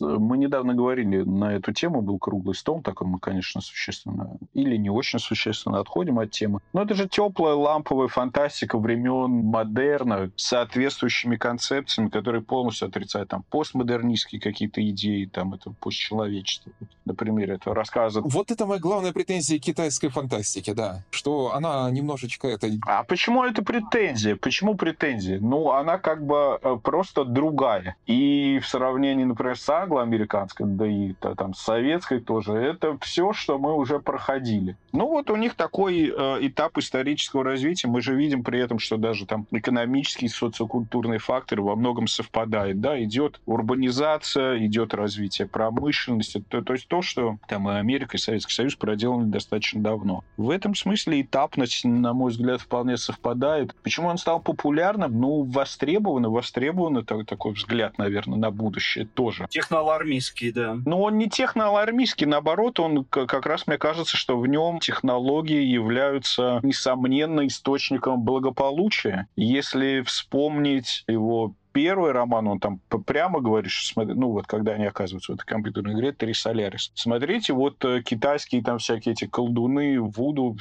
Мы 0.00 0.38
недавно 0.38 0.74
говорили 0.74 1.22
на 1.22 1.54
эту 1.54 1.72
тему, 1.72 2.02
был 2.02 2.18
круглый 2.18 2.54
стол, 2.54 2.82
такой 2.82 3.06
мы, 3.06 3.18
конечно, 3.18 3.60
существенно 3.60 4.38
или 4.54 4.76
не 4.76 4.90
очень 4.90 5.18
существенно 5.18 5.80
отходим 5.80 6.18
от 6.18 6.30
темы. 6.30 6.60
Но 6.72 6.82
это 6.82 6.94
же 6.94 7.08
теплая 7.08 7.54
ламповая 7.54 8.08
фантастика 8.08 8.78
времен 8.78 9.30
модерна 9.30 10.30
с 10.36 10.48
соответствующими 10.48 11.36
концепциями, 11.36 12.08
которые 12.08 12.42
полностью 12.42 12.88
отрицают 12.88 13.28
там 13.30 13.44
постмодернистские 13.50 14.40
какие-то 14.40 14.86
идеи, 14.90 15.24
там 15.26 15.54
это 15.54 15.70
постчеловечество. 15.70 16.72
Например, 17.04 17.52
это 17.52 17.74
рассказы. 17.74 18.20
Вот 18.22 18.50
это 18.50 18.66
моя 18.66 18.80
главная 18.80 19.12
претензия 19.12 19.58
китайской 19.58 20.08
фантастики, 20.08 20.72
да, 20.72 21.02
что 21.10 21.54
она 21.54 21.90
немножечко 21.90 22.48
это... 22.48 22.68
А 22.86 23.04
почему 23.04 23.44
это 23.44 23.62
претензия? 23.62 24.09
Претензия. 24.10 24.36
Почему 24.36 24.74
претензия? 24.74 25.38
Ну, 25.40 25.70
она 25.72 25.98
как 25.98 26.24
бы 26.24 26.58
э, 26.60 26.78
просто 26.82 27.24
другая. 27.24 27.96
И 28.06 28.60
в 28.62 28.68
сравнении, 28.68 29.24
например, 29.24 29.58
с 29.58 29.68
англоамериканской, 29.68 30.66
да 30.66 30.86
и 30.86 31.12
там 31.14 31.54
с 31.54 31.60
советской 31.60 32.20
тоже, 32.20 32.52
это 32.52 32.98
все, 33.00 33.32
что 33.32 33.58
мы 33.58 33.74
уже 33.74 33.98
проходили. 33.98 34.76
Ну, 34.92 35.08
вот 35.08 35.30
у 35.30 35.36
них 35.36 35.54
такой 35.54 36.12
э, 36.16 36.38
этап 36.46 36.78
исторического 36.78 37.44
развития. 37.44 37.88
Мы 37.88 38.00
же 38.00 38.14
видим 38.14 38.42
при 38.42 38.60
этом, 38.60 38.78
что 38.78 38.96
даже 38.96 39.26
там 39.26 39.46
экономические 39.50 40.28
и 40.28 40.32
социокультурные 40.32 41.18
факторы 41.18 41.62
во 41.62 41.76
многом 41.76 42.06
совпадают. 42.06 42.80
Да, 42.80 43.02
идет 43.02 43.40
урбанизация, 43.46 44.64
идет 44.66 44.94
развитие 44.94 45.46
промышленности. 45.46 46.42
То, 46.48 46.62
то 46.62 46.72
есть 46.72 46.88
то, 46.88 47.02
что 47.02 47.38
там 47.48 47.68
и 47.70 47.74
Америка, 47.74 48.16
и 48.16 48.20
Советский 48.20 48.54
Союз 48.54 48.74
проделали 48.74 49.26
достаточно 49.26 49.80
давно. 49.80 50.24
В 50.36 50.50
этом 50.50 50.74
смысле 50.74 51.22
этапность, 51.22 51.84
на 51.84 52.12
мой 52.12 52.30
взгляд, 52.30 52.60
вполне 52.60 52.96
совпадает. 52.96 53.74
Почему 53.82 53.99
он 54.06 54.18
стал 54.18 54.40
популярным? 54.40 55.20
Ну, 55.20 55.44
востребован, 55.44 56.28
востребован 56.28 57.04
такой, 57.04 57.24
такой 57.24 57.52
взгляд, 57.52 57.98
наверное, 57.98 58.38
на 58.38 58.50
будущее 58.50 59.06
тоже. 59.06 59.46
Техноалармистский, 59.50 60.52
да. 60.52 60.76
Но 60.84 61.00
он 61.00 61.18
не 61.18 61.28
техноалармистский, 61.28 62.26
наоборот, 62.26 62.80
он 62.80 63.04
как 63.04 63.46
раз, 63.46 63.66
мне 63.66 63.78
кажется, 63.78 64.16
что 64.16 64.38
в 64.38 64.46
нем 64.46 64.80
технологии 64.80 65.62
являются, 65.62 66.60
несомненно, 66.62 67.46
источником 67.46 68.22
благополучия. 68.22 69.26
Если 69.36 70.02
вспомнить 70.02 71.04
его 71.06 71.54
первый 71.72 72.12
роман, 72.12 72.48
он 72.48 72.60
там 72.60 72.80
прямо 73.06 73.40
говорит, 73.40 73.70
что, 73.70 73.94
смотри, 73.94 74.14
ну 74.14 74.30
вот 74.30 74.46
когда 74.46 74.72
они 74.72 74.86
оказываются 74.86 75.32
в 75.32 75.34
этой 75.36 75.46
компьютерной 75.46 75.94
игре, 75.94 76.12
Три 76.12 76.34
Солярис. 76.34 76.92
Смотрите, 76.94 77.52
вот 77.52 77.84
э, 77.84 78.02
китайские 78.02 78.62
там 78.62 78.78
всякие 78.78 79.12
эти 79.12 79.26
колдуны, 79.26 80.00
вуду, 80.00 80.56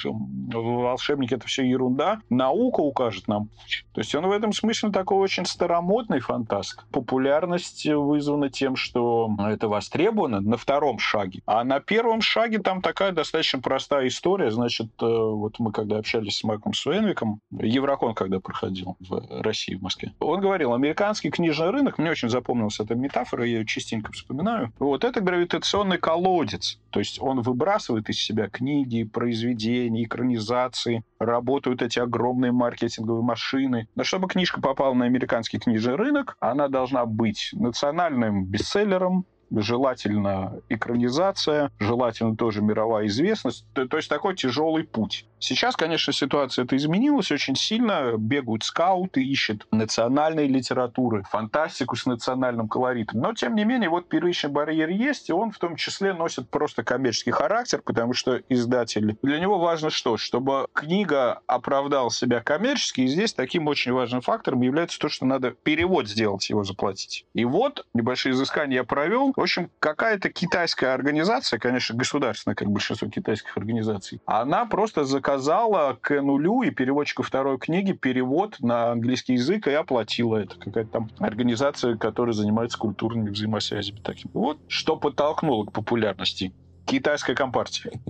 волшебники, 0.52 1.34
это 1.34 1.48
все 1.48 1.64
ерунда. 1.64 2.22
Наука 2.30 2.81
укажет 2.81 3.27
нам 3.27 3.48
путь. 3.48 3.86
То 3.94 4.02
есть 4.02 4.14
он 4.15 4.27
в 4.27 4.31
этом 4.31 4.53
смысле 4.53 4.91
такой 4.91 5.18
очень 5.18 5.45
старомодный 5.45 6.19
фантаст. 6.19 6.86
Популярность 6.91 7.86
вызвана 7.86 8.49
тем, 8.49 8.76
что 8.76 9.30
это 9.40 9.68
востребовано 9.68 10.41
на 10.41 10.57
втором 10.57 10.99
шаге. 10.99 11.41
А 11.45 11.64
на 11.64 11.80
первом 11.80 12.22
шаге 12.22 12.60
там 12.60 12.81
такая 12.81 13.11
достаточно 13.11 13.60
простая 13.60 14.07
история. 14.07 14.52
Значит, 14.52 14.91
э, 15.02 15.06
вот 15.06 15.60
мы 15.60 15.72
когда 15.72 15.98
общались 15.98 16.38
с 16.38 16.44
Майком 16.44 16.73
Суэнвиком, 16.73 17.41
Еврокон 17.52 18.14
когда 18.14 18.40
проходил 18.40 18.95
в 18.99 19.41
России, 19.41 19.76
в 19.76 19.81
Москве, 19.81 20.14
он 20.19 20.40
говорил, 20.40 20.73
американцы 20.73 20.98
американский 20.99 21.30
книжный 21.30 21.69
рынок, 21.69 21.97
мне 21.97 22.11
очень 22.11 22.30
запомнилась 22.30 22.80
эта 22.80 22.93
метафора, 22.93 23.45
я 23.45 23.59
ее 23.59 23.65
частенько 23.65 24.11
вспоминаю. 24.11 24.73
Вот 24.80 25.05
это 25.05 25.21
гравитационный 25.21 25.97
колодец. 25.97 26.77
То 26.89 26.99
есть 26.99 27.21
он 27.21 27.41
выбрасывает 27.41 28.09
из 28.09 28.19
себя 28.19 28.49
книги, 28.49 29.05
произведения, 29.05 30.03
экранизации, 30.03 31.03
работают 31.17 31.81
эти 31.81 31.99
огромные 31.99 32.51
маркетинговые 32.51 33.23
машины. 33.23 33.88
Но 33.95 34.03
чтобы 34.03 34.27
книжка 34.27 34.59
попала 34.59 34.93
на 34.93 35.05
американский 35.05 35.57
книжный 35.57 35.95
рынок, 35.95 36.35
она 36.41 36.67
должна 36.67 37.05
быть 37.05 37.51
национальным 37.53 38.43
бестселлером, 38.45 39.26
желательно 39.51 40.61
экранизация, 40.69 41.71
желательно 41.80 42.35
тоже 42.35 42.61
мировая 42.61 43.07
известность. 43.07 43.65
То, 43.73 43.88
то 43.88 43.97
есть 43.97 44.09
такой 44.09 44.35
тяжелый 44.35 44.84
путь. 44.84 45.26
Сейчас, 45.40 45.76
конечно, 45.76 46.11
ситуация 46.14 46.66
это 46.66 46.76
изменилась 46.76 47.32
очень 47.32 47.56
сильно. 47.56 48.14
Бегают 48.18 48.64
скауты, 48.64 49.24
ищут 49.24 49.68
национальные 49.72 50.48
литературы, 50.48 51.24
фантастику 51.30 51.95
с 51.95 52.06
национальным 52.06 52.68
колоритом. 52.68 53.22
Но, 53.22 53.34
тем 53.34 53.56
не 53.56 53.64
менее, 53.64 53.90
вот 53.90 54.10
первичный 54.10 54.49
барьер 54.49 54.90
есть, 54.90 55.30
и 55.30 55.34
он 55.34 55.52
в 55.52 55.57
том 55.57 55.76
числе 55.76 56.14
носит 56.14 56.49
просто 56.49 56.84
коммерческий 56.84 57.32
характер, 57.32 57.82
потому 57.84 58.14
что 58.14 58.41
издатель... 58.49 59.18
Для 59.22 59.40
него 59.40 59.60
важно 59.60 59.90
что? 59.90 60.18
Чтобы 60.18 60.68
книга 60.74 61.41
оправдала 61.48 62.11
себя 62.11 62.41
коммерчески, 62.41 63.02
и 63.02 63.07
здесь 63.07 63.34
таким 63.34 63.68
очень 63.68 63.94
важным 63.94 64.22
фактором 64.22 64.61
является 64.61 64.99
то, 64.99 65.10
что 65.10 65.26
надо 65.26 65.52
перевод 65.52 66.07
сделать, 66.07 66.49
его 66.49 66.64
заплатить. 66.64 67.26
И 67.34 67.45
вот 67.45 67.86
небольшие 67.94 68.34
изыскания 68.34 68.78
я 68.78 68.84
провел. 68.84 69.34
В 69.36 69.41
общем, 69.41 69.72
какая-то 69.80 70.30
китайская 70.30 70.94
организация, 70.94 71.60
конечно, 71.60 71.95
государственная, 71.95 72.56
как 72.56 72.70
большинство 72.70 73.07
китайских 73.10 73.57
организаций, 73.57 74.22
она 74.26 74.66
просто 74.66 75.03
заказала 75.30 75.95
к 76.01 76.22
нулю 76.22 76.64
и 76.64 76.72
переводчику 76.72 77.22
второй 77.22 77.60
книги 77.60 77.91
перевод 77.91 78.56
на 78.61 78.91
английский 78.91 79.34
язык 79.34 79.68
и 79.68 79.72
оплатила 79.72 80.38
это. 80.38 80.56
Какая-то 80.57 80.89
там 80.89 81.10
организация, 81.19 81.97
которая 81.97 82.34
занимается 82.34 82.80
культурными 82.80 83.30
взаимосвязями. 83.30 83.99
Таким. 84.03 84.31
Вот 84.34 84.57
что 84.68 84.97
подтолкнуло 84.97 85.65
к 85.65 85.72
популярности 85.72 86.51
Китайская 86.85 87.35
компартия. 87.35 87.91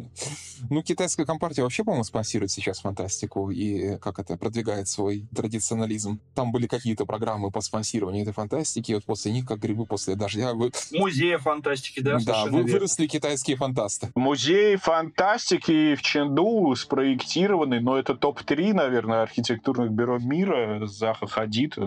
Ну, 0.69 0.83
китайская 0.83 1.25
компартия 1.25 1.63
вообще, 1.63 1.83
по-моему, 1.83 2.03
спонсирует 2.03 2.51
сейчас 2.51 2.81
фантастику 2.81 3.49
и, 3.49 3.97
как 3.97 4.19
это, 4.19 4.37
продвигает 4.37 4.87
свой 4.87 5.25
традиционализм. 5.33 6.19
Там 6.35 6.51
были 6.51 6.67
какие-то 6.67 7.05
программы 7.05 7.49
по 7.49 7.61
спонсированию 7.61 8.23
этой 8.23 8.33
фантастики, 8.33 8.91
и 8.91 8.95
вот 8.95 9.05
после 9.05 9.31
них, 9.31 9.45
как 9.45 9.59
грибы 9.59 9.85
после 9.85 10.15
дождя... 10.15 10.53
Вы... 10.53 10.71
Музея 10.91 11.37
фантастики, 11.37 12.01
да? 12.01 12.17
Да, 12.19 12.45
вы, 12.45 12.63
выросли 12.63 13.07
китайские 13.07 13.57
фантасты. 13.57 14.11
Музей 14.15 14.75
фантастики 14.75 15.95
в 15.95 16.01
Ченду 16.01 16.75
спроектированный, 16.75 17.79
но 17.79 17.97
это 17.97 18.15
топ-3, 18.15 18.73
наверное, 18.73 19.23
архитектурных 19.23 19.91
бюро 19.91 20.19
мира. 20.19 20.85
Заха 20.85 21.27
Хадид. 21.27 21.77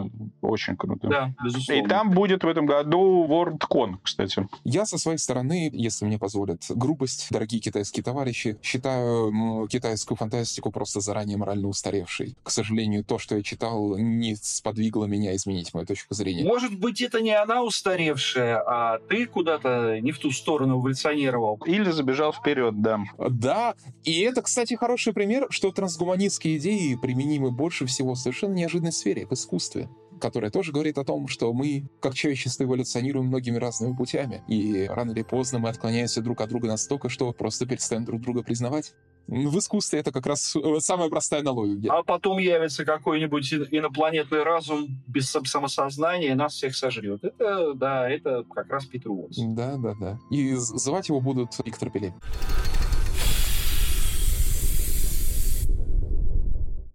Очень 0.40 0.76
круто. 0.76 1.08
Да, 1.08 1.34
безусловно. 1.44 1.84
И 1.84 1.86
там 1.86 2.10
будет 2.10 2.44
в 2.44 2.48
этом 2.48 2.66
году 2.66 3.26
WorldCon, 3.28 3.98
кстати. 4.02 4.48
Я 4.64 4.86
со 4.86 4.98
своей 4.98 5.18
стороны, 5.18 5.70
если 5.72 6.04
мне 6.04 6.18
позволят 6.18 6.62
грубость, 6.82 7.28
дорогие 7.30 7.60
китайские 7.60 8.02
товарищи. 8.02 8.58
Считаю 8.60 9.68
китайскую 9.68 10.18
фантастику 10.18 10.72
просто 10.72 11.00
заранее 11.00 11.38
морально 11.38 11.68
устаревшей. 11.68 12.36
К 12.42 12.50
сожалению, 12.50 13.04
то, 13.04 13.18
что 13.18 13.36
я 13.36 13.42
читал, 13.42 13.96
не 13.96 14.34
сподвигло 14.34 15.04
меня 15.04 15.34
изменить 15.36 15.72
мою 15.74 15.86
точку 15.86 16.14
зрения. 16.14 16.44
Может 16.44 16.76
быть, 16.78 17.00
это 17.00 17.20
не 17.20 17.30
она 17.30 17.62
устаревшая, 17.62 18.62
а 18.66 18.98
ты 18.98 19.26
куда-то 19.26 20.00
не 20.00 20.10
в 20.10 20.18
ту 20.18 20.32
сторону 20.32 20.80
эволюционировал. 20.80 21.60
Или 21.66 21.90
забежал 21.90 22.32
вперед, 22.32 22.82
да. 22.82 23.00
Да, 23.16 23.74
и 24.02 24.20
это, 24.20 24.42
кстати, 24.42 24.74
хороший 24.74 25.12
пример, 25.12 25.46
что 25.50 25.70
трансгуманистские 25.70 26.58
идеи 26.58 26.96
применимы 27.00 27.52
больше 27.52 27.86
всего 27.86 28.14
в 28.14 28.18
совершенно 28.18 28.54
неожиданной 28.54 28.92
сфере, 28.92 29.26
в 29.26 29.32
искусстве 29.32 29.88
которая 30.22 30.52
тоже 30.52 30.70
говорит 30.70 30.98
о 30.98 31.04
том, 31.04 31.26
что 31.26 31.52
мы, 31.52 31.90
как 32.00 32.14
человечество, 32.14 32.62
эволюционируем 32.62 33.26
многими 33.26 33.56
разными 33.56 33.96
путями. 33.96 34.44
И 34.46 34.86
рано 34.86 35.10
или 35.10 35.22
поздно 35.22 35.58
мы 35.58 35.68
отклоняемся 35.68 36.22
друг 36.22 36.40
от 36.40 36.48
друга 36.48 36.68
настолько, 36.68 37.08
что 37.08 37.32
просто 37.32 37.66
перестаем 37.66 38.04
друг 38.04 38.20
друга 38.20 38.44
признавать. 38.44 38.94
В 39.26 39.58
искусстве 39.58 39.98
это 39.98 40.12
как 40.12 40.26
раз 40.26 40.54
э, 40.54 40.78
самая 40.78 41.08
простая 41.08 41.40
аналогия. 41.40 41.90
А 41.90 42.04
потом 42.04 42.38
явится 42.38 42.84
какой-нибудь 42.84 43.52
инопланетный 43.52 44.44
разум 44.44 45.02
без 45.08 45.28
самосознания 45.28 46.30
и 46.30 46.34
нас 46.34 46.54
всех 46.54 46.76
сожрет. 46.76 47.24
Это, 47.24 47.74
да, 47.74 48.08
это 48.08 48.44
как 48.54 48.70
раз 48.70 48.86
Петру 48.86 49.28
Да, 49.36 49.76
да, 49.76 49.94
да. 50.00 50.18
И 50.30 50.54
звать 50.54 51.08
его 51.08 51.20
будут 51.20 51.50
Виктор 51.64 51.90
Пелевин. 51.90 52.14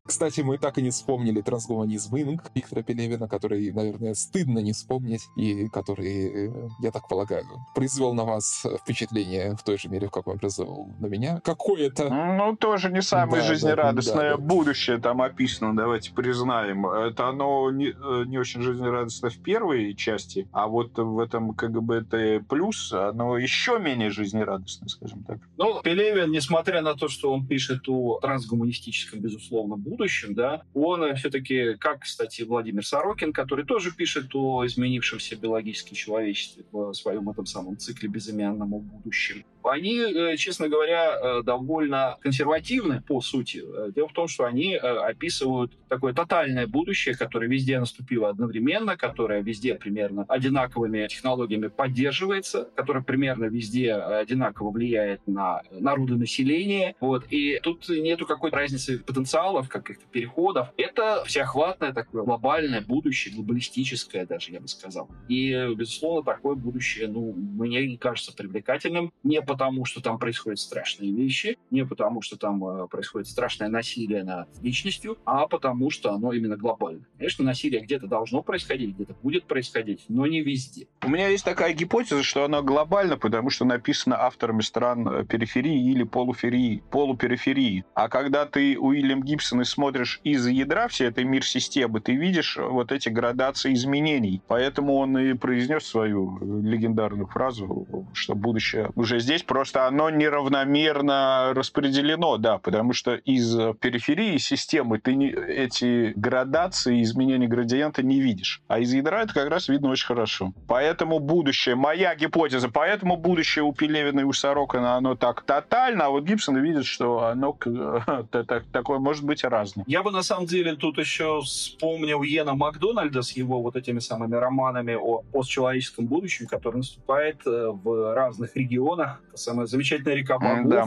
Кстати, 0.07 0.39
мы 0.39 0.57
так 0.57 0.77
и 0.77 0.81
не 0.81 0.89
вспомнили 0.89 1.41
трансгуманизм 1.41 2.15
Инг 2.15 2.49
Виктора 2.55 2.81
Пелевина, 2.81 3.27
который, 3.27 3.71
наверное, 3.73 4.13
стыдно 4.13 4.59
не 4.59 4.71
вспомнить, 4.71 5.27
и 5.35 5.67
который, 5.67 6.47
э, 6.47 6.69
я 6.79 6.91
так 6.91 7.09
полагаю, 7.09 7.45
произвел 7.75 8.13
на 8.13 8.23
вас 8.23 8.65
впечатление 8.81 9.55
в 9.55 9.63
той 9.63 9.77
же 9.77 9.89
мере, 9.89 10.07
в 10.07 10.11
каком 10.11 10.39
произвел 10.39 10.89
на 10.99 11.07
меня. 11.07 11.41
Какое-то... 11.43 12.09
Ну, 12.09 12.55
тоже 12.55 12.89
не 12.89 13.01
самое 13.01 13.41
да, 13.41 13.47
жизнерадостное 13.49 14.31
да, 14.31 14.37
да, 14.37 14.41
будущее 14.41 14.97
там 14.97 15.21
описано, 15.21 15.75
давайте 15.75 16.13
признаем. 16.13 16.87
Это 16.87 17.27
оно 17.27 17.69
не, 17.71 17.87
э, 17.87 18.23
не 18.27 18.37
очень 18.37 18.61
жизнерадостно 18.61 19.29
в 19.29 19.37
первой 19.39 19.93
части, 19.93 20.47
а 20.53 20.67
вот 20.67 20.97
в 20.97 21.19
этом 21.19 21.53
КГБТ 21.53 22.47
плюс 22.47 22.93
оно 22.93 23.37
еще 23.37 23.77
менее 23.77 24.09
жизнерадостное, 24.09 24.87
скажем 24.87 25.23
так. 25.23 25.39
Ну, 25.57 25.81
Пелевин, 25.81 26.31
несмотря 26.31 26.81
на 26.81 26.95
то, 26.95 27.09
что 27.09 27.33
он 27.33 27.45
пишет 27.45 27.89
о 27.89 28.19
трансгуманистическом, 28.21 29.19
безусловно, 29.19 29.75
будущем, 29.75 29.96
будущем, 29.97 30.33
да, 30.33 30.61
он 30.73 31.15
все-таки, 31.15 31.75
как, 31.75 32.01
кстати, 32.01 32.43
Владимир 32.43 32.85
Сорокин, 32.85 33.33
который 33.33 33.65
тоже 33.65 33.91
пишет 33.91 34.33
о 34.33 34.65
изменившемся 34.65 35.35
биологическом 35.35 35.95
человечестве 35.95 36.63
в 36.71 36.93
своем 36.93 37.29
этом 37.29 37.45
самом 37.45 37.77
цикле 37.77 38.07
безымянном 38.07 38.73
о 38.73 38.79
будущем, 38.79 39.43
они, 39.69 39.99
э, 39.99 40.37
честно 40.37 40.69
говоря, 40.69 41.17
э, 41.19 41.43
довольно 41.43 42.17
консервативны 42.21 43.01
по 43.01 43.21
сути. 43.21 43.63
Э, 43.65 43.91
дело 43.93 44.07
в 44.07 44.13
том, 44.13 44.27
что 44.27 44.45
они 44.45 44.75
описывают 44.75 45.71
такое 45.89 46.13
тотальное 46.13 46.67
будущее, 46.67 47.15
которое 47.15 47.47
везде 47.47 47.79
наступило 47.79 48.29
одновременно, 48.29 48.97
которое 48.97 49.41
везде 49.41 49.75
примерно 49.75 50.25
одинаковыми 50.27 51.07
технологиями 51.07 51.67
поддерживается, 51.67 52.69
которое 52.75 53.03
примерно 53.03 53.45
везде 53.45 53.93
одинаково 53.93 54.71
влияет 54.71 55.25
на 55.27 55.61
народонаселение. 55.71 56.95
Вот. 56.99 57.25
И 57.29 57.59
тут 57.63 57.89
нету 57.89 58.25
какой-то 58.25 58.57
разницы 58.57 58.99
потенциалов, 58.99 59.69
каких-то 59.69 60.05
переходов. 60.11 60.69
Это 60.77 61.23
всеохватное 61.25 61.93
такое 61.93 62.23
глобальное 62.23 62.81
будущее, 62.81 63.35
глобалистическое 63.35 64.25
даже, 64.25 64.51
я 64.51 64.59
бы 64.59 64.67
сказал. 64.67 65.09
И, 65.27 65.51
безусловно, 65.75 66.23
такое 66.23 66.55
будущее, 66.55 67.07
ну, 67.07 67.33
мне 67.33 67.87
не 67.87 67.97
кажется 67.97 68.33
привлекательным. 68.33 69.11
Не 69.23 69.41
по 69.41 69.56
потому, 69.57 69.85
что 69.85 70.01
там 70.01 70.19
происходят 70.19 70.59
страшные 70.59 71.11
вещи, 71.11 71.57
не 71.71 71.83
потому, 71.83 72.21
что 72.21 72.37
там 72.37 72.63
э, 72.63 72.87
происходит 72.87 73.27
страшное 73.27 73.69
насилие 73.69 74.23
над 74.23 74.47
личностью, 74.61 75.17
а 75.25 75.47
потому, 75.47 75.89
что 75.89 76.13
оно 76.13 76.31
именно 76.31 76.55
глобально. 76.55 77.01
Конечно, 77.17 77.43
насилие 77.43 77.81
где-то 77.81 78.05
должно 78.05 78.43
происходить, 78.43 78.93
где-то 78.93 79.15
будет 79.23 79.45
происходить, 79.45 80.05
но 80.09 80.27
не 80.27 80.41
везде. 80.41 80.87
У 81.03 81.09
меня 81.09 81.27
есть 81.29 81.43
такая 81.43 81.73
гипотеза, 81.73 82.21
что 82.21 82.45
оно 82.45 82.61
глобально, 82.61 83.17
потому 83.17 83.49
что 83.49 83.65
написано 83.65 84.21
авторами 84.21 84.61
стран 84.61 85.07
э, 85.07 85.25
периферии 85.25 85.89
или 85.89 86.03
полуферии, 86.03 86.83
полупериферии. 86.91 87.83
А 87.95 88.09
когда 88.09 88.45
ты 88.45 88.77
Уильям 88.79 89.23
Гибсон 89.23 89.61
и 89.61 89.65
смотришь 89.65 90.21
из 90.23 90.45
ядра 90.45 90.87
всей 90.87 91.07
этой 91.07 91.23
мир-системы, 91.23 91.99
ты 91.99 92.13
видишь 92.13 92.57
вот 92.57 92.91
эти 92.91 93.09
градации 93.09 93.73
изменений. 93.73 94.39
Поэтому 94.47 94.97
он 94.97 95.17
и 95.17 95.33
произнес 95.33 95.83
свою 95.83 96.37
легендарную 96.61 97.25
фразу, 97.25 97.87
что 98.13 98.35
будущее 98.35 98.91
уже 98.95 99.19
здесь, 99.19 99.46
просто 99.47 99.87
оно 99.87 100.09
неравномерно 100.09 101.53
распределено, 101.55 102.37
да, 102.37 102.57
потому 102.57 102.93
что 102.93 103.15
из 103.15 103.55
периферии 103.79 104.37
системы 104.37 104.99
ты 104.99 105.15
не, 105.15 105.29
эти 105.29 106.13
градации, 106.15 107.01
изменения 107.01 107.47
градиента 107.47 108.03
не 108.03 108.19
видишь. 108.19 108.61
А 108.67 108.79
из 108.79 108.93
ядра 108.93 109.23
это 109.23 109.33
как 109.33 109.49
раз 109.49 109.69
видно 109.69 109.89
очень 109.89 110.05
хорошо. 110.05 110.53
Поэтому 110.67 111.19
будущее, 111.19 111.75
моя 111.75 112.13
гипотеза, 112.15 112.69
поэтому 112.69 113.17
будущее 113.17 113.63
у 113.63 113.73
Пелевина 113.73 114.21
и 114.21 114.23
у 114.23 114.33
Сорокина, 114.33 114.95
оно 114.95 115.15
так 115.15 115.41
тотально, 115.41 116.05
а 116.05 116.09
вот 116.09 116.23
Гибсон 116.23 116.57
видит, 116.57 116.85
что 116.85 117.25
оно 117.25 117.57
такое 118.71 118.99
может 118.99 119.23
быть 119.23 119.43
разное. 119.43 119.85
Я 119.87 120.03
бы 120.03 120.11
на 120.11 120.23
самом 120.23 120.45
деле 120.45 120.75
тут 120.75 120.97
еще 120.97 121.41
вспомнил 121.41 122.21
Йена 122.23 122.53
Макдональда 122.53 123.21
с 123.21 123.31
его 123.31 123.61
вот 123.61 123.75
этими 123.75 123.99
самыми 123.99 124.35
романами 124.35 124.95
о 124.95 125.23
постчеловеческом 125.31 126.05
будущем, 126.05 126.47
который 126.47 126.77
наступает 126.77 127.45
э, 127.45 127.71
в 127.71 128.13
разных 128.13 128.55
регионах 128.55 129.21
самая 129.37 129.67
замечательная 129.67 130.15
река 130.15 130.37
богов, 130.39 130.69
да. 130.69 130.85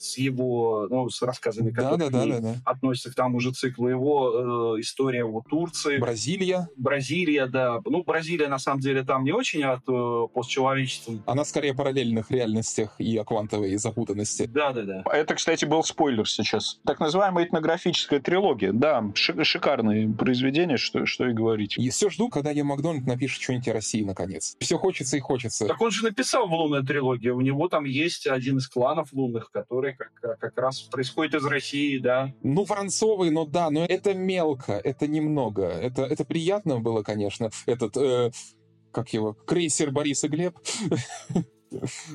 С 0.00 0.16
его, 0.16 0.86
ну, 0.88 1.10
с 1.10 1.20
рассказами, 1.20 1.68
Да, 1.70 1.82
которые 1.90 1.98
да, 1.98 2.06
к 2.08 2.10
да, 2.10 2.26
да, 2.26 2.40
да. 2.40 2.54
относятся 2.64 3.10
к 3.12 3.14
тому 3.14 3.38
же 3.38 3.52
циклу. 3.52 3.86
Его 3.88 4.76
э, 4.76 4.80
история 4.80 5.24
о 5.24 5.42
Турции, 5.42 5.98
Бразилия, 5.98 6.70
Бразилия, 6.76 7.46
да. 7.46 7.82
Ну, 7.84 8.02
Бразилия, 8.02 8.48
на 8.48 8.58
самом 8.58 8.80
деле, 8.80 9.04
там 9.04 9.24
не 9.24 9.32
очень 9.32 9.62
от 9.62 9.82
э, 9.86 10.26
постчеловечества. 10.32 11.14
она 11.26 11.44
скорее 11.44 11.72
о 11.72 11.74
параллельных 11.74 12.30
реальностях 12.30 12.94
и 12.98 13.14
о 13.18 13.24
квантовой 13.24 13.76
запутанности. 13.76 14.46
Да-да-да. 14.46 15.02
Это, 15.12 15.34
кстати, 15.34 15.66
был 15.66 15.84
спойлер 15.84 16.26
сейчас. 16.26 16.80
Так 16.86 16.98
называемая 16.98 17.44
этнографическая 17.44 18.20
трилогия. 18.20 18.72
Да, 18.72 19.04
ши- 19.14 19.44
шикарные 19.44 20.08
произведения, 20.08 20.78
что, 20.78 21.04
что 21.04 21.26
и 21.28 21.34
говорить. 21.34 21.76
И 21.76 21.90
все 21.90 22.08
жду, 22.08 22.30
когда 22.30 22.52
я 22.52 22.64
Макдональд 22.64 23.06
напишет 23.06 23.42
что-нибудь 23.42 23.68
о 23.68 23.74
России, 23.74 24.02
наконец. 24.02 24.56
Все 24.60 24.78
хочется 24.78 25.18
и 25.18 25.20
хочется. 25.20 25.66
Так 25.66 25.78
он 25.82 25.90
же 25.90 26.04
написал 26.04 26.48
в 26.48 26.52
лунной 26.54 26.82
трилогии. 26.86 27.28
У 27.28 27.42
него 27.42 27.68
там 27.68 27.84
есть 27.84 28.26
один 28.26 28.56
из 28.56 28.66
кланов 28.66 29.12
лунных, 29.12 29.50
который 29.50 29.89
как, 29.92 30.38
как 30.38 30.58
раз 30.58 30.80
происходит 30.80 31.34
из 31.34 31.44
России, 31.44 31.98
да. 31.98 32.32
Ну, 32.42 32.64
Воронцовый, 32.64 33.30
ну 33.30 33.46
да, 33.46 33.70
но 33.70 33.84
это 33.84 34.14
мелко, 34.14 34.72
это 34.72 35.06
немного. 35.06 35.64
Это, 35.64 36.02
это 36.02 36.24
приятно 36.24 36.80
было, 36.80 37.02
конечно. 37.02 37.50
Этот, 37.66 37.96
э, 37.96 38.30
как 38.92 39.12
его, 39.12 39.32
крейсер 39.32 39.90
Борис 39.90 40.24
и 40.24 40.28
Глеб. 40.28 40.58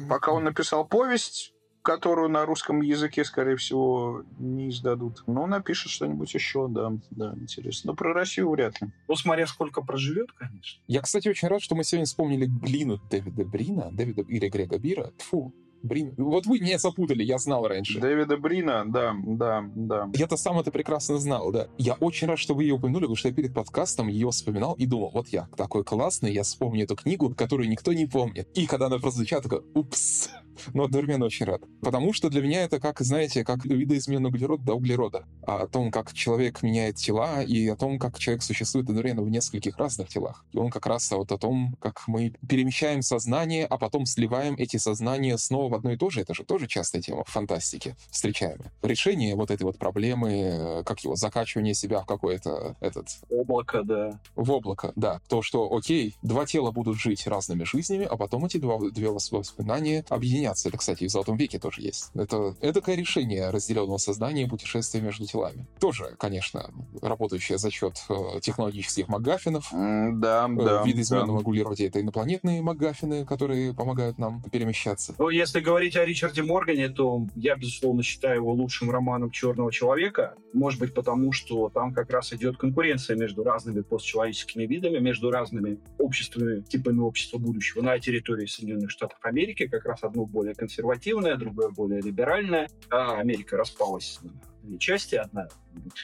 Пока 0.09 0.31
он 0.31 0.43
написал 0.43 0.85
повесть, 0.85 1.55
которую 1.85 2.29
на 2.29 2.45
русском 2.45 2.81
языке, 2.81 3.23
скорее 3.23 3.55
всего, 3.55 4.23
не 4.39 4.69
издадут. 4.69 5.23
Ну, 5.27 5.45
напишет 5.45 5.91
что-нибудь 5.91 6.33
еще, 6.33 6.67
да, 6.67 6.91
да, 7.11 7.33
интересно. 7.37 7.91
Но 7.91 7.95
про 7.95 8.11
Россию 8.11 8.49
вряд 8.49 8.81
ли. 8.81 8.89
Ну, 9.07 9.15
смотря 9.15 9.45
сколько 9.45 9.81
проживет, 9.81 10.31
конечно. 10.33 10.81
Я, 10.87 11.01
кстати, 11.01 11.29
очень 11.29 11.47
рад, 11.47 11.61
что 11.61 11.75
мы 11.75 11.83
сегодня 11.83 12.05
вспомнили 12.05 12.47
глину 12.47 12.99
Дэвида 13.09 13.45
Брина, 13.45 13.89
Дэвида 13.91 14.23
или 14.23 14.49
Грега 14.49 14.79
Бира. 14.79 15.13
Фу, 15.19 15.53
Брин. 15.83 16.13
Вот 16.17 16.45
вы 16.45 16.59
меня 16.59 16.77
запутали, 16.77 17.23
я 17.23 17.37
знал 17.37 17.67
раньше. 17.67 17.99
Дэвида 17.99 18.37
Брина, 18.37 18.83
да, 18.87 19.15
да, 19.23 19.63
да. 19.75 20.09
Я-то 20.13 20.37
сам 20.37 20.59
это 20.59 20.71
прекрасно 20.71 21.17
знал, 21.17 21.51
да. 21.51 21.67
Я 21.77 21.93
очень 21.95 22.27
рад, 22.27 22.39
что 22.39 22.53
вы 22.53 22.63
ее 22.63 22.75
упомянули, 22.75 23.03
потому 23.03 23.15
что 23.15 23.27
я 23.27 23.33
перед 23.33 23.53
подкастом 23.53 24.07
ее 24.07 24.29
вспоминал 24.31 24.73
и 24.73 24.85
думал, 24.85 25.11
вот 25.13 25.29
я 25.29 25.47
такой 25.55 25.83
классный, 25.83 26.33
я 26.33 26.43
вспомню 26.43 26.83
эту 26.83 26.95
книгу, 26.95 27.33
которую 27.35 27.69
никто 27.69 27.93
не 27.93 28.05
помнит. 28.05 28.47
И 28.55 28.65
когда 28.65 28.87
она 28.87 28.99
прозвучала, 28.99 29.41
такой, 29.41 29.61
упс. 29.73 30.29
Но 30.73 30.83
одновременно 30.83 31.25
очень 31.25 31.45
рад. 31.45 31.61
Потому 31.81 32.13
что 32.13 32.29
для 32.29 32.41
меня 32.41 32.63
это 32.63 32.79
как, 32.79 32.99
знаете, 33.01 33.43
как 33.43 33.65
видоизменный 33.65 34.29
углерод 34.29 34.63
до 34.63 34.73
углерода. 34.73 35.25
А 35.45 35.63
о 35.63 35.67
том, 35.67 35.91
как 35.91 36.13
человек 36.13 36.63
меняет 36.63 36.95
тела, 36.95 37.41
и 37.43 37.67
о 37.67 37.75
том, 37.75 37.99
как 37.99 38.19
человек 38.19 38.43
существует 38.43 38.87
одновременно 38.89 39.23
в 39.23 39.29
нескольких 39.29 39.77
разных 39.77 40.09
телах. 40.09 40.45
И 40.51 40.57
он 40.57 40.69
как 40.69 40.85
раз 40.85 41.11
вот 41.11 41.31
о 41.31 41.37
том, 41.37 41.75
как 41.79 42.07
мы 42.07 42.33
перемещаем 42.47 43.01
сознание, 43.01 43.65
а 43.65 43.77
потом 43.77 44.05
сливаем 44.05 44.55
эти 44.57 44.77
сознания 44.77 45.37
снова 45.37 45.69
в 45.69 45.75
одно 45.75 45.91
и 45.91 45.97
то 45.97 46.09
же. 46.09 46.21
Это 46.21 46.33
же 46.33 46.43
тоже 46.43 46.67
частая 46.67 47.01
тема 47.01 47.23
в 47.23 47.29
фантастике 47.29 47.95
встречаемая. 48.09 48.71
Решение 48.81 49.35
вот 49.35 49.51
этой 49.51 49.63
вот 49.63 49.77
проблемы, 49.77 50.31
э, 50.31 50.83
как 50.83 50.99
его, 51.01 51.15
закачивание 51.15 51.73
себя 51.73 52.01
в 52.01 52.05
какое-то 52.05 52.75
этот 52.79 53.07
Облако, 53.29 53.83
да. 53.83 54.19
в 54.35 54.51
облако, 54.51 54.91
да. 54.95 55.21
То, 55.27 55.41
что, 55.41 55.73
окей, 55.75 56.15
два 56.21 56.45
тела 56.45 56.71
будут 56.71 56.97
жить 56.97 57.27
разными 57.27 57.63
жизнями, 57.63 58.05
а 58.05 58.17
потом 58.17 58.45
эти 58.45 58.57
два, 58.57 58.79
две 58.89 59.07
вос- 59.07 59.35
воспоминания 59.35 60.05
объединяться. 60.45 60.69
Это, 60.69 60.77
кстати, 60.77 61.03
и 61.03 61.07
в 61.07 61.11
«Золотом 61.11 61.37
веке» 61.37 61.59
тоже 61.59 61.81
есть. 61.81 62.11
Это 62.15 62.55
эдакое 62.61 62.95
решение 62.95 63.49
разделенного 63.49 63.97
сознания 63.97 64.43
и 64.43 64.47
путешествия 64.47 65.01
между 65.01 65.25
телами. 65.25 65.65
Тоже, 65.79 66.15
конечно, 66.17 66.71
работающее 67.01 67.57
за 67.57 67.71
счет 67.71 67.97
э, 68.09 68.39
технологических 68.41 69.07
МакГаффинов. 69.07 69.73
М, 69.73 70.19
Да, 70.21 70.47
Э, 70.49 70.63
да. 70.65 70.83
в 70.83 70.87
видоизмененном 70.87 71.37
да. 71.37 71.41
углероде 71.41 71.87
это 71.87 71.99
инопланетные 72.01 72.61
МакГаффины, 72.61 73.25
которые 73.25 73.73
помогают 73.73 74.17
нам 74.17 74.41
перемещаться. 74.51 75.13
Ну, 75.17 75.29
если 75.29 75.59
говорить 75.59 75.95
о 75.95 76.05
Ричарде 76.05 76.43
Моргане, 76.43 76.89
то 76.89 77.25
я, 77.35 77.55
безусловно, 77.55 78.03
считаю 78.03 78.37
его 78.37 78.53
лучшим 78.53 78.91
романом 78.91 79.31
«Черного 79.31 79.71
человека». 79.71 80.35
Может 80.53 80.79
быть, 80.79 80.93
потому 80.93 81.31
что 81.31 81.69
там 81.69 81.93
как 81.93 82.11
раз 82.11 82.33
идет 82.33 82.57
конкуренция 82.57 83.15
между 83.17 83.43
разными 83.43 83.81
постчеловеческими 83.81 84.63
видами, 84.65 84.99
между 84.99 85.31
разными 85.31 85.79
обществами, 85.97 86.61
типами 86.61 86.99
общества 86.99 87.37
будущего 87.37 87.81
на 87.81 87.99
территории 87.99 88.45
Соединенных 88.45 88.91
Штатов 88.91 89.17
Америки. 89.23 89.67
Как 89.67 89.85
раз 89.85 90.03
одно 90.03 90.25
более 90.35 90.53
консервативное, 90.53 91.37
другое 91.37 91.69
более 91.69 92.01
либеральное. 92.01 92.69
А 92.91 93.17
Америка 93.17 93.55
распалась 93.57 94.19
на 94.21 94.31
две 94.63 94.77
части. 94.77 95.15
Одна 95.15 95.47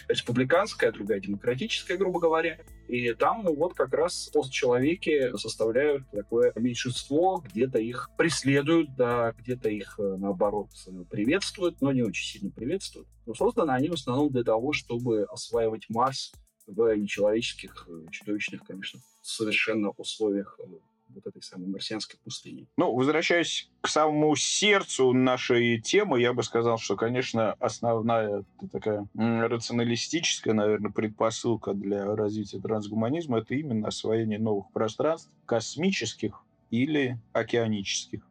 республиканская, 0.08 0.92
другая 0.92 1.20
демократическая, 1.20 1.98
грубо 1.98 2.20
говоря. 2.20 2.60
И 2.88 3.14
там 3.14 3.44
ну, 3.44 3.56
вот 3.56 3.74
как 3.74 3.94
раз 3.94 4.30
постчеловеки 4.34 5.36
составляют 5.38 6.10
такое 6.12 6.54
меньшинство, 6.56 7.44
где-то 7.46 7.80
их 7.80 8.10
преследуют, 8.18 8.96
да, 8.96 9.34
где-то 9.38 9.70
их, 9.70 9.96
э, 10.00 10.16
наоборот, 10.18 10.70
э, 10.88 10.92
приветствуют, 11.10 11.82
но 11.82 11.92
не 11.92 12.04
очень 12.04 12.40
сильно 12.40 12.52
приветствуют. 12.52 13.08
Но 13.26 13.34
созданы 13.34 13.72
они 13.72 13.90
в 13.90 13.94
основном 13.94 14.30
для 14.30 14.44
того, 14.44 14.74
чтобы 14.74 15.24
осваивать 15.30 15.86
Марс 15.90 16.34
в 16.68 16.96
нечеловеческих, 16.96 17.88
э, 17.88 18.12
чудовищных, 18.12 18.64
конечно, 18.64 19.00
совершенно 19.22 19.92
условиях 19.92 20.60
вот 21.14 21.26
этой 21.26 21.42
самой 21.42 21.68
марсианской 21.68 22.20
пустыни. 22.24 22.68
Ну, 22.78 22.94
возвращаясь 22.94 23.70
к 23.82 23.88
самому 23.88 24.36
сердцу 24.36 25.14
нашей 25.14 25.80
темы, 25.80 26.22
я 26.22 26.34
бы 26.34 26.44
сказал, 26.44 26.78
что, 26.78 26.96
конечно, 26.96 27.54
основная 27.54 28.44
такая 28.72 29.08
рационалистическая, 29.16 30.54
наверное, 30.54 30.92
предпосылка 30.92 31.74
для 31.74 32.16
развития 32.16 32.60
трансгуманизма 32.60 33.40
это 33.40 33.56
именно 33.56 33.88
освоение 33.88 34.40
новых 34.40 34.72
пространств, 34.72 35.32
космических 35.46 36.44
или 36.70 37.20
океанических. 37.34 38.22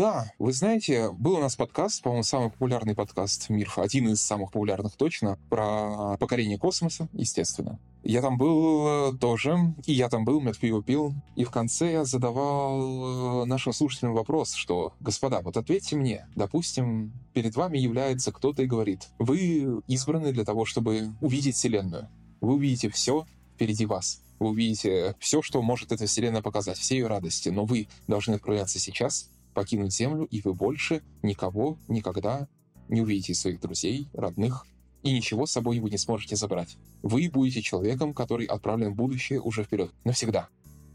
Да, 0.00 0.32
вы 0.38 0.54
знаете, 0.54 1.10
был 1.10 1.34
у 1.34 1.40
нас 1.40 1.56
подкаст, 1.56 2.02
по-моему, 2.02 2.22
самый 2.22 2.48
популярный 2.50 2.94
подкаст 2.94 3.50
МИРФ, 3.50 3.80
один 3.80 4.08
из 4.08 4.22
самых 4.22 4.50
популярных 4.50 4.96
точно, 4.96 5.38
про 5.50 6.16
покорение 6.16 6.56
космоса, 6.56 7.10
естественно. 7.12 7.78
Я 8.02 8.22
там 8.22 8.38
был 8.38 9.12
э, 9.12 9.18
тоже, 9.18 9.58
и 9.84 9.92
я 9.92 10.08
там 10.08 10.24
был, 10.24 10.40
мед 10.40 10.56
пиво 10.56 10.82
пил, 10.82 11.12
и 11.36 11.44
в 11.44 11.50
конце 11.50 11.92
я 11.92 12.04
задавал 12.06 13.42
э, 13.42 13.44
нашим 13.44 13.74
слушателям 13.74 14.14
вопрос, 14.14 14.54
что, 14.54 14.94
господа, 15.00 15.42
вот 15.42 15.58
ответьте 15.58 15.96
мне, 15.96 16.26
допустим, 16.34 17.12
перед 17.34 17.54
вами 17.54 17.76
является 17.76 18.32
кто-то 18.32 18.62
и 18.62 18.66
говорит, 18.66 19.08
вы 19.18 19.82
избраны 19.86 20.32
для 20.32 20.46
того, 20.46 20.64
чтобы 20.64 21.10
увидеть 21.20 21.56
Вселенную, 21.56 22.08
вы 22.40 22.54
увидите 22.54 22.88
все 22.88 23.26
впереди 23.54 23.84
вас, 23.84 24.22
вы 24.38 24.48
увидите 24.48 25.14
все, 25.18 25.42
что 25.42 25.60
может 25.60 25.92
эта 25.92 26.06
Вселенная 26.06 26.40
показать, 26.40 26.78
все 26.78 26.96
ее 26.96 27.06
радости, 27.06 27.50
но 27.50 27.66
вы 27.66 27.86
должны 28.08 28.36
отправляться 28.36 28.78
сейчас, 28.78 29.28
покинуть 29.54 29.94
Землю, 29.94 30.24
и 30.24 30.40
вы 30.42 30.54
больше 30.54 31.02
никого 31.22 31.78
никогда 31.88 32.48
не 32.88 33.00
увидите 33.02 33.34
своих 33.34 33.60
друзей, 33.60 34.08
родных, 34.12 34.66
и 35.02 35.12
ничего 35.12 35.46
с 35.46 35.52
собой 35.52 35.78
вы 35.80 35.90
не 35.90 35.98
сможете 35.98 36.36
забрать. 36.36 36.76
Вы 37.02 37.30
будете 37.32 37.62
человеком, 37.62 38.12
который 38.12 38.46
отправлен 38.46 38.92
в 38.92 38.96
будущее 38.96 39.40
уже 39.40 39.64
вперед, 39.64 39.92
навсегда. 40.04 40.48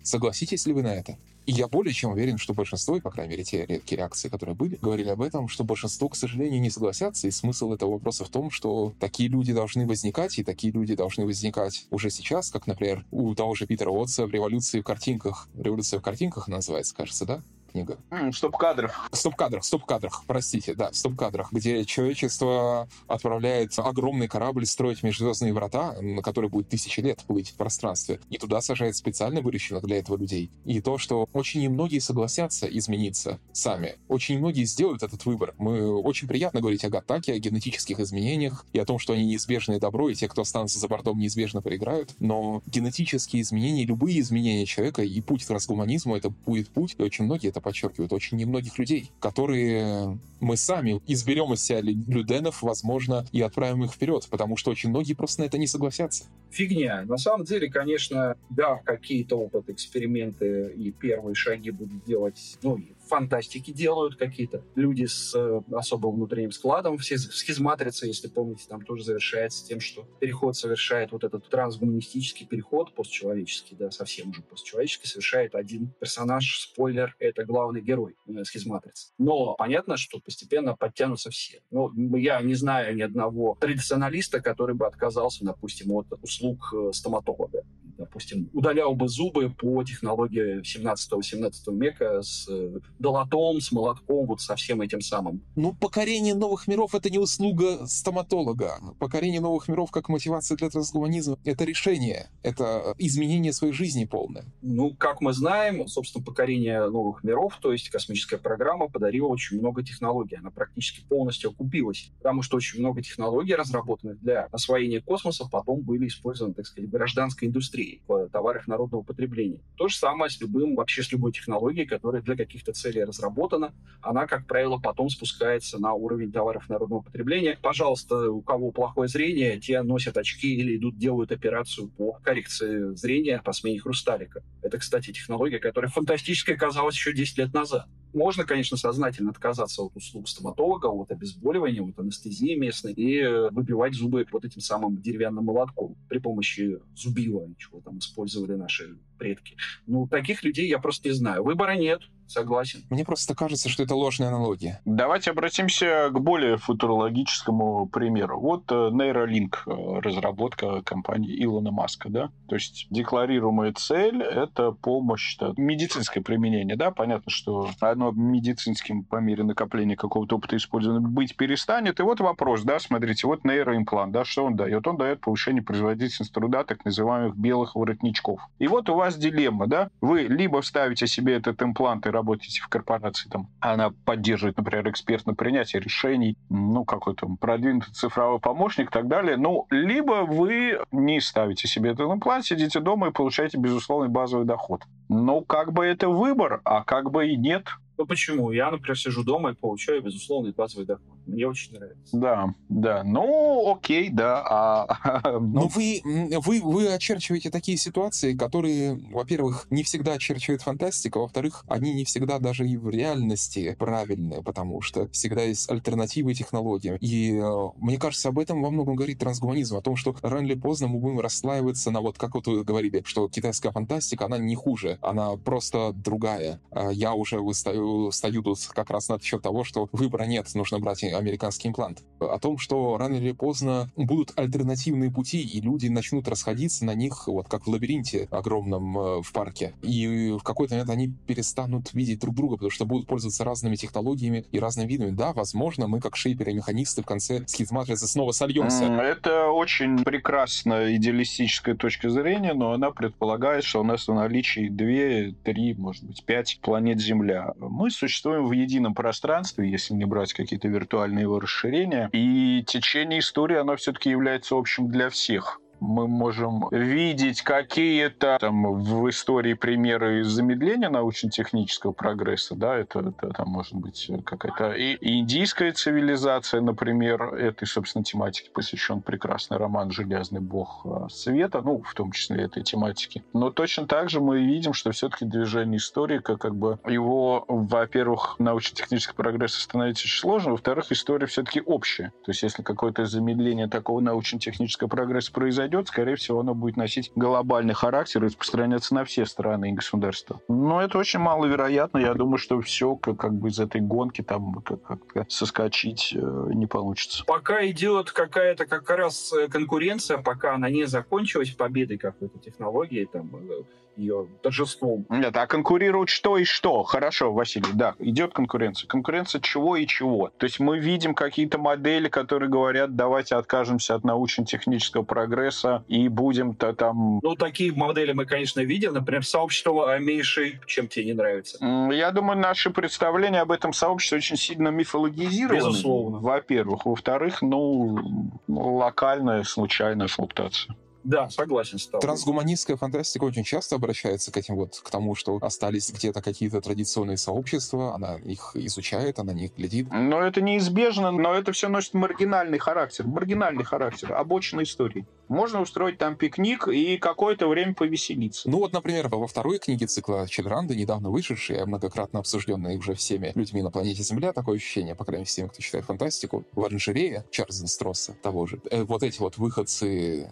Согласитесь 0.03 0.65
ли 0.68 0.73
вы 0.73 0.84
на 0.84 0.94
это? 0.94 1.18
И 1.48 1.52
я 1.52 1.68
более 1.68 1.94
чем 1.94 2.11
уверен, 2.11 2.38
что 2.38 2.53
большинство, 2.53 2.98
и, 2.98 3.02
по 3.02 3.11
крайней 3.11 3.32
мере, 3.32 3.44
те 3.44 3.65
редкие 3.65 3.98
реакции, 3.98 4.30
которые 4.30 4.56
были, 4.56 4.77
говорили 4.82 5.10
об 5.10 5.22
этом, 5.22 5.48
что 5.48 5.64
большинство, 5.64 6.10
к 6.10 6.15
сожалению, 6.15 6.60
не 6.60 6.72
согласятся. 6.72 7.27
И 7.27 7.32
смысл 7.32 7.72
этого 7.72 7.94
вопроса 7.94 8.26
в 8.26 8.30
том, 8.30 8.49
что 8.49 8.94
такие 8.99 9.30
люди 9.30 9.53
должны 9.53 9.88
возникать, 9.88 10.38
и 10.40 10.44
такие 10.44 10.73
люди 10.73 10.95
должны 10.95 11.26
возникать 11.26 11.86
уже 11.91 12.10
сейчас, 12.10 12.49
как, 12.49 12.65
например, 12.65 13.06
у 13.11 13.34
того 13.36 13.53
же 13.53 13.68
Питера 13.68 13.91
Уотса 13.91 14.26
в 14.26 14.32
«Революции 14.32 14.80
в 14.80 14.84
картинках». 14.84 15.48
«Революция 15.56 15.99
в 15.99 16.03
картинках» 16.03 16.48
называется, 16.48 16.95
кажется, 16.95 17.26
да? 17.26 17.44
Книга. 17.76 17.97
М, 18.10 18.31
Стоп-кадрах. 18.31 19.10
В 19.11 19.18
стоп-кадрах, 19.18 19.65
стоп-кадрах, 19.65 20.23
простите, 20.27 20.73
да, 20.76 20.91
в 20.91 20.95
стоп-кадрах, 20.95 21.52
где 21.52 21.84
человечество 21.84 22.88
отправляет 23.07 23.73
огромный 23.77 24.30
корабль 24.30 24.65
строить 24.65 25.03
межзвездные 25.03 25.53
врата, 25.53 25.95
на 26.02 26.22
которые 26.22 26.49
будет 26.49 26.69
тысячи 26.69 27.02
лет 27.02 27.22
плыть 27.27 27.49
в 27.49 27.56
пространстве, 27.56 28.22
и 28.30 28.38
туда 28.38 28.61
сажает 28.61 28.95
специально 28.95 29.41
выращенных 29.41 29.84
для 29.84 29.99
этого 29.99 30.15
людей. 30.15 30.52
И 30.64 30.80
то, 30.80 30.97
что 30.97 31.27
очень 31.34 31.61
немногие 31.64 31.99
согласятся 31.99 32.65
измениться 32.65 33.39
сами, 33.52 33.95
очень 34.07 34.39
многие 34.39 34.64
сделают 34.64 35.03
этот 35.03 35.26
выбор. 35.26 35.53
Мы 35.57 35.93
очень 35.93 36.30
приятно 36.30 36.61
говорить 36.61 36.85
о 36.85 36.89
Гаттаке, 36.89 37.34
о 37.34 37.39
генетических 37.39 37.99
изменениях 37.99 38.65
и 38.72 38.80
о 38.80 38.85
том, 38.85 38.99
что 38.99 39.11
они 39.11 39.26
неизбежное 39.26 39.80
добро, 39.80 40.07
и 40.07 40.15
те, 40.15 40.30
кто 40.30 40.43
останутся 40.43 40.80
за 40.80 40.88
бортом, 40.88 41.19
неизбежно 41.19 41.61
проиграют. 41.61 42.15
Но 42.19 42.64
генетические 42.68 43.41
изменения, 43.41 43.85
любые 43.85 44.22
изменения 44.22 44.65
человека 44.65 45.03
и 45.03 45.19
путь 45.19 45.43
к 45.43 45.47
трансгуманизму— 45.47 46.15
это 46.18 46.30
будет 46.30 46.69
путь, 46.69 46.95
и 46.97 47.03
очень 47.03 47.26
многие 47.26 47.49
это 47.49 47.64
подчеркивают, 47.65 48.13
очень 48.13 48.37
немногих 48.37 48.77
людей, 48.79 49.11
которые 49.19 50.17
мы 50.39 50.55
сами 50.55 51.01
изберем 51.07 51.51
из 51.53 51.63
себя 51.63 51.81
лю- 51.81 52.03
люденов, 52.07 52.61
возможно, 52.61 53.25
и 53.31 53.41
отправим 53.41 53.83
их 53.83 53.91
вперед, 53.91 54.27
потому 54.29 54.55
что 54.55 54.71
очень 54.71 54.89
многие 54.91 55.15
просто 55.15 55.41
на 55.41 55.45
это 55.45 55.57
не 55.57 55.67
согласятся. 55.67 56.25
фигня. 56.51 57.03
На 57.05 57.17
самом 57.17 57.43
деле, 57.43 57.69
конечно, 57.69 58.37
да, 58.49 58.75
какие-то 58.85 59.35
опыты, 59.35 59.73
эксперименты 59.73 60.73
и 60.77 60.91
первые 60.91 61.35
шаги 61.35 61.71
будут 61.71 62.05
делать, 62.05 62.57
ну, 62.63 62.79
фантастики 63.07 63.72
делают 63.72 64.15
какие-то. 64.15 64.64
Люди 64.76 65.06
с 65.06 65.36
э, 65.36 65.61
особым 65.73 66.15
внутренним 66.15 66.52
складом. 66.52 66.98
Все, 66.98 67.18
схизматрица, 67.18 68.06
если 68.07 68.27
помните, 68.27 68.65
там 68.68 68.82
тоже 68.84 69.03
завершается 69.03 69.65
тем, 69.65 69.80
что 69.80 70.03
переход 70.19 70.56
совершает 70.56 71.11
вот 71.11 71.23
этот 71.23 71.49
трансгуманистический 71.49 72.45
переход, 72.45 72.94
постчеловеческий, 72.95 73.76
да, 73.77 73.91
совсем 73.91 74.30
уже 74.30 74.41
постчеловеческий, 74.41 75.07
совершает 75.07 75.56
один 75.56 75.94
персонаж, 75.99 76.60
спойлер, 76.60 77.15
это 77.19 77.45
главный 77.45 77.82
герой 77.82 78.15
э, 78.27 78.44
схизматрицы. 78.44 79.14
Но 79.18 79.56
понятно, 79.56 79.98
что 79.98 80.19
постепенно 80.19 80.76
подтянутся 80.76 81.30
все. 81.30 81.61
Но 81.72 81.91
я 82.18 82.41
не 82.41 82.56
знаю 82.56 82.95
ни 82.95 83.02
одного 83.02 83.57
традиционалиста, 83.60 84.41
который 84.41 84.76
бы 84.76 84.88
отказался, 84.88 85.45
допустим, 85.45 85.91
от 85.91 86.07
услуг 86.22 86.73
э, 86.73 86.91
стоматолога 86.94 87.64
допустим, 87.97 88.49
удалял 88.53 88.95
бы 88.95 89.07
зубы 89.07 89.49
по 89.49 89.84
технологии 89.84 90.61
17-18 90.61 91.51
века 91.80 92.22
с 92.22 92.47
э, 92.49 92.80
долотом, 92.99 93.61
с 93.61 93.72
молотком, 93.72 94.27
вот 94.27 94.41
со 94.41 94.55
всем 94.55 94.81
этим 94.81 95.01
самым. 95.01 95.41
Ну, 95.55 95.73
покорение 95.73 96.35
новых 96.35 96.67
миров— 96.67 96.95
это 96.95 97.09
не 97.09 97.19
услуга 97.19 97.88
стоматолога. 97.88 98.80
Покорение 98.99 99.41
новых 99.41 99.67
миров 99.67 99.91
как 99.91 100.09
мотивация 100.09 100.57
для 100.57 100.69
трансгуманизма— 100.69 101.38
это 101.45 101.63
решение, 101.63 102.30
это 102.43 102.95
изменение 102.97 103.53
своей 103.53 103.73
жизни 103.73 104.05
полное. 104.05 104.45
Ну, 104.61 104.93
как 104.95 105.22
мы 105.22 105.34
знаем, 105.34 105.88
собственно, 105.88 106.23
покорение 106.23 106.89
новых 106.89 107.23
миров, 107.23 107.57
то 107.61 107.72
есть 107.72 107.89
космическая 107.89 108.38
программа 108.38 108.89
подарила 108.89 109.27
очень 109.27 109.59
много 109.59 109.84
технологий. 109.84 110.35
Она 110.35 110.51
практически 110.51 111.01
полностью 111.07 111.51
окупилась, 111.51 112.11
потому 112.17 112.41
что 112.41 112.57
очень 112.57 112.80
много 112.80 113.01
технологий, 113.01 113.55
разработанных 113.55 114.19
для 114.22 114.45
освоения 114.51 115.01
космоса, 115.01 115.47
потом 115.49 115.81
были 115.81 116.07
использованы, 116.07 116.53
так 116.53 116.65
сказать, 116.65 116.89
гражданской 116.89 117.47
индустрии 117.47 117.84
индустрии, 117.85 118.01
в 118.07 118.29
товарах 118.29 118.67
народного 118.67 119.03
потребления. 119.03 119.59
То 119.77 119.87
же 119.87 119.95
самое 119.97 120.29
с 120.29 120.39
любым, 120.41 120.75
вообще 120.75 121.03
с 121.03 121.11
любой 121.11 121.31
технологией, 121.31 121.85
которая 121.85 122.21
для 122.21 122.35
каких-то 122.35 122.73
целей 122.73 123.03
разработана. 123.03 123.73
Она, 124.01 124.27
как 124.27 124.47
правило, 124.47 124.77
потом 124.77 125.09
спускается 125.09 125.79
на 125.79 125.93
уровень 125.93 126.31
товаров 126.31 126.69
народного 126.69 127.01
потребления. 127.01 127.57
Пожалуйста, 127.61 128.31
у 128.31 128.41
кого 128.41 128.71
плохое 128.71 129.07
зрение, 129.07 129.59
те 129.59 129.81
носят 129.81 130.17
очки 130.17 130.55
или 130.55 130.77
идут 130.77 130.97
делают 130.97 131.31
операцию 131.31 131.89
по 131.89 132.13
коррекции 132.23 132.95
зрения, 132.95 133.41
по 133.43 133.53
смене 133.53 133.79
хрусталика. 133.79 134.43
Это, 134.61 134.77
кстати, 134.77 135.11
технология, 135.11 135.59
которая 135.59 135.91
фантастическая 135.91 136.57
казалась 136.57 136.95
еще 136.95 137.13
10 137.13 137.37
лет 137.37 137.53
назад. 137.53 137.87
Можно, 138.15 138.45
конечно, 138.45 138.77
сознательно 138.77 139.31
отказаться 139.31 139.81
от 139.81 139.97
услуг 139.97 140.29
стоматолога, 140.29 140.85
от 140.85 141.11
обезболивания, 141.11 141.83
от 141.83 141.99
анестезии 141.99 142.55
местной 142.55 142.93
и 142.93 143.19
э, 143.19 143.49
выбивать 143.49 143.93
зубы 143.93 144.25
вот 144.31 144.45
этим 144.45 144.61
самым 144.61 145.01
деревянным 145.01 145.43
молотком 145.43 145.97
при 146.07 146.19
помощи 146.19 146.79
зубила, 146.95 147.45
чего 147.57 147.81
там 147.81 147.97
использовали 147.97 148.53
наши 148.53 148.97
предки. 149.17 149.55
Ну, 149.87 150.07
таких 150.07 150.43
людей 150.43 150.67
я 150.67 150.79
просто 150.79 151.09
не 151.09 151.13
знаю. 151.13 151.43
Выбора 151.43 151.75
нет, 151.75 152.01
согласен. 152.27 152.83
Мне 152.89 153.05
просто 153.05 153.35
кажется, 153.35 153.69
что 153.69 153.83
это 153.83 153.95
ложная 153.95 154.29
аналогия. 154.29 154.81
Давайте 154.85 155.31
обратимся 155.31 156.09
к 156.11 156.19
более 156.19 156.57
футурологическому 156.57 157.87
примеру. 157.87 158.39
Вот 158.39 158.71
э, 158.71 158.75
Neuralink, 158.75 159.55
э, 159.65 159.99
разработка 159.99 160.81
компании 160.81 161.43
Илона 161.43 161.71
Маска, 161.71 162.09
да? 162.09 162.29
То 162.47 162.55
есть 162.55 162.87
декларируемая 162.89 163.73
цель— 163.73 164.21
это 164.23 164.71
помощь, 164.71 165.37
это 165.37 165.53
медицинское 165.57 166.21
применение, 166.21 166.75
да? 166.75 166.91
Понятно, 166.91 167.31
что 167.31 167.69
оно 167.79 168.11
медицинским 168.11 169.03
по 169.03 169.17
мере 169.17 169.43
накопления 169.43 169.95
какого-то 169.95 170.37
опыта 170.37 170.57
использования 170.57 171.05
быть 171.05 171.35
перестанет. 171.35 171.99
И 171.99 172.03
вот 172.03 172.19
вопрос, 172.19 172.63
да, 172.63 172.79
смотрите, 172.79 173.27
вот 173.27 173.43
нейроимплант, 173.43 174.11
да, 174.11 174.25
что 174.25 174.45
он 174.45 174.55
дает? 174.55 174.87
Он 174.87 174.97
дает 174.97 175.21
повышение 175.21 175.63
производительности 175.63 176.33
труда 176.33 176.63
так 176.63 176.83
называемых 176.85 177.35
белых 177.35 177.75
воротничков. 177.75 178.39
И 178.59 178.67
вот 178.67 178.89
у 178.89 178.95
вас 178.95 179.05
вас 179.06 179.18
дилемма, 179.18 179.68
да? 179.68 179.90
Вы 180.02 180.23
либо 180.23 180.61
вставите 180.61 181.07
себе 181.07 181.36
этот 181.36 181.61
имплант 181.61 182.06
и 182.06 182.10
работаете 182.10 182.61
в 182.61 182.68
корпорации, 182.68 183.30
там, 183.30 183.49
она 183.60 183.91
поддерживает, 184.06 184.57
например, 184.57 184.90
экспертное 184.90 185.36
принятие 185.36 185.82
решений, 185.82 186.38
ну, 186.49 186.86
какой-то 186.86 187.27
продвинутый 187.40 187.94
цифровой 187.94 188.40
помощник 188.40 188.90
и 188.90 188.94
так 188.94 189.07
далее, 189.07 189.38
ну, 189.38 189.68
либо 189.69 190.26
вы 190.26 190.80
не 190.91 191.22
ставите 191.22 191.68
себе 191.68 191.91
этот 191.91 192.11
имплант, 192.11 192.45
сидите 192.45 192.80
дома 192.80 193.07
и 193.07 193.11
получаете 193.11 193.57
безусловный 193.57 194.10
базовый 194.10 194.45
доход. 194.45 194.82
Ну, 195.10 195.41
как 195.41 195.72
бы 195.72 195.86
это 195.86 196.10
выбор, 196.10 196.61
а 196.65 196.84
как 196.84 197.11
бы 197.11 197.27
и 197.27 197.38
нет. 197.38 197.68
Ну 197.98 198.06
почему? 198.06 198.52
Я, 198.52 198.72
например, 198.72 198.98
сижу 198.98 199.23
дома 199.23 199.52
и 199.52 199.53
получаю 199.53 200.02
безусловный 200.02 200.52
базовый 200.52 200.86
доход. 200.86 201.14
Мне 201.26 201.47
очень 201.47 201.73
нравится. 201.73 202.18
Да, 202.18 202.56
да. 202.69 203.03
Ну, 203.03 203.73
окей, 203.73 204.10
да. 204.10 204.43
А, 204.47 205.22
ну, 205.39 205.39
ну, 205.39 205.68
вы, 205.68 206.02
вы, 206.03 206.61
вы 206.61 206.93
очерчиваете 206.93 207.49
такие 207.49 207.77
ситуации, 207.77 208.34
которые, 208.34 208.95
во-первых, 209.11 209.68
не 209.69 209.84
всегда 209.84 210.14
очерчивает 210.14 210.61
фантастика, 210.61 211.19
во-вторых, 211.19 211.64
они 211.68 211.93
не 211.93 212.06
всегда 212.06 212.39
даже 212.39 212.68
и 212.68 212.77
в 212.77 212.89
реальности 212.89 213.76
правильные, 213.80 214.43
потому 214.43 214.81
что 214.81 215.07
всегда 215.10 215.43
есть 215.43 215.69
альтернативы 215.69 216.34
технологиям. 216.34 216.97
И 217.02 217.38
э, 217.38 217.69
мне 217.77 217.97
кажется, 217.97 218.30
об 218.30 218.39
этом 218.39 218.61
во 218.61 218.69
многом 218.69 218.95
говорит 218.95 219.19
трансгуманизм, 219.19 219.77
о 219.77 219.81
том, 219.81 219.95
что 219.95 220.15
рано 220.22 220.45
или 220.45 220.56
поздно 220.56 220.88
мы 220.88 220.99
будем 220.99 221.19
расслаиваться 221.19 221.91
на 221.91 222.02
вот, 222.02 222.18
как 222.18 222.35
вот 222.35 222.47
вы 222.47 222.64
говорили, 222.64 223.02
что 223.06 223.27
китайская 223.27 223.72
фантастика, 223.72 224.26
она 224.26 224.38
не 224.38 224.56
хуже, 224.56 224.99
она 225.02 225.35
просто 225.38 225.93
другая. 225.93 226.60
А 226.72 226.89
я 226.91 227.14
уже 227.14 227.39
выстаю, 227.39 228.11
стою 228.11 228.43
тут 228.43 228.60
как 228.73 228.89
раз 228.89 229.10
над 229.10 229.23
счет 229.23 229.41
того, 229.41 229.64
что 229.64 229.89
выбора 229.91 230.23
нет, 230.23 230.47
нужно 230.53 230.80
брать 230.80 231.03
американский 231.17 231.67
имплант. 231.67 232.03
О 232.19 232.39
том, 232.39 232.57
что 232.57 232.97
рано 232.97 233.15
или 233.15 233.31
поздно 233.31 233.91
будут 233.95 234.31
альтернативные 234.37 235.11
пути, 235.11 235.41
и 235.41 235.61
люди 235.61 235.87
начнут 235.87 236.27
расходиться 236.27 236.85
на 236.85 236.95
них, 236.95 237.27
вот 237.27 237.47
как 237.47 237.65
в 237.65 237.69
лабиринте 237.69 238.27
огромном 238.31 238.97
э, 238.97 239.21
в 239.21 239.31
парке. 239.33 239.73
И 239.81 240.35
в 240.39 240.43
какой-то 240.43 240.75
момент 240.75 240.89
они 240.89 241.13
перестанут 241.27 241.93
видеть 241.93 242.19
друг 242.19 242.35
друга, 242.35 242.55
потому 242.55 242.71
что 242.71 242.85
будут 242.85 243.07
пользоваться 243.07 243.43
разными 243.43 243.75
технологиями 243.75 244.45
и 244.51 244.59
разными 244.59 244.87
видами. 244.87 245.11
Да, 245.11 245.33
возможно, 245.33 245.87
мы 245.87 245.99
как 245.99 246.15
шейперы 246.15 246.51
и 246.51 246.55
механисты 246.55 247.01
в 247.01 247.05
конце 247.05 247.43
скид-матрицы 247.47 248.07
снова 248.07 248.31
сольемся. 248.31 248.85
Это 248.85 249.49
очень 249.49 250.03
прекрасная 250.03 250.95
идеалистическая 250.95 251.75
точка 251.75 252.09
зрения, 252.09 252.53
но 252.53 252.71
она 252.71 252.91
предполагает, 252.91 253.63
что 253.63 253.81
у 253.81 253.83
нас 253.83 254.07
в 254.07 254.13
наличии 254.13 254.69
две, 254.69 255.33
три, 255.43 255.73
может 255.73 256.03
быть, 256.03 256.23
пять 256.25 256.59
планет 256.61 256.99
Земля. 256.99 257.53
Мы 257.59 257.91
существуем 257.91 258.47
в 258.47 258.51
едином 258.51 258.93
пространстве, 258.93 259.69
если 259.69 259.93
не 259.93 260.05
брать 260.05 260.33
какие-то 260.33 260.67
виртуальные 260.67 261.05
визуальное 261.06 261.23
его 261.23 261.40
расширение. 261.40 262.10
И 262.11 262.64
течение 262.65 263.19
истории, 263.19 263.57
оно 263.57 263.76
все-таки 263.76 264.10
является 264.10 264.56
общим 264.56 264.90
для 264.90 265.10
всех 265.10 265.60
мы 265.80 266.07
можем 266.07 266.68
видеть 266.72 267.41
какие-то 267.41 268.38
там 268.39 268.73
в 268.73 269.10
истории 269.10 269.53
примеры 269.53 270.23
замедления 270.23 270.89
научно-технического 270.89 271.91
прогресса, 271.91 272.56
да, 272.56 272.76
это, 272.76 272.99
это 272.99 273.30
там 273.30 273.49
может 273.49 273.73
быть 273.76 274.10
какая-то 274.26 274.72
и 274.72 274.97
индийская 275.02 275.72
цивилизация, 275.72 276.61
например, 276.61 277.35
этой, 277.35 277.68
собственно, 277.68 278.03
тематике 278.03 278.49
посвящен 278.52 279.02
прекрасный 279.02 279.57
роман 279.57 279.91
«Железный 279.91 280.41
бог 280.41 280.85
э, 280.85 281.07
света», 281.10 281.61
ну, 281.61 281.81
в 281.81 281.93
том 281.93 282.11
числе 282.11 282.43
этой 282.43 282.64
тематики. 282.64 283.23
Но 283.34 283.49
точно 283.49 283.88
так 283.88 284.10
же 284.10 284.22
мы 284.22 284.43
видим, 284.43 284.73
что 284.73 284.91
все-таки 284.91 285.26
движение 285.26 285.77
историка, 285.77 286.38
как 286.38 286.56
бы 286.56 286.80
его, 286.85 287.45
во-первых, 287.47 288.35
научно-технический 288.39 289.15
прогресс 289.15 289.53
становится 289.53 290.06
очень 290.06 290.19
сложно, 290.19 290.52
во-вторых, 290.52 290.91
история 290.91 291.26
все-таки 291.27 291.61
общая. 291.61 292.14
То 292.23 292.31
есть 292.31 292.43
если 292.43 292.64
какое-то 292.64 293.06
замедление 293.06 293.68
такого 293.68 293.99
научно-технического 293.99 294.88
прогресса 294.88 295.31
произойдет, 295.31 295.64
произойдет, 295.65 295.87
скорее 295.87 296.15
всего, 296.15 296.39
оно 296.39 296.53
будет 296.53 296.77
носить 296.77 297.11
глобальный 297.15 297.73
характер 297.73 298.23
и 298.23 298.27
распространяться 298.27 298.93
на 298.93 299.03
все 299.03 299.25
страны 299.25 299.71
и 299.71 299.73
государства. 299.73 300.41
Но 300.47 300.81
это 300.81 300.97
очень 300.97 301.19
маловероятно. 301.19 301.97
Я 301.97 302.13
думаю, 302.13 302.37
что 302.37 302.61
все 302.61 302.95
как, 302.95 303.17
как 303.17 303.33
бы 303.33 303.49
из 303.49 303.59
этой 303.59 303.81
гонки 303.81 304.21
там 304.21 304.61
как-то 304.61 305.25
соскочить 305.27 306.13
э, 306.15 306.49
не 306.53 306.67
получится. 306.67 307.23
Пока 307.25 307.65
идет 307.67 308.11
какая-то 308.11 308.65
как 308.65 308.89
раз 308.89 309.33
э, 309.33 309.47
конкуренция, 309.47 310.17
пока 310.19 310.55
она 310.55 310.69
не 310.69 310.85
закончилась 310.85 311.51
победой 311.51 311.97
какой-то 311.97 312.37
технологии, 312.39 313.07
там, 313.11 313.31
э, 313.35 313.63
ее 313.97 314.27
торжеством. 314.41 315.05
Нет, 315.09 315.35
а 315.38 315.47
конкурируют 315.47 316.09
что 316.09 316.38
и 316.38 316.43
что? 316.43 316.84
Хорошо, 316.84 317.34
Василий, 317.34 317.72
да, 317.73 317.95
идет 317.99 318.34
конкуренция. 318.34 318.88
Конкуренция 318.88 319.41
чего 319.41 319.76
и 319.76 319.85
чего? 319.88 320.31
То 320.38 320.45
есть 320.45 320.59
мы 320.59 320.80
видим 320.80 321.13
какие-то 321.13 321.57
модели, 321.57 322.09
которые 322.09 322.49
говорят, 322.49 322.95
давайте 322.95 323.35
откажемся 323.35 323.95
от 323.95 324.03
научно-технического 324.03 325.03
прогресса 325.03 325.84
и 325.88 326.07
будем-то 326.07 326.73
там... 326.73 327.19
Ну, 327.22 327.35
такие 327.35 327.73
модели 327.73 328.13
мы, 328.13 328.26
конечно, 328.26 328.61
видим. 328.61 328.93
Например, 328.93 329.26
сообщество 329.26 329.93
Амейши. 329.93 330.59
Чем 330.65 330.88
тебе 330.88 331.05
не 331.05 331.13
нравится? 331.13 331.57
Я 331.91 332.11
думаю, 332.11 332.39
наши 332.39 332.69
представления 332.69 333.41
об 333.41 333.51
этом 333.51 333.73
сообществе 333.73 334.17
очень 334.17 334.38
сильно 334.38 334.69
мифологизированы. 334.69 335.57
Безусловно. 335.57 336.19
Во-первых. 336.19 336.85
Во-вторых, 336.85 337.41
ну, 337.41 338.31
локальная, 338.47 339.43
случайная 339.43 340.07
флуктация. 340.07 340.76
Да, 341.06 341.30
согласен 341.30 341.77
с 341.77 341.86
тобой. 341.86 342.02
Трансгуманистская 342.02 342.77
фантастика 342.77 343.23
очень 343.23 343.44
часто 343.44 343.76
обращается 343.76 344.32
к 344.32 344.38
этим 344.38 344.56
вот, 344.56 344.82
к 344.84 344.90
тому, 344.90 345.14
что 345.14 345.38
остались 345.40 345.91
где-то 345.91 346.22
какие-то 346.22 346.61
традиционные 346.61 347.18
сообщества, 347.18 347.94
она 347.94 348.15
их 348.15 348.52
изучает, 348.56 349.19
она 349.19 349.34
на 349.34 349.38
них 349.38 349.56
глядит. 349.56 349.88
Но 349.91 350.22
это 350.22 350.41
неизбежно, 350.41 351.11
но 351.11 351.34
это 351.34 351.52
все 351.52 351.69
носит 351.69 351.94
маргинальный 351.94 352.57
характер. 352.57 353.06
Маргинальный 353.06 353.64
характер, 353.64 354.14
обочина 354.14 354.64
истории. 354.64 355.06
Можно 355.27 355.61
устроить 355.61 355.98
там 355.98 356.15
пикник 356.15 356.68
и 356.68 356.98
какое-то 356.98 357.48
время 357.48 357.73
повеселиться. 357.73 358.49
Ну 358.49 358.60
вот, 358.60 358.73
например, 358.73 359.07
во 359.10 359.27
второй 359.27 359.60
книге 359.60 359.88
цикла 359.88 360.27
Чедранды, 360.27 360.76
недавно 360.76 361.10
вышедшей, 361.10 361.65
многократно 361.65 362.19
обсужденной 362.19 362.77
уже 362.77 362.95
всеми 362.95 363.32
людьми 363.36 363.61
на 363.61 363.72
планете 363.72 364.02
Земля, 364.03 364.34
такое 364.34 364.57
ощущение, 364.57 364.95
по 364.95 365.06
крайней 365.06 365.22
мере, 365.22 365.30
всеми, 365.30 365.48
кто 365.48 365.61
читает 365.61 365.86
фантастику, 365.86 366.45
в 366.53 366.64
оранжерее 366.64 367.26
Чарльза 367.32 367.68
Стросса 367.68 368.15
того 368.22 368.45
же, 368.48 368.60
э, 368.72 368.84
вот 368.84 369.03
эти 369.03 369.19
вот 369.19 369.38
выходцы 369.38 370.30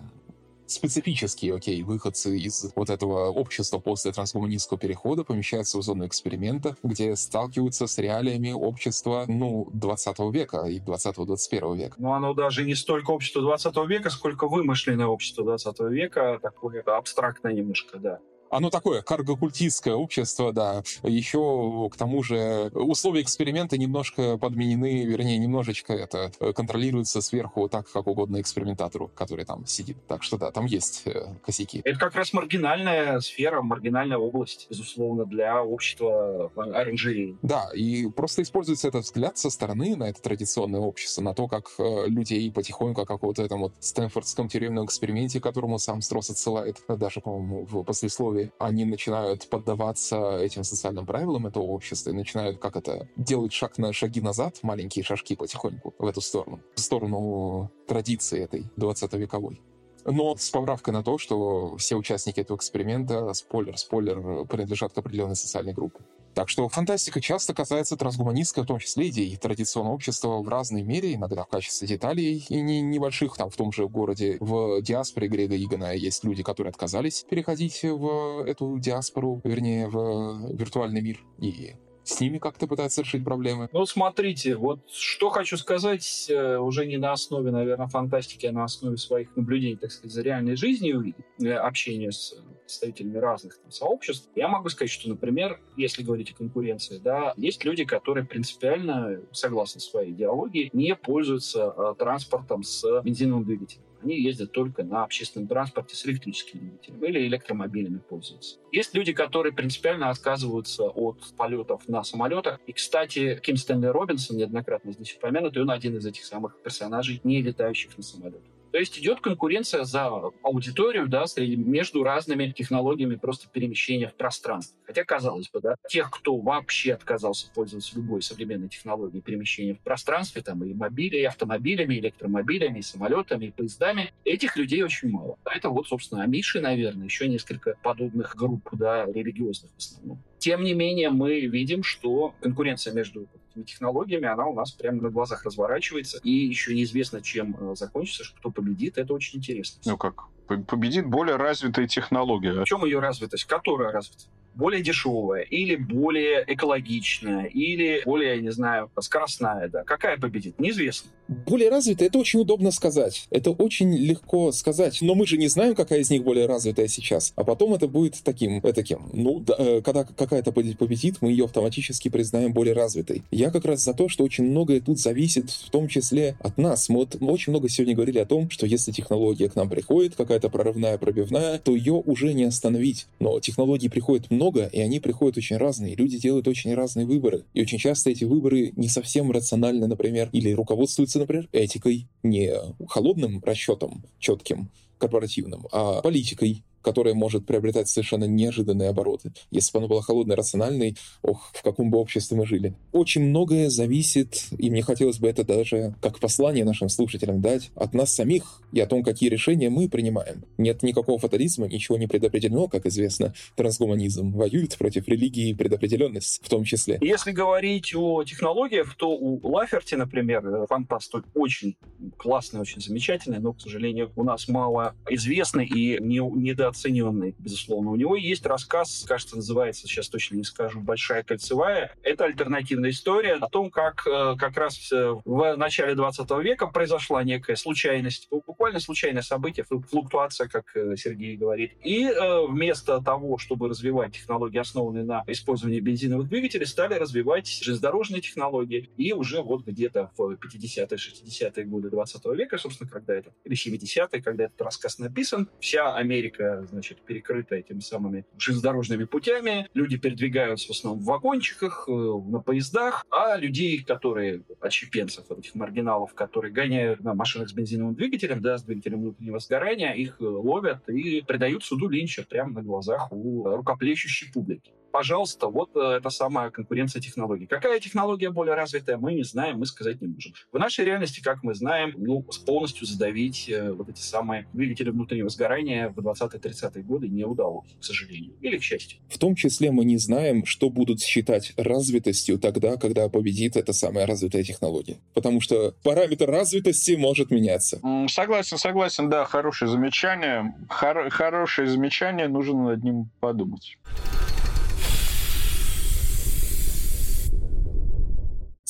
специфические, 0.73 1.55
окей, 1.55 1.83
выходцы 1.83 2.37
из 2.37 2.71
вот 2.75 2.89
этого 2.89 3.29
общества 3.29 3.79
после 3.79 4.11
трансгуманистского 4.11 4.79
перехода 4.79 5.23
помещаются 5.23 5.77
в 5.77 5.81
зону 5.81 6.05
эксперимента, 6.05 6.75
где 6.83 7.15
сталкиваются 7.15 7.87
с 7.87 7.97
реалиями 7.97 8.51
общества, 8.51 9.25
ну, 9.27 9.69
20 9.73 10.19
века 10.31 10.65
и 10.65 10.79
20-21 10.79 11.77
века. 11.77 11.95
Но 11.97 12.13
оно 12.13 12.33
даже 12.33 12.63
не 12.63 12.75
столько 12.75 13.11
общество 13.11 13.41
20 13.41 13.75
века, 13.87 14.09
сколько 14.09 14.47
вымышленное 14.47 15.07
общество 15.07 15.43
20 15.43 15.79
века, 15.91 16.39
такое 16.41 16.81
абстрактное 16.81 17.53
немножко, 17.53 17.97
да. 17.97 18.19
Оно 18.53 18.69
такое 18.69 19.01
каргокультистское 19.01 19.95
общество, 19.95 20.53
да. 20.53 20.83
Еще 21.01 21.89
к 21.91 21.97
тому 21.97 22.21
же 22.21 22.69
условия 22.73 23.23
эксперимента 23.23 23.79
немножко 23.79 24.37
подменены, 24.37 25.05
вернее, 25.05 25.39
немножечко 25.39 25.93
это 25.93 26.31
э, 26.39 26.53
контролируется 26.53 27.21
сверху 27.21 27.67
так, 27.67 27.91
как 27.91 28.05
угодно 28.05 28.39
экспериментатору, 28.39 29.09
который 29.15 29.45
там 29.45 29.65
сидит. 29.65 29.97
Так 30.07 30.21
что 30.21 30.37
да, 30.37 30.51
там 30.51 30.65
есть 30.65 31.01
э, 31.05 31.33
косяки. 31.43 31.81
Это 31.83 31.97
как 31.97 32.13
раз 32.13 32.31
маргинальная 32.31 33.19
сфера, 33.21 33.63
маргинальная 33.63 34.19
область, 34.19 34.67
безусловно, 34.69 35.25
для 35.25 35.63
общества 35.63 36.51
оранжереи. 36.55 37.35
Да, 37.41 37.69
и 37.73 38.07
просто 38.07 38.43
используется 38.43 38.87
этот 38.87 39.05
взгляд 39.05 39.35
со 39.35 39.49
стороны 39.49 39.95
на 39.95 40.09
это 40.09 40.21
традиционное 40.21 40.79
общество, 40.81 41.23
на 41.23 41.33
то, 41.33 41.47
как 41.47 41.71
э, 41.79 42.05
людей 42.05 42.51
потихоньку, 42.51 43.05
как 43.05 43.23
вот 43.23 43.39
в 43.39 43.41
этом 43.41 43.61
вот 43.61 43.73
Стэнфордском 43.79 44.47
тюремном 44.47 44.85
эксперименте, 44.85 45.39
которому 45.39 45.79
сам 45.79 46.01
Строс 46.01 46.29
отсылает, 46.29 46.77
даже, 46.87 47.19
по-моему, 47.19 47.65
в 47.65 47.83
послесловии 47.83 48.42
они 48.59 48.85
начинают 48.85 49.49
поддаваться 49.49 50.37
этим 50.37 50.63
социальным 50.63 51.05
правилам 51.05 51.47
этого 51.47 51.63
общества 51.63 52.11
и 52.11 52.13
начинают, 52.13 52.59
как 52.59 52.75
это, 52.75 53.07
делать 53.15 53.53
шаг 53.53 53.77
на 53.77 53.93
шаги 53.93 54.21
назад, 54.21 54.59
маленькие 54.61 55.03
шажки 55.03 55.35
потихоньку 55.35 55.93
в 55.97 56.05
эту 56.05 56.21
сторону, 56.21 56.61
в 56.75 56.79
сторону 56.79 57.71
традиции 57.87 58.41
этой 58.41 58.69
20-вековой. 58.77 59.59
Но 60.05 60.35
с 60.35 60.49
поправкой 60.49 60.93
на 60.93 61.03
то, 61.03 61.17
что 61.17 61.77
все 61.77 61.95
участники 61.95 62.39
этого 62.39 62.57
эксперимента, 62.57 63.33
спойлер, 63.33 63.77
спойлер, 63.77 64.45
принадлежат 64.45 64.93
к 64.93 64.97
определенной 64.97 65.35
социальной 65.35 65.73
группе. 65.73 65.99
Так 66.33 66.49
что 66.49 66.67
фантастика 66.67 67.21
часто 67.21 67.53
касается 67.53 67.95
трансгуманистской, 67.95 68.63
в 68.63 68.67
том 68.67 68.79
числе 68.79 69.09
идей 69.09 69.37
традиционного 69.37 69.93
общества 69.93 70.41
в 70.41 70.49
разной 70.49 70.81
мере, 70.81 71.13
иногда 71.13 71.43
в 71.43 71.47
качестве 71.47 71.87
деталей 71.87 72.45
и 72.49 72.61
не 72.61 72.81
небольших. 72.81 73.37
Там 73.37 73.49
в 73.49 73.55
том 73.55 73.71
же 73.71 73.87
городе 73.87 74.37
в 74.39 74.81
диаспоре 74.81 75.27
Грега 75.27 75.55
Игона 75.55 75.93
есть 75.93 76.23
люди, 76.23 76.41
которые 76.41 76.71
отказались 76.71 77.23
переходить 77.29 77.83
в 77.83 78.43
эту 78.47 78.79
диаспору, 78.79 79.41
вернее, 79.43 79.87
в 79.87 80.51
виртуальный 80.53 81.01
мир. 81.01 81.23
И 81.39 81.75
с 82.03 82.19
ними 82.19 82.37
как-то 82.37 82.67
пытаются 82.67 83.01
решить 83.01 83.23
проблемы. 83.23 83.69
Ну, 83.71 83.85
смотрите, 83.85 84.55
вот 84.55 84.79
что 84.91 85.29
хочу 85.29 85.57
сказать, 85.57 86.27
э, 86.29 86.57
уже 86.57 86.85
не 86.85 86.97
на 86.97 87.11
основе, 87.11 87.51
наверное, 87.51 87.87
фантастики, 87.87 88.45
а 88.45 88.51
на 88.51 88.63
основе 88.63 88.97
своих 88.97 89.35
наблюдений, 89.35 89.77
так 89.77 89.91
сказать, 89.91 90.11
за 90.11 90.21
реальной 90.21 90.55
жизнью, 90.55 91.13
э, 91.41 91.53
общения 91.53 92.11
с 92.11 92.35
представителями 92.61 93.17
разных 93.17 93.57
там, 93.57 93.71
сообществ. 93.71 94.29
Я 94.35 94.47
могу 94.47 94.69
сказать, 94.69 94.91
что, 94.91 95.09
например, 95.09 95.59
если 95.77 96.03
говорить 96.03 96.31
о 96.31 96.35
конкуренции, 96.35 96.97
да, 96.97 97.33
есть 97.37 97.63
люди, 97.65 97.85
которые 97.85 98.25
принципиально, 98.25 99.21
согласно 99.31 99.81
своей 99.81 100.11
идеологии, 100.11 100.69
не 100.73 100.95
пользуются 100.95 101.73
э, 101.75 101.95
транспортом 101.97 102.63
с 102.63 103.01
бензиновым 103.01 103.45
двигателем 103.45 103.83
они 104.03 104.19
ездят 104.19 104.51
только 104.51 104.83
на 104.83 105.03
общественном 105.03 105.47
транспорте 105.47 105.95
с 105.95 106.05
электрическим 106.05 106.59
двигателем 106.59 107.03
или 107.05 107.27
электромобилями 107.27 107.97
пользуются. 107.97 108.57
Есть 108.71 108.93
люди, 108.93 109.13
которые 109.13 109.53
принципиально 109.53 110.09
отказываются 110.09 110.83
от 110.83 111.17
полетов 111.37 111.87
на 111.87 112.03
самолетах. 112.03 112.59
И, 112.67 112.73
кстати, 112.73 113.39
Ким 113.41 113.57
Стэнли 113.57 113.87
Робинсон, 113.87 114.37
неоднократно 114.37 114.91
здесь 114.91 115.15
упомянут, 115.15 115.55
и 115.55 115.59
он 115.59 115.71
один 115.71 115.97
из 115.97 116.05
этих 116.05 116.25
самых 116.25 116.61
персонажей, 116.61 117.21
не 117.23 117.41
летающих 117.41 117.97
на 117.97 118.03
самолетах. 118.03 118.52
То 118.73 118.79
есть 118.79 118.97
идет 118.97 119.21
конкуренция 119.21 119.83
за 119.83 120.07
аудиторию 120.41 121.07
да, 121.07 121.27
среди, 121.27 121.55
между 121.55 122.01
разными 122.01 122.51
технологиями 122.51 123.17
просто 123.17 123.47
перемещения 123.47 124.07
в 124.07 124.15
пространстве. 124.15 124.75
Хотя, 124.87 125.03
казалось 125.03 125.47
бы, 125.51 125.61
да, 125.61 125.75
тех, 125.87 126.09
кто 126.09 126.35
вообще 126.37 126.93
отказался 126.93 127.51
пользоваться 127.53 127.95
любой 127.95 128.23
современной 128.23 128.69
технологией 128.69 129.21
перемещения 129.21 129.75
в 129.75 129.81
пространстве, 129.81 130.41
там 130.41 130.63
и 130.63 130.73
мобили, 130.73 131.17
и 131.17 131.23
автомобилями, 131.23 131.93
и 131.93 131.99
электромобилями, 131.99 132.79
и 132.79 132.81
самолетами, 132.81 133.45
и 133.45 133.51
поездами, 133.51 134.11
этих 134.25 134.57
людей 134.57 134.81
очень 134.81 135.11
мало. 135.11 135.37
Это 135.45 135.69
вот, 135.69 135.87
собственно, 135.87 136.23
Амиши, 136.23 136.59
наверное, 136.59 137.05
еще 137.05 137.27
несколько 137.27 137.75
подобных 137.83 138.35
групп, 138.35 138.67
да, 138.71 139.05
религиозных 139.05 139.71
в 139.71 139.77
основном. 139.77 140.23
Тем 140.39 140.63
не 140.63 140.73
менее, 140.73 141.11
мы 141.11 141.41
видим, 141.41 141.83
что 141.83 142.33
конкуренция 142.41 142.95
между 142.95 143.27
этими 143.53 143.63
технологиями, 143.63 144.27
она 144.27 144.45
у 144.45 144.53
нас 144.53 144.71
прямо 144.71 145.01
на 145.01 145.09
глазах 145.09 145.45
разворачивается, 145.45 146.19
и 146.23 146.31
еще 146.31 146.73
неизвестно, 146.73 147.21
чем 147.21 147.55
э, 147.59 147.75
закончится, 147.75 148.23
кто 148.37 148.51
победит, 148.51 148.97
это 148.97 149.13
очень 149.13 149.39
интересно. 149.39 149.81
Ну 149.85 149.97
как, 149.97 150.25
победит 150.57 151.07
более 151.07 151.35
развитая 151.35 151.87
технология. 151.87 152.61
В 152.61 152.65
чем 152.65 152.85
ее 152.85 152.99
развитость? 152.99 153.45
Которая 153.45 153.91
развита? 153.91 154.25
более 154.55 154.83
дешевая, 154.83 155.43
или 155.43 155.75
более 155.75 156.43
экологичная, 156.47 157.45
или 157.45 158.01
более, 158.05 158.41
не 158.41 158.51
знаю, 158.51 158.89
скоростная, 158.99 159.69
да. 159.69 159.83
Какая 159.83 160.17
победит? 160.17 160.59
Неизвестно. 160.59 161.09
Более 161.27 161.69
развитая, 161.69 162.09
это 162.09 162.19
очень 162.19 162.41
удобно 162.41 162.71
сказать. 162.71 163.27
Это 163.31 163.51
очень 163.51 163.95
легко 163.95 164.51
сказать, 164.51 164.99
но 165.01 165.15
мы 165.15 165.25
же 165.25 165.37
не 165.37 165.47
знаем, 165.47 165.73
какая 165.73 165.99
из 165.99 166.09
них 166.09 166.23
более 166.23 166.45
развитая 166.45 166.87
сейчас. 166.87 167.33
А 167.35 167.43
потом 167.43 167.73
это 167.73 167.87
будет 167.87 168.21
таким, 168.23 168.61
таким. 168.61 169.09
Ну, 169.13 169.39
да, 169.39 169.55
э, 169.57 169.81
когда 169.81 170.03
какая-то 170.03 170.51
победит, 170.51 171.17
мы 171.21 171.31
ее 171.31 171.45
автоматически 171.45 172.09
признаем 172.09 172.53
более 172.53 172.73
развитой. 172.73 173.23
Я 173.31 173.51
как 173.51 173.65
раз 173.65 173.83
за 173.83 173.93
то, 173.93 174.09
что 174.09 174.23
очень 174.23 174.43
многое 174.45 174.81
тут 174.81 174.99
зависит, 174.99 175.49
в 175.49 175.69
том 175.69 175.87
числе 175.87 176.35
от 176.39 176.57
нас. 176.57 176.89
Мы, 176.89 176.99
вот, 176.99 177.19
мы 177.21 177.31
очень 177.31 177.51
много 177.51 177.69
сегодня 177.69 177.95
говорили 177.95 178.19
о 178.19 178.25
том, 178.25 178.49
что 178.49 178.65
если 178.65 178.91
технология 178.91 179.49
к 179.49 179.55
нам 179.55 179.69
приходит, 179.69 180.15
какая-то 180.15 180.42
прорывная, 180.49 180.97
пробивная, 180.97 181.59
то 181.59 181.75
ее 181.75 181.93
уже 181.93 182.33
не 182.33 182.43
остановить. 182.43 183.07
Но 183.19 183.39
технологий 183.39 183.89
приходит 183.89 184.31
много, 184.31 184.65
и 184.65 184.79
они 184.79 184.99
приходят 184.99 185.37
очень 185.37 185.57
разные. 185.57 185.95
Люди 185.95 186.17
делают 186.17 186.47
очень 186.47 186.73
разные 186.73 187.05
выборы. 187.05 187.43
И 187.53 187.61
очень 187.61 187.77
часто 187.77 188.09
эти 188.09 188.23
выборы 188.23 188.73
не 188.75 188.89
совсем 188.89 189.31
рациональны, 189.31 189.87
например, 189.87 190.29
или 190.31 190.51
руководствуются, 190.51 191.19
например, 191.19 191.47
этикой, 191.51 192.07
не 192.23 192.53
холодным 192.87 193.41
расчетом 193.45 194.03
четким, 194.19 194.69
корпоративным, 194.97 195.67
а 195.71 196.01
политикой, 196.01 196.63
которая 196.83 197.13
может 197.13 197.45
приобретать 197.45 197.87
совершенно 197.89 198.25
неожиданные 198.25 198.89
обороты. 198.89 199.33
Если 199.51 199.71
бы 199.73 199.79
она 199.79 199.87
была 199.87 200.01
холодной, 200.01 200.35
рациональной, 200.35 200.95
ох, 201.21 201.51
в 201.53 201.63
каком 201.63 201.89
бы 201.89 201.97
обществе 201.97 202.37
мы 202.37 202.45
жили. 202.45 202.75
Очень 202.91 203.23
многое 203.23 203.69
зависит, 203.69 204.45
и 204.57 204.69
мне 204.69 204.81
хотелось 204.81 205.17
бы 205.17 205.27
это 205.27 205.43
даже 205.43 205.95
как 206.01 206.19
послание 206.19 206.65
нашим 206.65 206.89
слушателям 206.89 207.41
дать, 207.41 207.71
от 207.75 207.93
нас 207.93 208.13
самих 208.13 208.61
и 208.71 208.79
о 208.79 208.85
том, 208.85 209.03
какие 209.03 209.29
решения 209.29 209.69
мы 209.69 209.89
принимаем. 209.89 210.43
Нет 210.57 210.83
никакого 210.83 211.17
фатализма, 211.17 211.67
ничего 211.67 211.97
не 211.97 212.07
предопределено, 212.07 212.67
как 212.67 212.85
известно. 212.85 213.33
Трансгуманизм 213.55 214.31
воюет 214.31 214.77
против 214.77 215.07
религии 215.07 215.49
и 215.49 215.53
предопределенности 215.53 216.43
в 216.43 216.49
том 216.49 216.63
числе. 216.63 216.97
Если 217.01 217.31
говорить 217.31 217.95
о 217.95 218.23
технологиях, 218.23 218.95
то 218.95 219.09
у 219.09 219.39
Лаферти, 219.47 219.95
например, 219.95 220.65
фантаст 220.67 221.13
очень 221.33 221.75
классный, 222.17 222.61
очень 222.61 222.81
замечательный, 222.81 223.39
но, 223.39 223.53
к 223.53 223.61
сожалению, 223.61 224.11
у 224.15 224.23
нас 224.23 224.47
мало 224.47 224.95
известный 225.09 225.65
и 225.65 226.01
не, 226.01 226.19
недо 226.19 226.72
недооцененный, 226.73 227.35
безусловно. 227.37 227.91
У 227.91 227.95
него 227.95 228.15
есть 228.15 228.45
рассказ, 228.45 229.05
кажется, 229.07 229.35
называется, 229.35 229.87
сейчас 229.87 230.09
точно 230.09 230.35
не 230.35 230.43
скажу, 230.43 230.79
«Большая 230.81 231.23
кольцевая». 231.23 231.95
Это 232.03 232.25
альтернативная 232.25 232.89
история 232.89 233.35
о 233.35 233.47
том, 233.49 233.69
как 233.69 234.05
э, 234.07 234.35
как 234.37 234.57
раз 234.57 234.91
э, 234.91 235.15
в 235.25 235.55
начале 235.55 235.95
20 235.95 236.29
века 236.43 236.67
произошла 236.67 237.23
некая 237.23 237.55
случайность, 237.55 238.27
буквально 238.29 238.79
случайное 238.79 239.21
событие, 239.21 239.65
флуктуация, 239.65 240.47
как 240.47 240.75
э, 240.75 240.95
Сергей 240.97 241.37
говорит. 241.37 241.73
И 241.83 242.09
вместо 242.49 243.01
того, 243.01 243.37
чтобы 243.37 243.69
развивать 243.69 244.13
технологии, 244.13 244.57
основанные 244.57 245.03
на 245.03 245.23
использовании 245.27 245.79
бензиновых 245.79 246.27
двигателей, 246.27 246.65
стали 246.65 246.95
развивать 246.95 247.47
железнодорожные 247.47 248.21
технологии. 248.21 248.89
И 248.97 249.13
уже 249.13 249.41
вот 249.41 249.65
где-то 249.65 250.11
в 250.17 250.33
50-е, 250.33 250.97
60-е 250.97 251.65
годы 251.65 251.89
20 251.89 252.25
века, 252.37 252.57
собственно, 252.57 252.89
когда 252.89 253.13
это, 253.13 253.31
или 253.43 253.55
70-е, 253.55 254.21
когда 254.21 254.45
этот 254.45 254.61
рассказ 254.61 254.99
написан, 254.99 255.49
вся 255.59 255.95
Америка 255.95 256.62
значит, 256.67 257.01
перекрыта 257.01 257.55
этими 257.55 257.79
самыми 257.79 258.25
железнодорожными 258.37 259.05
путями. 259.05 259.69
Люди 259.73 259.97
передвигаются 259.97 260.67
в 260.67 260.71
основном 260.71 261.03
в 261.03 261.05
вагончиках, 261.05 261.85
э, 261.87 261.91
на 261.91 262.39
поездах, 262.39 263.05
а 263.09 263.37
людей, 263.37 263.83
которые, 263.83 264.43
отщепенцев, 264.59 265.25
вот 265.29 265.39
этих 265.39 265.55
маргиналов, 265.55 266.13
которые 266.13 266.53
гоняют 266.53 267.01
на 267.01 267.13
машинах 267.13 267.49
с 267.49 267.53
бензиновым 267.53 267.95
двигателем, 267.95 268.41
да, 268.41 268.57
с 268.57 268.63
двигателем 268.63 269.01
внутреннего 269.01 269.39
сгорания, 269.39 269.93
их 269.93 270.17
э, 270.19 270.23
ловят 270.23 270.87
и 270.89 271.21
предают 271.21 271.63
суду 271.63 271.87
Линча 271.87 272.23
прямо 272.23 272.53
на 272.53 272.63
глазах 272.63 273.11
у 273.11 273.43
рукоплещущей 273.45 274.31
публики 274.31 274.71
пожалуйста, 274.93 275.47
вот 275.47 275.75
э, 275.75 275.97
эта 275.97 276.11
самая 276.11 276.51
конкуренция 276.51 277.01
технологий. 277.01 277.47
Какая 277.47 277.79
технология 277.79 278.29
более 278.29 278.53
развитая, 278.53 278.97
мы 278.97 279.13
не 279.13 279.23
знаем, 279.23 279.57
мы 279.57 279.65
сказать 279.65 279.99
не 280.01 280.07
можем. 280.07 280.33
В 280.51 280.59
нашей 280.59 280.85
реальности, 280.85 281.19
как 281.19 281.43
мы 281.43 281.55
знаем, 281.55 281.93
ну, 281.97 282.23
полностью 282.45 282.85
задавить 282.85 283.49
э, 283.49 283.73
вот 283.73 283.89
эти 283.89 284.01
самые 284.01 284.47
двигатели 284.53 284.91
внутреннего 284.91 285.29
сгорания 285.29 285.89
в 285.89 285.99
20-30-е 285.99 286.83
годы 286.83 287.09
не 287.09 287.25
удалось, 287.25 287.75
к 287.81 287.83
сожалению, 287.83 288.33
или 288.39 288.57
к 288.59 288.63
счастью. 288.63 288.99
В 289.09 289.17
том 289.17 289.33
числе 289.35 289.71
мы 289.71 289.83
не 289.83 289.97
знаем, 289.97 290.45
что 290.45 290.69
будут 290.69 291.01
считать 291.01 291.53
развитостью 291.57 292.37
тогда, 292.37 292.77
когда 292.77 293.09
победит 293.09 293.57
эта 293.57 293.73
самая 293.73 294.05
развитая 294.05 294.43
технология. 294.43 294.97
Потому 295.15 295.41
что 295.41 295.73
параметр 295.81 296.29
развитости 296.29 296.91
может 296.91 297.31
меняться. 297.31 297.81
Согласен, 298.07 298.59
согласен, 298.59 299.09
да, 299.09 299.25
хорошее 299.25 299.71
замечание. 299.71 300.53
Хор- 300.69 301.09
хорошее 301.09 301.67
замечание, 301.67 302.27
нужно 302.27 302.65
над 302.65 302.83
ним 302.83 303.09
подумать. 303.19 303.79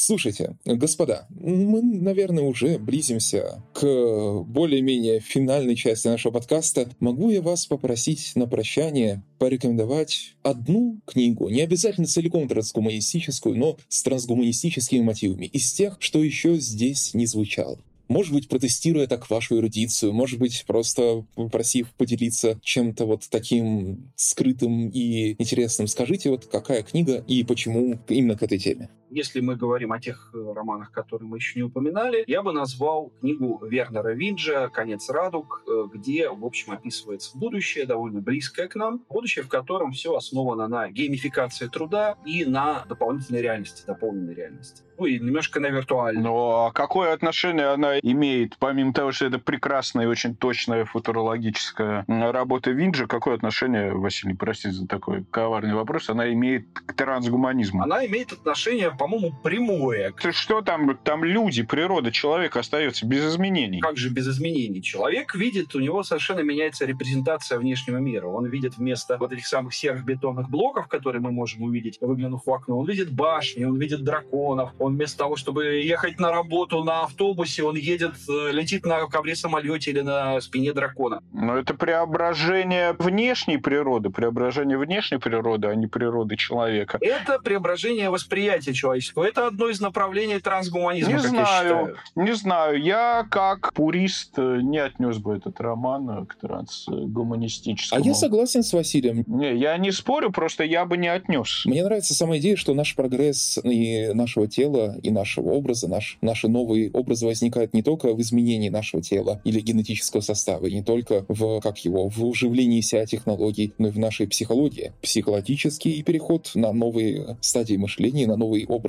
Слушайте, 0.06 0.58
господа, 0.66 1.28
мы, 1.30 1.82
наверное, 1.82 2.44
уже 2.44 2.78
близимся 2.78 3.64
к 3.72 4.44
более-менее 4.44 5.22
финальной 5.22 5.78
части 5.78 6.10
нашего 6.10 6.34
подкаста. 6.34 6.90
Могу 7.00 7.30
я 7.30 7.42
вас 7.42 7.68
попросить 7.68 8.34
на 8.36 8.46
прощание 8.46 9.24
порекомендовать 9.40 10.36
одну 10.44 11.00
книгу, 11.06 11.48
не 11.48 11.62
обязательно 11.62 12.06
целиком 12.06 12.50
трансгуманистическую, 12.50 13.56
но 13.56 13.78
с 13.88 14.04
трансгуманистическими 14.04 15.00
мотивами, 15.00 15.46
из 15.46 15.72
тех, 15.72 15.96
что 16.00 16.22
еще 16.22 16.58
здесь 16.58 17.14
не 17.14 17.26
звучало. 17.26 17.80
Может 18.10 18.34
быть, 18.34 18.50
протестируя 18.50 19.08
так 19.08 19.30
вашу 19.30 19.58
эрудицию, 19.58 20.12
может 20.12 20.38
быть, 20.38 20.66
просто 20.68 21.26
попросив 21.36 21.90
поделиться 21.98 22.60
чем-то 22.62 23.06
вот 23.06 23.24
таким 23.30 24.12
скрытым 24.18 24.90
и 24.90 25.42
интересным. 25.42 25.88
Скажите, 25.88 26.30
вот 26.30 26.46
какая 26.48 26.84
книга 26.84 27.24
и 27.26 27.44
почему 27.46 27.98
именно 28.10 28.38
к 28.38 28.44
этой 28.44 28.60
теме? 28.60 28.90
Если 29.14 29.42
мы 29.42 29.56
говорим 29.56 29.92
о 29.92 30.00
тех 30.00 30.32
э, 30.34 30.54
романах, 30.56 30.92
которые 30.92 31.30
мы 31.30 31.38
еще 31.38 31.60
не 31.60 31.64
упоминали, 31.64 32.24
я 32.26 32.42
бы 32.42 32.52
назвал 32.52 33.12
книгу 33.20 33.64
Вернера 33.64 34.10
Винджа 34.14 34.70
«Конец 34.70 35.08
радуг», 35.08 35.62
э, 35.68 35.84
где, 35.94 36.30
в 36.30 36.44
общем, 36.44 36.72
описывается 36.72 37.38
будущее, 37.38 37.86
довольно 37.86 38.22
близкое 38.22 38.68
к 38.68 38.74
нам, 38.74 39.06
будущее, 39.10 39.46
в 39.46 39.50
котором 39.50 39.92
все 39.92 40.16
основано 40.16 40.68
на 40.68 40.90
геймификации 40.90 41.68
труда 41.68 42.18
и 42.26 42.44
на 42.44 42.86
дополнительной 42.90 43.44
реальности, 43.44 43.84
дополненной 43.86 44.34
реальности. 44.34 44.82
Ну 44.98 45.06
и 45.06 45.20
немножко 45.20 45.60
на 45.60 45.68
виртуальной. 45.68 46.22
Но 46.22 46.72
какое 46.74 47.14
отношение 47.14 47.68
она 47.68 48.00
имеет, 48.00 48.58
помимо 48.58 48.94
того, 48.94 49.12
что 49.12 49.26
это 49.26 49.40
прекрасная 49.40 50.06
и 50.06 50.08
очень 50.08 50.36
точная 50.36 50.86
футурологическая 50.86 52.06
работа 52.08 52.72
Винджа, 52.72 53.08
какое 53.08 53.36
отношение, 53.36 53.94
Василий, 53.94 54.36
простите 54.36 54.72
за 54.72 54.88
такой 54.88 55.24
коварный 55.24 55.74
вопрос, 55.74 56.10
она 56.10 56.32
имеет 56.34 56.68
к 56.74 56.94
трансгуманизму? 56.94 57.84
Она 57.84 58.06
имеет 58.06 58.32
отношение 58.32 58.92
по-моему, 59.04 59.34
прямое. 59.44 60.14
Ты 60.14 60.32
что 60.32 60.62
там, 60.62 60.98
там 61.04 61.26
люди, 61.26 61.62
природа, 61.62 62.10
человек 62.10 62.56
остается 62.56 63.06
без 63.06 63.26
изменений? 63.26 63.82
Как 63.82 63.98
же 63.98 64.10
без 64.10 64.30
изменений? 64.30 64.82
Человек 64.82 65.36
видит, 65.36 65.76
у 65.76 65.82
него 65.82 66.04
совершенно 66.04 66.40
меняется 66.40 66.86
репрезентация 66.86 67.60
внешнего 67.60 67.98
мира. 67.98 68.28
Он 68.28 68.46
видит 68.46 68.78
вместо 68.78 69.18
вот 69.18 69.34
этих 69.34 69.46
самых 69.46 69.74
серых 69.74 70.06
бетонных 70.06 70.50
блоков, 70.50 70.88
которые 70.88 71.22
мы 71.22 71.34
можем 71.34 71.64
увидеть, 71.64 71.98
выглянув 72.00 72.46
в 72.46 72.50
окно, 72.54 72.80
он 72.80 72.88
видит 72.88 73.12
башни, 73.12 73.66
он 73.66 73.78
видит 73.78 74.06
драконов. 74.06 74.72
Он 74.80 74.96
вместо 74.96 75.18
того, 75.18 75.36
чтобы 75.36 75.66
ехать 75.66 76.18
на 76.22 76.32
работу 76.32 76.82
на 76.86 77.04
автобусе, 77.04 77.64
он 77.64 77.76
едет, 77.76 78.14
э, 78.30 78.52
летит 78.54 78.86
на 78.86 79.06
ковре 79.08 79.36
самолете 79.36 79.92
или 79.92 80.00
на 80.00 80.40
спине 80.40 80.72
дракона. 80.72 81.22
Но 81.34 81.58
это 81.58 81.74
преображение 81.74 82.96
внешней 82.98 83.58
природы, 83.58 84.12
преображение 84.12 84.78
внешней 84.78 85.18
природы, 85.18 85.68
а 85.68 85.76
не 85.76 85.88
природы 85.88 86.38
человека. 86.38 87.00
Это 87.02 87.38
преображение 87.40 88.10
восприятия 88.10 88.72
человека 88.74 88.93
человеческого. 89.02 89.24
Это 89.24 89.48
одно 89.48 89.70
из 89.70 89.80
направлений 89.82 90.40
трансгуманизма, 90.40 91.14
не 91.14 91.18
как 91.18 91.28
знаю, 91.28 91.46
я 91.46 91.46
считаю. 91.46 91.98
Не 92.16 92.36
знаю. 92.36 92.84
Я, 92.84 93.28
как 93.30 93.74
пурист, 93.74 94.34
э, 94.38 94.60
не 94.62 94.78
отнес 94.78 95.18
бы 95.18 95.36
этот 95.36 95.60
роман 95.60 96.10
э, 96.10 96.26
к 96.26 96.36
трансгуманистическому. 96.36 98.02
А 98.02 98.06
я 98.06 98.14
согласен 98.14 98.64
с 98.64 98.74
Василием. 98.74 99.24
Не, 99.28 99.56
я 99.56 99.78
не 99.78 99.92
спорю, 99.92 100.32
просто 100.32 100.64
я 100.64 100.86
бы 100.86 100.98
не 100.98 101.08
отнес. 101.08 101.64
Мне 101.66 101.84
нравится 101.84 102.14
сама 102.14 102.38
идея, 102.38 102.56
что 102.56 102.74
наш 102.74 102.96
прогресс 102.96 103.60
и 103.64 104.12
нашего 104.14 104.48
тела, 104.48 104.98
и 105.02 105.12
нашего 105.12 105.52
образа, 105.52 105.88
наш, 105.88 106.18
наши 106.22 106.48
новые 106.48 106.92
образы 106.92 107.26
возникают 107.26 107.74
не 107.74 107.84
только 107.84 108.14
в 108.14 108.22
изменении 108.22 108.70
нашего 108.70 109.02
тела 109.02 109.42
или 109.44 109.60
генетического 109.60 110.22
состава, 110.22 110.68
и 110.68 110.74
не 110.74 110.84
только 110.84 111.26
в, 111.28 111.60
как 111.62 111.80
его, 111.80 112.10
в 112.10 112.24
уживлении 112.26 112.82
себя 112.82 113.06
технологий, 113.06 113.74
но 113.78 113.88
и 113.88 113.92
в 113.92 114.00
нашей 114.00 114.28
психологии. 114.28 114.94
Психологический 115.02 116.02
переход 116.04 116.52
на 116.56 116.72
новые 116.74 117.38
стадии 117.42 117.76
мышления, 117.76 118.28
на 118.28 118.38
новые 118.38 118.66
образы, 118.68 118.83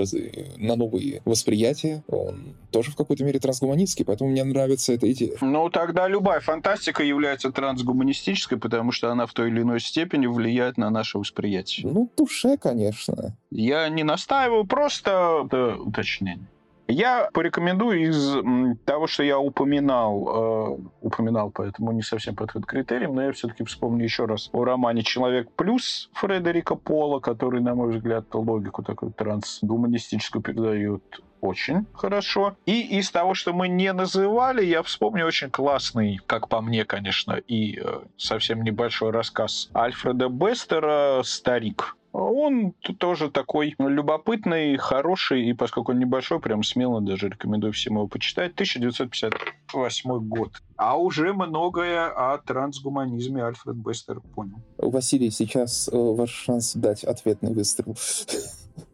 на 0.56 0.76
новые 0.76 1.22
восприятия, 1.24 2.02
он 2.08 2.56
тоже 2.70 2.90
в 2.90 2.96
какой-то 2.96 3.24
мере 3.24 3.38
трансгуманистский, 3.38 4.04
поэтому 4.04 4.30
мне 4.30 4.44
нравится 4.44 4.92
эта 4.92 5.10
идея. 5.12 5.36
Ну, 5.40 5.70
тогда 5.70 6.08
любая 6.08 6.40
фантастика 6.40 7.02
является 7.02 7.52
трансгуманистической, 7.52 8.58
потому 8.58 8.92
что 8.92 9.10
она 9.10 9.26
в 9.26 9.32
той 9.32 9.48
или 9.48 9.62
иной 9.62 9.80
степени 9.80 10.26
влияет 10.26 10.76
на 10.76 10.90
наше 10.90 11.18
восприятие. 11.18 11.86
Ну, 11.86 12.10
душе, 12.16 12.56
конечно. 12.56 13.36
Я 13.50 13.88
не 13.88 14.02
настаиваю, 14.02 14.66
просто 14.66 15.44
это 15.46 15.76
уточнение. 15.76 16.48
Я 16.86 17.31
порекомендую 17.32 18.09
из 18.09 18.77
того, 18.85 19.06
что 19.06 19.23
я 19.23 19.39
упоминал, 19.39 20.28
э, 20.28 20.78
упоминал, 21.01 21.51
поэтому 21.51 21.93
не 21.93 22.02
совсем 22.02 22.36
подходит 22.36 22.66
критериям, 22.66 23.15
но 23.15 23.23
я 23.23 23.32
все-таки 23.32 23.65
вспомню 23.65 24.05
еще 24.05 24.27
раз 24.27 24.51
о 24.52 24.65
романе 24.65 25.02
«Человек 25.02 25.51
плюс» 25.56 26.11
Фредерика 26.12 26.74
Пола, 26.74 27.20
который, 27.20 27.61
на 27.61 27.74
мой 27.74 27.93
взгляд, 27.93 28.27
логику 28.35 28.82
такую 28.82 29.12
трансгуманистическую 29.12 30.43
передает 30.43 31.02
очень 31.40 31.86
хорошо. 31.94 32.56
И 32.66 32.98
из 32.98 33.11
того, 33.11 33.35
что 33.35 33.52
мы 33.52 33.69
не 33.69 33.93
называли, 33.93 34.65
я 34.65 34.82
вспомню 34.82 35.27
очень 35.27 35.51
классный, 35.51 36.20
как 36.27 36.48
по 36.48 36.61
мне, 36.61 36.85
конечно, 36.85 37.35
и 37.35 37.78
э, 37.78 38.01
совсем 38.16 38.62
небольшой 38.62 39.11
рассказ 39.11 39.70
Альфреда 39.74 40.28
Бестера 40.28 41.23
«Старик». 41.23 41.97
Он 42.16 42.70
тоже 43.01 43.28
такой 43.28 43.74
любопытный, 43.77 44.77
хороший, 44.77 45.47
и 45.47 45.53
поскольку 45.53 45.91
он 45.91 45.99
небольшой, 45.99 46.39
прям 46.39 46.62
смело 46.62 47.01
даже 47.01 47.28
рекомендую 47.28 47.73
всем 47.73 47.95
его 47.95 48.07
почитать. 48.07 48.53
1958 48.53 50.28
год. 50.28 50.62
А 50.77 50.97
уже 50.97 51.32
многое 51.32 52.07
о 52.07 52.39
трансгуманизме 52.39 53.45
Альфред 53.45 53.74
Бестер 53.74 54.20
понял. 54.20 54.62
Василий, 54.78 55.31
сейчас 55.31 55.89
э, 55.89 55.97
ваш 55.97 56.31
шанс 56.31 56.74
дать 56.74 57.03
ответный 57.03 57.53
выстрел. 57.53 57.97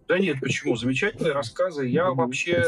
Да 0.09 0.19
нет, 0.19 0.39
почему? 0.41 0.75
Замечательные 0.77 1.35
рассказы. 1.35 1.87
Я 1.87 2.13
вообще 2.13 2.65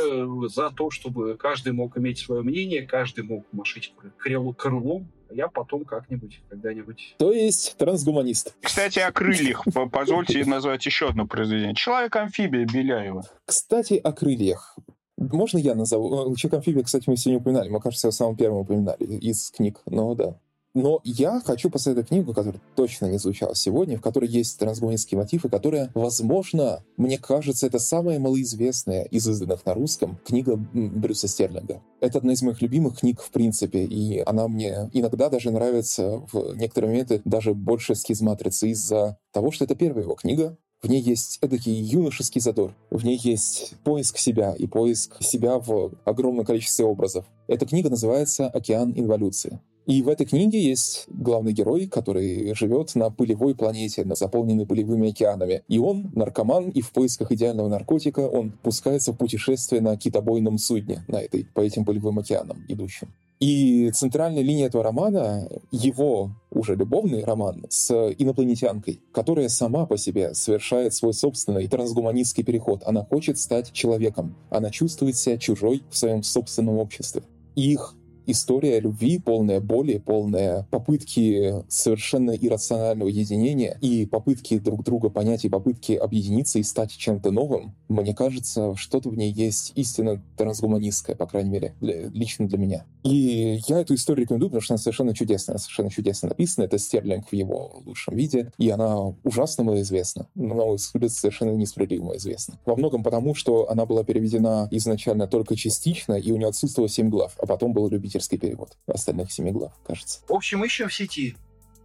за 0.48 0.68
то, 0.68 0.90
чтобы 0.90 1.38
каждый 1.38 1.72
мог 1.72 1.96
иметь 1.96 2.18
свое 2.18 2.42
мнение, 2.42 2.82
каждый 2.82 3.24
мог 3.24 3.46
машить 3.52 3.94
крылом, 4.18 5.08
я 5.34 5.48
потом 5.48 5.84
как-нибудь, 5.84 6.40
когда-нибудь... 6.48 7.14
То 7.18 7.32
есть 7.32 7.76
трансгуманист. 7.78 8.54
Кстати, 8.62 8.98
о 8.98 9.12
крыльях. 9.12 9.64
Позвольте 9.92 10.44
назвать 10.44 10.84
еще 10.86 11.08
одно 11.08 11.26
произведение. 11.26 11.74
«Человек-амфибия» 11.74 12.66
Беляева. 12.66 13.24
Кстати, 13.44 13.94
о 13.94 14.12
крыльях. 14.12 14.76
Можно 15.16 15.58
я 15.58 15.74
назову? 15.74 16.34
Человек-амфибия, 16.36 16.82
кстати, 16.82 17.08
мы 17.08 17.16
сегодня 17.16 17.40
упоминали. 17.40 17.68
Мы, 17.68 17.80
кажется, 17.80 18.10
самым 18.10 18.36
первым 18.36 18.60
упоминали 18.60 19.04
из 19.04 19.50
книг. 19.50 19.80
Но 19.86 20.14
да. 20.14 20.36
Но 20.74 21.00
я 21.04 21.40
хочу 21.44 21.68
посоветовать 21.68 22.08
книгу, 22.08 22.32
которая 22.32 22.60
точно 22.74 23.06
не 23.06 23.18
звучала 23.18 23.54
сегодня, 23.54 23.98
в 23.98 24.00
которой 24.00 24.28
есть 24.28 24.58
трансгуманистский 24.58 25.18
мотив, 25.18 25.44
и 25.44 25.48
которая, 25.50 25.90
возможно, 25.94 26.82
мне 26.96 27.18
кажется, 27.18 27.66
это 27.66 27.78
самая 27.78 28.18
малоизвестная 28.18 29.04
из 29.04 29.28
изданных 29.28 29.66
на 29.66 29.74
русском 29.74 30.18
книга 30.24 30.56
Брюса 30.56 31.28
Стерлинга. 31.28 31.82
Это 32.00 32.18
одна 32.18 32.32
из 32.32 32.42
моих 32.42 32.62
любимых 32.62 33.00
книг, 33.00 33.20
в 33.20 33.30
принципе, 33.30 33.84
и 33.84 34.20
она 34.20 34.48
мне 34.48 34.90
иногда 34.94 35.28
даже 35.28 35.50
нравится 35.50 36.22
в 36.32 36.56
некоторые 36.56 36.90
моменты 36.90 37.20
даже 37.24 37.52
больше 37.52 37.94
«Скизматрицы» 37.94 38.70
из-за 38.70 39.18
того, 39.32 39.50
что 39.50 39.64
это 39.64 39.74
первая 39.74 40.04
его 40.04 40.14
книга, 40.14 40.56
в 40.82 40.88
ней 40.88 41.00
есть 41.00 41.38
эдакий 41.40 41.74
юношеский 41.74 42.40
задор. 42.40 42.74
В 42.90 43.04
ней 43.04 43.16
есть 43.22 43.74
поиск 43.84 44.18
себя 44.18 44.52
и 44.58 44.66
поиск 44.66 45.22
себя 45.22 45.60
в 45.60 45.92
огромном 46.04 46.44
количестве 46.44 46.84
образов. 46.84 47.24
Эта 47.46 47.66
книга 47.66 47.88
называется 47.88 48.48
«Океан 48.48 48.92
инволюции». 48.96 49.60
И 49.86 50.02
в 50.02 50.08
этой 50.08 50.26
книге 50.26 50.62
есть 50.62 51.06
главный 51.08 51.52
герой, 51.52 51.86
который 51.86 52.54
живет 52.54 52.94
на 52.94 53.10
пылевой 53.10 53.54
планете, 53.54 54.04
на 54.04 54.14
заполненной 54.14 54.66
пылевыми 54.66 55.10
океанами. 55.10 55.62
И 55.68 55.78
он 55.78 56.12
наркоман, 56.14 56.70
и 56.70 56.80
в 56.80 56.92
поисках 56.92 57.32
идеального 57.32 57.68
наркотика 57.68 58.20
он 58.20 58.52
пускается 58.62 59.12
в 59.12 59.16
путешествие 59.16 59.80
на 59.80 59.96
китобойном 59.96 60.58
судне, 60.58 61.04
на 61.08 61.16
этой, 61.16 61.46
по 61.52 61.60
этим 61.60 61.84
пылевым 61.84 62.20
океанам 62.20 62.64
идущем. 62.68 63.08
И 63.40 63.90
центральная 63.90 64.42
линия 64.42 64.66
этого 64.66 64.84
романа— 64.84 65.48
его 65.72 66.30
уже 66.52 66.76
любовный 66.76 67.24
роман 67.24 67.64
с 67.68 67.92
инопланетянкой, 68.16 69.00
которая 69.12 69.48
сама 69.48 69.84
по 69.84 69.96
себе 69.96 70.32
совершает 70.32 70.94
свой 70.94 71.12
собственный 71.12 71.66
трансгуманистский 71.66 72.44
переход. 72.44 72.84
Она 72.86 73.04
хочет 73.04 73.38
стать 73.38 73.72
человеком. 73.72 74.36
Она 74.48 74.70
чувствует 74.70 75.16
себя 75.16 75.38
чужой 75.38 75.82
в 75.90 75.96
своем 75.96 76.22
собственном 76.22 76.78
обществе. 76.78 77.24
И 77.56 77.72
их 77.72 77.96
история 78.26 78.80
любви, 78.80 79.18
полная 79.18 79.60
боли, 79.60 79.98
полная 79.98 80.66
попытки 80.70 81.54
совершенно 81.68 82.32
иррационального 82.32 83.08
единения 83.08 83.78
и 83.80 84.06
попытки 84.06 84.58
друг 84.58 84.84
друга 84.84 85.10
понять, 85.10 85.44
и 85.44 85.48
попытки 85.48 85.92
объединиться 85.92 86.58
и 86.58 86.62
стать 86.62 86.92
чем-то 86.92 87.30
новым, 87.30 87.74
мне 87.88 88.14
кажется, 88.14 88.74
что-то 88.76 89.10
в 89.10 89.16
ней 89.16 89.32
есть 89.32 89.72
истинно 89.74 90.22
трансгуманистское, 90.36 91.14
по 91.16 91.26
крайней 91.26 91.50
мере, 91.50 91.74
для, 91.80 92.08
лично 92.08 92.48
для 92.48 92.58
меня. 92.58 92.84
И 93.02 93.60
я 93.66 93.80
эту 93.80 93.94
историю 93.94 94.24
рекомендую, 94.24 94.50
потому 94.50 94.62
что 94.62 94.74
она 94.74 94.78
совершенно 94.78 95.14
чудесная, 95.14 95.58
совершенно 95.58 95.90
чудесно 95.90 96.28
написана. 96.28 96.64
Это 96.64 96.78
Стерлинг 96.78 97.28
в 97.28 97.32
его 97.32 97.82
лучшем 97.84 98.16
виде, 98.16 98.52
и 98.58 98.70
она 98.70 99.14
ужасно 99.24 99.64
малоизвестна. 99.64 100.28
На 100.34 100.54
мой 100.54 100.76
взгляд, 100.76 101.10
совершенно 101.10 101.50
несправедливо 101.50 102.04
малоизвестна. 102.04 102.58
Во 102.64 102.76
многом 102.76 103.02
потому, 103.02 103.34
что 103.34 103.68
она 103.70 103.86
была 103.86 104.04
переведена 104.04 104.68
изначально 104.70 105.26
только 105.26 105.56
частично, 105.56 106.14
и 106.14 106.30
у 106.30 106.36
нее 106.36 106.48
отсутствовало 106.48 106.88
семь 106.88 107.10
глав, 107.10 107.36
а 107.38 107.46
потом 107.46 107.72
был 107.72 107.88
любительский 108.12 108.38
перевод 108.38 108.76
остальных 108.86 109.32
семи 109.32 109.52
глав, 109.52 109.72
кажется. 109.86 110.20
В 110.28 110.32
общем, 110.32 110.64
ищем 110.64 110.88
в 110.88 110.94
сети. 110.94 111.36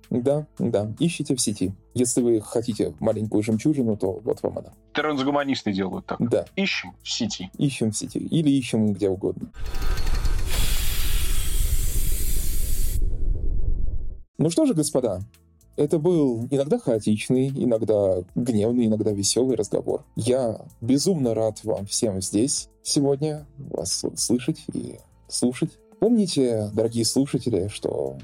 Да, 0.09 0.47
да, 0.57 0.93
ищите 0.99 1.35
в 1.35 1.41
сети. 1.41 1.73
Если 1.93 2.21
вы 2.21 2.41
хотите 2.41 2.93
маленькую 2.99 3.43
жемчужину, 3.43 3.97
то 3.97 4.19
вот 4.23 4.41
вам 4.41 4.59
она. 4.59 4.73
Трансгуманисты 4.93 5.73
делают 5.73 6.05
так. 6.05 6.17
Да. 6.19 6.45
Ищем 6.55 6.93
в 7.03 7.09
сети. 7.09 7.49
Ищем 7.57 7.91
в 7.91 7.97
сети. 7.97 8.19
Или 8.19 8.49
ищем 8.49 8.93
где 8.93 9.09
угодно. 9.09 9.51
Ну 14.37 14.49
что 14.49 14.65
же, 14.65 14.73
господа, 14.73 15.19
это 15.75 15.99
был 15.99 16.47
иногда 16.51 16.79
хаотичный, 16.79 17.49
иногда 17.49 18.23
гневный, 18.35 18.85
иногда 18.85 19.11
веселый 19.11 19.57
разговор. 19.57 20.05
Я 20.15 20.61
безумно 20.79 21.33
рад 21.33 21.63
вам 21.63 21.85
всем 21.85 22.21
здесь 22.21 22.69
сегодня, 22.81 23.45
вас 23.57 24.05
слышать 24.15 24.63
и 24.73 24.99
слушать. 25.27 25.77
Помните, 25.99 26.69
дорогие 26.73 27.05
слушатели, 27.05 27.69
что 27.69 28.17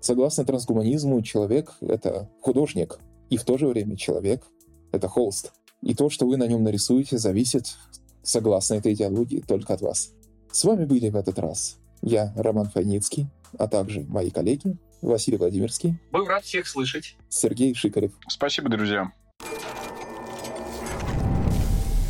согласно 0.00 0.44
трансгуманизму 0.44 1.20
человек— 1.22 1.72
это 1.80 2.30
художник, 2.40 2.98
и 3.28 3.36
в 3.36 3.44
то 3.44 3.58
же 3.58 3.66
время 3.66 3.96
человек— 3.96 4.42
это 4.92 5.08
холст. 5.08 5.52
И 5.80 5.94
то, 5.94 6.10
что 6.10 6.26
вы 6.26 6.36
на 6.36 6.46
нем 6.46 6.62
нарисуете, 6.62 7.18
зависит, 7.18 7.76
согласно 8.22 8.74
этой 8.74 8.94
идеологии, 8.94 9.40
только 9.40 9.74
от 9.74 9.80
вас. 9.80 10.12
С 10.52 10.64
вами 10.64 10.84
были 10.84 11.08
в 11.08 11.16
этот 11.16 11.38
раз 11.38 11.78
я, 12.02 12.32
Роман 12.36 12.68
Файницкий, 12.68 13.28
а 13.58 13.68
также 13.68 14.02
мои 14.02 14.30
коллеги 14.30 14.76
Василий 15.00 15.38
Владимирский. 15.38 15.98
Был 16.10 16.26
рад 16.26 16.44
всех 16.44 16.66
слышать. 16.68 17.16
Сергей 17.28 17.74
Шикарев. 17.74 18.12
Спасибо, 18.28 18.68
друзья. 18.68 19.12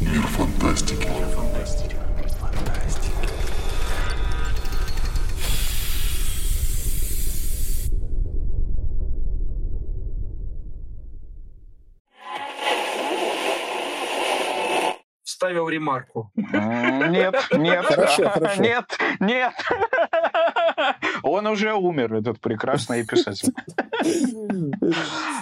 Мир 0.00 0.22
фантастики. 0.28 1.31
Вставил 15.52 15.68
ремарку. 15.68 16.30
Нет, 16.34 17.34
нет. 17.52 17.84
Хорошо, 17.84 18.30
хорошо. 18.30 18.62
Нет, 18.62 18.84
нет. 19.20 19.52
Он 21.22 21.46
уже 21.46 21.74
умер, 21.74 22.14
этот 22.14 22.40
прекрасный 22.40 23.04
писатель. 23.04 23.52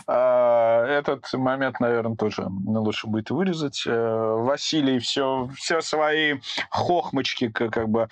А, 0.09 0.85
Этот 0.87 1.33
момент, 1.35 1.79
наверное, 1.79 2.17
тоже 2.17 2.49
лучше 2.67 3.07
будет 3.07 3.31
вырезать. 3.31 3.85
Э, 3.87 4.35
Василий 4.39 4.99
все, 4.99 5.49
все 5.57 5.81
свои 5.81 6.41
хохмочки, 6.71 7.49
как 7.49 7.89
бы 7.89 8.09